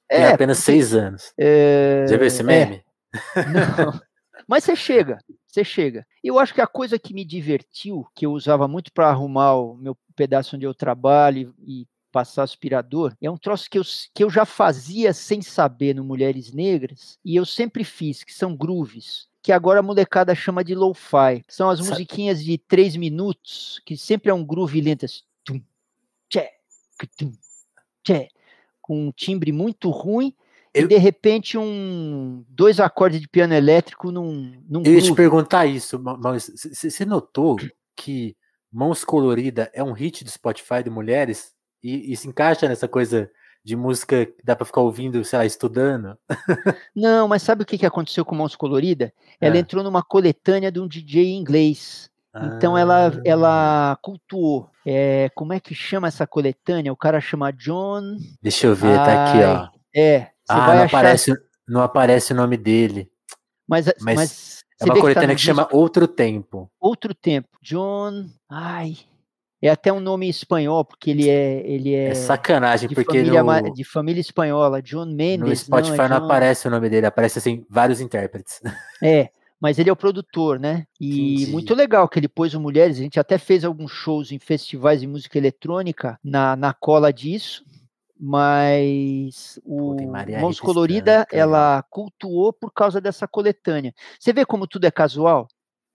Tem 0.09 0.21
é, 0.21 0.33
apenas 0.33 0.59
porque, 0.59 0.73
seis 0.73 0.95
anos. 0.95 1.33
É, 1.37 2.07
Já 2.09 2.17
viu 2.17 2.27
esse 2.27 2.43
meme? 2.43 2.85
É, 3.35 3.45
não. 3.83 4.01
Mas 4.47 4.65
você 4.65 4.77
chega, 4.77 5.19
você 5.47 5.65
chega. 5.65 6.07
Eu 6.23 6.39
acho 6.39 6.55
que 6.55 6.61
a 6.61 6.67
coisa 6.67 6.99
que 6.99 7.15
me 7.15 7.25
divertiu, 7.25 8.07
que 8.15 8.27
eu 8.27 8.33
usava 8.33 8.69
muito 8.69 8.93
para 8.93 9.09
arrumar 9.09 9.55
o 9.57 9.75
meu 9.75 9.97
pedaço 10.15 10.57
onde 10.57 10.67
eu 10.67 10.75
trabalho 10.75 11.55
e 11.67 11.87
passar 12.11 12.43
aspirador, 12.43 13.15
é 13.21 13.31
um 13.31 13.37
troço 13.37 13.69
que 13.71 13.79
eu, 13.79 13.83
que 14.15 14.25
eu 14.25 14.31
já 14.31 14.45
fazia 14.45 15.13
sem 15.13 15.43
saber 15.43 15.95
no 15.95 16.05
Mulheres 16.05 16.53
Negras, 16.53 17.19
e 17.25 17.37
eu 17.37 17.45
sempre 17.45 17.85
fiz, 17.85 18.25
que 18.25 18.33
são 18.33 18.57
grooves, 18.57 19.29
que 19.43 19.53
agora 19.53 19.81
a 19.81 19.83
molecada 19.83 20.35
chama 20.35 20.65
de 20.65 20.75
lo-fi. 20.75 21.45
São 21.49 21.69
as 21.69 21.81
musiquinhas 21.81 22.43
de 22.43 22.59
três 22.59 22.97
minutos, 22.97 23.81
que 23.85 23.97
sempre 23.97 24.31
é 24.31 24.35
um 24.35 24.45
groove 24.45 24.81
lento, 24.81 25.05
assim, 25.05 25.21
tum, 25.45 25.63
tchê, 26.29 26.51
tum, 27.17 27.33
tchê, 28.03 28.29
com 28.81 29.09
um 29.09 29.13
timbre 29.13 29.53
muito 29.53 29.91
ruim, 29.91 30.35
eu... 30.79 30.85
E 30.85 30.89
de 30.89 30.97
repente 30.97 31.57
um 31.59 32.45
dois 32.49 32.81
acordes 32.81 33.21
de 33.21 33.29
piano 33.29 33.55
elétrico 33.55 34.11
num, 34.11 34.61
num 34.69 34.83
Eu 34.85 34.95
ia 34.95 35.03
te 35.03 35.15
perguntar 35.15 35.67
isso, 35.67 35.99
mas 35.99 36.51
você 36.73 37.05
notou 37.05 37.57
que 37.97 38.37
Mãos 38.73 39.05
Colorida 39.05 39.71
é 39.73 39.83
um 39.83 39.93
hit 39.93 40.25
do 40.25 40.31
Spotify 40.31 40.83
de 40.83 40.91
mulheres 40.91 41.53
e, 41.83 42.13
e 42.13 42.17
se 42.17 42.29
encaixa 42.29 42.69
nessa 42.69 42.87
coisa 42.87 43.31
de 43.65 43.77
música 43.77 44.27
que 44.27 44.45
dá 44.45 44.57
para 44.57 44.65
ficar 44.65 44.81
ouvindo, 44.81 45.23
sei 45.25 45.39
lá, 45.39 45.45
estudando? 45.45 46.17
Não, 46.95 47.29
mas 47.29 47.43
sabe 47.43 47.63
o 47.63 47.67
que, 47.67 47.77
que 47.77 47.87
aconteceu 47.87 48.25
com 48.25 48.35
Mãos 48.35 48.57
Colorida? 48.57 49.13
Ela 49.41 49.57
é. 49.57 49.59
entrou 49.59 49.83
numa 49.83 50.03
coletânea 50.03 50.73
de 50.73 50.81
um 50.81 50.89
DJ 50.89 51.35
inglês. 51.35 52.11
Então 52.57 52.77
ela, 52.79 53.21
ela 53.25 53.99
cultuou. 54.01 54.71
É, 54.87 55.31
como 55.35 55.53
é 55.53 55.61
que 55.61 55.75
chama 55.75 56.09
essa 56.09 56.27
coletânea? 56.27 56.93
O 56.93 56.97
cara 56.97 57.21
chama 57.21 57.53
John. 57.53 58.17
Deixa 58.41 58.69
eu 58.69 58.75
ver, 58.75 58.97
tá 58.97 59.25
aqui, 59.25 59.43
ó. 59.43 59.69
É. 59.95 60.29
Ah, 60.49 60.75
não, 60.75 60.83
achar... 60.83 60.85
aparece, 60.85 61.35
não 61.67 61.81
aparece 61.83 62.33
o 62.33 62.37
nome 62.37 62.57
dele. 62.57 63.11
Mas, 63.67 63.87
mas, 64.01 64.17
mas 64.17 64.65
é 64.81 64.85
uma 64.85 64.95
coletânea 64.95 65.29
que, 65.29 65.35
tá 65.35 65.37
que 65.37 65.43
chama 65.43 65.69
Outro 65.73 66.09
Tempo. 66.09 66.71
Outro 66.81 67.15
Tempo. 67.15 67.49
John. 67.63 68.27
Ai. 68.51 68.97
É 69.61 69.69
até 69.69 69.93
um 69.93 69.99
nome 69.99 70.29
espanhol, 70.29 70.85
porque 70.85 71.11
ele 71.11 71.29
é. 71.29 71.69
Ele 71.69 71.93
é, 71.93 72.11
é 72.11 72.15
sacanagem, 72.15 72.89
porque. 72.89 73.19
Família, 73.19 73.43
no, 73.43 73.75
de 73.75 73.85
família 73.85 74.21
espanhola, 74.21 74.81
John 74.81 75.07
Mendes. 75.07 75.49
No 75.49 75.57
Spotify 75.57 75.97
não, 75.97 76.05
é 76.05 76.09
não 76.09 76.19
John... 76.21 76.25
aparece 76.27 76.69
o 76.69 76.71
nome 76.71 76.89
dele, 76.89 77.07
aparece 77.07 77.39
assim, 77.39 77.67
vários 77.69 78.01
intérpretes. 78.01 78.61
É, 79.03 79.31
mas 79.61 79.79
ele 79.79 79.91
é 79.91 79.93
o 79.93 79.97
produtor, 79.97 80.61
né? 80.61 80.85
E 81.01 81.35
Entendi. 81.35 81.51
muito 81.51 81.75
legal 81.75 82.09
que 82.09 82.19
ele 82.19 82.29
pôs 82.29 82.55
o 82.55 82.61
Mulheres. 82.61 82.99
A 82.99 83.03
gente 83.03 83.19
até 83.19 83.37
fez 83.37 83.65
alguns 83.65 83.91
shows 83.91 84.31
em 84.31 84.39
festivais 84.39 85.01
de 85.01 85.07
música 85.07 85.37
eletrônica 85.37 86.19
na, 86.23 86.55
na 86.55 86.73
cola 86.73 87.13
disso. 87.13 87.65
Mas 88.19 89.61
o 89.65 89.95
Mãos 90.41 90.59
Colorida, 90.59 91.27
ela 91.31 91.85
cultuou 91.89 92.53
por 92.53 92.73
causa 92.73 93.01
dessa 93.01 93.29
coletânea. 93.29 93.95
Você 94.19 94.33
vê 94.33 94.45
como 94.45 94.67
tudo 94.67 94.87
é 94.87 94.91
casual? 94.91 95.47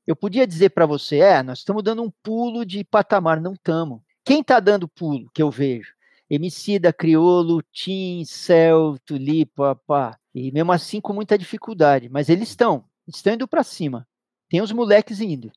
Eu 0.07 0.15
podia 0.15 0.47
dizer 0.47 0.69
para 0.69 0.86
você, 0.86 1.19
é, 1.19 1.43
nós 1.43 1.59
estamos 1.59 1.84
dando 1.84 2.01
um 2.03 2.11
pulo 2.24 2.65
de 2.65 2.84
patamar, 2.84 3.41
não 3.41 3.53
estamos. 3.53 4.01
Quem 4.24 4.39
está 4.39 4.59
dando 4.59 4.88
pulo 4.88 5.30
que 5.34 5.41
eu 5.41 5.51
vejo? 5.51 5.93
Emicida, 6.30 6.93
Criolo, 6.93 7.61
Tim, 7.71 8.24
Céu, 8.26 8.97
Tulipa, 9.05 9.80
pá. 9.86 10.17
E 10.34 10.51
mesmo 10.51 10.71
assim 10.71 11.01
com 11.01 11.13
muita 11.13 11.38
dificuldade. 11.38 12.09
Mas 12.09 12.30
eles 12.30 12.49
estão, 12.49 12.86
estão 13.07 13.34
indo 13.34 13.47
para 13.47 13.63
cima. 13.63 14.07
Tem 14.49 14.61
os 14.61 14.71
moleques 14.71 15.19
indo. 15.19 15.51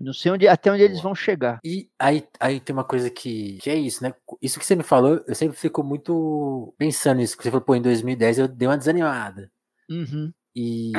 Não 0.00 0.14
sei 0.14 0.32
onde, 0.32 0.48
até 0.48 0.72
onde 0.72 0.82
eles 0.82 1.02
vão 1.02 1.14
chegar. 1.14 1.60
E 1.62 1.90
aí, 1.98 2.26
aí 2.40 2.58
tem 2.58 2.72
uma 2.72 2.84
coisa 2.84 3.10
que, 3.10 3.58
que 3.58 3.68
é 3.68 3.74
isso, 3.74 4.02
né? 4.02 4.14
Isso 4.40 4.58
que 4.58 4.64
você 4.64 4.74
me 4.74 4.82
falou, 4.82 5.22
eu 5.28 5.34
sempre 5.34 5.58
fico 5.58 5.82
muito 5.82 6.74
pensando 6.78 7.18
nisso. 7.18 7.36
Você 7.38 7.50
falou, 7.50 7.64
pô, 7.64 7.74
em 7.74 7.82
2010 7.82 8.38
eu 8.38 8.48
dei 8.48 8.66
uma 8.66 8.78
desanimada. 8.78 9.50
Uhum. 9.90 10.32
E 10.56 10.92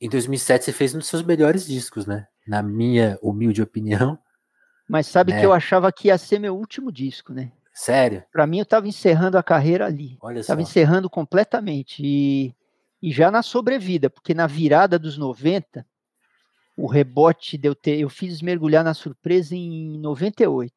em 0.00 0.08
2007 0.08 0.64
você 0.64 0.72
fez 0.72 0.92
um 0.92 0.98
dos 0.98 1.06
seus 1.06 1.22
melhores 1.22 1.66
discos, 1.66 2.04
né? 2.04 2.26
Na 2.46 2.60
minha 2.60 3.16
humilde 3.22 3.62
opinião. 3.62 4.18
Mas 4.88 5.06
sabe 5.06 5.32
né? 5.32 5.40
que 5.40 5.46
eu 5.46 5.52
achava 5.52 5.92
que 5.92 6.08
ia 6.08 6.18
ser 6.18 6.40
meu 6.40 6.56
último 6.56 6.90
disco, 6.90 7.32
né? 7.32 7.52
Sério? 7.72 8.24
Para 8.32 8.46
mim 8.46 8.58
eu 8.58 8.66
tava 8.66 8.88
encerrando 8.88 9.38
a 9.38 9.42
carreira 9.42 9.86
ali. 9.86 10.18
Olha 10.20 10.42
tava 10.42 10.60
só. 10.60 10.68
encerrando 10.68 11.08
completamente. 11.08 12.02
E, 12.04 12.52
e 13.00 13.12
já 13.12 13.30
na 13.30 13.42
sobrevida, 13.42 14.10
porque 14.10 14.34
na 14.34 14.48
virada 14.48 14.98
dos 14.98 15.16
90, 15.16 15.86
o 16.78 16.86
rebote 16.86 17.58
de 17.58 17.68
eu 17.68 17.74
ter. 17.74 17.98
Eu 17.98 18.08
fiz 18.08 18.40
mergulhar 18.40 18.84
na 18.84 18.94
surpresa 18.94 19.54
em 19.56 19.98
98. 19.98 20.72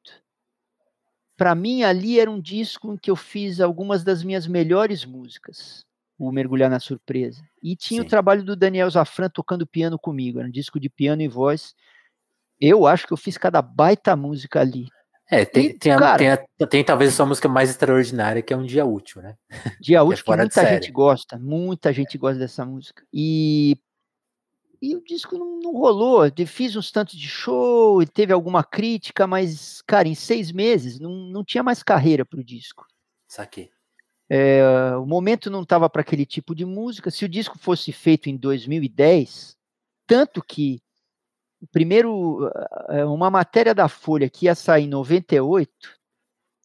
Para 1.37 1.53
mim, 1.53 1.83
ali 1.83 2.19
era 2.19 2.29
um 2.29 2.41
disco 2.41 2.93
em 2.93 2.97
que 2.97 3.11
eu 3.11 3.15
fiz 3.15 3.61
algumas 3.61 4.03
das 4.03 4.23
minhas 4.23 4.47
melhores 4.47 5.05
músicas. 5.05 5.85
O 6.17 6.31
Mergulhar 6.31 6.69
na 6.69 6.79
Surpresa. 6.79 7.41
E 7.63 7.75
tinha 7.75 8.01
Sim. 8.01 8.05
o 8.05 8.09
trabalho 8.09 8.43
do 8.43 8.55
Daniel 8.55 8.89
Zafran 8.91 9.27
tocando 9.27 9.65
piano 9.65 9.97
comigo. 9.97 10.37
Era 10.37 10.47
um 10.47 10.51
disco 10.51 10.79
de 10.79 10.87
piano 10.87 11.23
e 11.23 11.27
voz. 11.27 11.73
Eu 12.59 12.85
acho 12.85 13.07
que 13.07 13.13
eu 13.13 13.17
fiz 13.17 13.39
cada 13.39 13.59
baita 13.59 14.15
música 14.15 14.59
ali. 14.59 14.87
É, 15.31 15.45
tem, 15.45 15.67
e, 15.67 15.73
tem, 15.73 15.97
cara, 15.97 16.17
tem, 16.17 16.29
a, 16.29 16.67
tem, 16.67 16.83
talvez 16.83 17.11
a 17.11 17.15
sua 17.15 17.25
música 17.25 17.49
mais 17.49 17.71
extraordinária, 17.71 18.41
que 18.43 18.53
é 18.53 18.57
um 18.57 18.65
dia 18.65 18.85
útil, 18.85 19.21
né? 19.21 19.35
Dia 19.79 19.97
é 19.99 20.01
útil, 20.01 20.25
que, 20.25 20.31
que 20.31 20.37
muita 20.37 20.65
gente 20.67 20.91
gosta, 20.91 21.39
muita 21.39 21.93
gente 21.93 22.17
gosta 22.19 22.37
dessa 22.37 22.65
música. 22.65 23.03
E 23.11 23.79
e 24.81 24.95
o 24.95 25.03
disco 25.03 25.37
não, 25.37 25.59
não 25.59 25.73
rolou. 25.73 26.25
Eu 26.25 26.47
fiz 26.47 26.75
uns 26.75 26.91
tantos 26.91 27.17
de 27.17 27.27
show, 27.27 28.03
teve 28.05 28.33
alguma 28.33 28.63
crítica, 28.63 29.27
mas, 29.27 29.81
cara, 29.83 30.07
em 30.07 30.15
seis 30.15 30.51
meses 30.51 30.99
não, 30.99 31.11
não 31.11 31.43
tinha 31.43 31.61
mais 31.61 31.83
carreira 31.83 32.25
para 32.25 32.39
o 32.39 32.43
disco. 32.43 32.85
Saquei. 33.27 33.69
É, 34.27 34.95
o 34.95 35.05
momento 35.05 35.49
não 35.49 35.61
estava 35.61 35.89
para 35.89 36.01
aquele 36.01 36.25
tipo 36.25 36.55
de 36.55 36.65
música. 36.65 37.11
Se 37.11 37.25
o 37.25 37.29
disco 37.29 37.59
fosse 37.59 37.91
feito 37.91 38.29
em 38.29 38.37
2010, 38.37 39.57
tanto 40.07 40.41
que 40.41 40.81
o 41.61 41.67
primeiro, 41.67 42.49
é, 42.89 43.05
uma 43.05 43.29
matéria 43.29 43.75
da 43.75 43.87
Folha 43.87 44.29
que 44.29 44.45
ia 44.45 44.55
sair 44.55 44.85
em 44.85 44.87
98, 44.87 45.69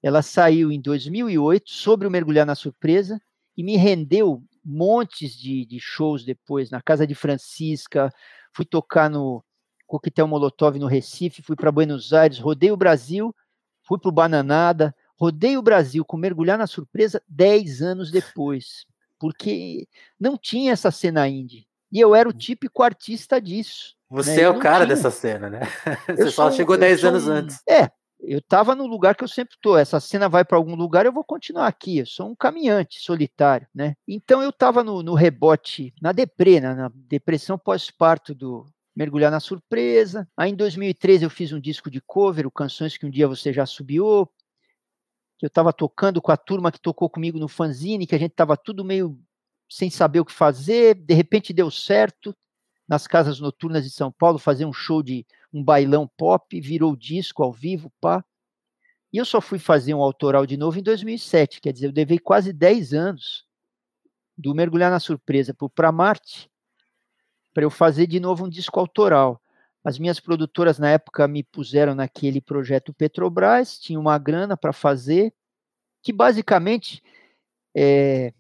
ela 0.02 0.22
saiu 0.22 0.72
em 0.72 0.80
2008 0.80 1.70
sobre 1.70 2.06
o 2.06 2.10
Mergulhar 2.10 2.46
na 2.46 2.54
Surpresa 2.54 3.20
e 3.56 3.62
me 3.62 3.76
rendeu 3.76 4.42
montes 4.66 5.32
de, 5.36 5.64
de 5.64 5.78
shows 5.78 6.24
depois, 6.24 6.70
na 6.70 6.82
casa 6.82 7.06
de 7.06 7.14
Francisca, 7.14 8.12
fui 8.52 8.64
tocar 8.64 9.08
no 9.08 9.44
Coquetel 9.86 10.26
Molotov 10.26 10.78
no 10.78 10.86
Recife, 10.86 11.42
fui 11.42 11.54
para 11.54 11.70
Buenos 11.70 12.12
Aires, 12.12 12.38
rodei 12.38 12.72
o 12.72 12.76
Brasil, 12.76 13.34
fui 13.84 13.98
para 13.98 14.08
o 14.08 14.12
Bananada, 14.12 14.94
rodei 15.16 15.56
o 15.56 15.62
Brasil 15.62 16.04
com 16.04 16.16
Mergulhar 16.16 16.58
na 16.58 16.66
Surpresa 16.66 17.22
10 17.28 17.82
anos 17.82 18.10
depois, 18.10 18.84
porque 19.18 19.86
não 20.18 20.36
tinha 20.36 20.72
essa 20.72 20.90
cena 20.90 21.28
indie. 21.28 21.66
E 21.92 22.00
eu 22.00 22.14
era 22.14 22.28
o 22.28 22.32
típico 22.32 22.82
artista 22.82 23.40
disso. 23.40 23.94
Você 24.10 24.36
né? 24.36 24.42
é 24.42 24.50
o 24.50 24.58
cara 24.58 24.84
tinha. 24.84 24.96
dessa 24.96 25.10
cena, 25.10 25.48
né? 25.48 25.60
Você 26.08 26.30
só 26.30 26.50
chegou 26.50 26.76
10 26.76 27.04
anos 27.04 27.28
um, 27.28 27.32
antes. 27.32 27.60
É, 27.68 27.88
eu 28.20 28.38
estava 28.38 28.74
no 28.74 28.86
lugar 28.86 29.14
que 29.14 29.24
eu 29.24 29.28
sempre 29.28 29.54
estou. 29.54 29.76
Essa 29.76 30.00
cena 30.00 30.28
vai 30.28 30.44
para 30.44 30.56
algum 30.56 30.74
lugar, 30.74 31.06
eu 31.06 31.12
vou 31.12 31.24
continuar 31.24 31.66
aqui. 31.66 31.98
Eu 31.98 32.06
sou 32.06 32.30
um 32.30 32.34
caminhante 32.34 33.00
solitário, 33.00 33.66
né? 33.74 33.94
Então 34.06 34.42
eu 34.42 34.50
estava 34.50 34.82
no, 34.82 35.02
no, 35.02 35.14
rebote, 35.14 35.94
na 36.00 36.12
deprê, 36.12 36.60
na, 36.60 36.74
na 36.74 36.90
depressão 36.94 37.58
pós-parto 37.58 38.34
do 38.34 38.66
mergulhar 38.94 39.30
na 39.30 39.40
surpresa. 39.40 40.28
Aí 40.36 40.50
em 40.50 40.56
2013 40.56 41.24
eu 41.24 41.30
fiz 41.30 41.52
um 41.52 41.60
disco 41.60 41.90
de 41.90 42.00
cover, 42.00 42.50
Canções 42.50 42.96
que 42.96 43.04
um 43.04 43.10
dia 43.10 43.28
você 43.28 43.52
já 43.52 43.66
subiu, 43.66 44.26
que 45.38 45.44
eu 45.44 45.48
estava 45.48 45.72
tocando 45.72 46.22
com 46.22 46.32
a 46.32 46.36
turma 46.36 46.72
que 46.72 46.80
tocou 46.80 47.10
comigo 47.10 47.38
no 47.38 47.48
fanzine, 47.48 48.06
que 48.06 48.14
a 48.14 48.18
gente 48.18 48.32
estava 48.32 48.56
tudo 48.56 48.84
meio 48.84 49.18
sem 49.70 49.90
saber 49.90 50.20
o 50.20 50.24
que 50.24 50.32
fazer. 50.32 50.94
De 50.94 51.12
repente 51.12 51.52
deu 51.52 51.70
certo 51.70 52.34
nas 52.88 53.06
casas 53.06 53.40
noturnas 53.40 53.84
de 53.84 53.90
São 53.90 54.12
Paulo 54.12 54.38
fazer 54.38 54.64
um 54.64 54.72
show 54.72 55.02
de 55.02 55.26
um 55.52 55.62
bailão 55.62 56.08
pop, 56.16 56.60
virou 56.60 56.94
disco 56.94 57.42
ao 57.42 57.52
vivo, 57.52 57.90
pá. 58.00 58.24
E 59.12 59.18
eu 59.18 59.24
só 59.24 59.40
fui 59.40 59.58
fazer 59.58 59.94
um 59.94 60.02
autoral 60.02 60.46
de 60.46 60.56
novo 60.56 60.78
em 60.78 60.82
2007, 60.82 61.60
quer 61.60 61.72
dizer, 61.72 61.86
eu 61.86 61.92
levei 61.94 62.18
quase 62.18 62.52
10 62.52 62.92
anos 62.92 63.46
do 64.36 64.54
Mergulhar 64.54 64.90
na 64.90 65.00
Surpresa 65.00 65.54
para 65.74 65.90
Marte, 65.90 66.50
para 67.54 67.64
eu 67.64 67.70
fazer 67.70 68.06
de 68.06 68.20
novo 68.20 68.44
um 68.44 68.48
disco 68.48 68.78
autoral. 68.78 69.40
As 69.82 69.98
minhas 69.98 70.20
produtoras 70.20 70.78
na 70.78 70.90
época 70.90 71.26
me 71.26 71.42
puseram 71.42 71.94
naquele 71.94 72.40
projeto 72.40 72.92
Petrobras, 72.92 73.78
tinha 73.78 73.98
uma 73.98 74.18
grana 74.18 74.56
para 74.56 74.72
fazer, 74.72 75.32
que 76.02 76.12
basicamente 76.12 77.02
é, 77.74 78.34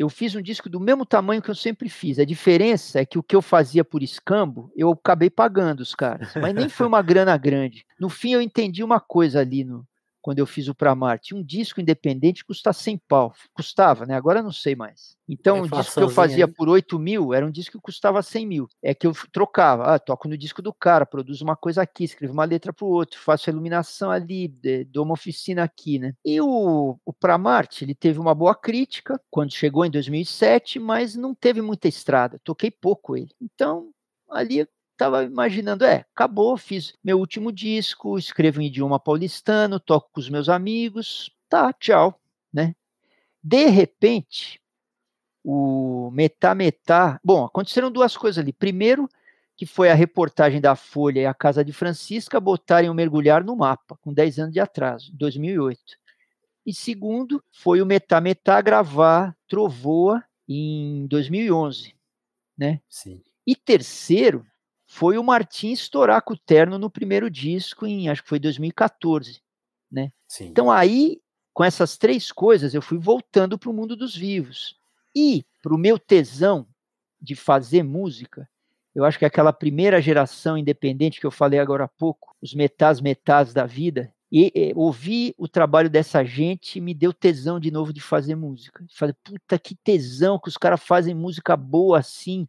eu 0.00 0.08
fiz 0.08 0.34
um 0.34 0.40
disco 0.40 0.70
do 0.70 0.80
mesmo 0.80 1.04
tamanho 1.04 1.42
que 1.42 1.50
eu 1.50 1.54
sempre 1.54 1.90
fiz. 1.90 2.18
A 2.18 2.24
diferença 2.24 3.00
é 3.00 3.04
que 3.04 3.18
o 3.18 3.22
que 3.22 3.36
eu 3.36 3.42
fazia 3.42 3.84
por 3.84 4.02
escambo, 4.02 4.72
eu 4.74 4.90
acabei 4.92 5.28
pagando 5.28 5.80
os 5.80 5.94
caras. 5.94 6.32
Mas 6.36 6.54
nem 6.54 6.70
foi 6.70 6.86
uma 6.86 7.02
grana 7.02 7.36
grande. 7.36 7.84
No 7.98 8.08
fim, 8.08 8.32
eu 8.32 8.40
entendi 8.40 8.82
uma 8.82 8.98
coisa 8.98 9.40
ali 9.40 9.62
no, 9.62 9.86
quando 10.20 10.38
eu 10.38 10.46
fiz 10.46 10.68
o 10.68 10.74
Pra 10.74 10.94
Marte. 10.94 11.34
Um 11.34 11.42
disco 11.42 11.80
independente 11.80 12.44
custa 12.44 12.72
100 12.72 12.98
pau. 13.08 13.34
Custava, 13.52 14.06
né? 14.06 14.14
Agora 14.14 14.42
não 14.42 14.52
sei 14.52 14.74
mais. 14.74 15.16
Então, 15.28 15.60
o 15.60 15.68
disco 15.68 15.94
que 15.94 16.02
eu 16.02 16.10
fazia 16.10 16.48
por 16.48 16.68
8 16.68 16.98
mil 16.98 17.32
era 17.32 17.46
um 17.46 17.50
disco 17.50 17.78
que 17.78 17.82
custava 17.82 18.22
100 18.22 18.46
mil. 18.46 18.68
É 18.82 18.94
que 18.94 19.06
eu 19.06 19.12
trocava. 19.32 19.84
Ah, 19.84 19.98
toco 19.98 20.28
no 20.28 20.36
disco 20.36 20.60
do 20.60 20.72
cara, 20.72 21.06
produzo 21.06 21.44
uma 21.44 21.56
coisa 21.56 21.82
aqui, 21.82 22.04
escrevo 22.04 22.32
uma 22.32 22.44
letra 22.44 22.72
para 22.72 22.84
o 22.84 22.90
outro, 22.90 23.20
faço 23.20 23.48
a 23.48 23.52
iluminação 23.52 24.10
ali, 24.10 24.48
dou 24.88 25.04
uma 25.04 25.14
oficina 25.14 25.62
aqui, 25.62 25.98
né? 25.98 26.14
E 26.24 26.40
o, 26.40 26.98
o 27.04 27.12
Pra 27.12 27.38
Marte, 27.38 27.84
ele 27.84 27.94
teve 27.94 28.18
uma 28.18 28.34
boa 28.34 28.54
crítica 28.54 29.20
quando 29.30 29.52
chegou 29.52 29.84
em 29.84 29.90
2007, 29.90 30.78
mas 30.78 31.14
não 31.14 31.34
teve 31.34 31.62
muita 31.62 31.86
estrada. 31.86 32.40
Toquei 32.42 32.70
pouco 32.70 33.16
ele. 33.16 33.30
Então, 33.40 33.90
ali 34.28 34.66
estava 35.00 35.24
imaginando, 35.24 35.84
é, 35.84 36.04
acabou, 36.14 36.58
fiz 36.58 36.92
meu 37.02 37.18
último 37.18 37.50
disco, 37.50 38.18
escrevo 38.18 38.60
em 38.60 38.66
idioma 38.66 39.00
paulistano, 39.00 39.80
toco 39.80 40.10
com 40.12 40.20
os 40.20 40.28
meus 40.28 40.50
amigos, 40.50 41.34
tá, 41.48 41.72
tchau, 41.72 42.20
né? 42.52 42.74
De 43.42 43.64
repente, 43.64 44.60
o 45.42 46.10
Metá 46.12 46.54
Metá, 46.54 47.18
bom, 47.24 47.46
aconteceram 47.46 47.90
duas 47.90 48.14
coisas 48.14 48.42
ali. 48.42 48.52
Primeiro, 48.52 49.08
que 49.56 49.64
foi 49.64 49.90
a 49.90 49.94
reportagem 49.94 50.60
da 50.60 50.76
Folha 50.76 51.20
e 51.20 51.26
a 51.26 51.32
Casa 51.32 51.64
de 51.64 51.72
Francisca 51.72 52.38
botarem 52.38 52.90
o 52.90 52.94
Mergulhar 52.94 53.42
no 53.42 53.56
mapa, 53.56 53.96
com 54.02 54.12
10 54.12 54.38
anos 54.38 54.52
de 54.52 54.60
atraso, 54.60 55.10
2008. 55.14 55.80
E 56.66 56.74
segundo, 56.74 57.42
foi 57.50 57.80
o 57.80 57.86
Metá 57.86 58.20
Metá 58.20 58.60
gravar 58.60 59.34
Trovoa 59.48 60.22
em 60.46 61.06
2011, 61.06 61.94
né? 62.56 62.82
Sim. 62.86 63.22
E 63.46 63.56
terceiro, 63.56 64.46
foi 64.92 65.16
o 65.16 65.22
Martin 65.22 65.70
estourar 65.70 66.20
com 66.20 66.34
o 66.34 66.36
terno 66.36 66.76
no 66.76 66.90
primeiro 66.90 67.30
disco, 67.30 67.86
em 67.86 68.08
acho 68.08 68.24
que 68.24 68.28
foi 68.28 68.40
2014, 68.40 69.40
né? 69.88 70.10
Sim. 70.26 70.46
Então 70.46 70.68
aí, 70.68 71.20
com 71.54 71.62
essas 71.62 71.96
três 71.96 72.32
coisas, 72.32 72.74
eu 72.74 72.82
fui 72.82 72.98
voltando 72.98 73.56
para 73.56 73.70
o 73.70 73.72
mundo 73.72 73.94
dos 73.94 74.16
vivos. 74.16 74.76
E 75.14 75.46
para 75.62 75.72
o 75.72 75.78
meu 75.78 75.96
tesão 75.96 76.66
de 77.22 77.36
fazer 77.36 77.84
música, 77.84 78.48
Eu 78.92 79.04
acho 79.04 79.16
que 79.16 79.24
aquela 79.24 79.52
primeira 79.52 80.02
geração 80.02 80.58
independente 80.58 81.20
que 81.20 81.26
eu 81.26 81.30
falei 81.30 81.60
agora 81.60 81.84
há 81.84 81.88
pouco, 81.88 82.34
os 82.42 82.52
metas 82.52 83.00
metas 83.00 83.54
da 83.54 83.64
vida, 83.64 84.12
e, 84.32 84.50
e 84.52 84.72
ouvir 84.74 85.36
o 85.38 85.46
trabalho 85.46 85.88
dessa 85.88 86.24
gente 86.24 86.80
me 86.80 86.92
deu 86.92 87.12
tesão 87.12 87.60
de 87.60 87.70
novo 87.70 87.92
de 87.92 88.00
fazer 88.00 88.34
música. 88.34 88.84
Falei, 88.92 89.14
puta 89.22 89.56
que 89.56 89.76
tesão 89.76 90.36
que 90.36 90.48
os 90.48 90.56
caras 90.56 90.82
fazem 90.82 91.14
música 91.14 91.56
boa 91.56 92.00
assim, 92.00 92.48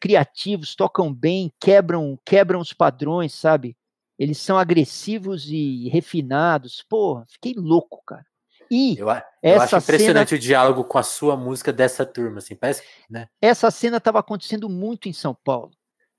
criativos, 0.00 0.74
tocam 0.74 1.12
bem, 1.12 1.52
quebram, 1.60 2.18
quebram 2.24 2.60
os 2.60 2.72
padrões, 2.72 3.34
sabe? 3.34 3.76
Eles 4.18 4.38
são 4.38 4.58
agressivos 4.58 5.46
e 5.48 5.88
refinados. 5.88 6.84
Pô, 6.88 7.24
fiquei 7.28 7.54
louco, 7.56 8.02
cara. 8.04 8.26
E 8.70 8.98
eu, 8.98 9.08
eu 9.08 9.14
essa 9.42 9.76
acho 9.76 9.78
impressionante 9.78 10.30
cena, 10.30 10.38
o 10.38 10.42
diálogo 10.42 10.84
com 10.84 10.98
a 10.98 11.02
sua 11.02 11.36
música 11.36 11.72
dessa 11.72 12.04
turma, 12.04 12.38
assim, 12.38 12.54
parece, 12.54 12.82
né? 13.08 13.28
Essa 13.40 13.70
cena 13.70 13.96
estava 13.96 14.18
acontecendo 14.18 14.68
muito 14.68 15.08
em 15.08 15.12
São 15.12 15.34
Paulo. 15.34 15.70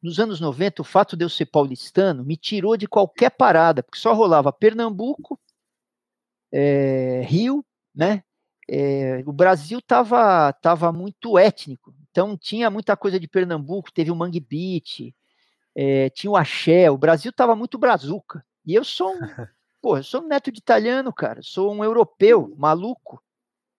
Nos 0.02 0.20
anos 0.20 0.40
90, 0.40 0.82
o 0.82 0.86
fato 0.86 1.18
de 1.18 1.26
eu 1.26 1.30
ser 1.30 1.46
paulistano 1.48 2.24
me 2.24 2.38
tirou 2.38 2.78
de 2.78 2.88
qualquer 2.88 3.32
parada, 3.32 3.84
porque 3.84 4.00
só 4.00 4.14
rolava 4.14 4.52
Pernambuco, 4.52 5.40
é, 6.52 7.22
Rio, 7.26 7.64
né? 7.94 8.24
É, 8.68 9.24
o 9.26 9.34
Brasil 9.34 9.80
estava 9.80 10.54
tava 10.54 10.92
muito 10.92 11.38
étnico, 11.38 11.94
então 12.12 12.38
tinha 12.38 12.70
muita 12.70 12.98
coisa 12.98 13.20
de 13.20 13.28
Pernambuco, 13.28 13.92
teve 13.92 14.12
o 14.12 14.16
Mangue 14.16 14.40
Beat, 14.40 15.14
é, 15.76 16.10
tinha 16.10 16.32
o 16.32 16.38
Axé, 16.38 16.90
o 16.90 16.98
Brasil 16.98 17.30
estava 17.30 17.56
muito 17.56 17.78
brazuca. 17.78 18.44
E 18.66 18.74
eu 18.74 18.84
sou 18.84 19.12
um, 19.12 19.20
pô, 19.82 19.98
eu 19.98 20.04
sou 20.04 20.22
um 20.22 20.28
neto 20.28 20.52
de 20.52 20.60
italiano, 20.60 21.14
cara, 21.14 21.42
sou 21.42 21.74
um 21.74 21.84
europeu, 21.84 22.54
maluco, 22.58 23.22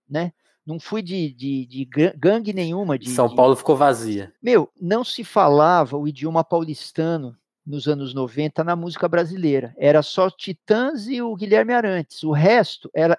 né? 0.09 0.33
Não 0.65 0.79
fui 0.79 1.03
de, 1.03 1.33
de, 1.33 1.67
de 1.67 1.89
gangue 2.17 2.53
nenhuma. 2.53 2.99
De, 2.99 3.11
São 3.11 3.29
de... 3.29 3.35
Paulo 3.35 3.57
ficou 3.57 3.77
vazia. 3.77 4.33
Meu, 4.43 4.71
não 4.81 5.03
se 5.03 5.25
falava 5.25 5.97
o 5.97 6.07
idioma 6.07 6.45
paulistano 6.45 7.37
nos 7.67 7.89
anos 7.89 8.15
90 8.15 8.63
na 8.63 8.77
música 8.77 9.09
brasileira. 9.09 9.75
Era 9.77 10.03
só 10.03 10.31
Titãs 10.31 11.09
e 11.09 11.21
o 11.23 11.35
Guilherme 11.35 11.73
Arantes. 11.73 12.23
O 12.23 12.33
resto 12.33 12.91
era. 12.95 13.19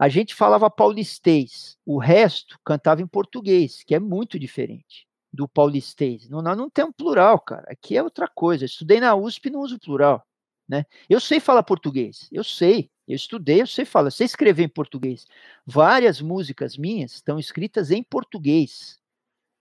A 0.00 0.08
gente 0.08 0.34
falava 0.34 0.70
paulistês. 0.70 1.76
O 1.84 1.98
resto 1.98 2.58
cantava 2.64 3.02
em 3.02 3.06
português, 3.06 3.84
que 3.84 3.94
é 3.94 4.00
muito 4.00 4.38
diferente 4.38 5.06
do 5.30 5.46
paulistês. 5.46 6.26
Não, 6.26 6.40
nós 6.40 6.56
não 6.56 6.70
temos 6.70 6.94
plural, 6.96 7.38
cara. 7.38 7.70
Aqui 7.70 7.98
é 7.98 8.02
outra 8.02 8.26
coisa. 8.26 8.64
Estudei 8.64 8.98
na 8.98 9.14
USP 9.14 9.48
e 9.48 9.50
não 9.50 9.60
uso 9.60 9.78
plural. 9.78 10.26
Né? 10.66 10.86
Eu 11.06 11.20
sei 11.20 11.38
falar 11.38 11.62
português, 11.64 12.30
eu 12.32 12.42
sei. 12.42 12.90
Eu 13.06 13.14
estudei, 13.14 13.60
eu 13.60 13.66
sei 13.66 13.84
falar, 13.84 14.06
eu 14.06 14.12
sei 14.12 14.24
escrever 14.24 14.62
em 14.62 14.68
português. 14.70 15.26
Várias 15.66 16.22
músicas 16.22 16.78
minhas 16.78 17.12
estão 17.12 17.38
escritas 17.38 17.90
em 17.90 18.02
português, 18.02 18.98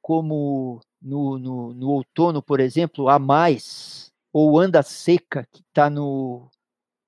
como 0.01 0.79
no, 1.01 1.37
no, 1.37 1.73
no 1.73 1.89
outono, 1.89 2.41
por 2.41 2.61
exemplo, 2.61 3.09
A 3.09 3.19
Mais, 3.19 4.09
ou 4.31 4.57
Anda 4.57 4.81
Seca, 4.83 5.45
que 5.51 5.59
está 5.67 5.89
no. 5.89 6.49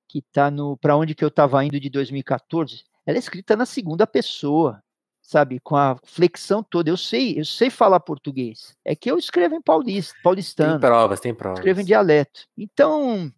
que 0.10 0.22
tá 0.22 0.52
no. 0.52 0.76
para 0.76 0.98
onde 0.98 1.16
que 1.16 1.24
eu 1.24 1.30
estava 1.30 1.64
indo 1.64 1.80
de 1.80 1.90
2014. 1.90 2.84
Ela 3.06 3.18
é 3.18 3.20
escrita 3.20 3.56
na 3.56 3.66
segunda 3.66 4.06
pessoa, 4.06 4.82
sabe, 5.22 5.60
com 5.60 5.76
a 5.76 5.98
flexão 6.04 6.64
toda. 6.64 6.90
Eu 6.90 6.98
sei, 6.98 7.40
eu 7.40 7.46
sei 7.46 7.70
falar 7.70 8.00
português. 8.00 8.76
É 8.86 8.96
que 8.96 9.10
eu 9.10 9.18
escrevo 9.18 9.56
em 9.56 9.62
paulista, 9.62 10.16
paulistano. 10.24 10.80
Tem 10.80 10.90
provas, 10.90 11.20
tem 11.20 11.34
provas. 11.34 11.60
Escrevo 11.60 11.82
em 11.82 11.86
dialeto. 11.86 12.42
Então, 12.58 13.32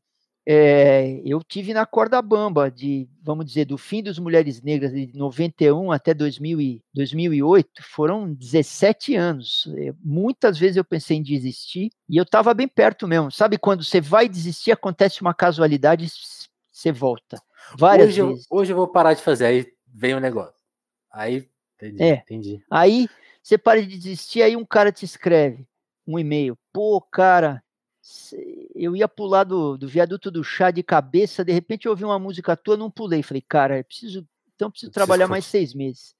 é, 0.45 1.22
eu 1.24 1.41
tive 1.41 1.74
na 1.74 1.86
corda 1.86 2.22
bamba 2.22 2.70
de, 2.70 3.07
vamos 3.22 3.45
dizer, 3.45 3.64
do 3.64 3.78
fim 3.78 4.03
dos 4.03 4.20
Mulheres 4.20 4.61
Negras 4.61 4.91
de 4.91 5.09
91 5.16 5.91
até 5.91 6.14
2000 6.14 6.59
e, 6.59 6.82
2008, 6.93 7.70
foram 7.82 8.34
17 8.34 9.16
anos. 9.16 9.72
É, 9.78 9.93
muitas 10.03 10.59
vezes 10.59 10.76
eu 10.76 10.84
pensei 10.84 11.18
em 11.18 11.24
desistir 11.24 11.89
e 12.09 12.18
eu 12.18 12.24
estava 12.24 12.53
bem 12.53 12.68
perto 12.68 13.07
mesmo. 13.07 13.32
Sabe 13.32 13.57
quando 13.57 13.84
você 13.84 14.01
vai 14.01 14.28
desistir, 14.28 14.74
acontece 14.74 15.22
uma 15.22 15.34
casualidade, 15.34 16.11
você 16.70 16.91
volta. 16.91 17.41
Várias 17.78 18.09
hoje 18.09 18.22
vezes. 18.22 18.47
Eu, 18.49 18.57
hoje 18.57 18.72
eu 18.74 18.78
vou 18.78 18.88
parar 18.88 19.14
de 19.14 19.22
fazer, 19.22 19.45
aí 19.45 19.74
vem 19.88 20.14
o 20.14 20.18
um 20.18 20.22
negócio. 20.22 20.53
Aí, 21.11 21.49
entendi, 21.76 22.03
é, 22.03 22.14
entendi. 22.16 22.64
Aí 22.70 23.07
você 23.41 23.57
para 23.57 23.82
de 23.82 23.88
desistir, 23.88 24.41
aí 24.41 24.55
um 24.55 24.66
cara 24.66 24.91
te 24.91 25.05
escreve 25.05 25.68
um 26.07 26.18
e-mail. 26.18 26.57
Pô, 26.72 26.99
cara, 27.01 27.64
eu 28.76 28.95
ia 28.95 29.07
pular 29.07 29.43
do, 29.43 29.78
do 29.78 29.88
viaduto 29.88 30.30
do 30.30 30.43
chá 30.43 30.72
de 30.72 30.84
cabeça, 30.84 31.43
de 31.43 31.51
repente 31.51 31.86
eu 31.86 31.91
ouvi 31.91 32.03
uma 32.03 32.20
música 32.20 32.55
tua, 32.55 32.78
não 32.78 32.91
pulei. 32.91 33.24
Falei, 33.24 33.41
cara, 33.41 33.80
eu 33.80 33.84
preciso, 33.84 34.28
então 34.55 34.70
preciso 34.70 34.89
eu 34.89 34.93
trabalhar 34.93 35.28
preciso... 35.28 35.32
mais 35.32 35.45
seis 35.45 35.74
meses. 35.74 36.16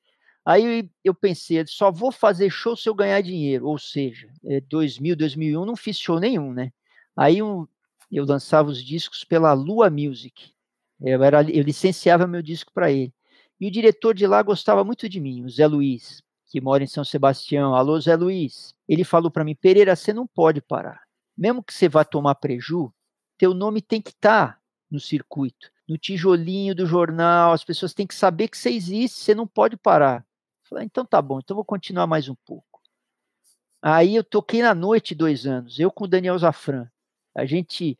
Aí 0.46 0.89
eu 1.04 1.14
pensei, 1.14 1.66
só 1.68 1.89
vou 1.89 2.12
fazer 2.12 2.50
show 2.50 2.76
se 2.76 2.89
eu 2.89 2.94
ganhar 2.94 3.22
dinheiro. 3.22 3.66
Ou 3.68 3.78
seja, 3.78 4.30
2000, 4.68 5.14
é, 5.14 5.16
2001 5.16 5.66
não 5.66 5.76
fiz 5.76 5.98
show 5.98 6.20
nenhum, 6.20 6.52
né? 6.52 6.72
Aí 7.16 7.41
um, 7.41 7.66
eu 8.12 8.26
lançava 8.26 8.70
os 8.70 8.84
discos 8.84 9.24
pela 9.24 9.54
Lua 9.54 9.89
Music. 9.89 10.53
Eu, 11.02 11.24
era, 11.24 11.41
eu 11.41 11.64
licenciava 11.64 12.28
meu 12.28 12.41
disco 12.41 12.72
para 12.74 12.91
ele. 12.91 13.14
E 13.60 13.68
o 13.68 13.72
diretor 13.72 14.14
de 14.14 14.28
lá 14.28 14.41
gostava 14.41 14.84
muito 14.84 15.08
de 15.08 15.20
mim, 15.20 15.44
o 15.44 15.50
Zé 15.50 15.68
Luiz, 15.68 16.22
que 16.48 16.60
mora 16.60 16.84
em 16.84 16.88
São 16.88 17.04
Sebastião. 17.04 17.76
Alô, 17.76 18.00
Zé 18.00 18.16
Luiz. 18.16 18.74
Ele 18.88 19.04
falou 19.04 19.32
para 19.32 19.44
mim: 19.44 19.56
Pereira, 19.56 19.96
você 19.96 20.12
não 20.12 20.28
pode 20.28 20.62
parar 20.62 21.04
mesmo 21.38 21.64
que 21.64 21.74
você 21.74 21.89
vá 21.89 22.06
tomar 22.06 22.36
preju, 22.36 22.94
teu 23.38 23.54
nome 23.54 23.82
tem 23.82 24.02
que 24.02 24.12
estar 24.12 24.54
tá 24.54 24.60
no 24.89 25.00
circuito, 25.00 25.72
no 25.88 25.98
tijolinho 25.98 26.76
do 26.76 26.86
jornal, 26.86 27.52
as 27.52 27.64
pessoas 27.64 27.94
têm 27.94 28.08
que 28.08 28.16
saber 28.16 28.48
que 28.48 28.58
você 28.58 28.70
existe, 28.70 29.20
você 29.20 29.36
não 29.36 29.48
pode 29.48 29.76
parar. 29.76 30.26
falei, 30.64 30.84
ah, 30.84 30.86
então 30.86 31.06
tá 31.06 31.22
bom, 31.22 31.39
então 31.39 31.56
vou 31.56 31.66
continuar 31.66 32.08
mais 32.08 32.30
um 32.30 32.36
pouco. 32.46 32.82
Aí 33.82 34.16
eu 34.16 34.24
toquei 34.24 34.62
na 34.62 34.74
noite 34.74 35.14
dois 35.14 35.46
anos, 35.46 35.80
eu 35.80 35.91
com 35.91 36.06
o 36.06 36.08
Daniel 36.08 36.38
Zafran. 36.38 36.88
A 37.36 37.46
gente 37.46 37.98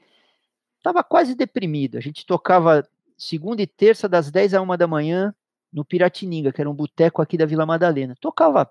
estava 0.84 1.02
quase 1.02 1.34
deprimido, 1.34 1.98
a 1.98 2.02
gente 2.02 2.26
tocava 2.26 2.86
segunda 3.18 3.62
e 3.62 3.68
terça 3.68 4.10
das 4.10 4.30
10 4.30 4.54
a 4.54 4.62
1 4.62 4.78
da 4.78 4.86
manhã 4.86 5.34
no 5.72 5.86
Piratininga, 5.86 6.52
que 6.52 6.60
era 6.60 6.70
um 6.70 6.74
boteco 6.74 7.22
aqui 7.22 7.38
da 7.38 7.46
Vila 7.46 7.66
Madalena. 7.66 8.16
Tocava 8.20 8.70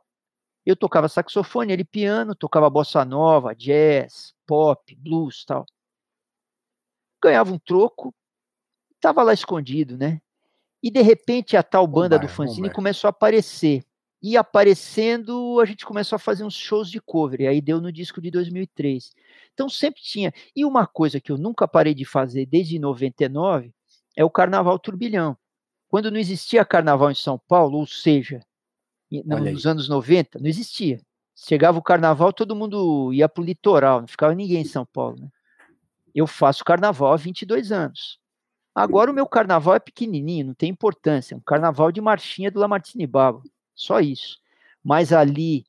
eu 0.64 0.76
tocava 0.76 1.08
saxofone, 1.08 1.72
ele 1.72 1.84
piano, 1.84 2.36
tocava 2.36 2.70
bossa 2.70 3.04
nova, 3.04 3.52
jazz, 3.52 4.32
pop, 4.46 4.94
blues, 4.94 5.44
tal. 5.44 5.66
Ganhava 7.20 7.52
um 7.52 7.58
troco, 7.58 8.14
estava 8.94 9.24
lá 9.24 9.32
escondido, 9.32 9.96
né? 9.96 10.20
E 10.80 10.88
de 10.88 11.02
repente 11.02 11.56
a 11.56 11.64
tal 11.64 11.86
banda 11.86 12.16
do 12.18 12.28
fanzine 12.28 12.70
começou 12.70 13.08
a 13.08 13.10
aparecer. 13.10 13.84
E 14.22 14.36
aparecendo, 14.36 15.58
a 15.60 15.64
gente 15.64 15.84
começou 15.84 16.14
a 16.14 16.18
fazer 16.18 16.44
uns 16.44 16.54
shows 16.54 16.88
de 16.88 17.00
cover, 17.00 17.40
e 17.40 17.46
aí 17.48 17.60
deu 17.60 17.80
no 17.80 17.90
disco 17.90 18.20
de 18.20 18.30
2003. 18.30 19.12
Então 19.52 19.68
sempre 19.68 20.00
tinha. 20.00 20.32
E 20.54 20.64
uma 20.64 20.86
coisa 20.86 21.20
que 21.20 21.32
eu 21.32 21.36
nunca 21.36 21.66
parei 21.66 21.92
de 21.92 22.04
fazer 22.04 22.46
desde 22.46 22.78
99 22.78 23.72
é 24.16 24.24
o 24.24 24.30
Carnaval 24.30 24.78
Turbilhão. 24.78 25.36
Quando 25.88 26.10
não 26.10 26.18
existia 26.18 26.64
carnaval 26.64 27.10
em 27.10 27.14
São 27.14 27.38
Paulo, 27.48 27.78
ou 27.78 27.86
seja, 27.86 28.40
nos 29.10 29.66
anos 29.66 29.88
90, 29.88 30.38
não 30.38 30.46
existia. 30.46 31.00
Chegava 31.34 31.78
o 31.78 31.82
carnaval, 31.82 32.32
todo 32.32 32.56
mundo 32.56 33.12
ia 33.12 33.28
para 33.28 33.42
o 33.42 33.44
litoral, 33.44 34.00
não 34.00 34.06
ficava 34.06 34.34
ninguém 34.34 34.62
em 34.62 34.64
São 34.64 34.86
Paulo. 34.86 35.18
Né? 35.20 35.28
Eu 36.14 36.26
faço 36.26 36.64
carnaval 36.64 37.12
há 37.12 37.16
22 37.16 37.72
anos. 37.72 38.18
Agora 38.74 39.10
o 39.10 39.14
meu 39.14 39.26
carnaval 39.26 39.74
é 39.74 39.78
pequenininho, 39.80 40.46
não 40.46 40.54
tem 40.54 40.70
importância. 40.70 41.34
É 41.34 41.36
um 41.36 41.40
carnaval 41.40 41.92
de 41.92 42.00
marchinha 42.00 42.50
do 42.50 42.60
Lamartine 42.60 43.06
Babo, 43.06 43.42
só 43.74 44.00
isso. 44.00 44.38
Mas 44.82 45.12
ali, 45.12 45.64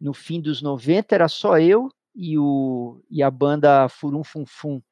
no 0.00 0.12
fim 0.12 0.40
dos 0.40 0.62
90, 0.62 1.14
era 1.14 1.28
só 1.28 1.58
eu 1.58 1.88
e, 2.14 2.38
o, 2.38 3.00
e 3.10 3.22
a 3.22 3.30
banda 3.30 3.88
Furum 3.88 4.24
Fum 4.24 4.44
Fum, 4.46 4.82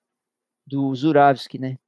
do 0.67 0.95
Zuravski, 0.95 1.59
né? 1.59 1.79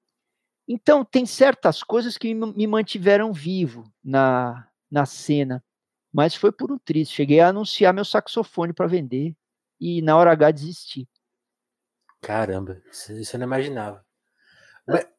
Então, 0.67 1.05
tem 1.05 1.25
certas 1.25 1.83
coisas 1.83 2.19
que 2.19 2.35
me 2.35 2.67
mantiveram 2.67 3.33
vivo 3.33 3.91
na, 4.05 4.69
na 4.91 5.07
cena. 5.07 5.65
Mas 6.13 6.35
foi 6.35 6.53
por 6.53 6.71
um 6.71 6.79
triste. 6.79 7.15
Cheguei 7.15 7.41
a 7.41 7.49
anunciar 7.49 7.95
meu 7.95 8.05
saxofone 8.05 8.73
para 8.73 8.87
vender 8.87 9.35
e 9.81 10.03
na 10.03 10.17
hora 10.17 10.33
H 10.33 10.51
desisti. 10.51 11.09
Caramba, 12.21 12.83
isso 12.91 13.37
eu 13.37 13.39
não 13.39 13.47
imaginava. 13.47 14.05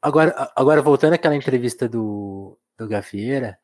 Agora, 0.02 0.52
agora 0.56 0.82
voltando 0.82 1.14
àquela 1.14 1.36
entrevista 1.36 1.88
do, 1.88 2.60
do 2.78 2.88
Gafieira, 2.88 3.60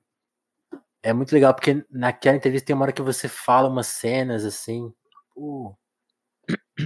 é 1.06 1.14
muito 1.14 1.32
legal 1.32 1.54
porque 1.54 1.86
naquela 1.92 2.36
entrevista 2.36 2.66
tem 2.66 2.76
uma 2.76 2.84
hora 2.84 2.92
que 2.92 3.02
você 3.02 3.28
fala 3.28 3.70
umas 3.70 3.86
cenas 3.86 4.44
assim, 4.44 4.92
uh, 5.38 5.72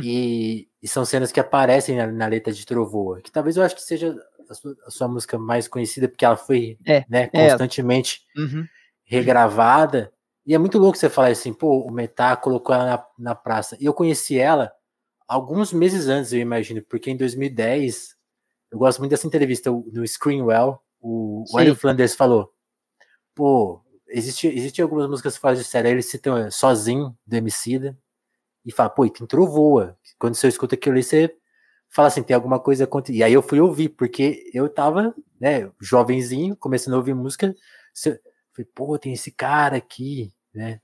e, 0.04 0.68
e, 0.84 0.88
são 0.90 1.06
cenas 1.06 1.32
que 1.32 1.40
aparecem 1.40 1.96
na, 1.96 2.06
na, 2.08 2.28
letra 2.28 2.52
de 2.52 2.66
Trovoa, 2.66 3.22
que 3.22 3.32
talvez 3.32 3.56
eu 3.56 3.64
acho 3.64 3.76
que 3.76 3.82
seja 3.82 4.14
a 4.50 4.54
sua, 4.54 4.76
a 4.86 4.92
sua 4.92 5.08
música 5.08 5.38
mais 5.40 5.70
conhecida, 5.70 6.10
porque 6.10 6.26
ela 6.26 6.36
foi 6.36 6.78
é, 6.86 7.06
né, 7.10 7.30
é. 7.32 7.50
constantemente 7.50 8.22
é. 8.36 8.42
uhum. 8.42 8.68
regravada. 9.06 10.12
E 10.46 10.54
é 10.54 10.58
muito 10.58 10.78
louco 10.78 10.98
você 10.98 11.10
falar 11.10 11.30
assim, 11.30 11.54
pô, 11.54 11.80
o 11.80 11.92
Metá 11.92 12.36
colocou 12.36 12.76
ela 12.76 12.86
na, 12.86 13.06
na 13.18 13.36
praça. 13.36 13.78
E 13.80 13.86
eu 13.86 13.94
conheci 13.94 14.38
ela 14.38 14.70
alguns 15.26 15.72
meses 15.72 16.08
antes, 16.08 16.34
eu 16.34 16.40
imagino, 16.40 16.82
porque 16.90 17.10
em 17.10 17.16
2010, 17.16 18.16
eu 18.70 18.80
gosto 18.80 19.00
muito 19.00 19.12
dessa 19.12 19.28
entrevista 19.28 19.72
no 19.72 20.06
Screenwell, 20.06 20.82
o 21.00 21.46
Wayne 21.54 21.76
Flanders 21.76 22.16
falou, 22.16 22.52
pô, 23.34 23.82
existe, 24.10 24.48
existe 24.48 24.82
algumas 24.82 25.08
músicas 25.08 25.38
fora 25.38 25.56
de 25.56 25.64
série, 25.64 25.90
eles 25.90 26.06
citam 26.08 26.50
Sozinho, 26.52 27.18
do 27.26 27.36
Emicida, 27.36 27.98
e 28.66 28.72
fala, 28.72 28.90
pô, 28.90 29.08
tem 29.10 29.26
trovoa. 29.28 29.98
Quando 30.20 30.36
você 30.36 30.48
escuta 30.48 30.76
aquilo 30.76 30.96
ali, 30.96 31.04
você 31.04 31.36
fala 31.90 32.08
assim, 32.08 32.24
tem 32.24 32.36
alguma 32.36 32.60
coisa 32.60 32.84
acontecendo. 32.84 33.18
E 33.18 33.24
aí 33.24 33.34
eu 33.34 33.42
fui 33.42 33.60
ouvir, 33.60 33.90
porque 33.90 34.50
eu 34.54 34.70
tava, 34.70 35.14
né, 35.40 35.72
jovenzinho, 35.82 36.56
começando 36.56 36.94
a 36.96 36.98
ouvir 36.98 37.14
música, 37.16 37.56
você, 37.94 38.20
falei, 38.54 38.70
pô, 38.76 38.98
tem 39.00 39.14
esse 39.14 39.32
cara 39.32 39.78
aqui, 39.78 40.34
né? 40.54 40.82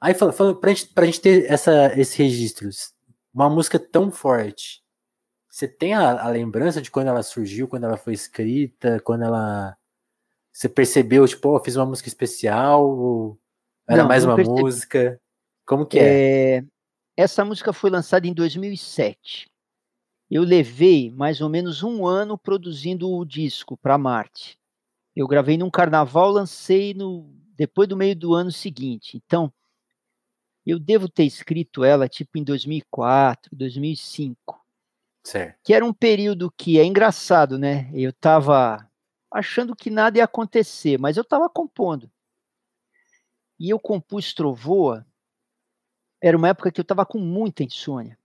Aí 0.00 0.14
falando, 0.14 0.34
falando 0.34 0.56
pra, 0.60 0.70
gente, 0.70 0.92
pra 0.94 1.06
gente 1.06 1.20
ter 1.20 1.50
essa, 1.50 1.92
esses 1.98 2.14
registros, 2.14 2.94
uma 3.34 3.50
música 3.50 3.78
tão 3.78 4.10
forte, 4.10 4.82
você 5.48 5.66
tem 5.66 5.94
a, 5.94 6.22
a, 6.22 6.28
lembrança 6.28 6.80
de 6.80 6.90
quando 6.90 7.08
ela 7.08 7.22
surgiu, 7.22 7.66
quando 7.66 7.84
ela 7.84 7.96
foi 7.96 8.12
escrita, 8.12 9.00
quando 9.00 9.24
ela. 9.24 9.76
Você 10.52 10.68
percebeu, 10.68 11.26
tipo, 11.26 11.48
oh, 11.48 11.60
fiz 11.62 11.76
uma 11.76 11.86
música 11.86 12.08
especial? 12.08 13.38
era 13.88 14.02
não, 14.02 14.08
mais 14.08 14.24
uma 14.24 14.36
percebi. 14.36 14.60
música? 14.60 15.20
Como 15.64 15.86
que 15.86 15.98
é? 15.98 16.56
é? 16.56 16.64
Essa 17.16 17.44
música 17.44 17.72
foi 17.72 17.90
lançada 17.90 18.26
em 18.26 18.32
2007. 18.32 19.50
Eu 20.30 20.42
levei 20.42 21.10
mais 21.10 21.40
ou 21.40 21.48
menos 21.48 21.82
um 21.82 22.06
ano 22.06 22.36
produzindo 22.36 23.10
o 23.10 23.24
disco 23.24 23.76
para 23.76 23.96
Marte. 23.98 24.58
Eu 25.16 25.26
gravei 25.26 25.56
num 25.56 25.70
carnaval, 25.70 26.30
lancei 26.30 26.94
no 26.94 27.34
depois 27.56 27.88
do 27.88 27.96
meio 27.96 28.14
do 28.14 28.34
ano 28.34 28.52
seguinte. 28.52 29.16
Então, 29.16 29.52
eu 30.64 30.78
devo 30.78 31.08
ter 31.08 31.24
escrito 31.24 31.82
ela 31.82 32.08
tipo 32.08 32.38
em 32.38 32.44
2004, 32.44 33.56
2005. 33.56 34.64
Certo. 35.24 35.58
Que 35.64 35.74
era 35.74 35.84
um 35.84 35.92
período 35.92 36.52
que 36.56 36.78
é 36.78 36.84
engraçado, 36.84 37.58
né? 37.58 37.90
Eu 37.92 38.10
estava 38.10 38.87
achando 39.38 39.74
que 39.74 39.90
nada 39.90 40.18
ia 40.18 40.24
acontecer, 40.24 40.98
mas 40.98 41.16
eu 41.16 41.22
estava 41.22 41.48
compondo. 41.48 42.10
E 43.58 43.70
eu 43.70 43.78
compus 43.78 44.32
Trovoa, 44.32 45.06
era 46.22 46.36
uma 46.36 46.48
época 46.48 46.70
que 46.70 46.80
eu 46.80 46.82
estava 46.82 47.04
com 47.06 47.18
muita 47.18 47.62
insônia. 47.62 48.18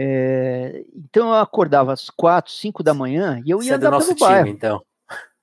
É, 0.00 0.84
então 0.94 1.28
eu 1.28 1.34
acordava 1.34 1.92
às 1.92 2.08
quatro, 2.08 2.52
cinco 2.52 2.82
da 2.82 2.94
manhã 2.94 3.42
e 3.44 3.50
eu 3.50 3.58
ia 3.62 3.70
Você 3.70 3.74
andar 3.74 3.86
é 3.86 3.90
do 3.90 3.94
nosso 3.94 4.14
pelo 4.14 4.18
time, 4.18 4.28
bairro. 4.30 4.48
então. 4.48 4.84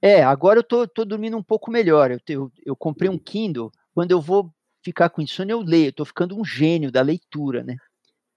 É, 0.01 0.23
agora 0.23 0.59
eu 0.59 0.63
tô, 0.63 0.87
tô 0.87 1.03
dormindo 1.03 1.35
um 1.35 1.43
pouco 1.43 1.71
melhor. 1.71 2.11
Eu, 2.11 2.19
eu, 2.27 2.51
eu 2.65 2.75
comprei 2.75 3.09
um 3.09 3.17
Kindle. 3.17 3.71
Quando 3.93 4.11
eu 4.11 4.21
vou 4.21 4.53
ficar 4.83 5.09
com 5.09 5.21
insônia, 5.21 5.53
eu 5.53 5.61
leio. 5.61 5.87
Eu 5.87 5.93
tô 5.93 6.05
ficando 6.05 6.39
um 6.39 6.45
gênio 6.45 6.91
da 6.91 7.01
leitura, 7.01 7.63
né? 7.63 7.75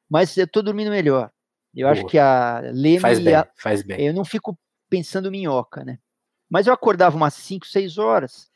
Mas 0.08 0.36
eu 0.36 0.48
tô 0.48 0.62
dormindo 0.62 0.90
melhor. 0.90 1.30
Eu 1.74 1.86
Boa. 1.86 1.92
acho 1.92 2.06
que 2.06 2.18
a 2.18 2.60
ler 2.72 3.00
faz 3.00 3.20
bem, 3.20 3.34
a, 3.34 3.48
faz 3.56 3.82
bem. 3.82 4.00
Eu 4.04 4.14
não 4.14 4.24
fico 4.24 4.58
pensando 4.88 5.30
minhoca, 5.30 5.84
né? 5.84 5.98
Mas 6.49 6.66
eu 6.66 6.72
acordava 6.72 7.16
umas 7.16 7.34
5, 7.34 7.66
6 7.66 7.99
horas, 7.99 8.51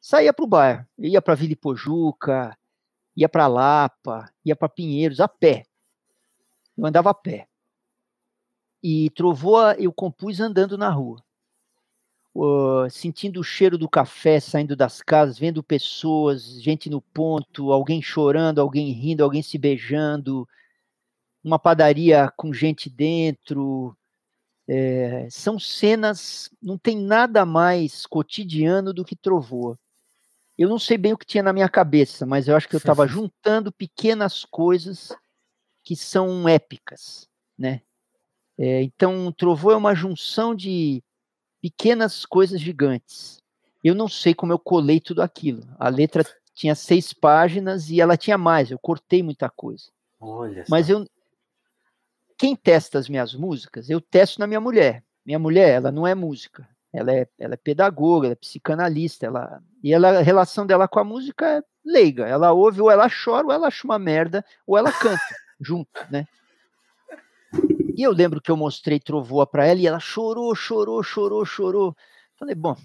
saía 0.00 0.32
para 0.32 0.44
o 0.44 0.48
bairro, 0.48 0.86
ia 0.98 1.20
para 1.20 1.34
Vila 1.34 1.52
Ipojuca, 1.52 2.56
ia 3.16 3.28
para 3.28 3.46
Lapa, 3.46 4.32
ia 4.44 4.56
para 4.56 4.68
Pinheiros 4.68 5.20
a 5.20 5.28
pé. 5.28 5.66
Eu 6.76 6.86
andava 6.86 7.10
a 7.10 7.14
pé. 7.14 7.48
E 8.82 9.10
Trovoa 9.10 9.74
eu 9.78 9.92
compus 9.92 10.40
andando 10.40 10.78
na 10.78 10.88
rua. 10.88 11.22
Uh, 12.34 12.88
sentindo 12.88 13.40
o 13.40 13.44
cheiro 13.44 13.76
do 13.76 13.88
café 13.88 14.38
saindo 14.38 14.76
das 14.76 15.02
casas, 15.02 15.36
vendo 15.36 15.60
pessoas, 15.60 16.62
gente 16.62 16.88
no 16.88 17.00
ponto, 17.00 17.72
alguém 17.72 18.00
chorando, 18.00 18.60
alguém 18.60 18.92
rindo, 18.92 19.24
alguém 19.24 19.42
se 19.42 19.58
beijando, 19.58 20.48
uma 21.42 21.58
padaria 21.58 22.32
com 22.36 22.52
gente 22.52 22.88
dentro. 22.88 23.96
É, 24.68 25.26
são 25.30 25.58
cenas, 25.58 26.50
não 26.62 26.76
tem 26.76 26.96
nada 26.96 27.46
mais 27.46 28.04
cotidiano 28.04 28.92
do 28.92 29.04
que 29.04 29.16
Trovoa. 29.16 29.78
Eu 30.58 30.68
não 30.68 30.78
sei 30.78 30.98
bem 30.98 31.12
o 31.12 31.18
que 31.18 31.24
tinha 31.24 31.42
na 31.42 31.52
minha 31.52 31.68
cabeça, 31.68 32.26
mas 32.26 32.48
eu 32.48 32.56
acho 32.56 32.68
que 32.68 32.74
eu 32.74 32.78
estava 32.78 33.06
juntando 33.08 33.72
pequenas 33.72 34.44
coisas 34.44 35.10
que 35.82 35.96
são 35.96 36.48
épicas, 36.48 37.28
né? 37.56 37.80
É, 38.58 38.82
então, 38.82 39.32
Trovoa 39.32 39.72
é 39.72 39.76
uma 39.76 39.94
junção 39.94 40.54
de 40.54 41.02
pequenas 41.62 42.26
coisas 42.26 42.60
gigantes. 42.60 43.40
Eu 43.82 43.94
não 43.94 44.08
sei 44.08 44.34
como 44.34 44.52
eu 44.52 44.58
colei 44.58 45.00
tudo 45.00 45.22
aquilo. 45.22 45.62
A 45.78 45.88
letra 45.88 46.24
tinha 46.54 46.74
seis 46.74 47.12
páginas 47.12 47.88
e 47.88 48.00
ela 48.00 48.16
tinha 48.16 48.36
mais. 48.36 48.70
Eu 48.70 48.78
cortei 48.78 49.22
muita 49.22 49.48
coisa. 49.48 49.84
Olha 50.20 50.64
Mas 50.68 50.90
eu, 50.90 51.06
quem 52.38 52.54
testa 52.54 52.98
as 52.98 53.08
minhas 53.08 53.34
músicas, 53.34 53.90
eu 53.90 54.00
testo 54.00 54.38
na 54.38 54.46
minha 54.46 54.60
mulher. 54.60 55.04
Minha 55.26 55.38
mulher, 55.38 55.70
ela 55.70 55.92
não 55.92 56.06
é 56.06 56.14
música, 56.14 56.66
ela 56.92 57.12
é, 57.12 57.28
ela 57.38 57.54
é 57.54 57.56
pedagoga, 57.56 58.28
ela 58.28 58.32
é 58.32 58.36
psicanalista, 58.36 59.26
ela, 59.26 59.62
e 59.82 59.92
ela, 59.92 60.18
a 60.18 60.22
relação 60.22 60.64
dela 60.64 60.88
com 60.88 61.00
a 61.00 61.04
música 61.04 61.58
é 61.58 61.62
leiga. 61.84 62.26
Ela 62.26 62.52
ouve, 62.52 62.80
ou 62.80 62.90
ela 62.90 63.08
chora, 63.10 63.46
ou 63.46 63.52
ela 63.52 63.66
acha 63.66 63.86
uma 63.86 63.98
merda, 63.98 64.44
ou 64.66 64.78
ela 64.78 64.92
canta 64.92 65.20
junto, 65.60 65.90
né? 66.10 66.26
E 67.96 68.02
eu 68.02 68.12
lembro 68.12 68.40
que 68.40 68.50
eu 68.50 68.56
mostrei 68.56 69.00
Trovoa 69.00 69.46
para 69.46 69.66
ela 69.66 69.80
e 69.80 69.86
ela 69.86 69.98
chorou, 69.98 70.54
chorou, 70.54 71.02
chorou, 71.02 71.44
chorou. 71.44 71.96
Falei, 72.38 72.54
bom, 72.54 72.76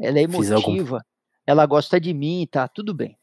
ela 0.00 0.18
é 0.18 0.22
emotiva, 0.22 0.96
algum... 0.96 1.00
ela 1.46 1.66
gosta 1.66 2.00
de 2.00 2.14
mim, 2.14 2.48
tá 2.50 2.66
tudo 2.66 2.94
bem. 2.94 3.16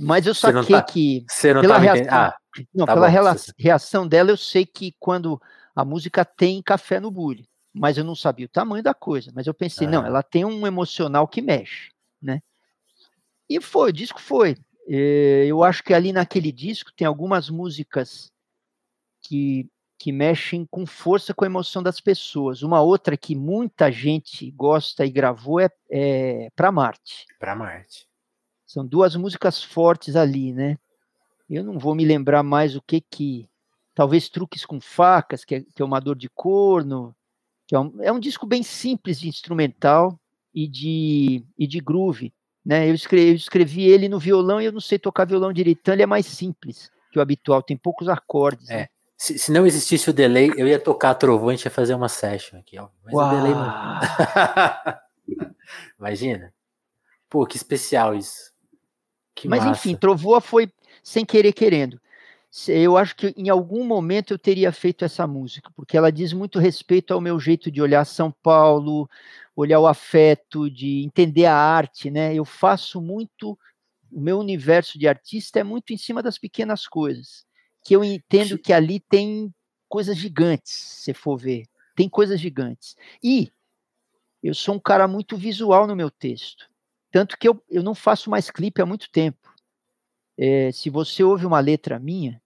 Mas 0.00 0.26
eu 0.26 0.34
saquei 0.34 0.76
tá, 0.76 0.82
que 0.82 1.26
pela 1.38 1.74
tá 1.74 1.78
reação, 1.78 2.06
ah, 2.10 2.36
não, 2.74 2.86
tá 2.86 2.94
pela 2.94 3.08
bom, 3.08 3.36
reação 3.58 4.08
dela, 4.08 4.30
eu 4.30 4.36
sei 4.36 4.64
que 4.64 4.94
quando 4.98 5.40
a 5.76 5.84
música 5.84 6.24
tem 6.24 6.62
café 6.62 6.98
no 6.98 7.10
bule, 7.10 7.46
mas 7.72 7.98
eu 7.98 8.04
não 8.04 8.16
sabia 8.16 8.46
o 8.46 8.50
tamanho 8.50 8.82
da 8.82 8.94
coisa. 8.94 9.30
Mas 9.34 9.46
eu 9.46 9.52
pensei, 9.52 9.86
ah. 9.86 9.90
não, 9.90 10.06
ela 10.06 10.22
tem 10.22 10.44
um 10.44 10.66
emocional 10.66 11.28
que 11.28 11.42
mexe, 11.42 11.90
né? 12.20 12.40
E 13.48 13.60
foi, 13.60 13.90
o 13.90 13.92
disco 13.92 14.20
foi. 14.20 14.56
Eh, 14.88 15.44
eu 15.46 15.62
acho 15.62 15.82
que 15.84 15.92
ali 15.92 16.12
naquele 16.12 16.50
disco 16.50 16.92
tem 16.96 17.06
algumas 17.06 17.50
músicas 17.50 18.32
que, 19.22 19.68
que 19.98 20.12
mexem 20.12 20.66
com 20.70 20.86
força 20.86 21.34
com 21.34 21.44
a 21.44 21.48
emoção 21.48 21.82
das 21.82 22.00
pessoas. 22.00 22.62
Uma 22.62 22.80
outra 22.80 23.16
que 23.16 23.36
muita 23.36 23.90
gente 23.92 24.50
gosta 24.52 25.04
e 25.04 25.10
gravou 25.10 25.60
é, 25.60 25.68
é 25.90 26.48
Para 26.56 26.72
Marte. 26.72 27.26
Para 27.38 27.54
Marte. 27.54 28.09
São 28.70 28.86
duas 28.86 29.16
músicas 29.16 29.60
fortes 29.60 30.14
ali, 30.14 30.52
né? 30.52 30.78
Eu 31.48 31.64
não 31.64 31.76
vou 31.76 31.92
me 31.92 32.04
lembrar 32.04 32.44
mais 32.44 32.76
o 32.76 32.80
que 32.80 33.00
que. 33.00 33.48
Talvez 33.96 34.28
Truques 34.28 34.64
com 34.64 34.80
Facas, 34.80 35.44
que 35.44 35.56
é, 35.56 35.60
que 35.74 35.82
é 35.82 35.84
uma 35.84 35.98
dor 35.98 36.14
de 36.14 36.28
corno. 36.28 37.12
Que 37.66 37.74
é, 37.74 37.80
um, 37.80 37.92
é 38.00 38.12
um 38.12 38.20
disco 38.20 38.46
bem 38.46 38.62
simples 38.62 39.18
de 39.18 39.28
instrumental 39.28 40.16
e 40.54 40.68
de, 40.68 41.44
e 41.58 41.66
de 41.66 41.80
groove. 41.80 42.32
Né? 42.64 42.88
Eu, 42.88 42.94
escrevi, 42.94 43.30
eu 43.30 43.34
escrevi 43.34 43.82
ele 43.82 44.08
no 44.08 44.20
violão 44.20 44.60
e 44.60 44.66
eu 44.66 44.72
não 44.72 44.80
sei 44.80 45.00
tocar 45.00 45.26
violão 45.26 45.52
direito, 45.52 45.80
então 45.80 45.92
ele 45.92 46.04
é 46.04 46.06
mais 46.06 46.26
simples 46.26 46.92
que 47.10 47.18
o 47.18 47.22
habitual, 47.22 47.64
tem 47.64 47.76
poucos 47.76 48.08
acordes. 48.08 48.70
É. 48.70 48.76
Né? 48.76 48.88
Se, 49.16 49.36
se, 49.36 49.50
não 49.50 49.66
existisse 49.66 50.08
o 50.08 50.12
delay, 50.12 50.52
eu 50.56 50.68
ia 50.68 50.78
tocar 50.78 51.14
gente 51.50 51.64
ia 51.64 51.70
fazer 51.72 51.94
uma 51.94 52.08
session 52.08 52.56
aqui, 52.56 52.78
ó. 52.78 52.88
Mas 53.04 53.14
Uau. 53.14 53.26
o 53.26 53.36
delay 53.36 53.52
não. 53.52 54.00
Imagina. 55.98 56.54
Pô, 57.28 57.44
que 57.44 57.56
especial 57.56 58.14
isso. 58.14 58.49
Que 59.34 59.48
Mas 59.48 59.64
massa. 59.64 59.88
enfim, 59.88 59.96
Trovoa 59.96 60.40
foi 60.40 60.70
sem 61.02 61.24
querer 61.24 61.52
querendo. 61.52 62.00
Eu 62.66 62.96
acho 62.96 63.14
que 63.14 63.32
em 63.36 63.48
algum 63.48 63.84
momento 63.84 64.34
eu 64.34 64.38
teria 64.38 64.72
feito 64.72 65.04
essa 65.04 65.24
música, 65.24 65.70
porque 65.76 65.96
ela 65.96 66.10
diz 66.10 66.32
muito 66.32 66.58
respeito 66.58 67.14
ao 67.14 67.20
meu 67.20 67.38
jeito 67.38 67.70
de 67.70 67.80
olhar 67.80 68.04
São 68.04 68.32
Paulo, 68.42 69.08
olhar 69.54 69.78
o 69.78 69.86
afeto, 69.86 70.68
de 70.68 71.04
entender 71.04 71.46
a 71.46 71.54
arte, 71.54 72.10
né? 72.10 72.34
Eu 72.34 72.44
faço 72.44 73.00
muito, 73.00 73.56
o 74.10 74.20
meu 74.20 74.38
universo 74.38 74.98
de 74.98 75.06
artista 75.06 75.60
é 75.60 75.64
muito 75.64 75.92
em 75.92 75.96
cima 75.96 76.22
das 76.22 76.38
pequenas 76.38 76.88
coisas, 76.88 77.44
que 77.84 77.94
eu 77.94 78.02
entendo 78.02 78.58
que 78.58 78.72
ali 78.72 78.98
tem 78.98 79.54
coisas 79.88 80.16
gigantes, 80.16 80.72
se 80.72 81.14
for 81.14 81.36
ver, 81.36 81.66
tem 81.94 82.08
coisas 82.08 82.40
gigantes. 82.40 82.96
E 83.22 83.52
eu 84.42 84.54
sou 84.54 84.74
um 84.74 84.80
cara 84.80 85.06
muito 85.06 85.36
visual 85.36 85.86
no 85.86 85.94
meu 85.94 86.10
texto, 86.10 86.69
tanto 87.10 87.36
que 87.36 87.48
eu, 87.48 87.62
eu 87.68 87.82
não 87.82 87.94
faço 87.94 88.30
mais 88.30 88.50
clipe 88.50 88.80
há 88.80 88.86
muito 88.86 89.10
tempo 89.10 89.50
é, 90.40 90.72
se 90.72 90.88
você 90.88 91.22
ouve 91.22 91.44
uma 91.44 91.60
letra 91.60 91.98
minha, 91.98 92.40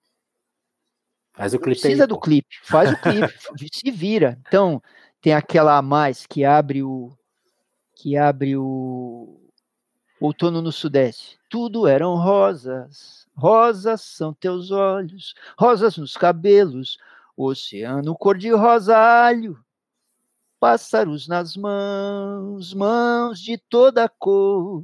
faz 1.32 1.54
o 1.54 1.60
clipe 1.60 1.80
precisa 1.80 2.02
aí, 2.02 2.08
do 2.08 2.18
clipe, 2.18 2.56
faz 2.64 2.92
o 2.92 2.96
clipe, 3.00 3.32
se 3.72 3.90
vira. 3.92 4.36
Então, 4.48 4.82
tem 5.20 5.32
aquela 5.32 5.78
a 5.78 5.82
mais 5.82 6.26
que 6.26 6.44
abre 6.44 6.82
o 6.82 7.16
que 7.94 8.16
abre 8.16 8.56
o 8.56 9.40
outono 10.20 10.60
no 10.60 10.72
sudeste. 10.72 11.38
Tudo 11.48 11.86
eram 11.86 12.16
rosas, 12.16 13.28
rosas 13.36 14.00
são 14.00 14.34
teus 14.34 14.72
olhos, 14.72 15.32
rosas 15.56 15.96
nos 15.96 16.16
cabelos, 16.16 16.98
oceano 17.36 18.16
cor 18.16 18.36
de 18.36 18.50
rosalho, 18.50 19.63
pássaros 20.64 21.28
nas 21.28 21.58
mãos, 21.58 22.72
mãos 22.72 23.38
de 23.38 23.58
toda 23.58 24.08
cor, 24.08 24.82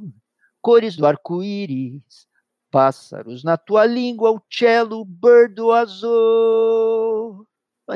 cores 0.61 0.95
do 0.95 1.07
arco-íris, 1.07 2.29
pássaros 2.71 3.43
na 3.43 3.57
tua 3.57 3.87
língua, 3.87 4.31
o 4.31 4.43
cello, 4.51 5.03
bird 5.07 5.59
azul. 5.73 7.47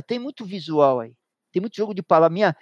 Tem 0.06 0.18
muito 0.18 0.46
visual 0.46 1.00
aí, 1.00 1.14
tem 1.52 1.60
muito 1.60 1.76
jogo 1.76 1.92
de 1.92 2.02
palavras. 2.02 2.32
Minha, 2.32 2.56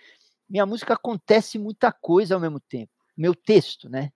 minha 0.51 0.67
música 0.67 0.95
acontece 0.95 1.57
muita 1.57 1.93
coisa 1.93 2.35
ao 2.35 2.41
mesmo 2.41 2.59
tempo. 2.59 2.91
Meu 3.17 3.33
texto, 3.33 3.89
né? 3.89 4.11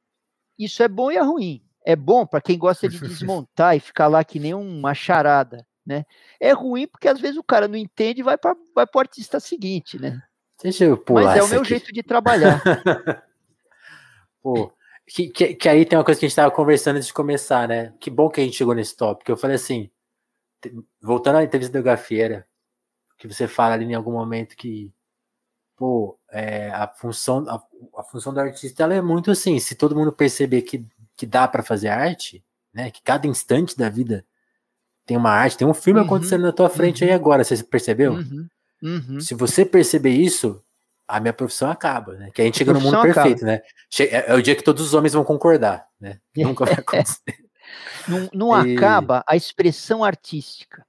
Isso 0.58 0.82
é 0.82 0.88
bom 0.88 1.12
e 1.12 1.16
é 1.16 1.22
ruim. 1.22 1.62
é 1.84 1.94
bom 1.94 2.26
para 2.26 2.40
quem 2.40 2.58
gosta 2.58 2.88
de 2.88 2.98
desmontar 2.98 3.76
e 3.76 3.80
ficar 3.80 4.08
lá 4.08 4.24
que 4.24 4.40
nem 4.40 4.54
uma 4.54 4.92
charada, 4.92 5.64
né? 5.86 6.04
É 6.40 6.50
ruim 6.50 6.88
porque 6.88 7.06
às 7.06 7.20
vezes 7.20 7.36
o 7.36 7.44
cara 7.44 7.68
não 7.68 7.76
entende 7.76 8.22
e 8.22 8.24
vai 8.24 8.36
para 8.36 8.56
o 8.92 8.98
artista 8.98 9.38
seguinte, 9.38 10.00
né? 10.00 10.20
Deixa 10.62 10.84
eu 10.84 10.96
pular 10.96 11.24
Mas 11.24 11.36
é 11.38 11.42
o 11.42 11.48
meu 11.48 11.60
aqui. 11.60 11.68
jeito 11.70 11.92
de 11.92 12.02
trabalhar. 12.02 12.62
Pô, 14.42 14.72
que, 15.06 15.28
que, 15.28 15.54
que, 15.54 15.68
aí 15.68 15.84
tem 15.84 15.98
uma 15.98 16.04
coisa 16.04 16.18
que 16.18 16.26
a 16.26 16.28
gente 16.28 16.32
estava 16.32 16.50
conversando 16.50 16.96
antes 16.96 17.08
de 17.08 17.14
começar, 17.14 17.68
né? 17.68 17.92
Que 18.00 18.10
bom 18.10 18.28
que 18.28 18.40
a 18.40 18.44
gente 18.44 18.56
chegou 18.56 18.74
nesse 18.74 18.96
tópico. 18.96 19.30
Eu 19.30 19.36
falei 19.36 19.56
assim, 19.56 19.90
voltando 21.00 21.36
à 21.36 21.44
entrevista 21.44 21.78
do 21.78 21.84
Gafieira, 21.84 22.46
que 23.18 23.28
você 23.28 23.46
fala 23.46 23.74
ali 23.74 23.84
em 23.84 23.94
algum 23.94 24.12
momento 24.12 24.56
que 24.56 24.92
pô, 25.76 26.18
é, 26.30 26.70
a 26.70 26.88
função 26.88 27.44
a, 27.48 27.62
a, 28.00 28.02
função 28.02 28.32
do 28.32 28.40
artista 28.40 28.82
ela 28.82 28.94
é 28.94 29.02
muito 29.02 29.30
assim, 29.30 29.58
se 29.58 29.74
todo 29.74 29.94
mundo 29.94 30.10
perceber 30.10 30.62
que, 30.62 30.86
que 31.14 31.26
dá 31.26 31.46
para 31.46 31.62
fazer 31.62 31.88
arte, 31.88 32.44
né? 32.72 32.90
Que 32.90 33.02
cada 33.02 33.26
instante 33.26 33.76
da 33.76 33.88
vida 33.88 34.24
tem 35.04 35.16
uma 35.16 35.30
arte, 35.30 35.56
tem 35.56 35.66
um 35.66 35.74
filme 35.74 36.00
uhum, 36.00 36.06
acontecendo 36.06 36.42
na 36.42 36.52
tua 36.52 36.68
frente 36.68 37.04
uhum, 37.04 37.10
aí 37.10 37.14
agora, 37.14 37.44
você 37.44 37.62
percebeu? 37.62 38.14
Uhum, 38.14 38.48
uhum, 38.82 39.20
se 39.20 39.35
você 39.35 39.65
perceber 39.65 40.11
isso, 40.11 40.62
a 41.07 41.20
minha 41.20 41.32
profissão 41.32 41.70
acaba, 41.70 42.15
né? 42.15 42.31
Que 42.32 42.43
a 42.43 42.44
gente 42.44 42.57
a 42.57 42.59
chega 42.59 42.73
no 42.73 42.81
mundo 42.81 43.01
perfeito, 43.03 43.44
acaba. 43.44 43.53
né? 43.53 43.62
É, 44.01 44.32
é, 44.32 44.35
o 44.35 44.43
dia 44.43 44.57
que 44.57 44.65
todos 44.65 44.85
os 44.85 44.94
homens 44.94 45.12
vão 45.12 45.24
concordar, 45.24 45.86
né? 46.01 46.20
Nunca 46.36 46.65
vai 46.65 46.74
acontecer. 46.74 47.20
não, 48.09 48.31
não 48.32 48.66
e... 48.66 48.77
acaba 48.77 49.24
a 49.27 49.36
expressão 49.36 50.05
artística 50.05 50.85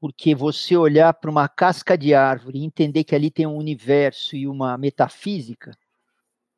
porque 0.00 0.34
você 0.34 0.76
olhar 0.76 1.12
para 1.14 1.30
uma 1.30 1.48
casca 1.48 1.96
de 1.96 2.14
árvore 2.14 2.58
e 2.58 2.64
entender 2.64 3.04
que 3.04 3.14
ali 3.14 3.30
tem 3.30 3.46
um 3.46 3.56
universo 3.56 4.36
e 4.36 4.46
uma 4.46 4.76
metafísica, 4.76 5.76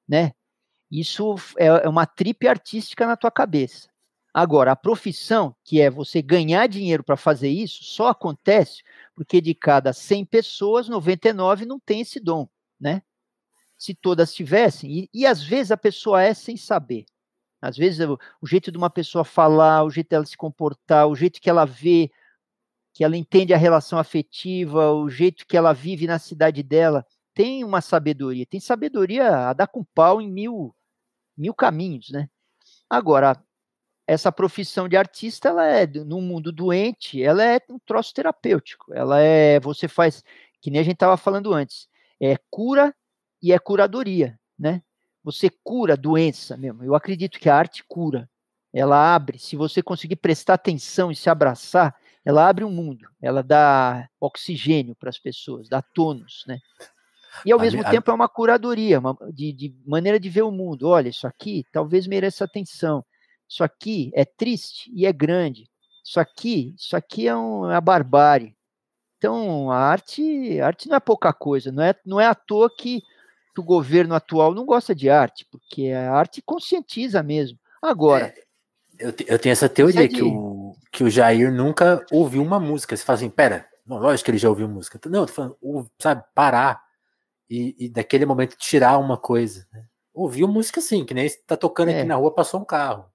né? 0.07 0.33
Isso 0.91 1.35
é, 1.57 1.67
é 1.67 1.89
uma 1.89 2.07
tripe 2.07 2.49
artística 2.49 3.07
na 3.07 3.17
tua 3.17 3.31
cabeça. 3.31 3.89
Agora, 4.33 4.73
a 4.73 4.77
profissão, 4.77 5.55
que 5.65 5.81
é 5.81 5.91
você 5.91 6.23
ganhar 6.23 6.67
dinheiro 6.67 7.03
para 7.03 7.17
fazer 7.17 7.49
isso, 7.49 7.85
só 7.85 8.09
acontece 8.09 8.83
porque 9.19 9.40
de 9.40 9.53
cada 9.53 9.93
100 9.93 10.24
pessoas, 10.27 10.89
99 10.89 11.66
não 11.66 11.81
tem 11.81 12.03
esse 12.03 12.20
dom, 12.20 12.49
né? 12.78 13.03
Se 13.77 13.93
todas 13.93 14.32
tivessem, 14.32 14.93
e, 14.93 15.11
e 15.12 15.27
às 15.27 15.43
vezes 15.43 15.73
a 15.73 15.77
pessoa 15.77 16.23
é 16.23 16.32
sem 16.32 16.57
saber. 16.57 17.05
Às 17.61 17.77
vezes 17.77 18.07
o, 18.07 18.47
jeito 18.47 18.70
de 18.70 18.78
uma 18.78 18.89
pessoa 18.89 19.24
falar, 19.24 19.82
o 19.82 19.90
jeito 19.90 20.11
dela 20.11 20.24
se 20.24 20.36
comportar, 20.36 21.09
o 21.09 21.16
jeito 21.16 21.40
que 21.40 21.51
ela 21.51 21.65
vê 21.65 22.12
que 22.95 23.03
ela 23.03 23.16
entende 23.16 23.53
a 23.53 23.57
relação 23.57 23.99
afetiva, 23.99 24.93
o 24.93 25.11
jeito 25.11 25.45
que 25.49 25.57
ela 25.57 25.73
vive 25.73 26.07
na 26.07 26.20
cidade 26.20 26.62
dela, 26.62 27.05
tem 27.35 27.65
uma 27.65 27.81
sabedoria, 27.81 28.47
tem 28.47 28.61
sabedoria 28.61 29.49
a 29.49 29.53
dar 29.53 29.66
com 29.66 29.82
pau 29.82 30.20
em 30.20 30.31
mil, 30.31 30.73
mil 31.36 31.55
caminhos, 31.55 32.11
né? 32.11 32.31
Agora, 32.89 33.45
essa 34.09 34.32
profissão 34.32 34.89
de 34.89 34.97
artista, 34.97 35.51
ela 35.51 35.66
é, 35.66 35.86
no 35.86 36.18
mundo 36.22 36.51
doente, 36.51 37.22
ela 37.22 37.44
é 37.44 37.60
um 37.68 37.78
troço 37.78 38.14
terapêutico, 38.14 38.94
ela 38.94 39.20
é, 39.20 39.60
você 39.60 39.86
faz, 39.86 40.24
que 40.62 40.70
nem 40.70 40.80
a 40.80 40.82
gente 40.82 40.94
estava 40.94 41.18
falando 41.18 41.52
antes, 41.52 41.86
é 42.18 42.39
cura 42.51 42.94
e 43.43 43.52
é 43.52 43.59
curadoria, 43.59 44.40
né? 44.59 44.82
Você 45.22 45.51
cura 45.62 45.94
doença 45.94 46.56
mesmo, 46.56 46.82
eu 46.82 46.94
acredito 46.94 47.39
que 47.39 47.51
a 47.51 47.55
arte 47.55 47.85
cura, 47.86 48.26
ela 48.72 49.14
abre, 49.14 49.39
se 49.39 49.56
você 49.56 49.82
conseguir 49.82 50.16
prestar 50.16 50.55
atenção 50.55 51.12
e 51.12 51.16
se 51.16 51.28
abraçar, 51.28 51.94
ela 52.24 52.48
abre 52.48 52.64
um 52.64 52.70
mundo, 52.70 53.06
ela 53.20 53.43
dá 53.43 54.09
oxigênio 54.18 54.97
para 54.97 55.10
as 55.10 55.18
pessoas, 55.18 55.68
dá 55.68 55.82
tônus, 55.82 56.44
né? 56.48 56.59
E 57.44 57.52
ao 57.52 57.59
a 57.59 57.62
mesmo 57.62 57.85
tempo 57.85 58.10
é 58.10 58.14
uma 58.14 58.28
curadoria, 58.28 58.98
uma, 58.98 59.14
de, 59.32 59.52
de, 59.52 59.74
maneira 59.86 60.18
de 60.18 60.28
ver 60.30 60.43
o 60.43 60.51
mundo. 60.51 60.89
Olha, 60.89 61.09
isso 61.09 61.26
aqui 61.26 61.64
talvez 61.70 62.06
mereça 62.06 62.44
atenção. 62.44 63.05
Isso 63.49 63.65
aqui 63.65 64.11
é 64.15 64.25
triste 64.25 64.91
e 64.95 65.07
é 65.07 65.12
grande. 65.12 65.69
Isso 66.05 66.20
aqui, 66.20 66.75
isso 66.77 66.97
aqui 66.97 67.27
é, 67.27 67.37
um, 67.37 67.65
é 67.66 67.75
uma 67.75 67.81
barbárie. 67.81 68.57
Então, 69.16 69.70
a 69.70 69.79
arte, 69.79 70.61
a 70.61 70.66
arte 70.66 70.89
não 70.89 70.97
é 70.97 71.01
pouca 71.01 71.33
coisa. 71.33 71.73
Não 71.73 71.83
é, 71.83 71.95
não 72.05 72.20
é 72.20 72.27
à 72.27 72.35
toa 72.35 72.70
que, 72.70 73.03
que 73.55 73.61
o 73.61 73.65
governo 73.65 74.15
atual 74.15 74.55
não 74.55 74.65
gosta 74.65 74.95
de 74.95 75.11
arte, 75.11 75.47
porque 75.51 75.91
a 75.91 76.12
arte 76.12 76.41
conscientiza 76.41 77.23
mesmo. 77.23 77.59
Agora, 77.83 78.27
é, 78.27 78.45
eu, 78.99 79.15
eu 79.27 79.39
tenho 79.39 79.53
essa 79.53 79.69
teoria 79.69 80.05
é 80.05 80.09
que 80.09 80.23
o, 80.23 80.75
que 80.91 81.05
o 81.05 81.11
Jair 81.11 81.53
nunca 81.53 82.05
ouviu 82.11 82.43
uma 82.43 82.61
música. 82.61 82.97
Você 82.97 83.05
fala 83.05 83.16
assim, 83.16 83.31
pera, 83.31 83.66
não, 83.87 83.99
lógico 83.99 84.27
que 84.27 84.31
ele 84.33 84.39
já 84.39 84.49
ouviu 84.49 84.69
música. 84.69 85.01
Não, 85.09 85.20
eu 85.20 85.27
tô 85.27 85.33
falando, 85.33 85.57
sabe, 85.99 86.23
parar 86.35 86.83
e, 87.49 87.75
e 87.79 87.89
daquele 87.89 88.27
momento 88.27 88.57
tirar 88.57 88.99
uma 88.99 89.16
coisa. 89.16 89.66
Né? 89.73 89.85
Ouviu 90.12 90.47
música 90.49 90.81
sim, 90.81 91.05
que 91.05 91.15
nem 91.15 91.29
tá 91.47 91.57
tocando 91.57 91.91
é. 91.91 91.99
aqui 91.99 92.09
na 92.09 92.16
rua, 92.16 92.35
passou 92.35 92.61
um 92.61 92.65
carro. 92.65 93.07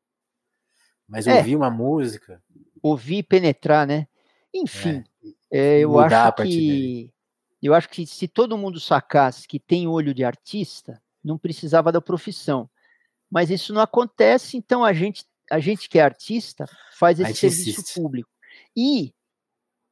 Mas 1.13 1.27
é. 1.27 1.37
ouvir 1.37 1.55
uma 1.55 1.69
música. 1.69 2.41
Ouvir 2.81 3.17
e 3.17 3.23
penetrar, 3.23 3.85
né? 3.85 4.07
Enfim, 4.53 5.03
é. 5.51 5.79
eu 5.79 5.99
acho 5.99 6.33
que. 6.43 7.13
Eu 7.61 7.73
acho 7.73 7.87
que 7.87 8.05
se 8.05 8.27
todo 8.27 8.57
mundo 8.57 8.77
sacasse 8.79 9.47
que 9.47 9.57
tem 9.57 9.87
olho 9.87 10.13
de 10.13 10.25
artista, 10.25 11.01
não 11.23 11.37
precisava 11.37 11.93
da 11.93 12.01
profissão. 12.01 12.69
Mas 13.31 13.49
isso 13.49 13.73
não 13.73 13.81
acontece, 13.81 14.57
então 14.57 14.83
a 14.83 14.91
gente 14.91 15.25
a 15.49 15.59
gente 15.59 15.87
que 15.87 15.99
é 15.99 16.01
artista 16.01 16.65
faz 16.97 17.19
esse 17.19 17.35
serviço 17.35 17.93
público. 17.93 18.29
E 18.75 19.13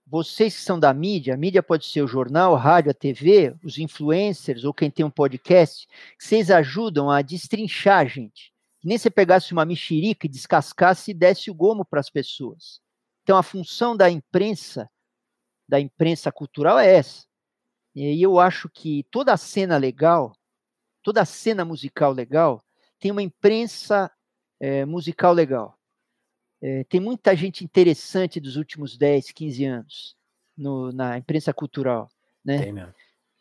vocês 0.06 0.56
que 0.56 0.62
são 0.62 0.80
da 0.80 0.94
mídia, 0.94 1.34
a 1.34 1.38
mídia 1.38 1.64
pode 1.64 1.86
ser 1.86 2.02
o 2.02 2.08
jornal, 2.08 2.56
a 2.56 2.60
rádio, 2.60 2.92
a 2.92 2.94
TV, 2.94 3.56
os 3.64 3.78
influencers 3.78 4.64
ou 4.64 4.74
quem 4.74 4.90
tem 4.90 5.06
um 5.06 5.10
podcast, 5.10 5.88
vocês 6.20 6.52
ajudam 6.52 7.10
a 7.10 7.22
destrinchar 7.22 8.00
a 8.00 8.06
gente. 8.06 8.51
Que 8.82 8.88
nem 8.88 8.98
você 8.98 9.10
pegasse 9.10 9.54
uma 9.54 9.64
mexerica 9.64 10.26
e 10.26 10.30
descascasse 10.30 11.12
e 11.12 11.14
desse 11.14 11.52
o 11.52 11.54
gomo 11.54 11.86
para 11.86 12.00
as 12.00 12.10
pessoas. 12.10 12.82
Então 13.24 13.38
a 13.38 13.44
função 13.44 13.96
da 13.96 14.10
imprensa, 14.10 14.90
da 15.70 15.80
imprensa 15.80 16.32
cultural 16.32 16.80
é 16.80 16.96
essa. 16.96 17.26
E 17.96 18.22
eu 18.22 18.40
acho 18.40 18.68
que 18.70 19.06
toda 19.12 19.34
a 19.34 19.38
cena 19.38 19.78
legal, 19.78 20.34
toda 21.04 21.22
a 21.22 21.26
cena 21.26 21.64
musical 21.64 22.12
legal, 22.12 22.64
tem 23.00 23.12
uma 23.12 23.22
imprensa 23.22 24.12
é, 24.60 24.84
musical 24.86 25.34
legal. 25.34 25.78
É, 26.62 26.84
tem 26.86 27.00
muita 27.00 27.36
gente 27.36 27.64
interessante 27.64 28.40
dos 28.40 28.56
últimos 28.56 28.98
10, 28.98 29.32
15 29.32 29.66
anos 29.66 30.16
no, 30.58 30.92
na 30.92 31.18
imprensa 31.18 31.54
cultural. 31.54 32.10
Né? 32.44 32.60
Tem 32.60 32.72
mesmo. 32.72 32.94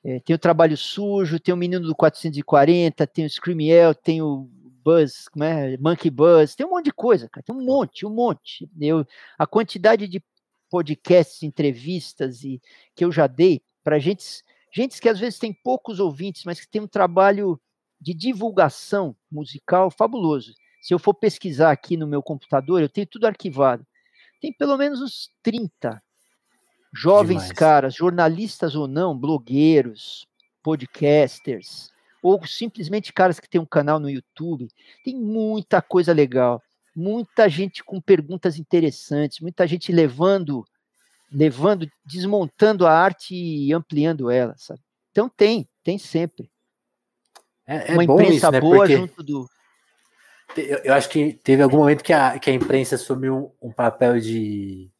É, 0.02 0.18
tem 0.20 0.34
o 0.34 0.38
Trabalho 0.38 0.76
Sujo, 0.76 1.38
tem 1.38 1.52
o 1.52 1.56
Menino 1.56 1.86
do 1.86 1.94
440, 1.94 3.06
tem 3.06 3.26
o 3.26 3.30
Screamiel, 3.30 3.94
tem 3.94 4.22
o 4.22 4.48
Buzz, 4.82 5.28
como 5.28 5.44
é? 5.44 5.76
Monkey 5.78 6.10
Buzz, 6.10 6.54
tem 6.54 6.66
um 6.66 6.70
monte 6.70 6.86
de 6.86 6.92
coisa, 6.92 7.28
cara, 7.28 7.44
tem 7.44 7.54
um 7.54 7.64
monte, 7.64 8.06
um 8.06 8.10
monte. 8.10 8.68
Eu, 8.80 9.06
a 9.38 9.46
quantidade 9.46 10.08
de 10.08 10.22
podcasts, 10.70 11.42
entrevistas 11.42 12.44
e 12.44 12.60
que 12.94 13.04
eu 13.04 13.10
já 13.10 13.26
dei 13.26 13.62
para 13.82 13.98
gente, 13.98 14.24
gente 14.72 15.00
que 15.00 15.08
às 15.08 15.18
vezes 15.18 15.38
tem 15.38 15.52
poucos 15.52 15.98
ouvintes, 15.98 16.44
mas 16.44 16.60
que 16.60 16.68
tem 16.68 16.80
um 16.80 16.86
trabalho 16.86 17.60
de 18.00 18.14
divulgação 18.14 19.14
musical 19.30 19.90
fabuloso. 19.90 20.54
Se 20.80 20.94
eu 20.94 20.98
for 20.98 21.12
pesquisar 21.12 21.70
aqui 21.70 21.96
no 21.96 22.06
meu 22.06 22.22
computador, 22.22 22.80
eu 22.80 22.88
tenho 22.88 23.06
tudo 23.06 23.26
arquivado. 23.26 23.86
Tem 24.40 24.52
pelo 24.52 24.76
menos 24.78 25.02
uns 25.02 25.30
30 25.42 26.02
jovens 26.94 27.42
Demais. 27.42 27.52
caras, 27.52 27.94
jornalistas 27.94 28.74
ou 28.74 28.88
não, 28.88 29.16
blogueiros, 29.16 30.26
podcasters, 30.62 31.90
ou 32.22 32.44
simplesmente 32.46 33.12
caras 33.12 33.40
que 33.40 33.48
têm 33.48 33.60
um 33.60 33.66
canal 33.66 33.98
no 33.98 34.10
YouTube. 34.10 34.68
Tem 35.04 35.16
muita 35.16 35.80
coisa 35.80 36.12
legal, 36.12 36.62
muita 36.94 37.48
gente 37.48 37.82
com 37.82 38.00
perguntas 38.00 38.58
interessantes, 38.58 39.40
muita 39.40 39.66
gente 39.66 39.92
levando, 39.92 40.64
levando, 41.30 41.90
desmontando 42.04 42.86
a 42.86 42.92
arte 42.92 43.34
e 43.34 43.72
ampliando 43.72 44.30
ela, 44.30 44.54
sabe? 44.56 44.80
Então 45.10 45.28
tem, 45.28 45.68
tem 45.82 45.98
sempre. 45.98 46.50
É, 47.66 47.92
é 47.92 47.94
Uma 47.94 48.04
imprensa 48.04 48.34
isso, 48.34 48.50
né? 48.50 48.60
boa 48.60 48.76
Porque... 48.78 48.96
junto 48.96 49.22
do 49.22 49.48
eu, 50.56 50.94
acho 50.94 51.08
que 51.08 51.34
teve 51.34 51.62
algum 51.62 51.78
momento 51.78 52.02
que 52.02 52.12
a, 52.12 52.38
que 52.38 52.50
a 52.50 52.54
imprensa 52.54 52.96
assumiu 52.96 53.54
um 53.60 53.72
papel 53.72 54.18
de 54.18 54.90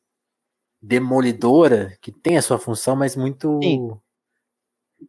demolidora, 0.80 1.96
que 2.00 2.12
tem 2.12 2.36
a 2.36 2.42
sua 2.42 2.58
função, 2.58 2.96
mas 2.96 3.16
muito 3.16 3.58
Sim. 3.62 3.90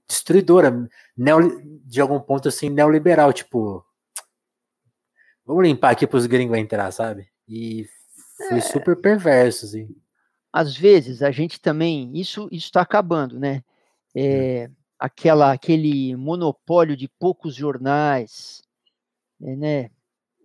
Destruidora, 0.07 0.87
neo, 1.15 1.61
de 1.85 2.01
algum 2.01 2.19
ponto 2.19 2.47
assim, 2.47 2.69
neoliberal, 2.69 3.31
tipo, 3.33 3.85
vamos 5.45 5.63
limpar 5.63 5.91
aqui 5.91 6.07
para 6.07 6.17
os 6.17 6.25
gringos 6.25 6.57
entrar, 6.57 6.91
sabe? 6.91 7.27
E 7.47 7.87
foi 8.49 8.57
é, 8.57 8.61
super 8.61 8.95
perverso, 8.95 9.65
assim. 9.65 9.95
Às 10.51 10.75
vezes 10.75 11.21
a 11.21 11.31
gente 11.31 11.59
também, 11.59 12.11
isso 12.13 12.47
está 12.51 12.81
acabando, 12.81 13.39
né? 13.39 13.63
É, 14.15 14.67
hum. 14.69 14.75
aquela, 14.99 15.51
aquele 15.51 16.15
monopólio 16.15 16.97
de 16.97 17.07
poucos 17.07 17.55
jornais, 17.55 18.61
é, 19.41 19.55
né? 19.55 19.91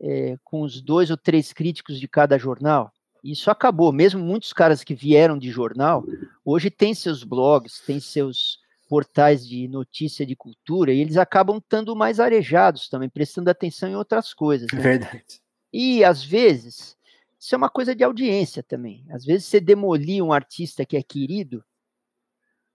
é, 0.01 0.37
com 0.45 0.63
os 0.63 0.81
dois 0.81 1.11
ou 1.11 1.17
três 1.17 1.53
críticos 1.53 1.99
de 1.99 2.09
cada 2.09 2.39
jornal. 2.39 2.93
Isso 3.23 3.51
acabou. 3.51 3.93
Mesmo 3.93 4.21
muitos 4.21 4.53
caras 4.53 4.85
que 4.85 4.95
vieram 4.95 5.39
de 5.39 5.51
jornal, 5.51 6.05
hoje 6.45 6.71
têm 6.71 6.95
seus 6.95 7.25
blogs, 7.25 7.81
têm 7.81 7.99
seus 7.99 8.59
portais 8.89 9.47
de 9.47 9.69
notícia 9.69 10.25
de 10.25 10.37
cultura, 10.37 10.93
e 10.93 11.01
eles 11.01 11.17
acabam 11.17 11.59
estando 11.59 11.95
mais 11.95 12.21
arejados 12.21 12.89
também, 12.89 13.09
prestando 13.09 13.51
atenção 13.51 13.89
em 13.89 13.97
outras 13.97 14.33
coisas. 14.33 14.69
Né? 14.73 14.81
Verdade. 14.81 15.41
E, 15.73 16.05
às 16.05 16.25
vezes, 16.25 16.97
isso 17.39 17.55
é 17.55 17.59
uma 17.59 17.69
coisa 17.69 17.95
de 17.95 18.05
audiência 18.05 18.63
também. 18.63 19.05
Às 19.11 19.25
vezes, 19.25 19.47
você 19.47 19.61
demolir 19.61 20.23
um 20.23 20.33
artista 20.33 20.85
que 20.85 20.97
é 20.97 21.03
querido, 21.03 21.65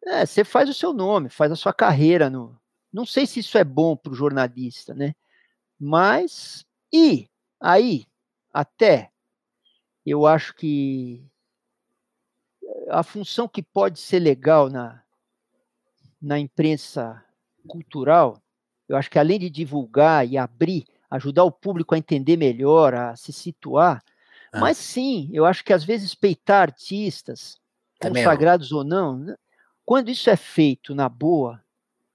é, 0.06 0.26
você 0.26 0.44
faz 0.44 0.70
o 0.70 0.74
seu 0.74 0.94
nome, 0.94 1.30
faz 1.30 1.52
a 1.52 1.56
sua 1.56 1.74
carreira. 1.74 2.30
No... 2.30 2.60
Não 2.92 3.06
sei 3.06 3.26
se 3.26 3.40
isso 3.40 3.58
é 3.58 3.64
bom 3.64 3.96
para 3.96 4.12
o 4.12 4.16
jornalista, 4.16 4.94
né? 4.94 5.14
Mas, 5.80 6.66
e 6.94 7.28
aí, 7.60 8.06
até, 8.54 9.12
eu 10.06 10.26
acho 10.28 10.54
que 10.56 11.26
a 12.90 13.04
função 13.04 13.48
que 13.48 13.64
pode 13.64 14.00
ser 14.00 14.20
legal 14.20 14.70
na, 14.70 15.01
na 16.22 16.40
imprensa 16.40 17.24
cultural, 17.68 18.42
eu 18.88 18.96
acho 18.96 19.10
que 19.10 19.20
além 19.20 19.40
de 19.40 19.50
divulgar 19.50 20.28
e 20.28 20.38
abrir, 20.38 20.86
ajudar 21.10 21.44
o 21.44 21.52
público 21.52 21.96
a 21.96 21.98
entender 21.98 22.38
melhor, 22.38 22.94
a 22.94 23.16
se 23.16 23.34
situar, 23.34 24.04
ah. 24.52 24.60
mas 24.60 24.78
sim, 24.78 25.30
eu 25.34 25.46
acho 25.46 25.64
que 25.64 25.74
às 25.74 25.84
vezes 25.84 26.14
peitar 26.14 26.62
artistas, 26.62 27.60
consagrados 28.00 28.72
ou 28.72 28.84
não, 28.84 29.18
né, 29.18 29.36
quando 29.86 30.10
isso 30.10 30.30
é 30.30 30.36
feito 30.36 30.94
na 30.94 31.10
boa, 31.10 31.62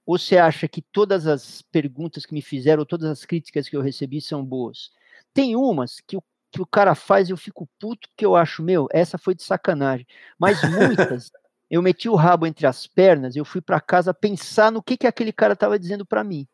ou 0.04 0.18
você 0.18 0.38
acha 0.38 0.68
que 0.68 0.80
todas 0.80 1.26
as 1.26 1.62
perguntas 1.62 2.24
que 2.24 2.32
me 2.32 2.42
fizeram, 2.42 2.84
todas 2.84 3.10
as 3.10 3.24
críticas 3.24 3.68
que 3.68 3.76
eu 3.76 3.82
recebi 3.82 4.20
são 4.20 4.44
boas? 4.44 4.90
Tem 5.34 5.56
umas 5.56 6.00
que 6.00 6.16
o 6.16 6.22
que 6.56 6.62
o 6.62 6.66
cara 6.66 6.94
faz, 6.94 7.28
eu 7.28 7.36
fico 7.36 7.68
puto, 7.78 8.08
porque 8.08 8.24
eu 8.24 8.34
acho, 8.34 8.62
meu, 8.62 8.88
essa 8.90 9.18
foi 9.18 9.34
de 9.34 9.42
sacanagem. 9.42 10.06
Mas 10.38 10.58
muitas, 10.62 11.30
eu 11.70 11.82
meti 11.82 12.08
o 12.08 12.14
rabo 12.14 12.46
entre 12.46 12.66
as 12.66 12.86
pernas, 12.86 13.36
eu 13.36 13.44
fui 13.44 13.60
para 13.60 13.80
casa 13.80 14.14
pensar 14.14 14.70
no 14.70 14.82
que, 14.82 14.96
que 14.96 15.06
aquele 15.06 15.32
cara 15.32 15.54
estava 15.54 15.78
dizendo 15.78 16.06
para 16.06 16.22
mim. 16.22 16.46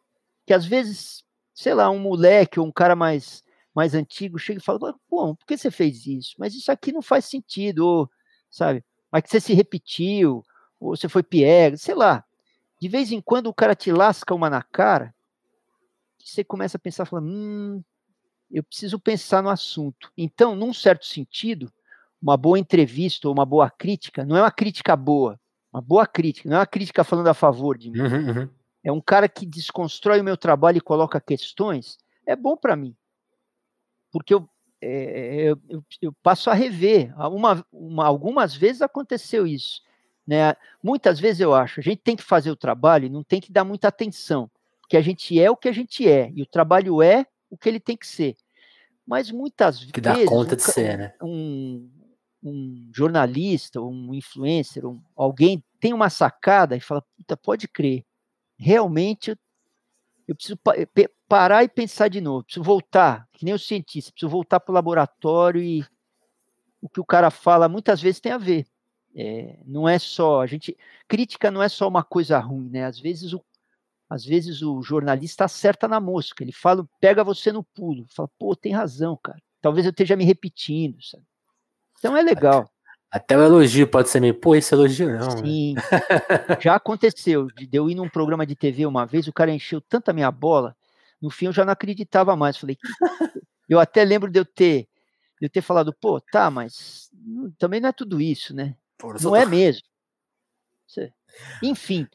Que 0.46 0.54
às 0.54 0.64
vezes, 0.64 1.22
sei 1.54 1.74
lá, 1.74 1.90
um 1.90 1.98
moleque 1.98 2.58
ou 2.58 2.66
um 2.66 2.72
cara 2.72 2.96
mais, 2.96 3.44
mais 3.74 3.94
antigo 3.94 4.38
chega 4.38 4.58
e 4.58 4.62
fala, 4.62 4.94
pô, 5.08 5.36
por 5.36 5.46
que 5.46 5.56
você 5.56 5.70
fez 5.70 6.06
isso? 6.06 6.34
Mas 6.38 6.54
isso 6.54 6.72
aqui 6.72 6.92
não 6.92 7.02
faz 7.02 7.26
sentido, 7.26 7.86
ou, 7.86 8.10
sabe? 8.50 8.84
Mas 9.10 9.22
que 9.22 9.30
você 9.30 9.40
se 9.40 9.52
repetiu, 9.52 10.42
ou 10.80 10.96
você 10.96 11.08
foi 11.08 11.22
piega, 11.22 11.76
sei 11.76 11.94
lá. 11.94 12.24
De 12.80 12.88
vez 12.88 13.12
em 13.12 13.20
quando 13.20 13.46
o 13.48 13.54
cara 13.54 13.74
te 13.74 13.92
lasca 13.92 14.34
uma 14.34 14.48
na 14.48 14.62
cara, 14.62 15.14
você 16.18 16.42
começa 16.42 16.76
a 16.76 16.80
pensar, 16.80 17.04
falando, 17.04 17.28
hum, 17.28 17.82
eu 18.50 18.62
preciso 18.62 18.98
pensar 18.98 19.42
no 19.42 19.48
assunto. 19.48 20.10
Então, 20.16 20.54
num 20.54 20.72
certo 20.72 21.06
sentido, 21.06 21.72
uma 22.22 22.36
boa 22.36 22.58
entrevista 22.58 23.26
ou 23.26 23.34
uma 23.34 23.44
boa 23.44 23.68
crítica 23.68 24.24
não 24.24 24.36
é 24.36 24.42
uma 24.42 24.50
crítica 24.50 24.94
boa, 24.94 25.38
uma 25.72 25.82
boa 25.82 26.06
crítica, 26.06 26.48
não 26.48 26.56
é 26.56 26.60
uma 26.60 26.66
crítica 26.66 27.02
falando 27.02 27.26
a 27.28 27.34
favor 27.34 27.76
de 27.76 27.90
mim. 27.90 28.00
Uhum, 28.00 28.28
uhum. 28.28 28.48
É 28.84 28.92
um 28.92 29.00
cara 29.00 29.28
que 29.28 29.44
desconstrói 29.44 30.20
o 30.20 30.24
meu 30.24 30.36
trabalho 30.36 30.78
e 30.78 30.80
coloca 30.80 31.20
questões, 31.20 31.98
é 32.26 32.36
bom 32.36 32.56
para 32.56 32.76
mim. 32.76 32.94
Porque 34.10 34.34
eu, 34.34 34.48
é, 34.80 35.50
eu, 35.50 35.58
eu, 35.68 35.84
eu, 36.00 36.12
passo 36.22 36.50
a 36.50 36.54
rever. 36.54 37.14
Uma, 37.30 37.64
uma, 37.72 38.06
algumas 38.06 38.54
vezes 38.54 38.82
aconteceu 38.82 39.46
isso. 39.46 39.80
Né? 40.26 40.54
Muitas 40.82 41.18
vezes 41.18 41.40
eu 41.40 41.54
acho, 41.54 41.80
a 41.80 41.82
gente 41.82 41.98
tem 41.98 42.14
que 42.14 42.22
fazer 42.22 42.50
o 42.50 42.56
trabalho 42.56 43.06
e 43.06 43.10
não 43.10 43.24
tem 43.24 43.40
que 43.40 43.50
dar 43.50 43.64
muita 43.64 43.88
atenção, 43.88 44.48
porque 44.80 44.96
a 44.96 45.00
gente 45.00 45.40
é 45.40 45.50
o 45.50 45.56
que 45.56 45.68
a 45.68 45.72
gente 45.72 46.08
é, 46.08 46.30
e 46.34 46.42
o 46.42 46.46
trabalho 46.46 47.02
é 47.02 47.26
o 47.50 47.56
que 47.56 47.68
ele 47.68 47.80
tem 47.80 47.96
que 47.96 48.06
ser. 48.06 48.36
Mas 49.06 49.30
muitas 49.30 49.78
que 49.78 49.84
vezes. 49.84 49.92
Que 49.92 50.00
dá 50.00 50.24
conta 50.24 50.54
um, 50.54 50.56
de 50.56 50.62
ser, 50.62 50.98
né? 50.98 51.14
Um, 51.20 51.90
um 52.42 52.90
jornalista, 52.92 53.80
um 53.80 54.14
influencer, 54.14 54.84
um, 54.86 55.00
alguém 55.16 55.62
tem 55.80 55.92
uma 55.92 56.10
sacada 56.10 56.76
e 56.76 56.80
fala: 56.80 57.02
puta, 57.16 57.36
pode 57.36 57.68
crer, 57.68 58.04
realmente 58.58 59.30
eu, 59.30 59.36
eu 60.28 60.34
preciso 60.34 60.56
pa 60.56 60.72
parar 61.28 61.64
e 61.64 61.68
pensar 61.68 62.08
de 62.08 62.20
novo, 62.20 62.44
preciso 62.44 62.64
voltar, 62.64 63.26
que 63.32 63.44
nem 63.44 63.54
o 63.54 63.58
cientista, 63.58 64.12
preciso 64.12 64.30
voltar 64.30 64.60
para 64.60 64.70
o 64.72 64.74
laboratório 64.74 65.62
e 65.62 65.84
o 66.80 66.88
que 66.88 67.00
o 67.00 67.04
cara 67.04 67.30
fala 67.30 67.68
muitas 67.68 68.02
vezes 68.02 68.20
tem 68.20 68.32
a 68.32 68.38
ver. 68.38 68.66
É, 69.14 69.58
não 69.66 69.88
é 69.88 69.98
só 69.98 70.40
a 70.40 70.46
gente 70.46 70.76
crítica 71.06 71.50
não 71.50 71.62
é 71.62 71.68
só 71.68 71.86
uma 71.86 72.02
coisa 72.02 72.38
ruim, 72.38 72.70
né? 72.70 72.84
Às 72.84 72.98
vezes 72.98 73.32
o 73.32 73.44
às 74.10 74.26
vezes 74.26 74.60
o 74.62 74.82
jornalista 74.82 75.46
acerta 75.46 75.88
na 75.88 75.98
mosca, 75.98 76.44
ele 76.44 76.52
fala, 76.52 76.86
pega 77.00 77.24
você 77.24 77.50
no 77.50 77.64
pulo, 77.64 78.06
fala, 78.10 78.28
pô, 78.38 78.54
tem 78.54 78.70
razão, 78.70 79.16
cara. 79.16 79.40
Talvez 79.58 79.86
eu 79.86 79.90
esteja 79.90 80.14
me 80.16 80.24
repetindo, 80.24 81.02
sabe? 81.02 81.24
Então 82.02 82.16
é 82.16 82.22
legal. 82.22 82.68
Até 83.08 83.38
o 83.38 83.42
elogio 83.42 83.86
pode 83.86 84.08
ser 84.08 84.18
meio, 84.18 84.34
pô, 84.34 84.56
esse 84.56 84.74
elogio 84.74 85.06
não. 85.06 85.36
Né? 85.36 85.36
Sim. 85.36 85.74
Né? 85.74 85.82
já 86.60 86.74
aconteceu 86.74 87.46
de 87.46 87.68
eu 87.72 87.88
ir 87.88 87.94
num 87.94 88.08
programa 88.08 88.44
de 88.44 88.56
TV 88.56 88.84
uma 88.86 89.06
vez, 89.06 89.28
o 89.28 89.32
cara 89.32 89.52
encheu 89.52 89.80
tanta 89.80 90.12
minha 90.12 90.30
bola, 90.30 90.74
no 91.20 91.30
fim 91.30 91.46
eu 91.46 91.52
já 91.52 91.64
não 91.64 91.72
acreditava 91.72 92.34
mais. 92.34 92.56
Falei, 92.56 92.76
eu 93.68 93.78
até 93.78 94.02
lembro 94.02 94.32
de 94.32 94.40
eu 94.40 94.44
ter, 94.44 94.88
de 95.40 95.46
eu 95.46 95.48
ter 95.48 95.62
falado, 95.62 95.94
pô, 96.00 96.20
tá, 96.20 96.50
mas 96.50 97.08
também 97.56 97.80
não 97.80 97.90
é 97.90 97.92
tudo 97.92 98.20
isso, 98.20 98.52
né? 98.52 98.74
Pô, 98.98 99.12
não 99.12 99.20
tô... 99.20 99.36
é 99.36 99.46
mesmo. 99.46 99.86
Enfim, 101.62 102.06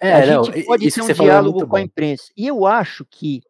é, 0.00 0.12
a 0.14 0.26
não, 0.26 0.44
gente 0.44 0.64
pode 0.64 0.90
ter 0.90 1.02
um 1.02 1.08
é 1.08 1.12
diálogo 1.12 1.62
é 1.62 1.66
com 1.66 1.76
a 1.76 1.82
imprensa. 1.82 2.32
E 2.36 2.46
eu 2.46 2.64
acho 2.64 3.04
que 3.04 3.42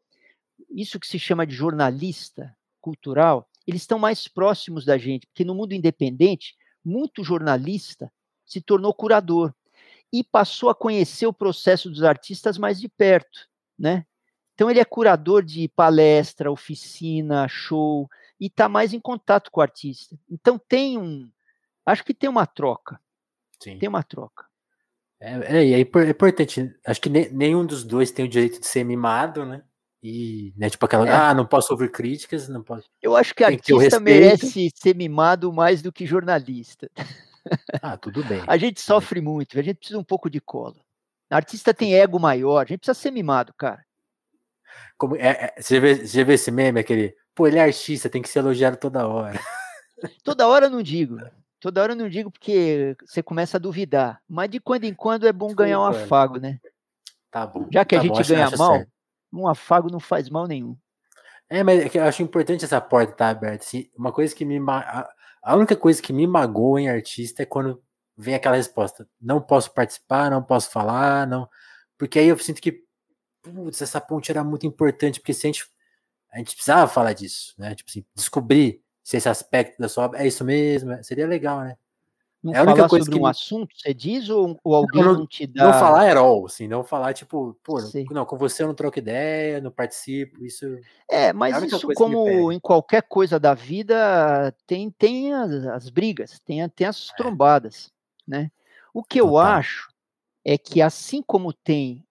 isso 0.71 0.99
que 0.99 1.07
se 1.07 1.19
chama 1.19 1.47
de 1.47 1.55
jornalista 1.55 2.55
cultural, 2.81 3.49
eles 3.67 3.83
estão 3.83 3.99
mais 3.99 4.29
próximos 4.29 4.85
da 4.85 4.99
gente, 4.99 5.27
porque 5.27 5.45
no 5.45 5.55
mundo 5.55 5.73
independente, 5.73 6.55
muito 6.85 7.25
jornalista 7.25 8.13
se 8.45 8.61
tornou 8.61 8.93
curador 8.93 9.55
e 10.13 10.23
passou 10.23 10.69
a 10.69 10.75
conhecer 10.75 11.27
o 11.27 11.33
processo 11.33 11.91
dos 11.91 12.03
artistas 12.03 12.59
mais 12.59 12.79
de 12.81 12.89
perto, 12.89 13.49
né? 13.79 14.07
Então 14.55 14.71
ele 14.71 14.79
é 14.79 14.85
curador 14.85 15.43
de 15.43 15.69
palestra, 15.69 16.51
oficina, 16.51 17.49
show 17.49 18.09
e 18.39 18.47
está 18.47 18.69
mais 18.69 18.93
em 18.93 19.01
contato 19.01 19.51
com 19.51 19.61
o 19.61 19.63
artista. 19.63 20.17
Então 20.31 20.59
tem 20.69 20.97
um, 20.97 21.29
acho 21.85 22.05
que 22.05 22.15
tem 22.15 22.31
uma 22.31 22.47
troca. 22.47 23.01
Sim. 23.61 23.79
Tem 23.79 23.89
uma 23.89 24.03
troca. 24.03 24.45
É, 25.19 25.63
é, 25.63 25.73
é 25.73 25.81
importante. 25.81 26.73
Acho 26.87 27.01
que 27.01 27.09
ne, 27.09 27.29
nenhum 27.31 27.65
dos 27.65 27.83
dois 27.83 28.11
tem 28.11 28.25
o 28.25 28.29
direito 28.29 28.61
de 28.61 28.67
ser 28.67 28.85
mimado, 28.85 29.45
né? 29.45 29.63
E, 30.07 30.53
né, 30.55 30.69
tipo 30.69 30.85
aquela, 30.85 31.09
é. 31.09 31.13
ah, 31.13 31.33
não 31.33 31.47
posso 31.47 31.73
ouvir 31.73 31.91
críticas, 31.91 32.47
não 32.47 32.63
posso. 32.63 32.85
Eu 33.01 33.17
acho 33.17 33.35
que 33.35 33.43
tem 33.43 33.55
artista 33.55 33.97
que 33.97 34.05
merece 34.05 34.71
ser 34.75 34.95
mimado 34.95 35.51
mais 35.51 35.81
do 35.81 35.91
que 35.91 36.05
jornalista. 36.05 36.91
Ah, 37.83 37.97
tudo 37.97 38.25
bem. 38.25 38.43
a 38.47 38.57
gente 38.57 38.81
sofre 38.81 39.21
muito, 39.21 39.59
a 39.59 39.63
gente 39.63 39.77
precisa 39.77 39.99
um 39.99 40.05
pouco 40.05 40.29
de 40.29 40.41
cola. 40.41 40.77
Artista 41.31 41.75
tem 41.75 41.95
ego 41.95 42.19
maior, 42.19 42.61
a 42.61 42.65
gente 42.67 42.81
precisa 42.81 42.95
ser 42.99 43.11
mimado, 43.11 43.53
cara. 43.55 43.83
Como, 44.97 45.17
é, 45.17 45.53
é, 45.57 45.61
você, 45.61 45.75
já 45.75 45.81
vê, 45.81 45.95
você 45.95 46.19
já 46.19 46.25
vê 46.25 46.35
esse 46.35 46.51
meme, 46.51 46.81
aquele, 46.81 47.15
pô, 47.35 47.47
ele 47.47 47.59
é 47.59 47.63
artista, 47.63 48.09
tem 48.09 48.21
que 48.21 48.29
ser 48.29 48.39
elogiado 48.41 48.77
toda 48.77 49.07
hora. 49.07 49.39
toda 50.23 50.47
hora 50.47 50.67
eu 50.67 50.71
não 50.71 50.83
digo. 50.83 51.19
Toda 51.61 51.83
hora 51.83 51.93
eu 51.93 51.97
não 51.97 52.11
digo 52.11 52.31
porque 52.31 52.95
você 53.07 53.23
começa 53.23 53.57
a 53.57 53.61
duvidar, 53.61 54.21
mas 54.29 54.51
de 54.51 54.61
quando 54.61 54.85
em 54.85 54.95
quando 54.95 55.27
é 55.27 55.33
bom 55.33 55.55
ganhar 55.55 55.81
um 55.81 55.87
afago, 55.87 56.39
né? 56.39 56.59
Tá 57.31 57.47
bom. 57.47 57.67
Já 57.73 57.85
que 57.85 57.95
tá 57.95 58.01
a 58.01 58.05
gente 58.05 58.17
bom, 58.17 58.29
ganha 58.29 58.51
mal, 58.51 58.77
certo. 58.77 58.94
Um 59.35 59.49
afago 59.49 59.91
não 59.91 60.01
faz 60.01 60.31
mal 60.31 60.47
nenhum. 60.47 60.77
É, 61.49 61.63
mas 61.63 61.81
é 61.81 61.99
eu 61.99 62.05
acho 62.05 62.23
importante 62.23 62.65
essa 62.65 62.81
porta 62.81 63.13
estar 63.13 63.27
tá 63.27 63.31
aberta. 63.31 63.65
Assim, 63.65 63.91
uma 63.97 64.13
coisa 64.13 64.35
que 64.35 64.45
me. 64.45 64.59
A 65.43 65.57
única 65.57 65.77
coisa 65.77 66.01
que 66.01 66.13
me 66.13 66.27
magoa 66.27 66.81
em 66.81 66.89
artista 66.89 67.43
é 67.43 67.47
quando 67.47 67.83
vem 68.17 68.35
aquela 68.35 68.57
resposta: 68.57 69.09
não 69.21 69.41
posso 69.41 69.73
participar, 69.73 70.31
não 70.31 70.43
posso 70.43 70.71
falar, 70.71 71.27
não. 71.27 71.49
Porque 71.99 72.19
aí 72.19 72.29
eu 72.29 72.39
sinto 72.39 72.61
que, 72.61 72.83
putz, 73.43 73.83
essa 73.83 74.01
ponte 74.01 74.31
era 74.31 74.43
muito 74.43 74.67
importante, 74.67 75.21
porque 75.21 75.35
se 75.35 75.47
a 75.47 75.49
gente. 75.49 75.67
A 76.33 76.39
gente 76.39 76.55
precisava 76.55 76.91
falar 76.91 77.13
disso, 77.13 77.55
né? 77.57 77.77
Tipo 77.77 77.89
assim, 77.91 78.05
descobrir 78.13 78.83
se 79.05 79.17
esse 79.17 79.29
aspecto 79.29 79.79
da 79.79 79.89
sua 79.89 80.07
obra 80.07 80.21
é 80.21 80.27
isso 80.27 80.45
mesmo, 80.45 80.91
é, 80.91 81.03
seria 81.03 81.29
legal, 81.29 81.61
né? 81.61 81.77
Não 82.45 82.53
é 82.53 82.59
a 82.59 82.63
única 82.63 82.87
coisa 82.87 83.07
sobre 83.07 83.19
que... 83.19 83.25
um 83.25 83.27
assunto, 83.27 83.75
você 83.75 83.95
diz, 83.95 84.29
ou, 84.29 84.61
ou 84.63 84.75
alguém 84.75 85.03
não, 85.03 85.15
não, 85.15 85.27
te 85.27 85.47
dá... 85.47 85.65
Não 85.65 85.73
falar 85.73 86.11
at 86.11 86.17
all, 86.19 86.45
assim, 86.45 86.69
não 86.69 86.85
falar, 86.85 87.15
tipo, 87.15 87.59
pô, 87.65 87.79
não, 88.11 88.27
com 88.27 88.37
você 88.37 88.63
eu 88.63 88.67
não 88.67 88.75
troco 88.75 88.99
ideia, 88.99 89.63
não 89.63 89.71
participo, 89.71 90.45
isso... 90.45 90.79
É, 91.11 91.33
mas 91.33 91.63
é 91.63 91.67
isso, 91.67 91.89
como 91.95 92.53
em 92.53 92.61
qualquer 92.61 93.03
coisa 93.05 93.41
da 93.41 93.55
vida, 93.55 94.55
tem, 94.67 94.91
tem 94.91 95.33
as, 95.33 95.51
as 95.69 95.89
brigas, 95.89 96.39
tem, 96.41 96.69
tem 96.69 96.87
as 96.87 97.09
é. 97.11 97.17
trombadas, 97.17 97.91
né? 98.29 98.51
O 98.93 99.03
que 99.03 99.19
eu 99.19 99.39
acho 99.39 99.89
é 100.45 100.59
que 100.59 100.83
assim 100.83 101.23
como 101.23 101.51
tem, 101.51 102.07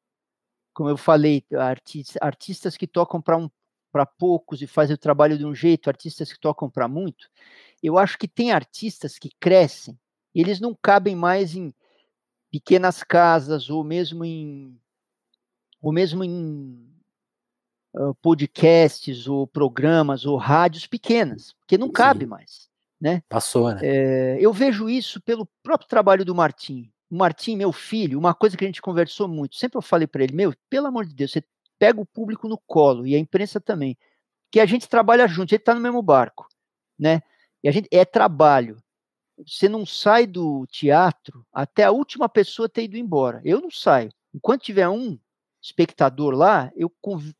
como 0.73 0.89
eu 0.89 0.97
falei, 0.97 1.45
artistas, 1.55 2.17
artistas 2.19 2.75
que 2.75 2.87
tocam 2.87 3.21
para 3.21 3.37
um 3.37 3.47
para 3.91 4.07
poucos 4.07 4.59
e 4.63 4.65
fazem 4.65 4.95
o 4.95 4.97
trabalho 4.97 5.37
de 5.37 5.45
um 5.45 5.53
jeito, 5.53 5.87
artistas 5.87 6.33
que 6.33 6.39
tocam 6.39 6.67
para 6.67 6.87
muito. 6.87 7.29
Eu 7.81 7.99
acho 7.99 8.17
que 8.17 8.27
tem 8.27 8.51
artistas 8.51 9.19
que 9.19 9.29
crescem, 9.39 9.95
e 10.33 10.41
eles 10.41 10.59
não 10.59 10.77
cabem 10.79 11.15
mais 11.15 11.55
em 11.55 11.73
pequenas 12.51 13.03
casas 13.03 13.69
ou 13.69 13.83
mesmo 13.83 14.23
em 14.23 14.79
ou 15.81 15.91
mesmo 15.91 16.23
em 16.23 16.93
uh, 17.95 18.15
podcasts 18.15 19.27
ou 19.27 19.45
programas 19.45 20.25
ou 20.25 20.37
rádios 20.37 20.87
pequenas, 20.87 21.53
porque 21.53 21.77
não 21.77 21.87
Sim. 21.87 21.93
cabe 21.93 22.25
mais, 22.25 22.69
né? 22.99 23.21
Passou, 23.27 23.73
né? 23.73 23.81
É, 23.83 24.37
eu 24.39 24.53
vejo 24.53 24.89
isso 24.89 25.21
pelo 25.21 25.47
próprio 25.61 25.89
trabalho 25.89 26.23
do 26.23 26.33
Martim. 26.33 26.89
O 27.09 27.17
Martim, 27.17 27.55
meu 27.55 27.71
filho, 27.71 28.17
uma 28.17 28.33
coisa 28.33 28.55
que 28.55 28.63
a 28.63 28.67
gente 28.67 28.81
conversou 28.81 29.27
muito, 29.27 29.55
sempre 29.55 29.77
eu 29.77 29.81
falei 29.81 30.07
para 30.07 30.23
ele, 30.23 30.33
meu, 30.33 30.53
pelo 30.69 30.87
amor 30.87 31.05
de 31.05 31.13
Deus, 31.13 31.31
você 31.31 31.43
pega 31.77 31.99
o 31.99 32.05
público 32.05 32.47
no 32.47 32.57
colo, 32.57 33.05
e 33.05 33.15
a 33.15 33.19
imprensa 33.19 33.59
também. 33.59 33.97
Porque 34.45 34.59
a 34.59 34.65
gente 34.65 34.87
trabalha 34.87 35.27
junto, 35.27 35.49
gente 35.49 35.59
está 35.59 35.73
no 35.73 35.81
mesmo 35.81 36.01
barco, 36.01 36.47
né? 36.97 37.21
E 37.63 37.67
a 37.67 37.71
gente 37.71 37.87
é 37.91 38.05
trabalho. 38.05 38.82
Você 39.37 39.67
não 39.67 39.85
sai 39.85 40.27
do 40.27 40.65
teatro 40.67 41.45
até 41.51 41.83
a 41.83 41.91
última 41.91 42.29
pessoa 42.29 42.69
ter 42.69 42.83
ido 42.83 42.97
embora. 42.97 43.41
Eu 43.43 43.61
não 43.61 43.71
saio. 43.71 44.11
Enquanto 44.33 44.63
tiver 44.63 44.87
um 44.87 45.17
espectador 45.61 46.35
lá, 46.35 46.71
eu 46.75 46.91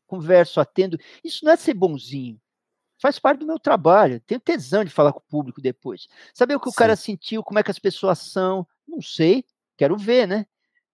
converso, 0.06 0.60
atendo. 0.60 0.98
Isso 1.22 1.44
não 1.44 1.52
é 1.52 1.56
ser 1.56 1.74
bonzinho. 1.74 2.40
Faz 3.00 3.18
parte 3.18 3.40
do 3.40 3.46
meu 3.46 3.58
trabalho. 3.58 4.20
Tenho 4.20 4.40
tesão 4.40 4.84
de 4.84 4.90
falar 4.90 5.12
com 5.12 5.18
o 5.18 5.28
público 5.28 5.60
depois. 5.60 6.08
Saber 6.32 6.54
o 6.54 6.60
que 6.60 6.70
Sim. 6.70 6.74
o 6.74 6.78
cara 6.78 6.96
sentiu, 6.96 7.42
como 7.42 7.58
é 7.58 7.62
que 7.62 7.70
as 7.70 7.78
pessoas 7.78 8.18
são. 8.18 8.66
Não 8.88 9.02
sei. 9.02 9.44
Quero 9.76 9.96
ver, 9.96 10.26
né? 10.26 10.46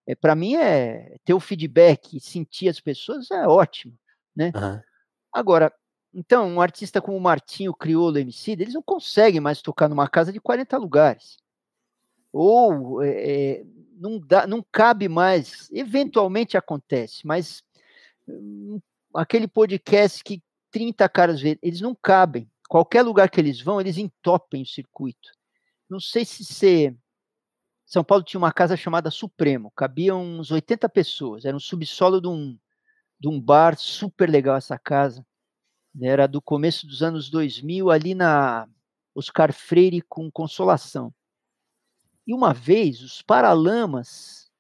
É, 0.06 0.14
Para 0.14 0.35
mim 0.35 0.56
é 0.56 1.16
ter 1.24 1.35
o 1.35 1.40
feedback, 1.40 2.18
sentir 2.20 2.68
as 2.68 2.81
pessoas 2.81 3.31
é 3.31 3.47
ótimo, 3.47 3.97
né? 4.35 4.51
Uhum. 4.55 4.81
Agora, 5.32 5.72
então, 6.12 6.48
um 6.48 6.60
artista 6.60 7.00
como 7.00 7.16
o 7.16 7.20
Martinho 7.20 7.72
Criolo 7.72 8.18
MC, 8.18 8.52
eles 8.52 8.74
não 8.74 8.82
conseguem 8.82 9.40
mais 9.40 9.62
tocar 9.62 9.88
numa 9.88 10.08
casa 10.08 10.32
de 10.32 10.40
40 10.40 10.76
lugares. 10.76 11.38
Ou 12.32 13.02
é, 13.02 13.64
não, 13.96 14.18
dá, 14.18 14.46
não 14.46 14.64
cabe 14.72 15.08
mais, 15.08 15.68
eventualmente 15.72 16.56
acontece, 16.56 17.26
mas 17.26 17.62
hum, 18.28 18.80
aquele 19.14 19.46
podcast 19.46 20.22
que 20.24 20.42
30 20.70 21.08
caras 21.08 21.40
vê, 21.40 21.58
eles 21.62 21.80
não 21.80 21.94
cabem. 21.94 22.50
Qualquer 22.68 23.02
lugar 23.02 23.30
que 23.30 23.40
eles 23.40 23.60
vão, 23.60 23.80
eles 23.80 23.98
entopem 23.98 24.62
o 24.62 24.66
circuito. 24.66 25.30
Não 25.88 25.98
sei 25.98 26.24
se 26.24 26.44
ser. 26.44 26.96
São 27.84 28.04
Paulo 28.04 28.22
tinha 28.22 28.38
uma 28.38 28.52
casa 28.52 28.76
chamada 28.76 29.10
Supremo, 29.10 29.72
cabiam 29.74 30.22
uns 30.22 30.52
80 30.52 30.88
pessoas, 30.88 31.44
era 31.44 31.56
um 31.56 31.60
subsolo 31.60 32.20
de 32.20 32.28
um, 32.28 32.56
de 33.18 33.28
um 33.28 33.40
bar 33.40 33.76
super 33.76 34.30
legal 34.30 34.56
essa 34.56 34.78
casa. 34.78 35.26
Era 36.00 36.28
do 36.28 36.40
começo 36.40 36.86
dos 36.86 37.02
anos 37.02 37.28
2000, 37.30 37.90
ali 37.90 38.14
na 38.14 38.68
Oscar 39.14 39.52
Freire 39.52 40.02
com 40.02 40.30
Consolação. 40.30 41.12
E 42.26 42.34
uma 42.34 42.52
vez 42.52 43.02
os 43.02 43.22
Paralamas 43.22 44.50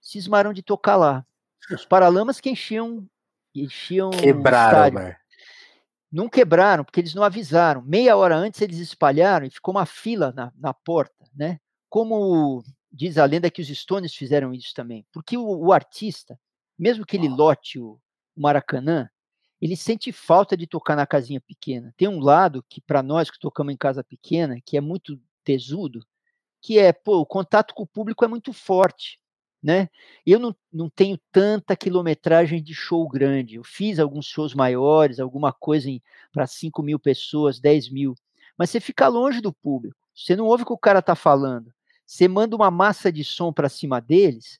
cismaram 0.00 0.52
de 0.52 0.62
tocar 0.62 0.96
lá. 0.96 1.24
Os 1.70 1.84
Paralamas 1.84 2.40
que 2.40 2.50
enchiam. 2.50 3.06
enchiam 3.54 4.10
Quebraram, 4.10 5.14
Não 6.10 6.28
quebraram, 6.28 6.84
porque 6.84 7.00
eles 7.00 7.14
não 7.14 7.22
avisaram. 7.22 7.82
Meia 7.82 8.16
hora 8.16 8.36
antes 8.36 8.60
eles 8.60 8.78
espalharam 8.78 9.46
e 9.46 9.50
ficou 9.50 9.74
uma 9.74 9.86
fila 9.86 10.32
na, 10.32 10.52
na 10.56 10.74
porta, 10.74 11.24
né? 11.34 11.60
Como 11.88 12.64
diz 12.90 13.18
a 13.18 13.24
lenda 13.24 13.50
que 13.50 13.62
os 13.62 13.68
Stones 13.68 14.14
fizeram 14.14 14.52
isso 14.52 14.74
também. 14.74 15.06
Porque 15.12 15.36
o, 15.36 15.44
o 15.44 15.72
artista, 15.72 16.38
mesmo 16.76 17.06
que 17.06 17.16
ele 17.16 17.28
lote 17.28 17.78
o, 17.78 18.00
o 18.36 18.40
Maracanã, 18.40 19.08
ele 19.60 19.76
sente 19.76 20.10
falta 20.10 20.56
de 20.56 20.66
tocar 20.66 20.96
na 20.96 21.06
casinha 21.06 21.40
pequena. 21.40 21.92
Tem 21.96 22.08
um 22.08 22.20
lado 22.20 22.64
que, 22.68 22.80
para 22.80 23.02
nós 23.02 23.30
que 23.30 23.38
tocamos 23.38 23.72
em 23.72 23.76
casa 23.76 24.02
pequena, 24.02 24.60
que 24.64 24.76
é 24.76 24.80
muito 24.80 25.20
tesudo, 25.44 26.04
que 26.62 26.78
é, 26.78 26.92
pô, 26.92 27.18
o 27.18 27.26
contato 27.26 27.74
com 27.74 27.82
o 27.82 27.86
público 27.86 28.24
é 28.24 28.28
muito 28.28 28.52
forte, 28.52 29.20
né? 29.62 29.88
Eu 30.24 30.38
não, 30.38 30.56
não 30.72 30.88
tenho 30.88 31.18
tanta 31.30 31.76
quilometragem 31.76 32.62
de 32.62 32.74
show 32.74 33.06
grande. 33.08 33.56
Eu 33.56 33.64
fiz 33.64 33.98
alguns 33.98 34.26
shows 34.26 34.54
maiores, 34.54 35.20
alguma 35.20 35.52
coisa 35.52 35.90
para 36.32 36.46
5 36.46 36.82
mil 36.82 36.98
pessoas, 36.98 37.60
10 37.60 37.90
mil, 37.90 38.14
mas 38.56 38.70
você 38.70 38.80
fica 38.80 39.08
longe 39.08 39.40
do 39.40 39.52
público. 39.52 39.96
Você 40.14 40.36
não 40.36 40.46
ouve 40.46 40.62
o 40.62 40.66
que 40.66 40.72
o 40.72 40.78
cara 40.78 40.98
está 40.98 41.14
falando. 41.14 41.72
Você 42.06 42.26
manda 42.26 42.56
uma 42.56 42.70
massa 42.70 43.12
de 43.12 43.24
som 43.24 43.52
para 43.52 43.68
cima 43.68 44.00
deles, 44.00 44.58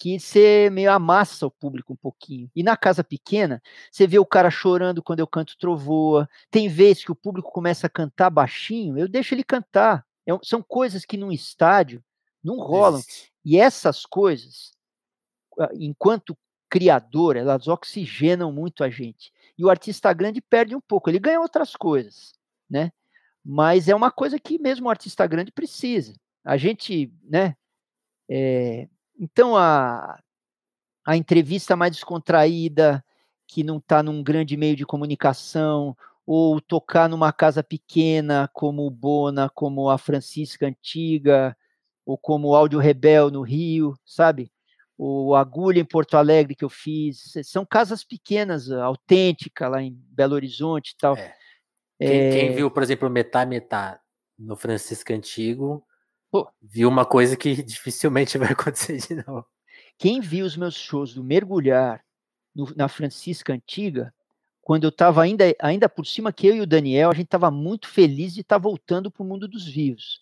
que 0.00 0.18
você 0.18 0.70
meio 0.72 0.90
amassa 0.90 1.46
o 1.46 1.50
público 1.50 1.92
um 1.92 1.96
pouquinho. 1.96 2.50
E 2.56 2.62
na 2.62 2.74
casa 2.74 3.04
pequena, 3.04 3.62
você 3.92 4.06
vê 4.06 4.18
o 4.18 4.24
cara 4.24 4.50
chorando 4.50 5.02
quando 5.02 5.20
eu 5.20 5.26
canto 5.26 5.58
trovoa. 5.58 6.26
Tem 6.50 6.68
vezes 6.68 7.04
que 7.04 7.12
o 7.12 7.14
público 7.14 7.52
começa 7.52 7.86
a 7.86 7.90
cantar 7.90 8.30
baixinho, 8.30 8.98
eu 8.98 9.06
deixo 9.06 9.34
ele 9.34 9.44
cantar. 9.44 10.06
É, 10.26 10.32
são 10.42 10.62
coisas 10.62 11.04
que 11.04 11.18
num 11.18 11.30
estádio 11.30 12.02
não 12.42 12.56
rolam. 12.56 13.02
E 13.44 13.60
essas 13.60 14.06
coisas, 14.06 14.72
ah, 15.58 15.68
enquanto 15.74 16.36
criador, 16.70 17.36
elas 17.36 17.68
oxigenam 17.68 18.50
muito 18.50 18.82
a 18.82 18.88
gente. 18.88 19.30
E 19.58 19.64
o 19.66 19.68
artista 19.68 20.10
grande 20.14 20.40
perde 20.40 20.74
um 20.74 20.80
pouco, 20.80 21.10
ele 21.10 21.18
ganha 21.18 21.40
outras 21.40 21.76
coisas, 21.76 22.32
né? 22.70 22.90
Mas 23.44 23.86
é 23.86 23.94
uma 23.94 24.10
coisa 24.10 24.38
que 24.38 24.58
mesmo 24.58 24.86
o 24.86 24.90
artista 24.90 25.26
grande 25.26 25.52
precisa. 25.52 26.14
A 26.42 26.56
gente, 26.56 27.12
né? 27.22 27.54
É, 28.30 28.88
então 29.20 29.54
a, 29.54 30.18
a 31.06 31.16
entrevista 31.16 31.76
mais 31.76 31.92
descontraída, 31.92 33.04
que 33.46 33.62
não 33.62 33.76
está 33.76 34.02
num 34.02 34.22
grande 34.22 34.56
meio 34.56 34.74
de 34.74 34.86
comunicação, 34.86 35.94
ou 36.26 36.60
tocar 36.60 37.08
numa 37.08 37.32
casa 37.32 37.62
pequena, 37.62 38.48
como 38.52 38.86
o 38.86 38.90
Bona, 38.90 39.50
como 39.50 39.90
a 39.90 39.98
Francisca 39.98 40.66
Antiga, 40.66 41.56
ou 42.06 42.16
como 42.16 42.48
o 42.48 42.54
Áudio 42.56 42.78
Rebel 42.78 43.30
no 43.30 43.42
Rio, 43.42 43.94
sabe? 44.06 44.50
O 44.96 45.34
Agulha 45.34 45.80
em 45.80 45.84
Porto 45.84 46.16
Alegre 46.16 46.54
que 46.54 46.64
eu 46.64 46.68
fiz, 46.68 47.32
são 47.44 47.66
casas 47.66 48.04
pequenas, 48.04 48.70
autênticas 48.70 49.70
lá 49.70 49.82
em 49.82 49.92
Belo 49.92 50.34
Horizonte 50.34 50.90
e 50.90 50.96
tal. 50.96 51.16
É. 51.16 51.34
Quem, 51.98 52.08
é... 52.08 52.30
quem, 52.30 52.54
viu, 52.54 52.70
por 52.70 52.82
exemplo, 52.82 53.10
Metá 53.10 53.44
Metá 53.44 54.00
no 54.38 54.56
Francisco 54.56 55.12
Antigo, 55.12 55.84
Pô. 56.30 56.48
viu 56.62 56.88
uma 56.88 57.04
coisa 57.04 57.36
que 57.36 57.54
dificilmente 57.62 58.38
vai 58.38 58.52
acontecer 58.52 58.98
de 58.98 59.16
novo. 59.26 59.46
Quem 59.98 60.20
viu 60.20 60.46
os 60.46 60.56
meus 60.56 60.76
shows 60.76 61.14
do 61.14 61.24
Mergulhar 61.24 62.04
no, 62.54 62.72
na 62.74 62.88
Francisca 62.88 63.52
Antiga, 63.52 64.14
quando 64.62 64.84
eu 64.84 64.90
estava 64.90 65.22
ainda, 65.22 65.44
ainda 65.60 65.88
por 65.88 66.06
cima, 66.06 66.32
que 66.32 66.46
eu 66.46 66.54
e 66.54 66.60
o 66.60 66.66
Daniel, 66.66 67.10
a 67.10 67.14
gente 67.14 67.26
estava 67.26 67.50
muito 67.50 67.88
feliz 67.88 68.34
de 68.34 68.40
estar 68.42 68.56
tá 68.56 68.62
voltando 68.62 69.10
para 69.10 69.22
o 69.22 69.26
mundo 69.26 69.48
dos 69.48 69.66
vivos. 69.66 70.20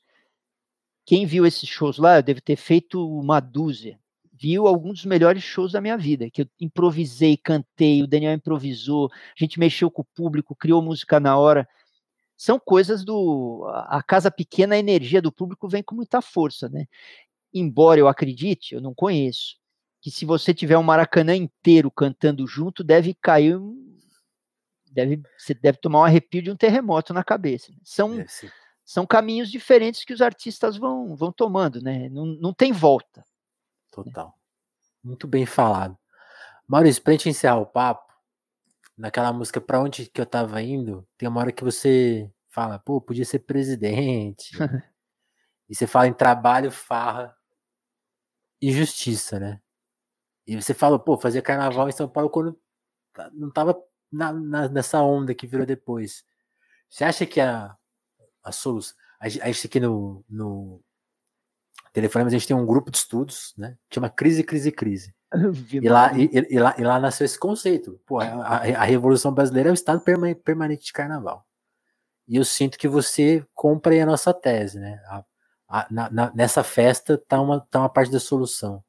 Quem 1.04 1.26
viu 1.26 1.46
esses 1.46 1.68
shows 1.68 1.98
lá, 1.98 2.16
eu 2.16 2.22
devo 2.22 2.40
ter 2.40 2.56
feito 2.56 3.06
uma 3.06 3.40
dúzia, 3.40 3.98
viu 4.32 4.66
alguns 4.66 4.98
dos 4.98 5.04
melhores 5.04 5.42
shows 5.42 5.72
da 5.72 5.80
minha 5.80 5.96
vida, 5.96 6.30
que 6.30 6.42
eu 6.42 6.46
improvisei, 6.60 7.36
cantei, 7.36 8.02
o 8.02 8.06
Daniel 8.06 8.34
improvisou, 8.34 9.10
a 9.12 9.34
gente 9.36 9.58
mexeu 9.58 9.90
com 9.90 10.02
o 10.02 10.08
público, 10.14 10.54
criou 10.54 10.80
música 10.80 11.18
na 11.18 11.36
hora. 11.36 11.68
São 12.38 12.58
coisas 12.58 13.04
do. 13.04 13.68
A 13.88 14.00
casa 14.00 14.30
pequena, 14.30 14.76
a 14.76 14.78
energia 14.78 15.20
do 15.20 15.32
público 15.32 15.68
vem 15.68 15.82
com 15.82 15.96
muita 15.96 16.22
força, 16.22 16.68
né? 16.68 16.86
Embora 17.52 17.98
eu 17.98 18.06
acredite, 18.06 18.74
eu 18.74 18.80
não 18.80 18.94
conheço, 18.94 19.56
que 20.00 20.08
se 20.08 20.24
você 20.24 20.54
tiver 20.54 20.78
um 20.78 20.82
Maracanã 20.82 21.34
inteiro 21.34 21.90
cantando 21.90 22.46
junto, 22.46 22.84
deve 22.84 23.12
cair 23.14 23.58
deve, 24.92 25.20
você 25.36 25.52
deve 25.52 25.78
tomar 25.78 26.00
um 26.00 26.04
arrepio 26.04 26.40
de 26.40 26.50
um 26.50 26.56
terremoto 26.56 27.12
na 27.12 27.24
cabeça. 27.24 27.72
São, 27.82 28.20
é, 28.20 28.26
são 28.84 29.04
caminhos 29.04 29.50
diferentes 29.50 30.04
que 30.04 30.12
os 30.12 30.22
artistas 30.22 30.76
vão, 30.76 31.16
vão 31.16 31.32
tomando, 31.32 31.82
né? 31.82 32.08
Não, 32.08 32.24
não 32.24 32.54
tem 32.54 32.72
volta. 32.72 33.24
Total. 33.90 34.32
Muito 35.02 35.26
bem 35.26 35.44
falado. 35.44 35.98
Maurício, 36.68 37.02
pra 37.02 37.12
gente 37.14 37.28
encerrar 37.28 37.58
o 37.58 37.66
papo, 37.66 38.07
naquela 38.98 39.32
música 39.32 39.60
Pra 39.60 39.80
Onde 39.80 40.06
Que 40.06 40.20
Eu 40.20 40.26
Tava 40.26 40.60
Indo, 40.60 41.06
tem 41.16 41.28
uma 41.28 41.40
hora 41.40 41.52
que 41.52 41.64
você 41.64 42.30
fala, 42.48 42.78
pô, 42.78 43.00
podia 43.00 43.24
ser 43.24 43.38
presidente. 43.40 44.50
e 45.68 45.74
você 45.74 45.86
fala 45.86 46.08
em 46.08 46.12
trabalho, 46.12 46.70
farra 46.70 47.36
e 48.60 48.72
justiça, 48.72 49.38
né? 49.38 49.60
E 50.46 50.56
você 50.56 50.74
fala, 50.74 50.98
pô, 50.98 51.16
fazer 51.16 51.42
carnaval 51.42 51.88
em 51.88 51.92
São 51.92 52.08
Paulo 52.08 52.28
quando 52.28 52.58
não 53.32 53.50
tava 53.50 53.80
na, 54.10 54.32
na, 54.32 54.68
nessa 54.68 55.00
onda 55.02 55.34
que 55.34 55.46
virou 55.46 55.66
depois. 55.66 56.24
Você 56.88 57.04
acha 57.04 57.26
que 57.26 57.40
a, 57.40 57.76
a 58.42 58.52
solução. 58.52 58.96
A, 59.20 59.28
gente 59.28 59.66
aqui 59.66 59.80
no, 59.80 60.24
no 60.28 60.82
telefone, 61.92 62.26
a 62.26 62.30
gente 62.30 62.46
tem 62.46 62.56
um 62.56 62.66
grupo 62.66 62.90
de 62.90 62.98
estudos, 62.98 63.52
né? 63.56 63.76
Que 63.88 63.96
chama 63.96 64.08
Crise, 64.08 64.44
Crise, 64.44 64.72
Crise. 64.72 65.14
E 65.72 65.88
lá, 65.88 66.12
e, 66.16 66.30
e, 66.50 66.58
lá, 66.58 66.74
e 66.78 66.82
lá 66.82 66.98
nasceu 66.98 67.24
esse 67.24 67.38
conceito. 67.38 68.00
Pô, 68.06 68.18
a, 68.20 68.26
a 68.26 68.84
Revolução 68.84 69.32
Brasileira 69.32 69.68
é 69.68 69.72
o 69.72 69.74
estado 69.74 70.02
permanente 70.44 70.86
de 70.86 70.92
carnaval. 70.92 71.44
E 72.26 72.36
eu 72.36 72.44
sinto 72.44 72.78
que 72.78 72.88
você 72.88 73.44
compra 73.54 73.92
aí 73.94 74.00
a 74.00 74.06
nossa 74.06 74.32
tese, 74.34 74.78
né? 74.78 75.00
A, 75.06 75.24
a, 75.68 75.86
na, 75.90 76.32
nessa 76.34 76.62
festa 76.62 77.18
tá 77.18 77.40
uma, 77.40 77.60
tá 77.70 77.80
uma 77.80 77.88
parte 77.88 78.10
da 78.10 78.20
solução. 78.20 78.82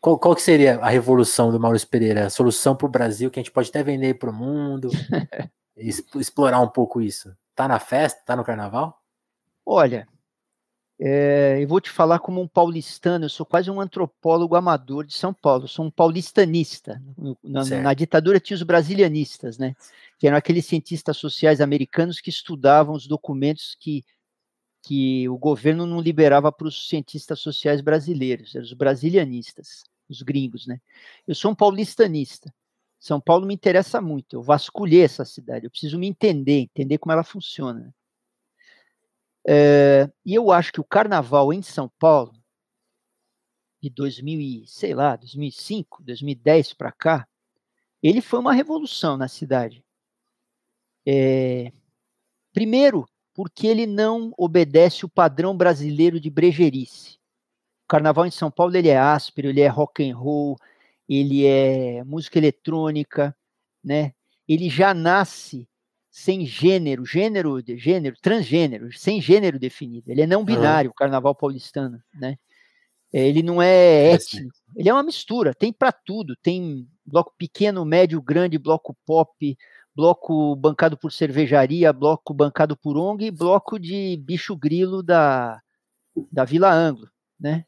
Qual, 0.00 0.18
qual 0.18 0.34
que 0.34 0.42
seria 0.42 0.78
a 0.80 0.88
revolução 0.88 1.52
do 1.52 1.60
Maurício 1.60 1.88
Pereira? 1.88 2.26
A 2.26 2.30
solução 2.30 2.74
para 2.74 2.86
o 2.86 2.90
Brasil 2.90 3.30
que 3.30 3.38
a 3.38 3.42
gente 3.42 3.52
pode 3.52 3.68
até 3.68 3.82
vender 3.82 4.14
para 4.14 4.30
o 4.30 4.32
mundo? 4.32 4.90
explorar 5.76 6.60
um 6.60 6.68
pouco 6.68 7.00
isso. 7.00 7.34
Tá 7.54 7.68
na 7.68 7.78
festa? 7.78 8.20
Tá 8.24 8.36
no 8.36 8.44
carnaval? 8.44 9.00
Olha, 9.64 10.08
é, 11.00 11.58
eu 11.60 11.66
vou 11.66 11.80
te 11.80 11.90
falar 11.90 12.18
como 12.18 12.40
um 12.40 12.46
paulistano, 12.46 13.24
eu 13.24 13.28
sou 13.28 13.44
quase 13.44 13.70
um 13.70 13.80
antropólogo 13.80 14.54
amador 14.54 15.04
de 15.04 15.14
São 15.14 15.34
Paulo, 15.34 15.66
sou 15.66 15.86
um 15.86 15.90
paulistanista. 15.90 17.02
Na, 17.42 17.64
na, 17.64 17.94
ditadura 17.94 18.38
tinha 18.38 18.56
os 18.56 18.62
brasilianistas, 18.62 19.58
né? 19.58 19.74
Que 20.18 20.26
eram 20.26 20.36
aqueles 20.36 20.66
cientistas 20.66 21.16
sociais 21.16 21.60
americanos 21.60 22.20
que 22.20 22.30
estudavam 22.30 22.94
os 22.94 23.06
documentos 23.06 23.76
que, 23.80 24.04
que 24.82 25.28
o 25.28 25.36
governo 25.36 25.86
não 25.86 26.00
liberava 26.00 26.52
para 26.52 26.68
os 26.68 26.88
cientistas 26.88 27.40
sociais 27.40 27.80
brasileiros, 27.80 28.54
eram 28.54 28.64
os 28.64 28.72
brasilianistas 28.72 29.82
os 30.12 30.22
gringos, 30.22 30.66
né? 30.66 30.80
Eu 31.26 31.34
sou 31.34 31.50
um 31.50 31.54
paulistanista. 31.54 32.52
São 33.00 33.20
Paulo 33.20 33.46
me 33.46 33.54
interessa 33.54 34.00
muito. 34.00 34.36
Eu 34.36 34.42
vasculhei 34.42 35.02
essa 35.02 35.24
cidade. 35.24 35.66
Eu 35.66 35.70
preciso 35.70 35.98
me 35.98 36.06
entender, 36.06 36.60
entender 36.60 36.98
como 36.98 37.12
ela 37.12 37.24
funciona. 37.24 37.92
É, 39.46 40.08
e 40.24 40.34
eu 40.34 40.52
acho 40.52 40.72
que 40.72 40.80
o 40.80 40.84
carnaval 40.84 41.52
em 41.52 41.62
São 41.62 41.88
Paulo, 41.98 42.32
de 43.82 43.90
2000 43.90 44.64
sei 44.66 44.94
lá, 44.94 45.16
2005, 45.16 46.02
2010 46.04 46.74
para 46.74 46.92
cá, 46.92 47.28
ele 48.02 48.20
foi 48.20 48.38
uma 48.38 48.52
revolução 48.52 49.16
na 49.16 49.28
cidade. 49.28 49.84
É, 51.06 51.72
primeiro, 52.52 53.06
porque 53.34 53.66
ele 53.66 53.86
não 53.86 54.32
obedece 54.36 55.04
o 55.04 55.08
padrão 55.08 55.56
brasileiro 55.56 56.20
de 56.20 56.30
brejerice. 56.30 57.18
O 57.84 57.88
carnaval 57.88 58.26
em 58.26 58.30
São 58.30 58.50
Paulo 58.50 58.76
ele 58.76 58.88
é 58.88 58.98
áspero, 58.98 59.48
ele 59.48 59.60
é 59.60 59.68
rock 59.68 60.08
and 60.08 60.16
roll, 60.16 60.56
ele 61.08 61.46
é 61.46 62.04
música 62.04 62.38
eletrônica, 62.38 63.36
né? 63.82 64.14
Ele 64.48 64.68
já 64.70 64.94
nasce 64.94 65.68
sem 66.12 66.44
gênero, 66.44 67.06
gênero, 67.06 67.58
gênero, 67.66 68.14
transgênero, 68.20 68.92
sem 68.92 69.18
gênero 69.18 69.58
definido. 69.58 70.10
Ele 70.10 70.20
é 70.20 70.26
não 70.26 70.44
binário, 70.44 70.90
o 70.90 70.94
carnaval 70.94 71.34
paulistano, 71.34 71.98
né? 72.14 72.36
É, 73.10 73.26
ele 73.26 73.42
não 73.42 73.60
é, 73.62 74.10
é 74.10 74.12
étnico, 74.12 74.54
ele 74.76 74.88
é 74.90 74.92
uma 74.92 75.02
mistura, 75.02 75.54
tem 75.54 75.72
para 75.72 75.90
tudo, 75.90 76.36
tem 76.36 76.86
bloco 77.04 77.34
pequeno, 77.36 77.84
médio, 77.84 78.20
grande, 78.20 78.58
bloco 78.58 78.94
pop, 79.06 79.56
bloco 79.94 80.54
bancado 80.56 80.98
por 80.98 81.10
cervejaria, 81.10 81.92
bloco 81.92 82.34
bancado 82.34 82.76
por 82.76 82.96
ONG, 82.96 83.30
bloco 83.30 83.78
de 83.78 84.16
bicho 84.18 84.54
grilo 84.54 85.02
da, 85.02 85.60
da 86.30 86.44
Vila 86.44 86.72
Anglo, 86.72 87.08
né? 87.40 87.64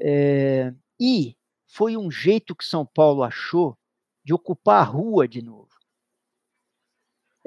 É, 0.00 0.72
e 1.00 1.34
foi 1.66 1.96
um 1.96 2.10
jeito 2.10 2.54
que 2.54 2.64
São 2.64 2.84
Paulo 2.84 3.22
achou 3.22 3.76
de 4.22 4.34
ocupar 4.34 4.82
a 4.82 4.84
rua 4.84 5.26
de 5.26 5.42
novo. 5.42 5.67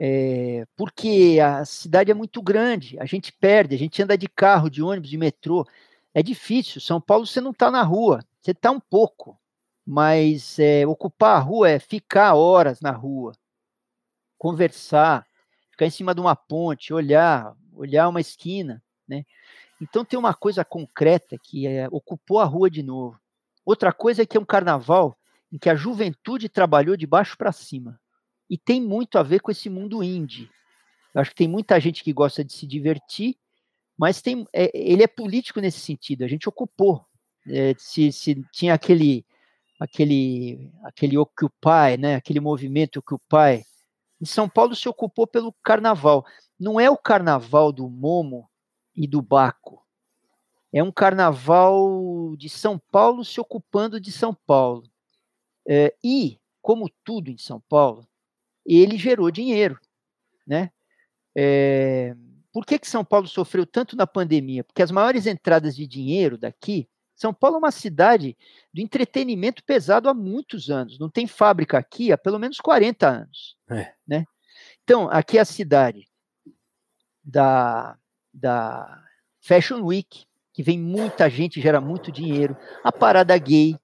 É, 0.03 0.65
porque 0.75 1.37
a 1.39 1.63
cidade 1.63 2.09
é 2.09 2.13
muito 2.15 2.41
grande, 2.41 2.99
a 2.99 3.05
gente 3.05 3.31
perde, 3.31 3.75
a 3.75 3.77
gente 3.77 4.01
anda 4.01 4.17
de 4.17 4.27
carro, 4.27 4.67
de 4.67 4.81
ônibus, 4.81 5.11
de 5.11 5.15
metrô, 5.15 5.63
é 6.11 6.23
difícil. 6.23 6.81
São 6.81 6.99
Paulo 6.99 7.27
você 7.27 7.39
não 7.39 7.51
está 7.51 7.69
na 7.69 7.83
rua, 7.83 8.25
você 8.41 8.49
está 8.49 8.71
um 8.71 8.79
pouco, 8.79 9.39
mas 9.85 10.57
é, 10.57 10.87
ocupar 10.87 11.37
a 11.37 11.39
rua 11.39 11.69
é 11.69 11.77
ficar 11.77 12.33
horas 12.33 12.81
na 12.81 12.89
rua, 12.89 13.33
conversar, 14.39 15.27
ficar 15.69 15.85
em 15.85 15.91
cima 15.91 16.15
de 16.15 16.21
uma 16.21 16.35
ponte, 16.35 16.91
olhar, 16.91 17.55
olhar 17.71 18.09
uma 18.09 18.21
esquina, 18.21 18.81
né? 19.07 19.23
Então 19.79 20.03
tem 20.03 20.17
uma 20.17 20.33
coisa 20.33 20.65
concreta 20.65 21.37
que 21.37 21.67
é, 21.67 21.87
ocupou 21.91 22.39
a 22.39 22.45
rua 22.45 22.71
de 22.71 22.81
novo. 22.81 23.19
Outra 23.63 23.93
coisa 23.93 24.23
é 24.23 24.25
que 24.25 24.35
é 24.35 24.39
um 24.39 24.45
carnaval 24.45 25.15
em 25.51 25.59
que 25.59 25.69
a 25.69 25.75
juventude 25.75 26.49
trabalhou 26.49 26.97
de 26.97 27.05
baixo 27.05 27.37
para 27.37 27.51
cima. 27.51 28.01
E 28.51 28.57
tem 28.57 28.81
muito 28.81 29.17
a 29.17 29.23
ver 29.23 29.39
com 29.39 29.49
esse 29.49 29.69
mundo 29.69 30.03
indie. 30.03 30.49
Eu 31.15 31.21
acho 31.21 31.29
que 31.29 31.37
tem 31.37 31.47
muita 31.47 31.79
gente 31.79 32.03
que 32.03 32.11
gosta 32.11 32.43
de 32.43 32.51
se 32.51 32.67
divertir, 32.67 33.37
mas 33.97 34.21
tem, 34.21 34.45
é, 34.51 34.69
ele 34.73 35.01
é 35.01 35.07
político 35.07 35.61
nesse 35.61 35.79
sentido. 35.79 36.25
A 36.25 36.27
gente 36.27 36.49
ocupou. 36.49 37.05
É, 37.47 37.73
se, 37.77 38.11
se 38.11 38.43
tinha 38.51 38.73
aquele 38.73 39.25
aquele 39.79 40.69
aquele 40.83 41.17
Occupy, 41.17 41.97
né? 41.97 42.15
Aquele 42.15 42.41
movimento 42.41 42.97
Occupy. 42.97 43.65
Em 44.19 44.25
São 44.25 44.49
Paulo 44.49 44.75
se 44.75 44.89
ocupou 44.89 45.25
pelo 45.25 45.53
carnaval. 45.63 46.25
Não 46.59 46.77
é 46.77 46.89
o 46.89 46.97
carnaval 46.97 47.71
do 47.71 47.89
Momo 47.89 48.49
e 48.93 49.07
do 49.07 49.21
Baco. 49.21 49.81
É 50.73 50.83
um 50.83 50.91
carnaval 50.91 52.35
de 52.35 52.49
São 52.49 52.77
Paulo 52.91 53.23
se 53.23 53.39
ocupando 53.39 53.99
de 53.99 54.11
São 54.11 54.33
Paulo. 54.45 54.83
É, 55.65 55.95
e, 56.03 56.37
como 56.61 56.91
tudo 57.03 57.31
em 57.31 57.37
São 57.37 57.61
Paulo, 57.69 58.07
ele 58.79 58.97
gerou 58.97 59.31
dinheiro, 59.31 59.79
né? 60.45 60.71
É, 61.35 62.15
por 62.51 62.65
que, 62.65 62.77
que 62.77 62.87
São 62.87 63.03
Paulo 63.03 63.27
sofreu 63.27 63.65
tanto 63.65 63.95
na 63.95 64.05
pandemia? 64.05 64.63
Porque 64.63 64.81
as 64.81 64.91
maiores 64.91 65.25
entradas 65.25 65.75
de 65.75 65.87
dinheiro 65.87 66.37
daqui, 66.37 66.87
São 67.15 67.33
Paulo 67.33 67.55
é 67.55 67.59
uma 67.59 67.71
cidade 67.71 68.37
do 68.73 68.81
entretenimento 68.81 69.63
pesado 69.63 70.09
há 70.09 70.13
muitos 70.13 70.69
anos. 70.69 70.99
Não 70.99 71.09
tem 71.09 71.27
fábrica 71.27 71.77
aqui 71.77 72.11
há 72.11 72.17
pelo 72.17 72.39
menos 72.39 72.59
40 72.59 73.07
anos. 73.07 73.55
É. 73.69 73.93
Né? 74.05 74.25
Então, 74.83 75.09
aqui 75.09 75.37
é 75.37 75.41
a 75.41 75.45
cidade 75.45 76.07
da, 77.23 77.97
da 78.33 79.03
Fashion 79.39 79.81
Week, 79.83 80.25
que 80.53 80.61
vem 80.61 80.77
muita 80.77 81.29
gente, 81.29 81.61
gera 81.61 81.79
muito 81.79 82.11
dinheiro. 82.11 82.57
A 82.83 82.91
parada 82.91 83.37
gay, 83.37 83.77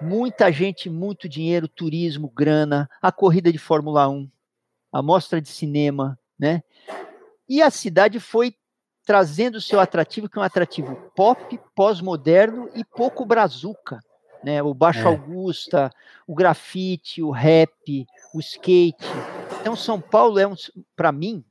muita 0.00 0.50
gente, 0.50 0.88
muito 0.88 1.28
dinheiro, 1.28 1.68
turismo, 1.68 2.28
grana, 2.28 2.88
a 3.00 3.12
corrida 3.12 3.52
de 3.52 3.58
Fórmula 3.58 4.08
1, 4.08 4.28
a 4.92 5.02
mostra 5.02 5.40
de 5.40 5.48
cinema, 5.48 6.18
né? 6.38 6.62
E 7.48 7.60
a 7.60 7.70
cidade 7.70 8.20
foi 8.20 8.54
trazendo 9.04 9.56
o 9.56 9.60
seu 9.60 9.80
atrativo, 9.80 10.28
que 10.28 10.38
é 10.38 10.40
um 10.40 10.44
atrativo 10.44 10.94
pop, 11.16 11.58
pós-moderno 11.74 12.70
e 12.74 12.84
pouco 12.84 13.24
brazuca. 13.24 14.00
Né? 14.42 14.62
O 14.62 14.72
Baixo 14.72 15.00
é. 15.00 15.04
Augusta, 15.04 15.90
o 16.26 16.34
grafite, 16.34 17.22
o 17.22 17.30
rap, 17.30 18.06
o 18.32 18.40
skate. 18.40 19.04
Então, 19.60 19.74
São 19.74 20.00
Paulo 20.00 20.38
é 20.38 20.46
um, 20.46 20.54
para 20.94 21.10
mim, 21.12 21.44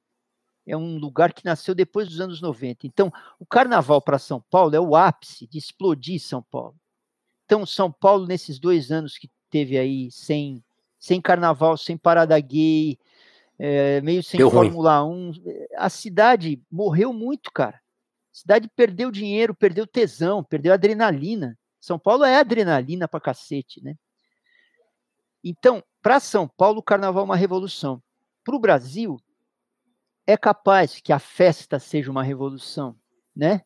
é 0.65 0.77
um 0.77 0.97
lugar 0.97 1.33
que 1.33 1.45
nasceu 1.45 1.75
depois 1.75 2.07
dos 2.07 2.21
anos 2.21 2.41
90. 2.41 2.87
Então, 2.87 3.11
o 3.39 3.45
carnaval 3.45 4.01
para 4.01 4.17
São 4.17 4.41
Paulo 4.49 4.75
é 4.75 4.79
o 4.79 4.95
ápice 4.95 5.47
de 5.47 5.57
explodir 5.57 6.19
São 6.19 6.41
Paulo. 6.41 6.75
Então, 7.49 7.65
São 7.65 7.91
Paulo, 7.91 8.27
nesses 8.27 8.59
dois 8.59 8.91
anos 8.91 9.17
que 9.17 9.27
teve 9.49 9.75
aí 9.75 10.11
sem, 10.11 10.63
sem 10.99 11.19
carnaval, 11.19 11.75
sem 11.77 11.97
parada 11.97 12.39
gay, 12.39 12.95
é, 13.57 13.99
meio 14.01 14.21
sem 14.21 14.37
Deu 14.37 14.51
Fórmula 14.51 14.99
ruim. 14.99 15.31
1. 15.43 15.65
A 15.75 15.89
cidade 15.89 16.61
morreu 16.71 17.11
muito, 17.11 17.51
cara. 17.51 17.77
A 17.77 18.37
cidade 18.37 18.69
perdeu 18.75 19.09
dinheiro, 19.09 19.55
perdeu 19.55 19.87
tesão, 19.87 20.43
perdeu 20.43 20.71
adrenalina. 20.71 21.57
São 21.79 21.97
Paulo 21.97 22.23
é 22.23 22.37
adrenalina 22.37 23.07
pra 23.07 23.19
cacete, 23.19 23.83
né? 23.83 23.95
Então, 25.43 25.83
para 26.03 26.19
São 26.19 26.47
Paulo, 26.47 26.81
o 26.81 26.83
carnaval 26.83 27.23
é 27.23 27.25
uma 27.25 27.35
revolução. 27.35 27.99
Para 28.43 28.55
o 28.55 28.59
Brasil, 28.59 29.19
é 30.27 30.37
capaz 30.37 31.01
que 31.01 31.11
a 31.11 31.17
festa 31.17 31.79
seja 31.79 32.11
uma 32.11 32.21
revolução, 32.21 32.95
né? 33.35 33.63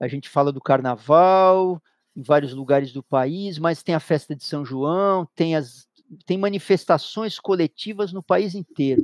A 0.00 0.08
gente 0.08 0.28
fala 0.28 0.50
do 0.50 0.60
carnaval 0.60 1.80
em 2.16 2.22
vários 2.22 2.54
lugares 2.54 2.92
do 2.92 3.02
país, 3.02 3.58
mas 3.58 3.82
tem 3.82 3.94
a 3.94 4.00
festa 4.00 4.34
de 4.34 4.44
São 4.44 4.64
João, 4.64 5.28
tem 5.34 5.56
as 5.56 5.88
tem 6.26 6.38
manifestações 6.38 7.40
coletivas 7.40 8.12
no 8.12 8.22
país 8.22 8.54
inteiro. 8.54 9.02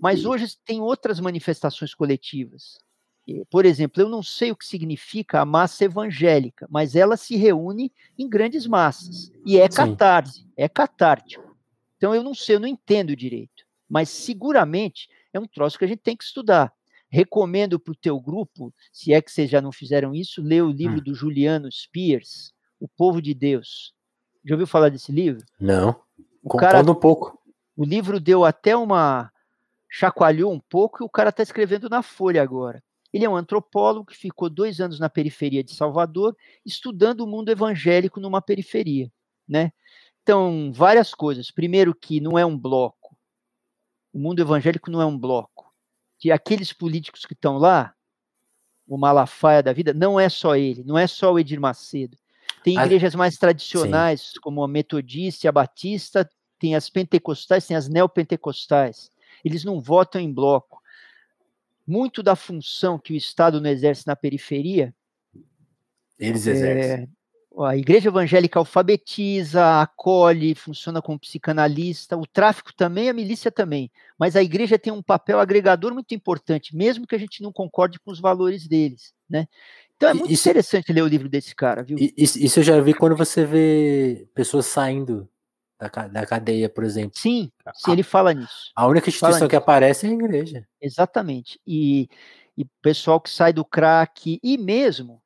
Mas 0.00 0.24
hoje 0.24 0.56
tem 0.64 0.80
outras 0.80 1.18
manifestações 1.18 1.94
coletivas. 1.94 2.78
Por 3.48 3.64
exemplo, 3.64 4.02
eu 4.02 4.08
não 4.08 4.22
sei 4.22 4.50
o 4.50 4.56
que 4.56 4.66
significa 4.66 5.40
a 5.40 5.44
massa 5.44 5.84
evangélica, 5.84 6.66
mas 6.70 6.96
ela 6.96 7.16
se 7.16 7.36
reúne 7.36 7.92
em 8.18 8.28
grandes 8.28 8.66
massas. 8.66 9.30
E 9.44 9.58
é 9.58 9.68
catarse, 9.68 10.46
é 10.56 10.68
catártico. 10.68 11.56
Então 11.96 12.14
eu 12.14 12.22
não 12.22 12.34
sei, 12.34 12.56
eu 12.56 12.60
não 12.60 12.68
entendo 12.68 13.14
direito. 13.14 13.64
Mas 13.88 14.08
seguramente 14.08 15.08
é 15.32 15.38
um 15.38 15.46
troço 15.46 15.78
que 15.78 15.84
a 15.84 15.88
gente 15.88 16.00
tem 16.00 16.16
que 16.16 16.24
estudar. 16.24 16.72
Recomendo 17.10 17.78
para 17.78 17.92
o 17.92 17.96
teu 17.96 18.20
grupo, 18.20 18.72
se 18.92 19.12
é 19.12 19.20
que 19.20 19.32
vocês 19.32 19.50
já 19.50 19.60
não 19.60 19.72
fizeram 19.72 20.14
isso, 20.14 20.40
ler 20.40 20.62
o 20.62 20.70
livro 20.70 20.98
hum. 20.98 21.02
do 21.02 21.14
Juliano 21.14 21.70
Spears, 21.70 22.52
O 22.78 22.88
Povo 22.88 23.20
de 23.20 23.34
Deus. 23.34 23.92
Já 24.44 24.54
ouviu 24.54 24.66
falar 24.66 24.88
desse 24.88 25.10
livro? 25.10 25.44
Não. 25.58 26.00
O 26.42 26.56
cara, 26.56 26.80
um 26.80 26.94
pouco. 26.94 27.38
O 27.76 27.84
livro 27.84 28.20
deu 28.20 28.44
até 28.44 28.76
uma. 28.76 29.30
chacoalhou 29.88 30.52
um 30.52 30.60
pouco 30.60 31.02
e 31.02 31.04
o 31.04 31.08
cara 31.08 31.30
está 31.30 31.42
escrevendo 31.42 31.88
na 31.88 32.02
Folha 32.02 32.42
agora. 32.42 32.82
Ele 33.12 33.24
é 33.24 33.28
um 33.28 33.36
antropólogo 33.36 34.06
que 34.06 34.16
ficou 34.16 34.48
dois 34.48 34.80
anos 34.80 35.00
na 35.00 35.08
periferia 35.08 35.64
de 35.64 35.74
Salvador, 35.74 36.36
estudando 36.64 37.22
o 37.22 37.26
mundo 37.26 37.50
evangélico 37.50 38.20
numa 38.20 38.40
periferia. 38.40 39.10
Né? 39.48 39.72
Então, 40.22 40.72
várias 40.72 41.12
coisas. 41.12 41.50
Primeiro, 41.50 41.94
que 41.94 42.20
não 42.20 42.38
é 42.38 42.46
um 42.46 42.56
bloco. 42.56 43.16
O 44.12 44.18
mundo 44.18 44.40
evangélico 44.40 44.90
não 44.90 45.02
é 45.02 45.06
um 45.06 45.18
bloco. 45.18 45.69
Que 46.20 46.30
aqueles 46.30 46.72
políticos 46.72 47.26
que 47.26 47.32
estão 47.32 47.58
lá, 47.58 47.92
o 48.86 48.96
Malafaia 48.96 49.62
da 49.62 49.72
vida, 49.72 49.92
não 49.92 50.20
é 50.20 50.28
só 50.28 50.54
ele, 50.54 50.84
não 50.84 50.96
é 50.96 51.08
só 51.08 51.32
o 51.32 51.38
Edir 51.38 51.60
Macedo. 51.60 52.16
Tem 52.62 52.78
igrejas 52.78 53.14
mais 53.14 53.36
tradicionais, 53.36 54.20
Sim. 54.20 54.40
como 54.42 54.62
a 54.62 54.68
Metodista 54.68 55.46
e 55.46 55.48
a 55.48 55.52
Batista, 55.52 56.28
tem 56.58 56.76
as 56.76 56.90
pentecostais, 56.90 57.66
tem 57.66 57.76
as 57.76 57.88
neopentecostais. 57.88 59.10
Eles 59.44 59.64
não 59.64 59.80
votam 59.80 60.20
em 60.20 60.32
bloco. 60.32 60.80
Muito 61.86 62.22
da 62.22 62.36
função 62.36 62.98
que 62.98 63.12
o 63.12 63.16
Estado 63.16 63.60
não 63.60 63.70
exerce 63.70 64.06
na 64.06 64.14
periferia. 64.14 64.94
Eles 66.18 66.46
exercem. 66.46 67.04
É, 67.04 67.08
a 67.64 67.76
igreja 67.76 68.08
evangélica 68.08 68.58
alfabetiza, 68.58 69.80
acolhe, 69.80 70.54
funciona 70.54 71.02
como 71.02 71.18
psicanalista, 71.18 72.16
o 72.16 72.26
tráfico 72.26 72.72
também, 72.74 73.08
a 73.08 73.12
milícia 73.12 73.50
também. 73.50 73.90
Mas 74.18 74.36
a 74.36 74.42
igreja 74.42 74.78
tem 74.78 74.92
um 74.92 75.02
papel 75.02 75.40
agregador 75.40 75.92
muito 75.92 76.14
importante, 76.14 76.76
mesmo 76.76 77.06
que 77.06 77.14
a 77.14 77.18
gente 77.18 77.42
não 77.42 77.52
concorde 77.52 77.98
com 78.00 78.10
os 78.10 78.20
valores 78.20 78.66
deles. 78.66 79.12
Né? 79.28 79.46
Então 79.96 80.08
é 80.08 80.14
muito 80.14 80.32
isso, 80.32 80.48
interessante 80.48 80.92
ler 80.92 81.02
o 81.02 81.06
livro 81.06 81.28
desse 81.28 81.54
cara, 81.54 81.82
viu? 81.82 81.96
Isso, 82.16 82.38
isso 82.38 82.60
eu 82.60 82.64
já 82.64 82.80
vi 82.80 82.94
quando 82.94 83.16
você 83.16 83.44
vê 83.44 84.26
pessoas 84.34 84.66
saindo 84.66 85.28
da, 85.78 85.88
da 86.08 86.26
cadeia, 86.26 86.68
por 86.68 86.84
exemplo. 86.84 87.18
Sim, 87.18 87.50
sim, 87.74 87.92
ele 87.92 88.02
fala 88.02 88.32
nisso. 88.34 88.70
A 88.76 88.86
única 88.86 89.08
instituição 89.08 89.48
que 89.48 89.56
aparece 89.56 90.06
é 90.06 90.10
a 90.10 90.12
igreja. 90.12 90.66
Exatamente. 90.80 91.60
E, 91.66 92.08
e 92.56 92.64
pessoal 92.82 93.20
que 93.20 93.30
sai 93.30 93.52
do 93.52 93.64
crack, 93.64 94.38
e 94.42 94.58
mesmo 94.58 95.22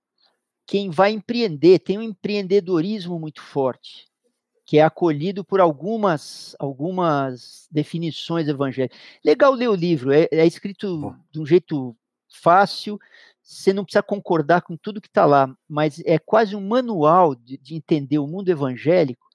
quem 0.66 0.90
vai 0.90 1.12
empreender, 1.12 1.78
tem 1.78 1.98
um 1.98 2.02
empreendedorismo 2.02 3.18
muito 3.18 3.42
forte, 3.42 4.06
que 4.64 4.78
é 4.78 4.82
acolhido 4.82 5.44
por 5.44 5.60
algumas, 5.60 6.56
algumas 6.58 7.68
definições 7.70 8.48
evangélicas. 8.48 8.98
Legal 9.24 9.52
ler 9.52 9.68
o 9.68 9.74
livro, 9.74 10.12
é, 10.12 10.28
é 10.30 10.46
escrito 10.46 11.14
de 11.30 11.40
um 11.40 11.46
jeito 11.46 11.94
fácil, 12.28 12.98
você 13.42 13.74
não 13.74 13.84
precisa 13.84 14.02
concordar 14.02 14.62
com 14.62 14.74
tudo 14.76 15.02
que 15.02 15.08
está 15.08 15.26
lá, 15.26 15.54
mas 15.68 16.00
é 16.06 16.18
quase 16.18 16.56
um 16.56 16.66
manual 16.66 17.34
de, 17.34 17.58
de 17.58 17.74
entender 17.74 18.18
o 18.18 18.26
mundo 18.26 18.48
evangélico 18.48 19.28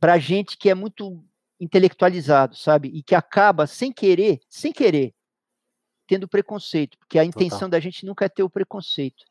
para 0.00 0.18
gente 0.18 0.56
que 0.56 0.70
é 0.70 0.74
muito 0.74 1.22
intelectualizado, 1.60 2.56
sabe? 2.56 2.88
E 2.88 3.02
que 3.02 3.14
acaba 3.14 3.66
sem 3.66 3.92
querer, 3.92 4.40
sem 4.48 4.72
querer, 4.72 5.14
tendo 6.06 6.26
preconceito, 6.26 6.96
porque 6.98 7.18
a 7.18 7.24
intenção 7.24 7.58
Total. 7.58 7.70
da 7.70 7.80
gente 7.80 8.06
nunca 8.06 8.24
é 8.24 8.28
ter 8.30 8.42
o 8.42 8.48
preconceito. 8.48 9.26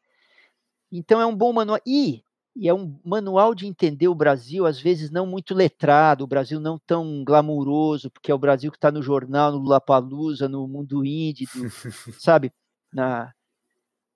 Então 0.91 1.21
é 1.21 1.25
um 1.25 1.35
bom 1.35 1.53
manual. 1.53 1.79
E, 1.85 2.23
e 2.55 2.67
é 2.67 2.73
um 2.73 2.99
manual 3.05 3.53
de 3.53 3.67
entender 3.67 4.07
o 4.07 4.15
Brasil, 4.15 4.65
às 4.65 4.79
vezes 4.79 5.09
não 5.09 5.25
muito 5.25 5.53
letrado, 5.53 6.23
o 6.23 6.27
Brasil 6.27 6.59
não 6.59 6.79
tão 6.79 7.23
glamuroso, 7.23 8.09
porque 8.09 8.31
é 8.31 8.35
o 8.35 8.39
Brasil 8.39 8.71
que 8.71 8.77
está 8.77 8.91
no 8.91 9.01
jornal, 9.01 9.51
no 9.51 9.59
Lulapalusa, 9.59 10.49
no 10.49 10.67
Mundo 10.67 11.05
Indie, 11.05 11.45
do, 11.45 11.69
sabe? 12.19 12.51
Na, 12.91 13.31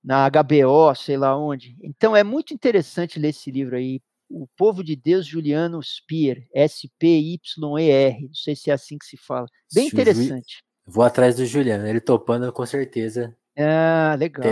na 0.03 0.27
HBO, 0.29 0.93
sei 0.95 1.15
lá 1.15 1.37
onde. 1.37 1.77
Então 1.81 2.15
é 2.15 2.23
muito 2.23 2.53
interessante 2.53 3.19
ler 3.19 3.29
esse 3.29 3.49
livro 3.49 3.75
aí. 3.75 4.01
O 4.29 4.47
Povo 4.57 4.83
de 4.83 4.95
Deus, 4.95 5.27
Juliano 5.27 5.81
Spier, 5.83 6.47
S-P-Y-E-R. 6.53 8.21
Não 8.27 8.33
sei 8.33 8.55
se 8.55 8.71
é 8.71 8.73
assim 8.73 8.97
que 8.97 9.05
se 9.05 9.15
fala. 9.15 9.45
Bem 9.71 9.87
interessante. 9.87 10.63
Vou 10.85 11.03
atrás 11.03 11.35
do 11.35 11.45
Juliano, 11.45 11.87
ele 11.87 12.01
topando 12.01 12.51
com 12.51 12.65
certeza 12.65 13.33
ah, 13.57 14.15
legal. 14.17 14.45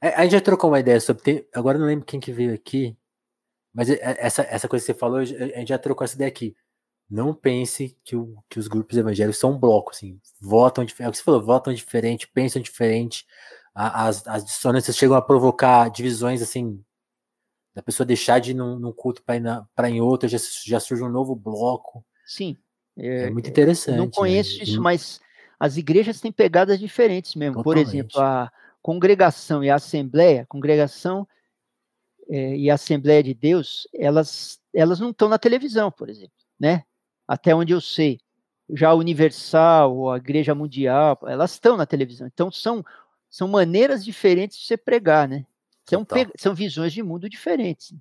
É, 0.00 0.14
a 0.14 0.22
gente 0.22 0.32
já 0.32 0.40
trocou 0.40 0.70
uma 0.70 0.80
ideia 0.80 1.00
sobre. 1.00 1.48
Agora 1.54 1.78
não 1.78 1.86
lembro 1.86 2.04
quem 2.04 2.18
que 2.18 2.32
veio 2.32 2.54
aqui, 2.54 2.96
mas 3.72 3.90
é, 3.90 3.98
essa, 4.18 4.42
essa 4.42 4.68
coisa 4.68 4.84
que 4.84 4.92
você 4.92 4.98
falou, 4.98 5.18
a 5.18 5.24
gente 5.24 5.68
já 5.68 5.78
trocou 5.78 6.04
essa 6.04 6.14
ideia 6.14 6.28
aqui. 6.28 6.56
Não 7.08 7.34
pense 7.34 7.96
que, 8.02 8.16
o, 8.16 8.42
que 8.48 8.58
os 8.58 8.66
grupos 8.66 8.96
evangélicos 8.96 9.38
são 9.38 9.52
um 9.52 9.58
bloco, 9.58 9.90
assim, 9.90 10.18
votam 10.40 10.84
diferente. 10.84 11.06
É 11.06 11.08
o 11.08 11.12
que 11.12 11.18
você 11.18 11.24
falou, 11.24 11.42
votam 11.42 11.72
diferente, 11.72 12.26
pensam 12.28 12.62
diferente. 12.62 13.26
As, 13.74 14.26
as 14.26 14.44
dissonâncias 14.44 14.96
chegam 14.96 15.16
a 15.16 15.22
provocar 15.22 15.90
divisões, 15.90 16.40
assim, 16.40 16.82
da 17.74 17.82
pessoa 17.82 18.06
deixar 18.06 18.38
de 18.38 18.52
ir 18.52 18.54
num, 18.54 18.78
num 18.78 18.92
culto 18.92 19.22
para 19.22 19.36
ir 19.90 19.94
em 19.94 20.00
outro, 20.00 20.28
já, 20.28 20.38
já 20.64 20.80
surge 20.80 21.02
um 21.02 21.08
novo 21.08 21.34
bloco. 21.34 22.04
Sim. 22.24 22.56
É, 22.96 23.24
é 23.24 23.30
muito 23.30 23.50
interessante. 23.50 23.96
Não 23.96 24.08
conheço 24.08 24.58
né? 24.58 24.64
isso, 24.64 24.80
mas 24.80 25.20
as 25.58 25.76
igrejas 25.76 26.20
têm 26.20 26.32
pegadas 26.32 26.78
diferentes 26.78 27.34
mesmo. 27.34 27.56
Totalmente. 27.56 27.84
Por 27.84 27.88
exemplo, 27.88 28.20
a 28.20 28.50
congregação 28.82 29.62
e 29.64 29.70
a 29.70 29.76
assembleia, 29.76 30.46
congregação 30.46 31.26
é, 32.28 32.56
e 32.56 32.70
a 32.70 32.74
Assembleia 32.74 33.22
de 33.22 33.34
Deus, 33.34 33.86
elas, 33.94 34.60
elas 34.74 35.00
não 35.00 35.10
estão 35.10 35.28
na 35.28 35.38
televisão, 35.38 35.90
por 35.90 36.08
exemplo, 36.08 36.36
né? 36.58 36.84
Até 37.26 37.54
onde 37.54 37.72
eu 37.72 37.80
sei. 37.80 38.20
Já 38.70 38.90
a 38.90 38.94
Universal 38.94 39.94
ou 39.94 40.10
a 40.10 40.16
Igreja 40.16 40.54
Mundial, 40.54 41.18
elas 41.26 41.52
estão 41.52 41.76
na 41.76 41.84
televisão. 41.84 42.26
Então 42.26 42.50
são, 42.50 42.84
são 43.28 43.46
maneiras 43.46 44.04
diferentes 44.04 44.58
de 44.58 44.66
você 44.66 44.76
pregar, 44.76 45.28
né? 45.28 45.46
São, 45.88 46.06
são 46.38 46.54
visões 46.54 46.92
de 46.92 47.02
mundo 47.02 47.28
diferentes. 47.28 47.94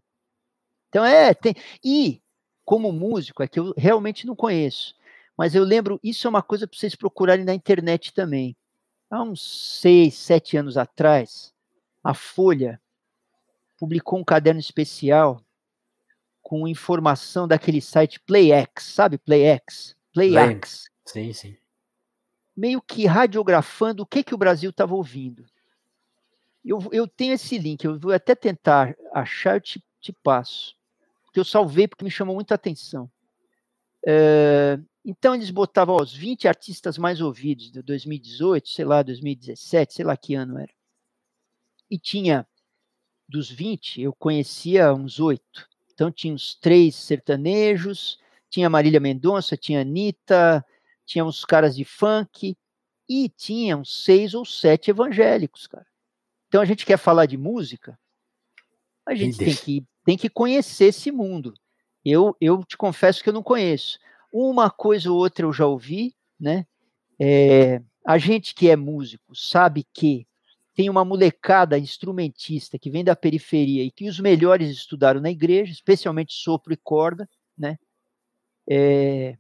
Então 0.88 1.04
é, 1.04 1.34
tem, 1.34 1.54
e 1.84 2.22
como 2.64 2.92
músico, 2.94 3.44
é 3.44 3.48
que 3.48 3.60
eu 3.60 3.74
realmente 3.76 4.26
não 4.26 4.36
conheço. 4.36 4.96
Mas 5.38 5.56
eu 5.56 5.64
lembro, 5.64 6.00
isso 6.04 6.28
é 6.28 6.30
uma 6.30 6.44
coisa 6.44 6.68
para 6.68 6.78
vocês 6.78 6.96
procurarem 6.96 7.46
na 7.46 7.54
internet 7.54 8.14
também. 8.14 8.56
Há 9.10 9.22
uns 9.22 9.80
seis, 9.80 10.16
sete 10.16 10.58
anos 10.58 10.78
atrás, 10.78 11.54
a 12.04 12.14
Folha 12.14 12.82
publicou 13.78 14.20
um 14.20 14.24
caderno 14.24 14.60
especial 14.60 15.42
com 16.42 16.68
informação 16.68 17.48
daquele 17.48 17.82
site 17.82 18.20
PlayX, 18.20 18.84
sabe 18.84 19.18
PlayX? 19.18 19.96
PlayX. 20.14 20.90
Sim, 21.06 21.34
sim. 21.34 21.58
Meio 22.56 22.82
que 22.82 23.06
radiografando 23.06 24.04
o 24.04 24.06
que, 24.06 24.24
que 24.24 24.36
o 24.36 24.38
Brasil 24.38 24.70
estava 24.70 24.94
ouvindo. 24.94 25.46
Eu, 26.64 26.80
eu 26.92 27.08
tenho 27.08 27.34
esse 27.34 27.58
link, 27.58 27.84
eu 27.84 28.00
vou 28.00 28.14
até 28.14 28.36
tentar 28.36 28.96
achar, 29.14 29.58
e 29.58 29.62
te, 29.62 29.84
te 30.00 30.14
passo. 30.14 30.76
Que 31.34 31.40
eu 31.40 31.46
salvei 31.46 31.88
porque 31.88 32.06
me 32.06 32.12
chamou 32.12 32.36
muita 32.36 32.54
atenção. 32.56 33.10
É, 34.06 34.80
então 35.06 35.36
eles 35.36 35.50
botavam 35.50 35.98
os 35.98 36.14
20 36.14 36.48
artistas 36.48 36.98
mais 36.98 37.20
ouvidos 37.20 37.72
de 37.72 37.82
2018, 37.82 38.70
sei 38.70 38.86
lá, 38.86 39.04
2017, 39.04 39.94
sei 39.94 40.06
lá 40.06 40.16
que 40.16 40.36
ano 40.36 40.58
era. 40.58 40.72
E 41.90 42.00
tinha 42.00 42.48
dos 43.28 43.50
20, 43.50 44.02
eu 44.02 44.14
conhecia 44.14 44.94
uns 44.94 45.20
oito. 45.20 45.68
Então 45.94 46.12
tinha 46.12 46.34
uns 46.34 46.56
três 46.56 46.96
sertanejos, 46.96 48.18
tinha 48.50 48.70
Marília 48.70 49.00
Mendonça, 49.00 49.58
tinha 49.58 49.82
Anitta, 49.82 50.66
tinha 51.06 51.26
uns 51.26 51.44
caras 51.44 51.76
de 51.76 51.84
funk 51.84 52.58
e 53.10 53.30
tinha 53.30 53.78
uns 53.78 54.04
seis 54.04 54.34
ou 54.34 54.46
sete 54.46 54.90
evangélicos, 54.90 55.68
cara. 55.68 55.86
Então 56.48 56.62
a 56.62 56.66
gente 56.66 56.86
quer 56.86 56.98
falar 56.98 57.26
de 57.26 57.38
música, 57.38 58.00
a 59.06 59.14
gente 59.16 59.38
tem 59.38 59.56
que, 59.56 59.86
tem 60.06 60.18
que 60.18 60.30
conhecer 60.30 60.86
esse 60.86 61.12
mundo. 61.12 61.54
Eu, 62.06 62.36
eu 62.40 62.64
te 62.64 62.78
confesso 62.78 63.24
que 63.24 63.30
eu 63.30 63.34
não 63.34 63.44
conheço. 63.44 64.00
Uma 64.34 64.72
coisa 64.72 65.12
ou 65.12 65.18
outra 65.20 65.46
eu 65.46 65.54
já 65.54 65.68
ouvi, 65.68 66.16
né? 66.40 66.66
É, 67.22 67.80
a 68.04 68.18
gente 68.18 68.56
que 68.56 68.68
é 68.68 68.76
músico 68.76 69.36
sabe 69.36 69.86
que 69.94 70.28
tem 70.74 70.90
uma 70.90 71.06
molecada 71.06 71.78
instrumentista 71.78 72.80
que 72.80 72.90
vem 72.90 73.04
da 73.04 73.16
periferia 73.16 73.84
e 73.84 73.92
que 73.92 74.10
os 74.10 74.20
melhores 74.20 74.72
estudaram 74.72 75.22
na 75.22 75.30
igreja, 75.30 75.72
especialmente 75.72 76.34
sopro 76.34 76.74
e 76.74 76.78
corda, 76.78 77.30
né? 77.56 77.78
É, 78.68 79.38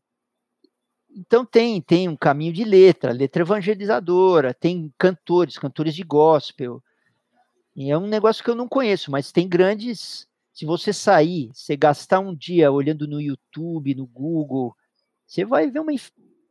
então 1.15 1.44
tem 1.44 1.82
tem 1.82 2.07
um 2.07 2.15
caminho 2.15 2.53
de 2.53 2.64
letra, 2.64 3.11
letra 3.11 3.41
evangelizadora, 3.41 4.53
tem 4.53 4.94
cantores, 4.98 5.57
cantores 5.57 5.95
de 5.95 6.03
gospel. 6.03 6.84
E 7.76 7.90
é 7.90 7.98
um 7.98 8.07
negócio 8.07 8.44
que 8.44 8.49
eu 8.49 8.56
não 8.56 8.68
conheço, 8.68 9.10
mas 9.10 9.32
tem 9.32 9.48
grandes. 9.49 10.28
Se 10.53 10.65
você 10.65 10.94
sair, 10.94 11.49
você 11.52 11.76
gastar 11.76 12.20
um 12.20 12.36
dia 12.36 12.72
olhando 12.72 13.07
no 13.07 13.20
YouTube, 13.20 13.95
no 13.95 14.06
Google, 14.06 14.76
você 15.34 15.43
vai 15.43 15.72
ver 15.72 15.80
uma, 15.80 15.91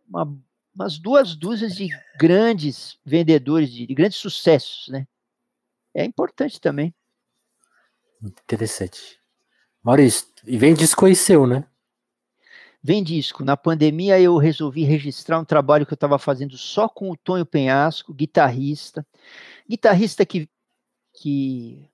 uma, 0.08 0.38
umas 0.74 0.98
duas 0.98 1.36
dúzias 1.36 1.76
de 1.76 1.88
grandes 2.18 2.98
vendedores, 3.04 3.70
de, 3.70 3.86
de 3.86 3.94
grandes 3.94 4.18
sucessos, 4.18 4.88
né? 4.88 5.06
É 5.94 6.04
importante 6.04 6.60
também. 6.60 6.92
Interessante. 8.20 9.20
Maurício, 9.84 10.26
e 10.44 10.58
vem 10.58 10.74
disco 10.74 11.06
aí 11.06 11.14
seu, 11.14 11.46
né? 11.46 11.64
Vem 12.82 13.04
disco. 13.04 13.44
Na 13.44 13.56
pandemia 13.56 14.20
eu 14.20 14.36
resolvi 14.36 14.82
registrar 14.82 15.38
um 15.38 15.44
trabalho 15.44 15.86
que 15.86 15.92
eu 15.92 15.96
estava 15.96 16.18
fazendo 16.18 16.58
só 16.58 16.88
com 16.88 17.08
o 17.08 17.16
Tonho 17.16 17.46
Penhasco, 17.46 18.12
guitarrista. 18.12 19.06
Guitarrista 19.68 20.26
que, 20.26 20.50
que 21.14 21.88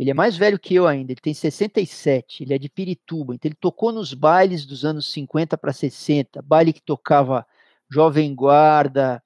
ele 0.00 0.10
é 0.10 0.14
mais 0.14 0.34
velho 0.34 0.58
que 0.58 0.74
eu 0.74 0.86
ainda, 0.86 1.12
ele 1.12 1.20
tem 1.20 1.34
67, 1.34 2.42
ele 2.42 2.54
é 2.54 2.58
de 2.58 2.70
Pirituba, 2.70 3.34
então 3.34 3.50
ele 3.50 3.56
tocou 3.60 3.92
nos 3.92 4.14
bailes 4.14 4.64
dos 4.64 4.82
anos 4.82 5.12
50 5.12 5.58
para 5.58 5.74
60, 5.74 6.40
baile 6.40 6.72
que 6.72 6.80
tocava 6.80 7.46
Jovem 7.86 8.34
Guarda, 8.34 9.22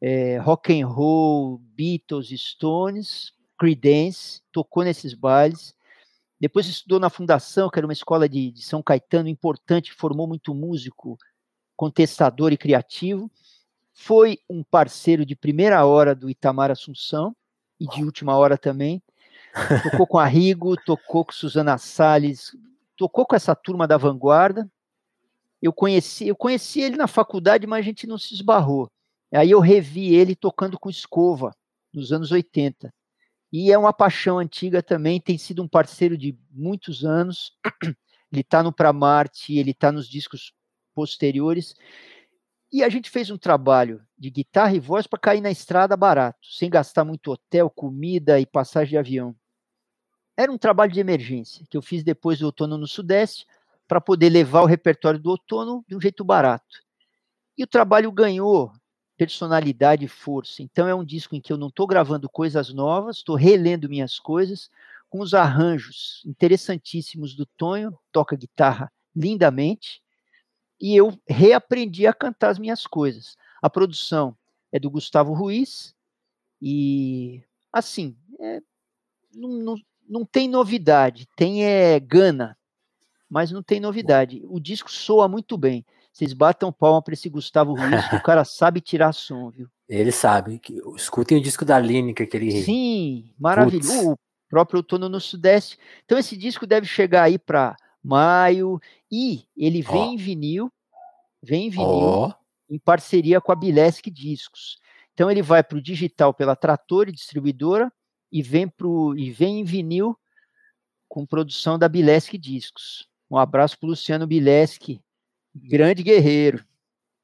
é, 0.00 0.38
rock 0.38 0.80
and 0.80 0.86
roll, 0.86 1.58
Beatles, 1.58 2.28
Stones, 2.28 3.32
Creedence, 3.58 4.42
tocou 4.52 4.84
nesses 4.84 5.12
bailes. 5.12 5.74
Depois 6.38 6.68
estudou 6.68 7.00
na 7.00 7.10
Fundação, 7.10 7.68
que 7.68 7.76
era 7.76 7.86
uma 7.86 7.92
escola 7.92 8.28
de, 8.28 8.52
de 8.52 8.62
São 8.62 8.80
Caetano 8.80 9.28
importante, 9.28 9.92
formou 9.92 10.28
muito 10.28 10.54
músico, 10.54 11.18
contestador 11.74 12.52
e 12.52 12.56
criativo. 12.56 13.28
Foi 13.92 14.38
um 14.48 14.62
parceiro 14.62 15.26
de 15.26 15.34
primeira 15.34 15.84
hora 15.84 16.14
do 16.14 16.30
Itamar 16.30 16.70
Assunção 16.70 17.34
e 17.80 17.88
de 17.88 18.04
última 18.04 18.36
hora 18.36 18.56
também 18.56 19.02
tocou 19.82 20.06
com 20.06 20.18
a 20.18 20.26
Rigo, 20.26 20.76
tocou 20.76 21.24
com 21.24 21.32
Suzana 21.32 21.78
Salles, 21.78 22.56
tocou 22.96 23.26
com 23.26 23.34
essa 23.34 23.54
turma 23.54 23.86
da 23.86 23.96
vanguarda. 23.96 24.70
Eu 25.60 25.72
conheci, 25.72 26.28
eu 26.28 26.36
conheci 26.36 26.80
ele 26.80 26.96
na 26.96 27.06
faculdade, 27.06 27.66
mas 27.66 27.80
a 27.80 27.82
gente 27.82 28.06
não 28.06 28.18
se 28.18 28.34
esbarrou. 28.34 28.90
Aí 29.32 29.50
eu 29.50 29.60
revi 29.60 30.14
ele 30.14 30.36
tocando 30.36 30.78
com 30.78 30.88
escova 30.88 31.54
nos 31.92 32.12
anos 32.12 32.30
80. 32.30 32.92
E 33.52 33.72
é 33.72 33.78
uma 33.78 33.92
paixão 33.92 34.38
antiga 34.38 34.82
também, 34.82 35.20
tem 35.20 35.38
sido 35.38 35.62
um 35.62 35.68
parceiro 35.68 36.16
de 36.16 36.36
muitos 36.50 37.04
anos. 37.04 37.52
Ele 38.32 38.40
está 38.40 38.60
no 38.62 38.72
Pra 38.72 38.92
Marte, 38.92 39.56
ele 39.56 39.70
está 39.70 39.92
nos 39.92 40.08
discos 40.08 40.52
posteriores. 40.92 41.76
E 42.72 42.82
a 42.82 42.88
gente 42.88 43.08
fez 43.08 43.30
um 43.30 43.38
trabalho 43.38 44.02
de 44.18 44.28
guitarra 44.30 44.74
e 44.74 44.80
voz 44.80 45.06
para 45.06 45.18
cair 45.18 45.40
na 45.40 45.50
estrada 45.50 45.96
barato, 45.96 46.40
sem 46.42 46.68
gastar 46.68 47.04
muito 47.04 47.30
hotel, 47.30 47.70
comida 47.70 48.40
e 48.40 48.44
passagem 48.44 48.90
de 48.90 48.98
avião. 48.98 49.34
Era 50.36 50.52
um 50.52 50.58
trabalho 50.58 50.92
de 50.92 51.00
emergência 51.00 51.66
que 51.70 51.76
eu 51.76 51.82
fiz 51.82 52.04
depois 52.04 52.38
do 52.38 52.46
outono 52.46 52.76
no 52.76 52.86
Sudeste. 52.86 53.46
para 53.88 54.00
poder 54.00 54.30
levar 54.30 54.62
o 54.62 54.66
repertório 54.66 55.20
do 55.20 55.30
outono 55.30 55.84
de 55.86 55.94
um 55.94 56.00
jeito 56.00 56.24
barato. 56.24 56.82
E 57.56 57.62
o 57.62 57.68
trabalho 57.68 58.10
ganhou 58.10 58.72
personalidade 59.16 60.04
e 60.04 60.08
força. 60.08 60.62
Então 60.62 60.86
é 60.86 60.94
um 60.94 61.04
disco 61.04 61.34
em 61.34 61.40
que 61.40 61.52
eu 61.52 61.56
não 61.56 61.68
estou 61.68 61.86
gravando 61.86 62.28
coisas 62.28 62.72
novas, 62.72 63.18
estou 63.18 63.36
relendo 63.36 63.88
minhas 63.88 64.18
coisas, 64.18 64.70
com 65.08 65.20
os 65.20 65.34
arranjos 65.34 66.22
interessantíssimos 66.26 67.34
do 67.34 67.46
Tonho, 67.46 67.96
toca 68.12 68.36
guitarra 68.36 68.92
lindamente, 69.14 70.02
e 70.78 70.94
eu 70.94 71.18
reaprendi 71.26 72.06
a 72.06 72.12
cantar 72.12 72.50
as 72.50 72.58
minhas 72.58 72.86
coisas. 72.86 73.36
A 73.62 73.70
produção 73.70 74.36
é 74.70 74.78
do 74.78 74.90
Gustavo 74.90 75.32
Ruiz, 75.32 75.94
e 76.60 77.42
assim, 77.72 78.16
é, 78.38 78.60
não, 79.32 79.48
não, 79.48 79.76
não 80.08 80.24
tem 80.24 80.48
novidade, 80.48 81.28
tem 81.36 81.64
é, 81.64 81.98
gana, 82.00 82.56
mas 83.28 83.50
não 83.50 83.62
tem 83.62 83.80
novidade. 83.80 84.42
O 84.48 84.60
disco 84.60 84.90
soa 84.90 85.28
muito 85.28 85.56
bem. 85.56 85.84
Vocês 86.12 86.32
batam 86.32 86.72
palma 86.72 87.02
para 87.02 87.12
esse 87.12 87.28
Gustavo 87.28 87.74
Ruiz, 87.74 88.08
que 88.08 88.16
o 88.16 88.22
cara 88.22 88.42
sabe 88.44 88.80
tirar 88.80 89.12
som, 89.12 89.50
viu? 89.50 89.68
Ele 89.88 90.10
sabe. 90.10 90.60
Escutem 90.96 91.38
o 91.38 91.42
disco 91.42 91.64
da 91.64 91.78
Lineker 91.78 92.28
que 92.28 92.36
ele. 92.36 92.62
Sim, 92.62 93.30
maravilhoso. 93.38 94.12
O 94.12 94.18
próprio 94.48 94.78
Outono 94.78 95.08
no 95.08 95.20
Sudeste. 95.20 95.78
Então, 96.04 96.18
esse 96.18 96.36
disco 96.36 96.66
deve 96.66 96.86
chegar 96.86 97.24
aí 97.24 97.38
para 97.38 97.76
maio. 98.02 98.80
E 99.10 99.44
ele 99.56 99.82
vem 99.82 100.08
oh. 100.08 100.12
em 100.12 100.16
vinil, 100.16 100.72
vem 101.42 101.66
em 101.66 101.70
vinil, 101.70 101.88
oh. 101.88 102.32
em 102.70 102.78
parceria 102.78 103.40
com 103.40 103.52
a 103.52 103.56
Bilesc 103.56 104.10
Discos. 104.10 104.78
Então, 105.12 105.30
ele 105.30 105.42
vai 105.42 105.62
para 105.62 105.78
o 105.78 105.82
digital 105.82 106.32
pela 106.32 106.56
Trator 106.56 107.12
Distribuidora 107.12 107.92
e 108.30 108.42
vem, 108.42 108.68
pro, 108.68 109.14
e 109.16 109.30
vem 109.30 109.60
em 109.60 109.64
vinil 109.64 110.16
com 111.08 111.26
produção 111.26 111.78
da 111.78 111.88
Bilesc 111.88 112.36
Discos. 112.36 113.08
Um 113.30 113.36
abraço 113.36 113.78
para 113.78 113.88
Luciano 113.88 114.26
Bilesc, 114.26 115.00
grande 115.54 116.02
guerreiro. 116.02 116.64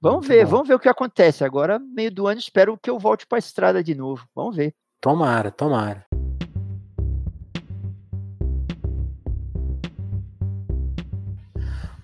Vamos 0.01 0.27
ver, 0.27 0.45
vamos 0.45 0.67
ver 0.67 0.75
o 0.75 0.81
que 0.81 0.89
acontece. 0.89 1.45
Agora, 1.45 1.79
meio 1.79 2.11
do 2.11 2.27
ano, 2.27 2.41
espero 2.41 2.77
que 2.77 2.91
eu 2.91 2.99
volte 2.99 3.25
para 3.27 3.39
a 3.39 3.41
estrada 3.41 3.85
de 3.85 3.95
novo. 3.95 4.27
Vamos 4.35 4.57
ver. 4.57 4.75
Tomara, 5.01 5.51
tomara. 5.51 6.05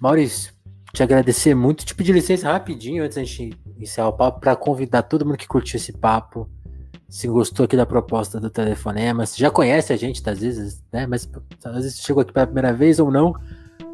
Maurício, 0.00 0.54
te 0.92 1.02
agradecer 1.02 1.56
muito. 1.56 1.84
Te 1.84 1.94
pedir 1.94 2.12
licença 2.12 2.52
rapidinho 2.52 3.02
antes 3.02 3.16
da 3.16 3.24
gente 3.24 3.58
iniciar 3.76 4.06
o 4.06 4.12
papo 4.12 4.38
para 4.38 4.54
convidar 4.54 5.02
todo 5.02 5.26
mundo 5.26 5.36
que 5.36 5.48
curtiu 5.48 5.76
esse 5.76 5.92
papo. 5.92 6.48
Se 7.08 7.26
gostou 7.26 7.64
aqui 7.64 7.76
da 7.76 7.86
proposta 7.86 8.38
do 8.38 8.50
telefonema, 8.50 9.24
se 9.24 9.38
já 9.38 9.50
conhece 9.50 9.92
a 9.92 9.96
gente, 9.96 10.22
tá, 10.22 10.32
às 10.32 10.40
vezes, 10.40 10.84
né? 10.92 11.06
Mas 11.06 11.28
às 11.64 11.74
vezes 11.74 12.00
chegou 12.00 12.20
aqui 12.20 12.32
pela 12.32 12.46
primeira 12.46 12.72
vez 12.72 12.98
ou 12.98 13.10
não 13.10 13.34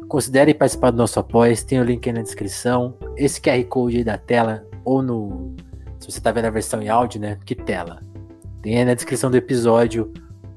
Considere 0.07 0.53
participar 0.53 0.91
do 0.91 0.97
nosso 0.97 1.19
apoio, 1.19 1.55
tem 1.65 1.79
o 1.79 1.83
link 1.83 2.07
aí 2.07 2.13
na 2.13 2.21
descrição. 2.21 2.95
Esse 3.17 3.41
QR 3.41 3.63
Code 3.65 3.97
aí 3.97 4.03
da 4.03 4.17
tela, 4.17 4.65
ou 4.83 5.01
no. 5.01 5.55
Se 5.99 6.11
você 6.11 6.19
está 6.19 6.31
vendo 6.31 6.45
a 6.45 6.51
versão 6.51 6.81
em 6.81 6.89
áudio, 6.89 7.19
né? 7.19 7.39
Que 7.43 7.55
tela? 7.55 8.01
Tem 8.61 8.77
aí 8.77 8.85
na 8.85 8.93
descrição 8.93 9.31
do 9.31 9.37
episódio 9.37 10.13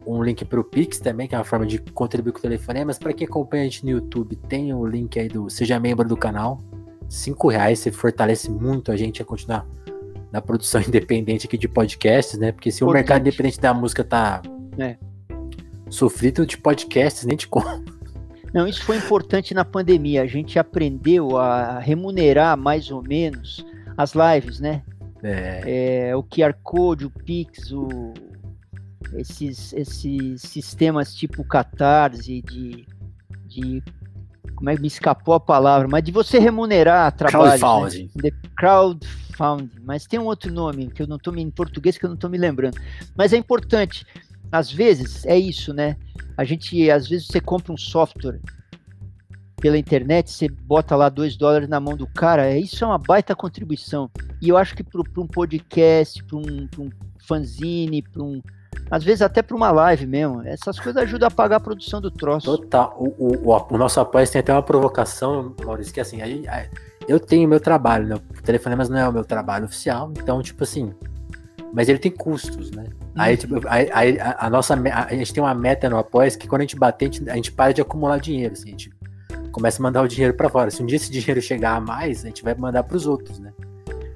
um 0.06 0.22
link 0.22 0.44
para 0.44 0.60
o 0.60 0.64
Pix 0.64 0.98
também, 0.98 1.26
que 1.26 1.34
é 1.34 1.38
uma 1.38 1.44
forma 1.44 1.66
de 1.66 1.78
contribuir 1.78 2.32
com 2.32 2.38
o 2.38 2.42
telefone. 2.42 2.84
Mas 2.84 2.98
para 2.98 3.12
quem 3.12 3.26
acompanha 3.26 3.62
a 3.62 3.64
gente 3.64 3.84
no 3.84 3.90
YouTube, 3.90 4.36
tem 4.36 4.72
o 4.74 4.86
link 4.86 5.18
aí 5.18 5.28
do 5.28 5.48
Seja 5.48 5.80
Membro 5.80 6.06
do 6.06 6.16
canal. 6.16 6.60
Cinco 7.08 7.48
reais, 7.48 7.78
você 7.78 7.90
fortalece 7.90 8.50
muito 8.50 8.92
a 8.92 8.96
gente 8.96 9.22
a 9.22 9.24
continuar 9.24 9.66
na 10.32 10.40
produção 10.40 10.80
independente 10.86 11.46
aqui 11.46 11.58
de 11.58 11.68
podcasts, 11.68 12.38
né? 12.38 12.52
Porque 12.52 12.70
se 12.70 12.78
Importante. 12.78 12.90
o 12.90 12.94
mercado 12.94 13.20
independente 13.20 13.60
da 13.60 13.74
música 13.74 14.04
tá 14.04 14.42
é. 14.78 14.96
sofrido 15.88 16.46
de 16.46 16.58
podcasts, 16.58 17.24
nem 17.24 17.36
te 17.36 17.48
conto. 17.48 17.98
Não, 18.52 18.66
isso 18.66 18.82
foi 18.82 18.96
importante 18.96 19.52
na 19.52 19.64
pandemia. 19.64 20.22
A 20.22 20.26
gente 20.26 20.58
aprendeu 20.58 21.36
a 21.36 21.78
remunerar 21.78 22.56
mais 22.56 22.90
ou 22.90 23.02
menos 23.02 23.64
as 23.96 24.14
lives, 24.14 24.58
né? 24.60 24.82
É. 25.22 26.08
É, 26.10 26.16
o 26.16 26.22
QR 26.22 26.54
Code, 26.62 27.04
o 27.04 27.10
Pix, 27.10 27.72
o, 27.72 28.14
esses, 29.14 29.72
esses 29.72 30.40
sistemas 30.40 31.14
tipo 31.14 31.44
Catarse, 31.44 32.40
de, 32.42 32.86
de. 33.46 33.82
Como 34.54 34.70
é 34.70 34.74
que 34.74 34.80
me 34.80 34.88
escapou 34.88 35.34
a 35.34 35.40
palavra? 35.40 35.86
Mas 35.88 36.02
de 36.02 36.10
você 36.10 36.38
remunerar 36.38 37.12
trabalho. 37.12 37.60
Crowdfunding. 37.60 38.10
Né? 38.16 38.30
Crowdfunding. 38.56 39.27
Mas 39.82 40.06
tem 40.06 40.18
um 40.18 40.26
outro 40.26 40.52
nome 40.52 40.90
que 40.90 41.02
eu 41.02 41.06
não 41.06 41.16
estou 41.16 41.36
em 41.36 41.50
português 41.50 41.96
que 41.96 42.04
eu 42.04 42.08
não 42.08 42.14
estou 42.14 42.30
me 42.30 42.38
lembrando. 42.38 42.78
Mas 43.16 43.32
é 43.32 43.36
importante. 43.36 44.06
Às 44.50 44.72
vezes 44.72 45.26
é 45.26 45.38
isso, 45.38 45.72
né? 45.74 45.96
A 46.36 46.44
gente, 46.44 46.90
às 46.90 47.08
vezes, 47.08 47.26
você 47.26 47.40
compra 47.40 47.72
um 47.72 47.76
software 47.76 48.40
pela 49.60 49.76
internet, 49.76 50.30
você 50.30 50.48
bota 50.48 50.96
lá 50.96 51.08
dois 51.08 51.36
dólares 51.36 51.68
na 51.68 51.80
mão 51.80 51.96
do 51.96 52.06
cara, 52.06 52.46
é, 52.46 52.58
isso 52.58 52.84
é 52.84 52.86
uma 52.86 52.98
baita 52.98 53.34
contribuição. 53.34 54.10
E 54.40 54.48
eu 54.48 54.56
acho 54.56 54.74
que 54.74 54.84
para 54.84 55.02
um 55.18 55.26
podcast, 55.26 56.22
para 56.24 56.36
um, 56.36 56.68
um 56.78 56.90
fanzine, 57.26 58.02
para 58.02 58.22
um. 58.22 58.40
Às 58.90 59.02
vezes 59.02 59.20
até 59.20 59.42
para 59.42 59.56
uma 59.56 59.70
live 59.70 60.06
mesmo. 60.06 60.42
Essas 60.42 60.78
coisas 60.78 61.02
ajudam 61.02 61.26
a 61.26 61.30
pagar 61.30 61.56
a 61.56 61.60
produção 61.60 62.00
do 62.00 62.10
troço. 62.10 62.56
Total. 62.56 62.96
O, 62.98 63.08
o, 63.18 63.50
o, 63.50 63.66
o 63.70 63.78
nosso 63.78 64.00
apoio 64.00 64.30
tem 64.30 64.40
até 64.40 64.52
uma 64.52 64.62
provocação, 64.62 65.54
Maurício, 65.64 65.92
que 65.92 66.00
assim, 66.00 66.22
a 66.22 66.26
a, 66.50 66.66
eu 67.08 67.18
tenho 67.18 67.48
meu 67.48 67.58
trabalho, 67.58 68.06
né? 68.06 68.14
O 68.16 68.42
telefonemas 68.42 68.88
não 68.88 68.98
é 68.98 69.08
o 69.08 69.12
meu 69.12 69.24
trabalho 69.24 69.64
oficial, 69.64 70.12
então, 70.16 70.42
tipo 70.42 70.62
assim. 70.62 70.92
Mas 71.72 71.88
ele 71.88 71.98
tem 71.98 72.10
custos, 72.10 72.70
né? 72.70 72.84
Aí, 73.16 73.36
tipo, 73.36 73.56
aí, 73.66 74.18
a, 74.20 74.46
a, 74.46 74.50
nossa, 74.50 74.74
a, 74.74 75.14
gente 75.14 75.32
tem 75.32 75.42
uma 75.42 75.54
meta 75.54 75.88
no 75.90 75.98
Apoia 75.98 76.30
que 76.30 76.46
quando 76.46 76.60
a 76.60 76.64
gente 76.64 76.76
bater, 76.76 77.08
a 77.08 77.12
gente, 77.12 77.30
a 77.30 77.34
gente 77.34 77.52
para 77.52 77.72
de 77.72 77.80
acumular 77.80 78.18
dinheiro, 78.18 78.52
assim, 78.52 78.68
a 78.68 78.70
gente 78.70 78.90
começa 79.50 79.80
a 79.80 79.82
mandar 79.82 80.02
o 80.02 80.08
dinheiro 80.08 80.34
para 80.34 80.48
fora. 80.48 80.70
Se 80.70 80.82
um 80.82 80.86
dia 80.86 80.96
esse 80.96 81.10
dinheiro 81.10 81.40
chegar 81.42 81.76
a 81.76 81.80
mais, 81.80 82.24
a 82.24 82.28
gente 82.28 82.42
vai 82.44 82.54
mandar 82.54 82.84
para 82.84 82.96
os 82.96 83.06
outros, 83.06 83.38
né? 83.38 83.52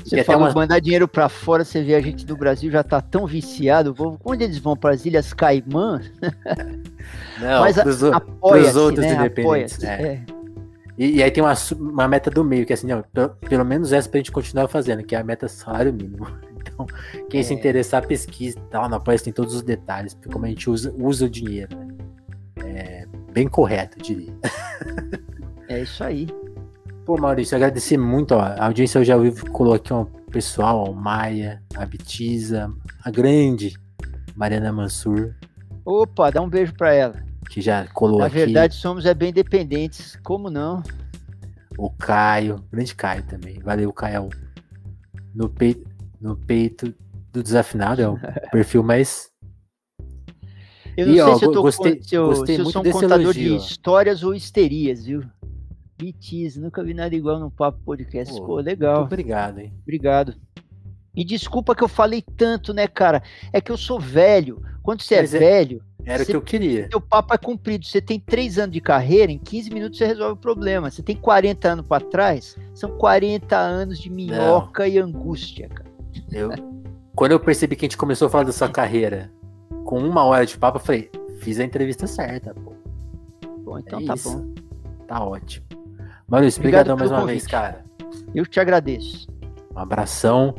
Você 0.05 0.24
falou 0.24 0.43
uma... 0.43 0.52
mandar 0.52 0.81
dinheiro 0.81 1.06
para 1.06 1.28
fora, 1.28 1.64
você 1.64 1.82
vê 1.82 1.94
a 1.94 2.01
gente 2.01 2.27
do 2.27 2.36
Brasil 2.36 2.70
já 2.70 2.82
tá 2.82 3.01
tão 3.01 3.27
viciado. 3.27 3.94
Onde 4.24 4.44
eles 4.44 4.59
vão? 4.59 4.77
Para 4.77 4.94
as 4.94 5.05
Ilhas 5.05 5.32
Caimã? 5.32 6.01
Não, 7.40 7.60
Mas 7.60 7.77
pros, 7.81 8.02
a, 8.05 8.20
pros 8.20 8.77
outros 8.77 9.06
né? 9.06 9.14
independentes. 9.14 9.78
Né? 9.78 10.02
É. 10.02 10.41
E, 10.97 11.16
e, 11.16 11.23
aí 11.23 11.31
tem 11.31 11.43
uma, 11.43 11.55
uma 11.78 12.09
meta 12.09 12.31
do 12.31 12.44
meio, 12.44 12.66
que 12.66 12.73
é 12.73 12.74
assim, 12.74 12.86
não, 12.86 13.02
pelo, 13.40 13.64
menos 13.64 13.93
essa 13.93 14.09
pra 14.09 14.19
gente 14.19 14.31
continuar 14.31 14.69
fazendo, 14.69 15.02
que 15.02 15.14
é 15.14 15.19
a 15.19 15.24
meta 15.24 15.48
salário 15.48 15.93
mínimo. 15.93 16.27
Então, 16.64 16.86
quem 17.28 17.40
é. 17.40 17.43
se 17.43 17.52
interessar, 17.52 18.06
pesquisa 18.06 18.56
e 18.56 18.62
tal. 18.70 18.89
Na 18.89 18.97
Apoia 18.97 19.19
tem 19.19 19.32
todos 19.32 19.52
os 19.52 19.62
detalhes, 19.62 20.16
como 20.32 20.47
a 20.47 20.48
gente 20.48 20.70
usa, 20.70 20.94
usa 20.97 21.27
o 21.27 21.28
dinheiro. 21.28 21.77
Né? 21.77 21.93
É 22.62 23.06
bem 23.32 23.48
correto, 23.48 23.98
eu 23.98 24.02
diria. 24.02 24.32
É 25.69 25.82
isso 25.82 26.05
aí. 26.05 26.28
Pô, 27.05 27.19
Maurício, 27.19 27.56
agradecer 27.56 27.98
muito. 27.98 28.32
Ó, 28.32 28.40
a 28.40 28.66
audiência 28.66 29.01
eu 29.01 29.05
já 29.05 29.16
ouvi, 29.16 29.32
colou 29.51 29.74
aqui 29.74 29.93
um 29.93 30.05
pessoal, 30.05 30.89
o 30.89 30.94
Maia, 30.94 31.60
a 31.74 31.85
Bitiza, 31.85 32.73
a 33.05 33.10
grande 33.10 33.74
Mariana 34.36 34.73
Mansur. 34.73 35.35
Opa, 35.85 36.31
dá 36.31 36.40
um 36.40 36.48
beijo 36.48 36.74
pra 36.74 36.94
ela. 36.94 37.32
Que 37.51 37.60
já 37.60 37.86
colou 37.89 38.20
Na 38.20 38.27
aqui. 38.27 38.39
Na 38.39 38.44
verdade, 38.44 38.74
somos 38.74 39.05
é 39.05 39.14
bem 39.14 39.32
dependentes, 39.32 40.16
como 40.23 40.51
não? 40.51 40.82
O 41.78 41.90
Caio, 41.90 42.64
grande 42.70 42.94
Caio 42.94 43.23
também. 43.24 43.59
Valeu, 43.60 43.93
Caio. 43.93 44.28
No 45.35 45.48
peito, 45.48 45.89
no 46.20 46.36
peito 46.36 46.94
do 47.32 47.43
desafinado, 47.43 48.02
é 48.02 48.09
o 48.09 48.19
perfil 48.52 48.82
mais. 48.82 49.31
Eu 50.97 51.06
não 51.06 51.14
e, 51.14 51.16
sei 51.16 51.23
ó, 51.23 51.39
se 51.39 51.44
eu, 51.44 51.52
tô, 51.52 51.62
gostei, 51.62 52.02
se 52.02 52.14
eu, 52.14 52.47
se 52.47 52.52
eu 52.55 52.66
sou 52.66 52.82
um 52.82 52.90
contador 52.90 53.20
elogio, 53.20 53.59
de 53.59 53.64
histórias 53.64 54.23
ou 54.23 54.35
histerias, 54.35 55.06
viu? 55.06 55.24
Bitiz, 55.97 56.56
nunca 56.56 56.82
vi 56.82 56.93
nada 56.93 57.14
igual 57.14 57.39
no 57.39 57.51
Papo 57.51 57.78
Podcast. 57.85 58.35
Pô, 58.35 58.47
Pô 58.47 58.56
legal. 58.56 59.01
Muito 59.01 59.12
obrigado, 59.12 59.59
hein? 59.60 59.73
Obrigado. 59.82 60.35
E 61.14 61.24
desculpa 61.24 61.74
que 61.74 61.82
eu 61.82 61.89
falei 61.89 62.23
tanto, 62.36 62.74
né, 62.74 62.86
cara? 62.86 63.23
É 63.52 63.60
que 63.60 63.70
eu 63.70 63.77
sou 63.77 64.01
velho. 64.01 64.62
Quando 64.82 65.02
você 65.02 65.16
é 65.16 65.19
é 65.19 65.27
velho. 65.27 65.82
Era 66.05 66.23
o 66.23 66.27
que 66.27 66.35
eu 66.35 66.43
queria. 66.43 66.89
Seu 66.91 67.01
papo 67.01 67.33
é 67.35 67.39
cumprido. 67.39 67.87
Você 67.87 68.01
tem 68.01 68.19
três 68.19 68.59
anos 68.59 68.73
de 68.73 68.81
carreira, 68.81 69.31
em 69.31 69.39
15 69.39 69.70
minutos 69.70 69.99
você 69.99 70.07
resolve 70.07 70.35
o 70.35 70.37
problema. 70.37 70.91
Você 70.91 71.03
tem 71.03 71.16
40 71.16 71.69
anos 71.69 71.87
para 71.87 72.05
trás, 72.05 72.57
são 72.74 72.91
40 72.99 73.57
anos 73.57 73.99
de 73.99 74.11
minhoca 74.11 74.83
Não. 74.83 74.91
e 74.91 74.99
angústia, 74.99 75.69
cara. 75.69 75.91
Eu, 76.31 76.51
quando 77.15 77.33
eu 77.33 77.41
percebi 77.41 77.77
que 77.77 77.85
a 77.85 77.89
gente 77.89 77.97
começou 77.97 78.27
a 78.27 78.31
falar 78.31 78.45
da 78.45 78.53
sua 78.53 78.69
carreira 78.69 79.31
com 79.85 79.99
uma 79.99 80.24
hora 80.24 80.45
de 80.45 80.57
papo, 80.59 80.79
eu 80.79 80.83
falei, 80.83 81.11
fiz 81.41 81.61
a 81.61 81.65
entrevista 81.65 82.07
certa, 82.07 82.55
pô. 82.55 82.73
Bom, 83.65 83.79
então 83.79 84.01
é 84.01 84.05
tá 84.07 84.15
isso. 84.15 84.39
bom. 84.39 84.55
Tá 85.07 85.24
ótimo. 85.24 85.66
Maurício, 86.29 86.61
obrigado 86.61 86.97
mais 86.97 87.11
uma 87.11 87.20
convite. 87.20 87.41
vez, 87.41 87.47
cara. 87.47 87.85
Eu 88.35 88.47
te 88.47 88.59
agradeço. 88.59 89.29
Um 89.74 89.79
abração. 89.79 90.55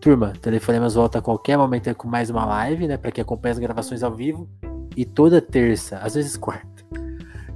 Turma, 0.00 0.34
Telefonemas 0.40 0.94
volta 0.94 1.18
a 1.18 1.22
qualquer 1.22 1.56
momento 1.56 1.94
com 1.94 2.06
mais 2.06 2.28
uma 2.28 2.44
live, 2.44 2.86
né? 2.86 2.98
Para 2.98 3.10
quem 3.10 3.22
acompanha 3.22 3.52
as 3.52 3.58
gravações 3.58 4.02
ao 4.02 4.12
vivo. 4.12 4.48
E 4.96 5.04
toda 5.04 5.40
terça, 5.40 5.98
às 5.98 6.14
vezes 6.14 6.36
quarta, 6.36 6.84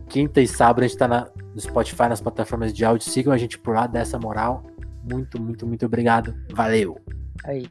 quinta 0.08 0.40
e 0.40 0.48
sábado 0.48 0.84
a 0.84 0.88
gente 0.88 0.98
tá 0.98 1.06
na, 1.06 1.28
no 1.54 1.60
Spotify, 1.60 2.08
nas 2.08 2.20
plataformas 2.20 2.72
de 2.72 2.84
áudio. 2.84 3.08
Sigam 3.08 3.32
a 3.32 3.38
gente 3.38 3.58
por 3.58 3.74
lá, 3.74 3.86
dessa 3.86 4.18
moral. 4.18 4.64
Muito, 5.10 5.40
muito, 5.40 5.66
muito 5.66 5.86
obrigado. 5.86 6.34
Valeu! 6.52 6.98
Aí. 7.44 7.66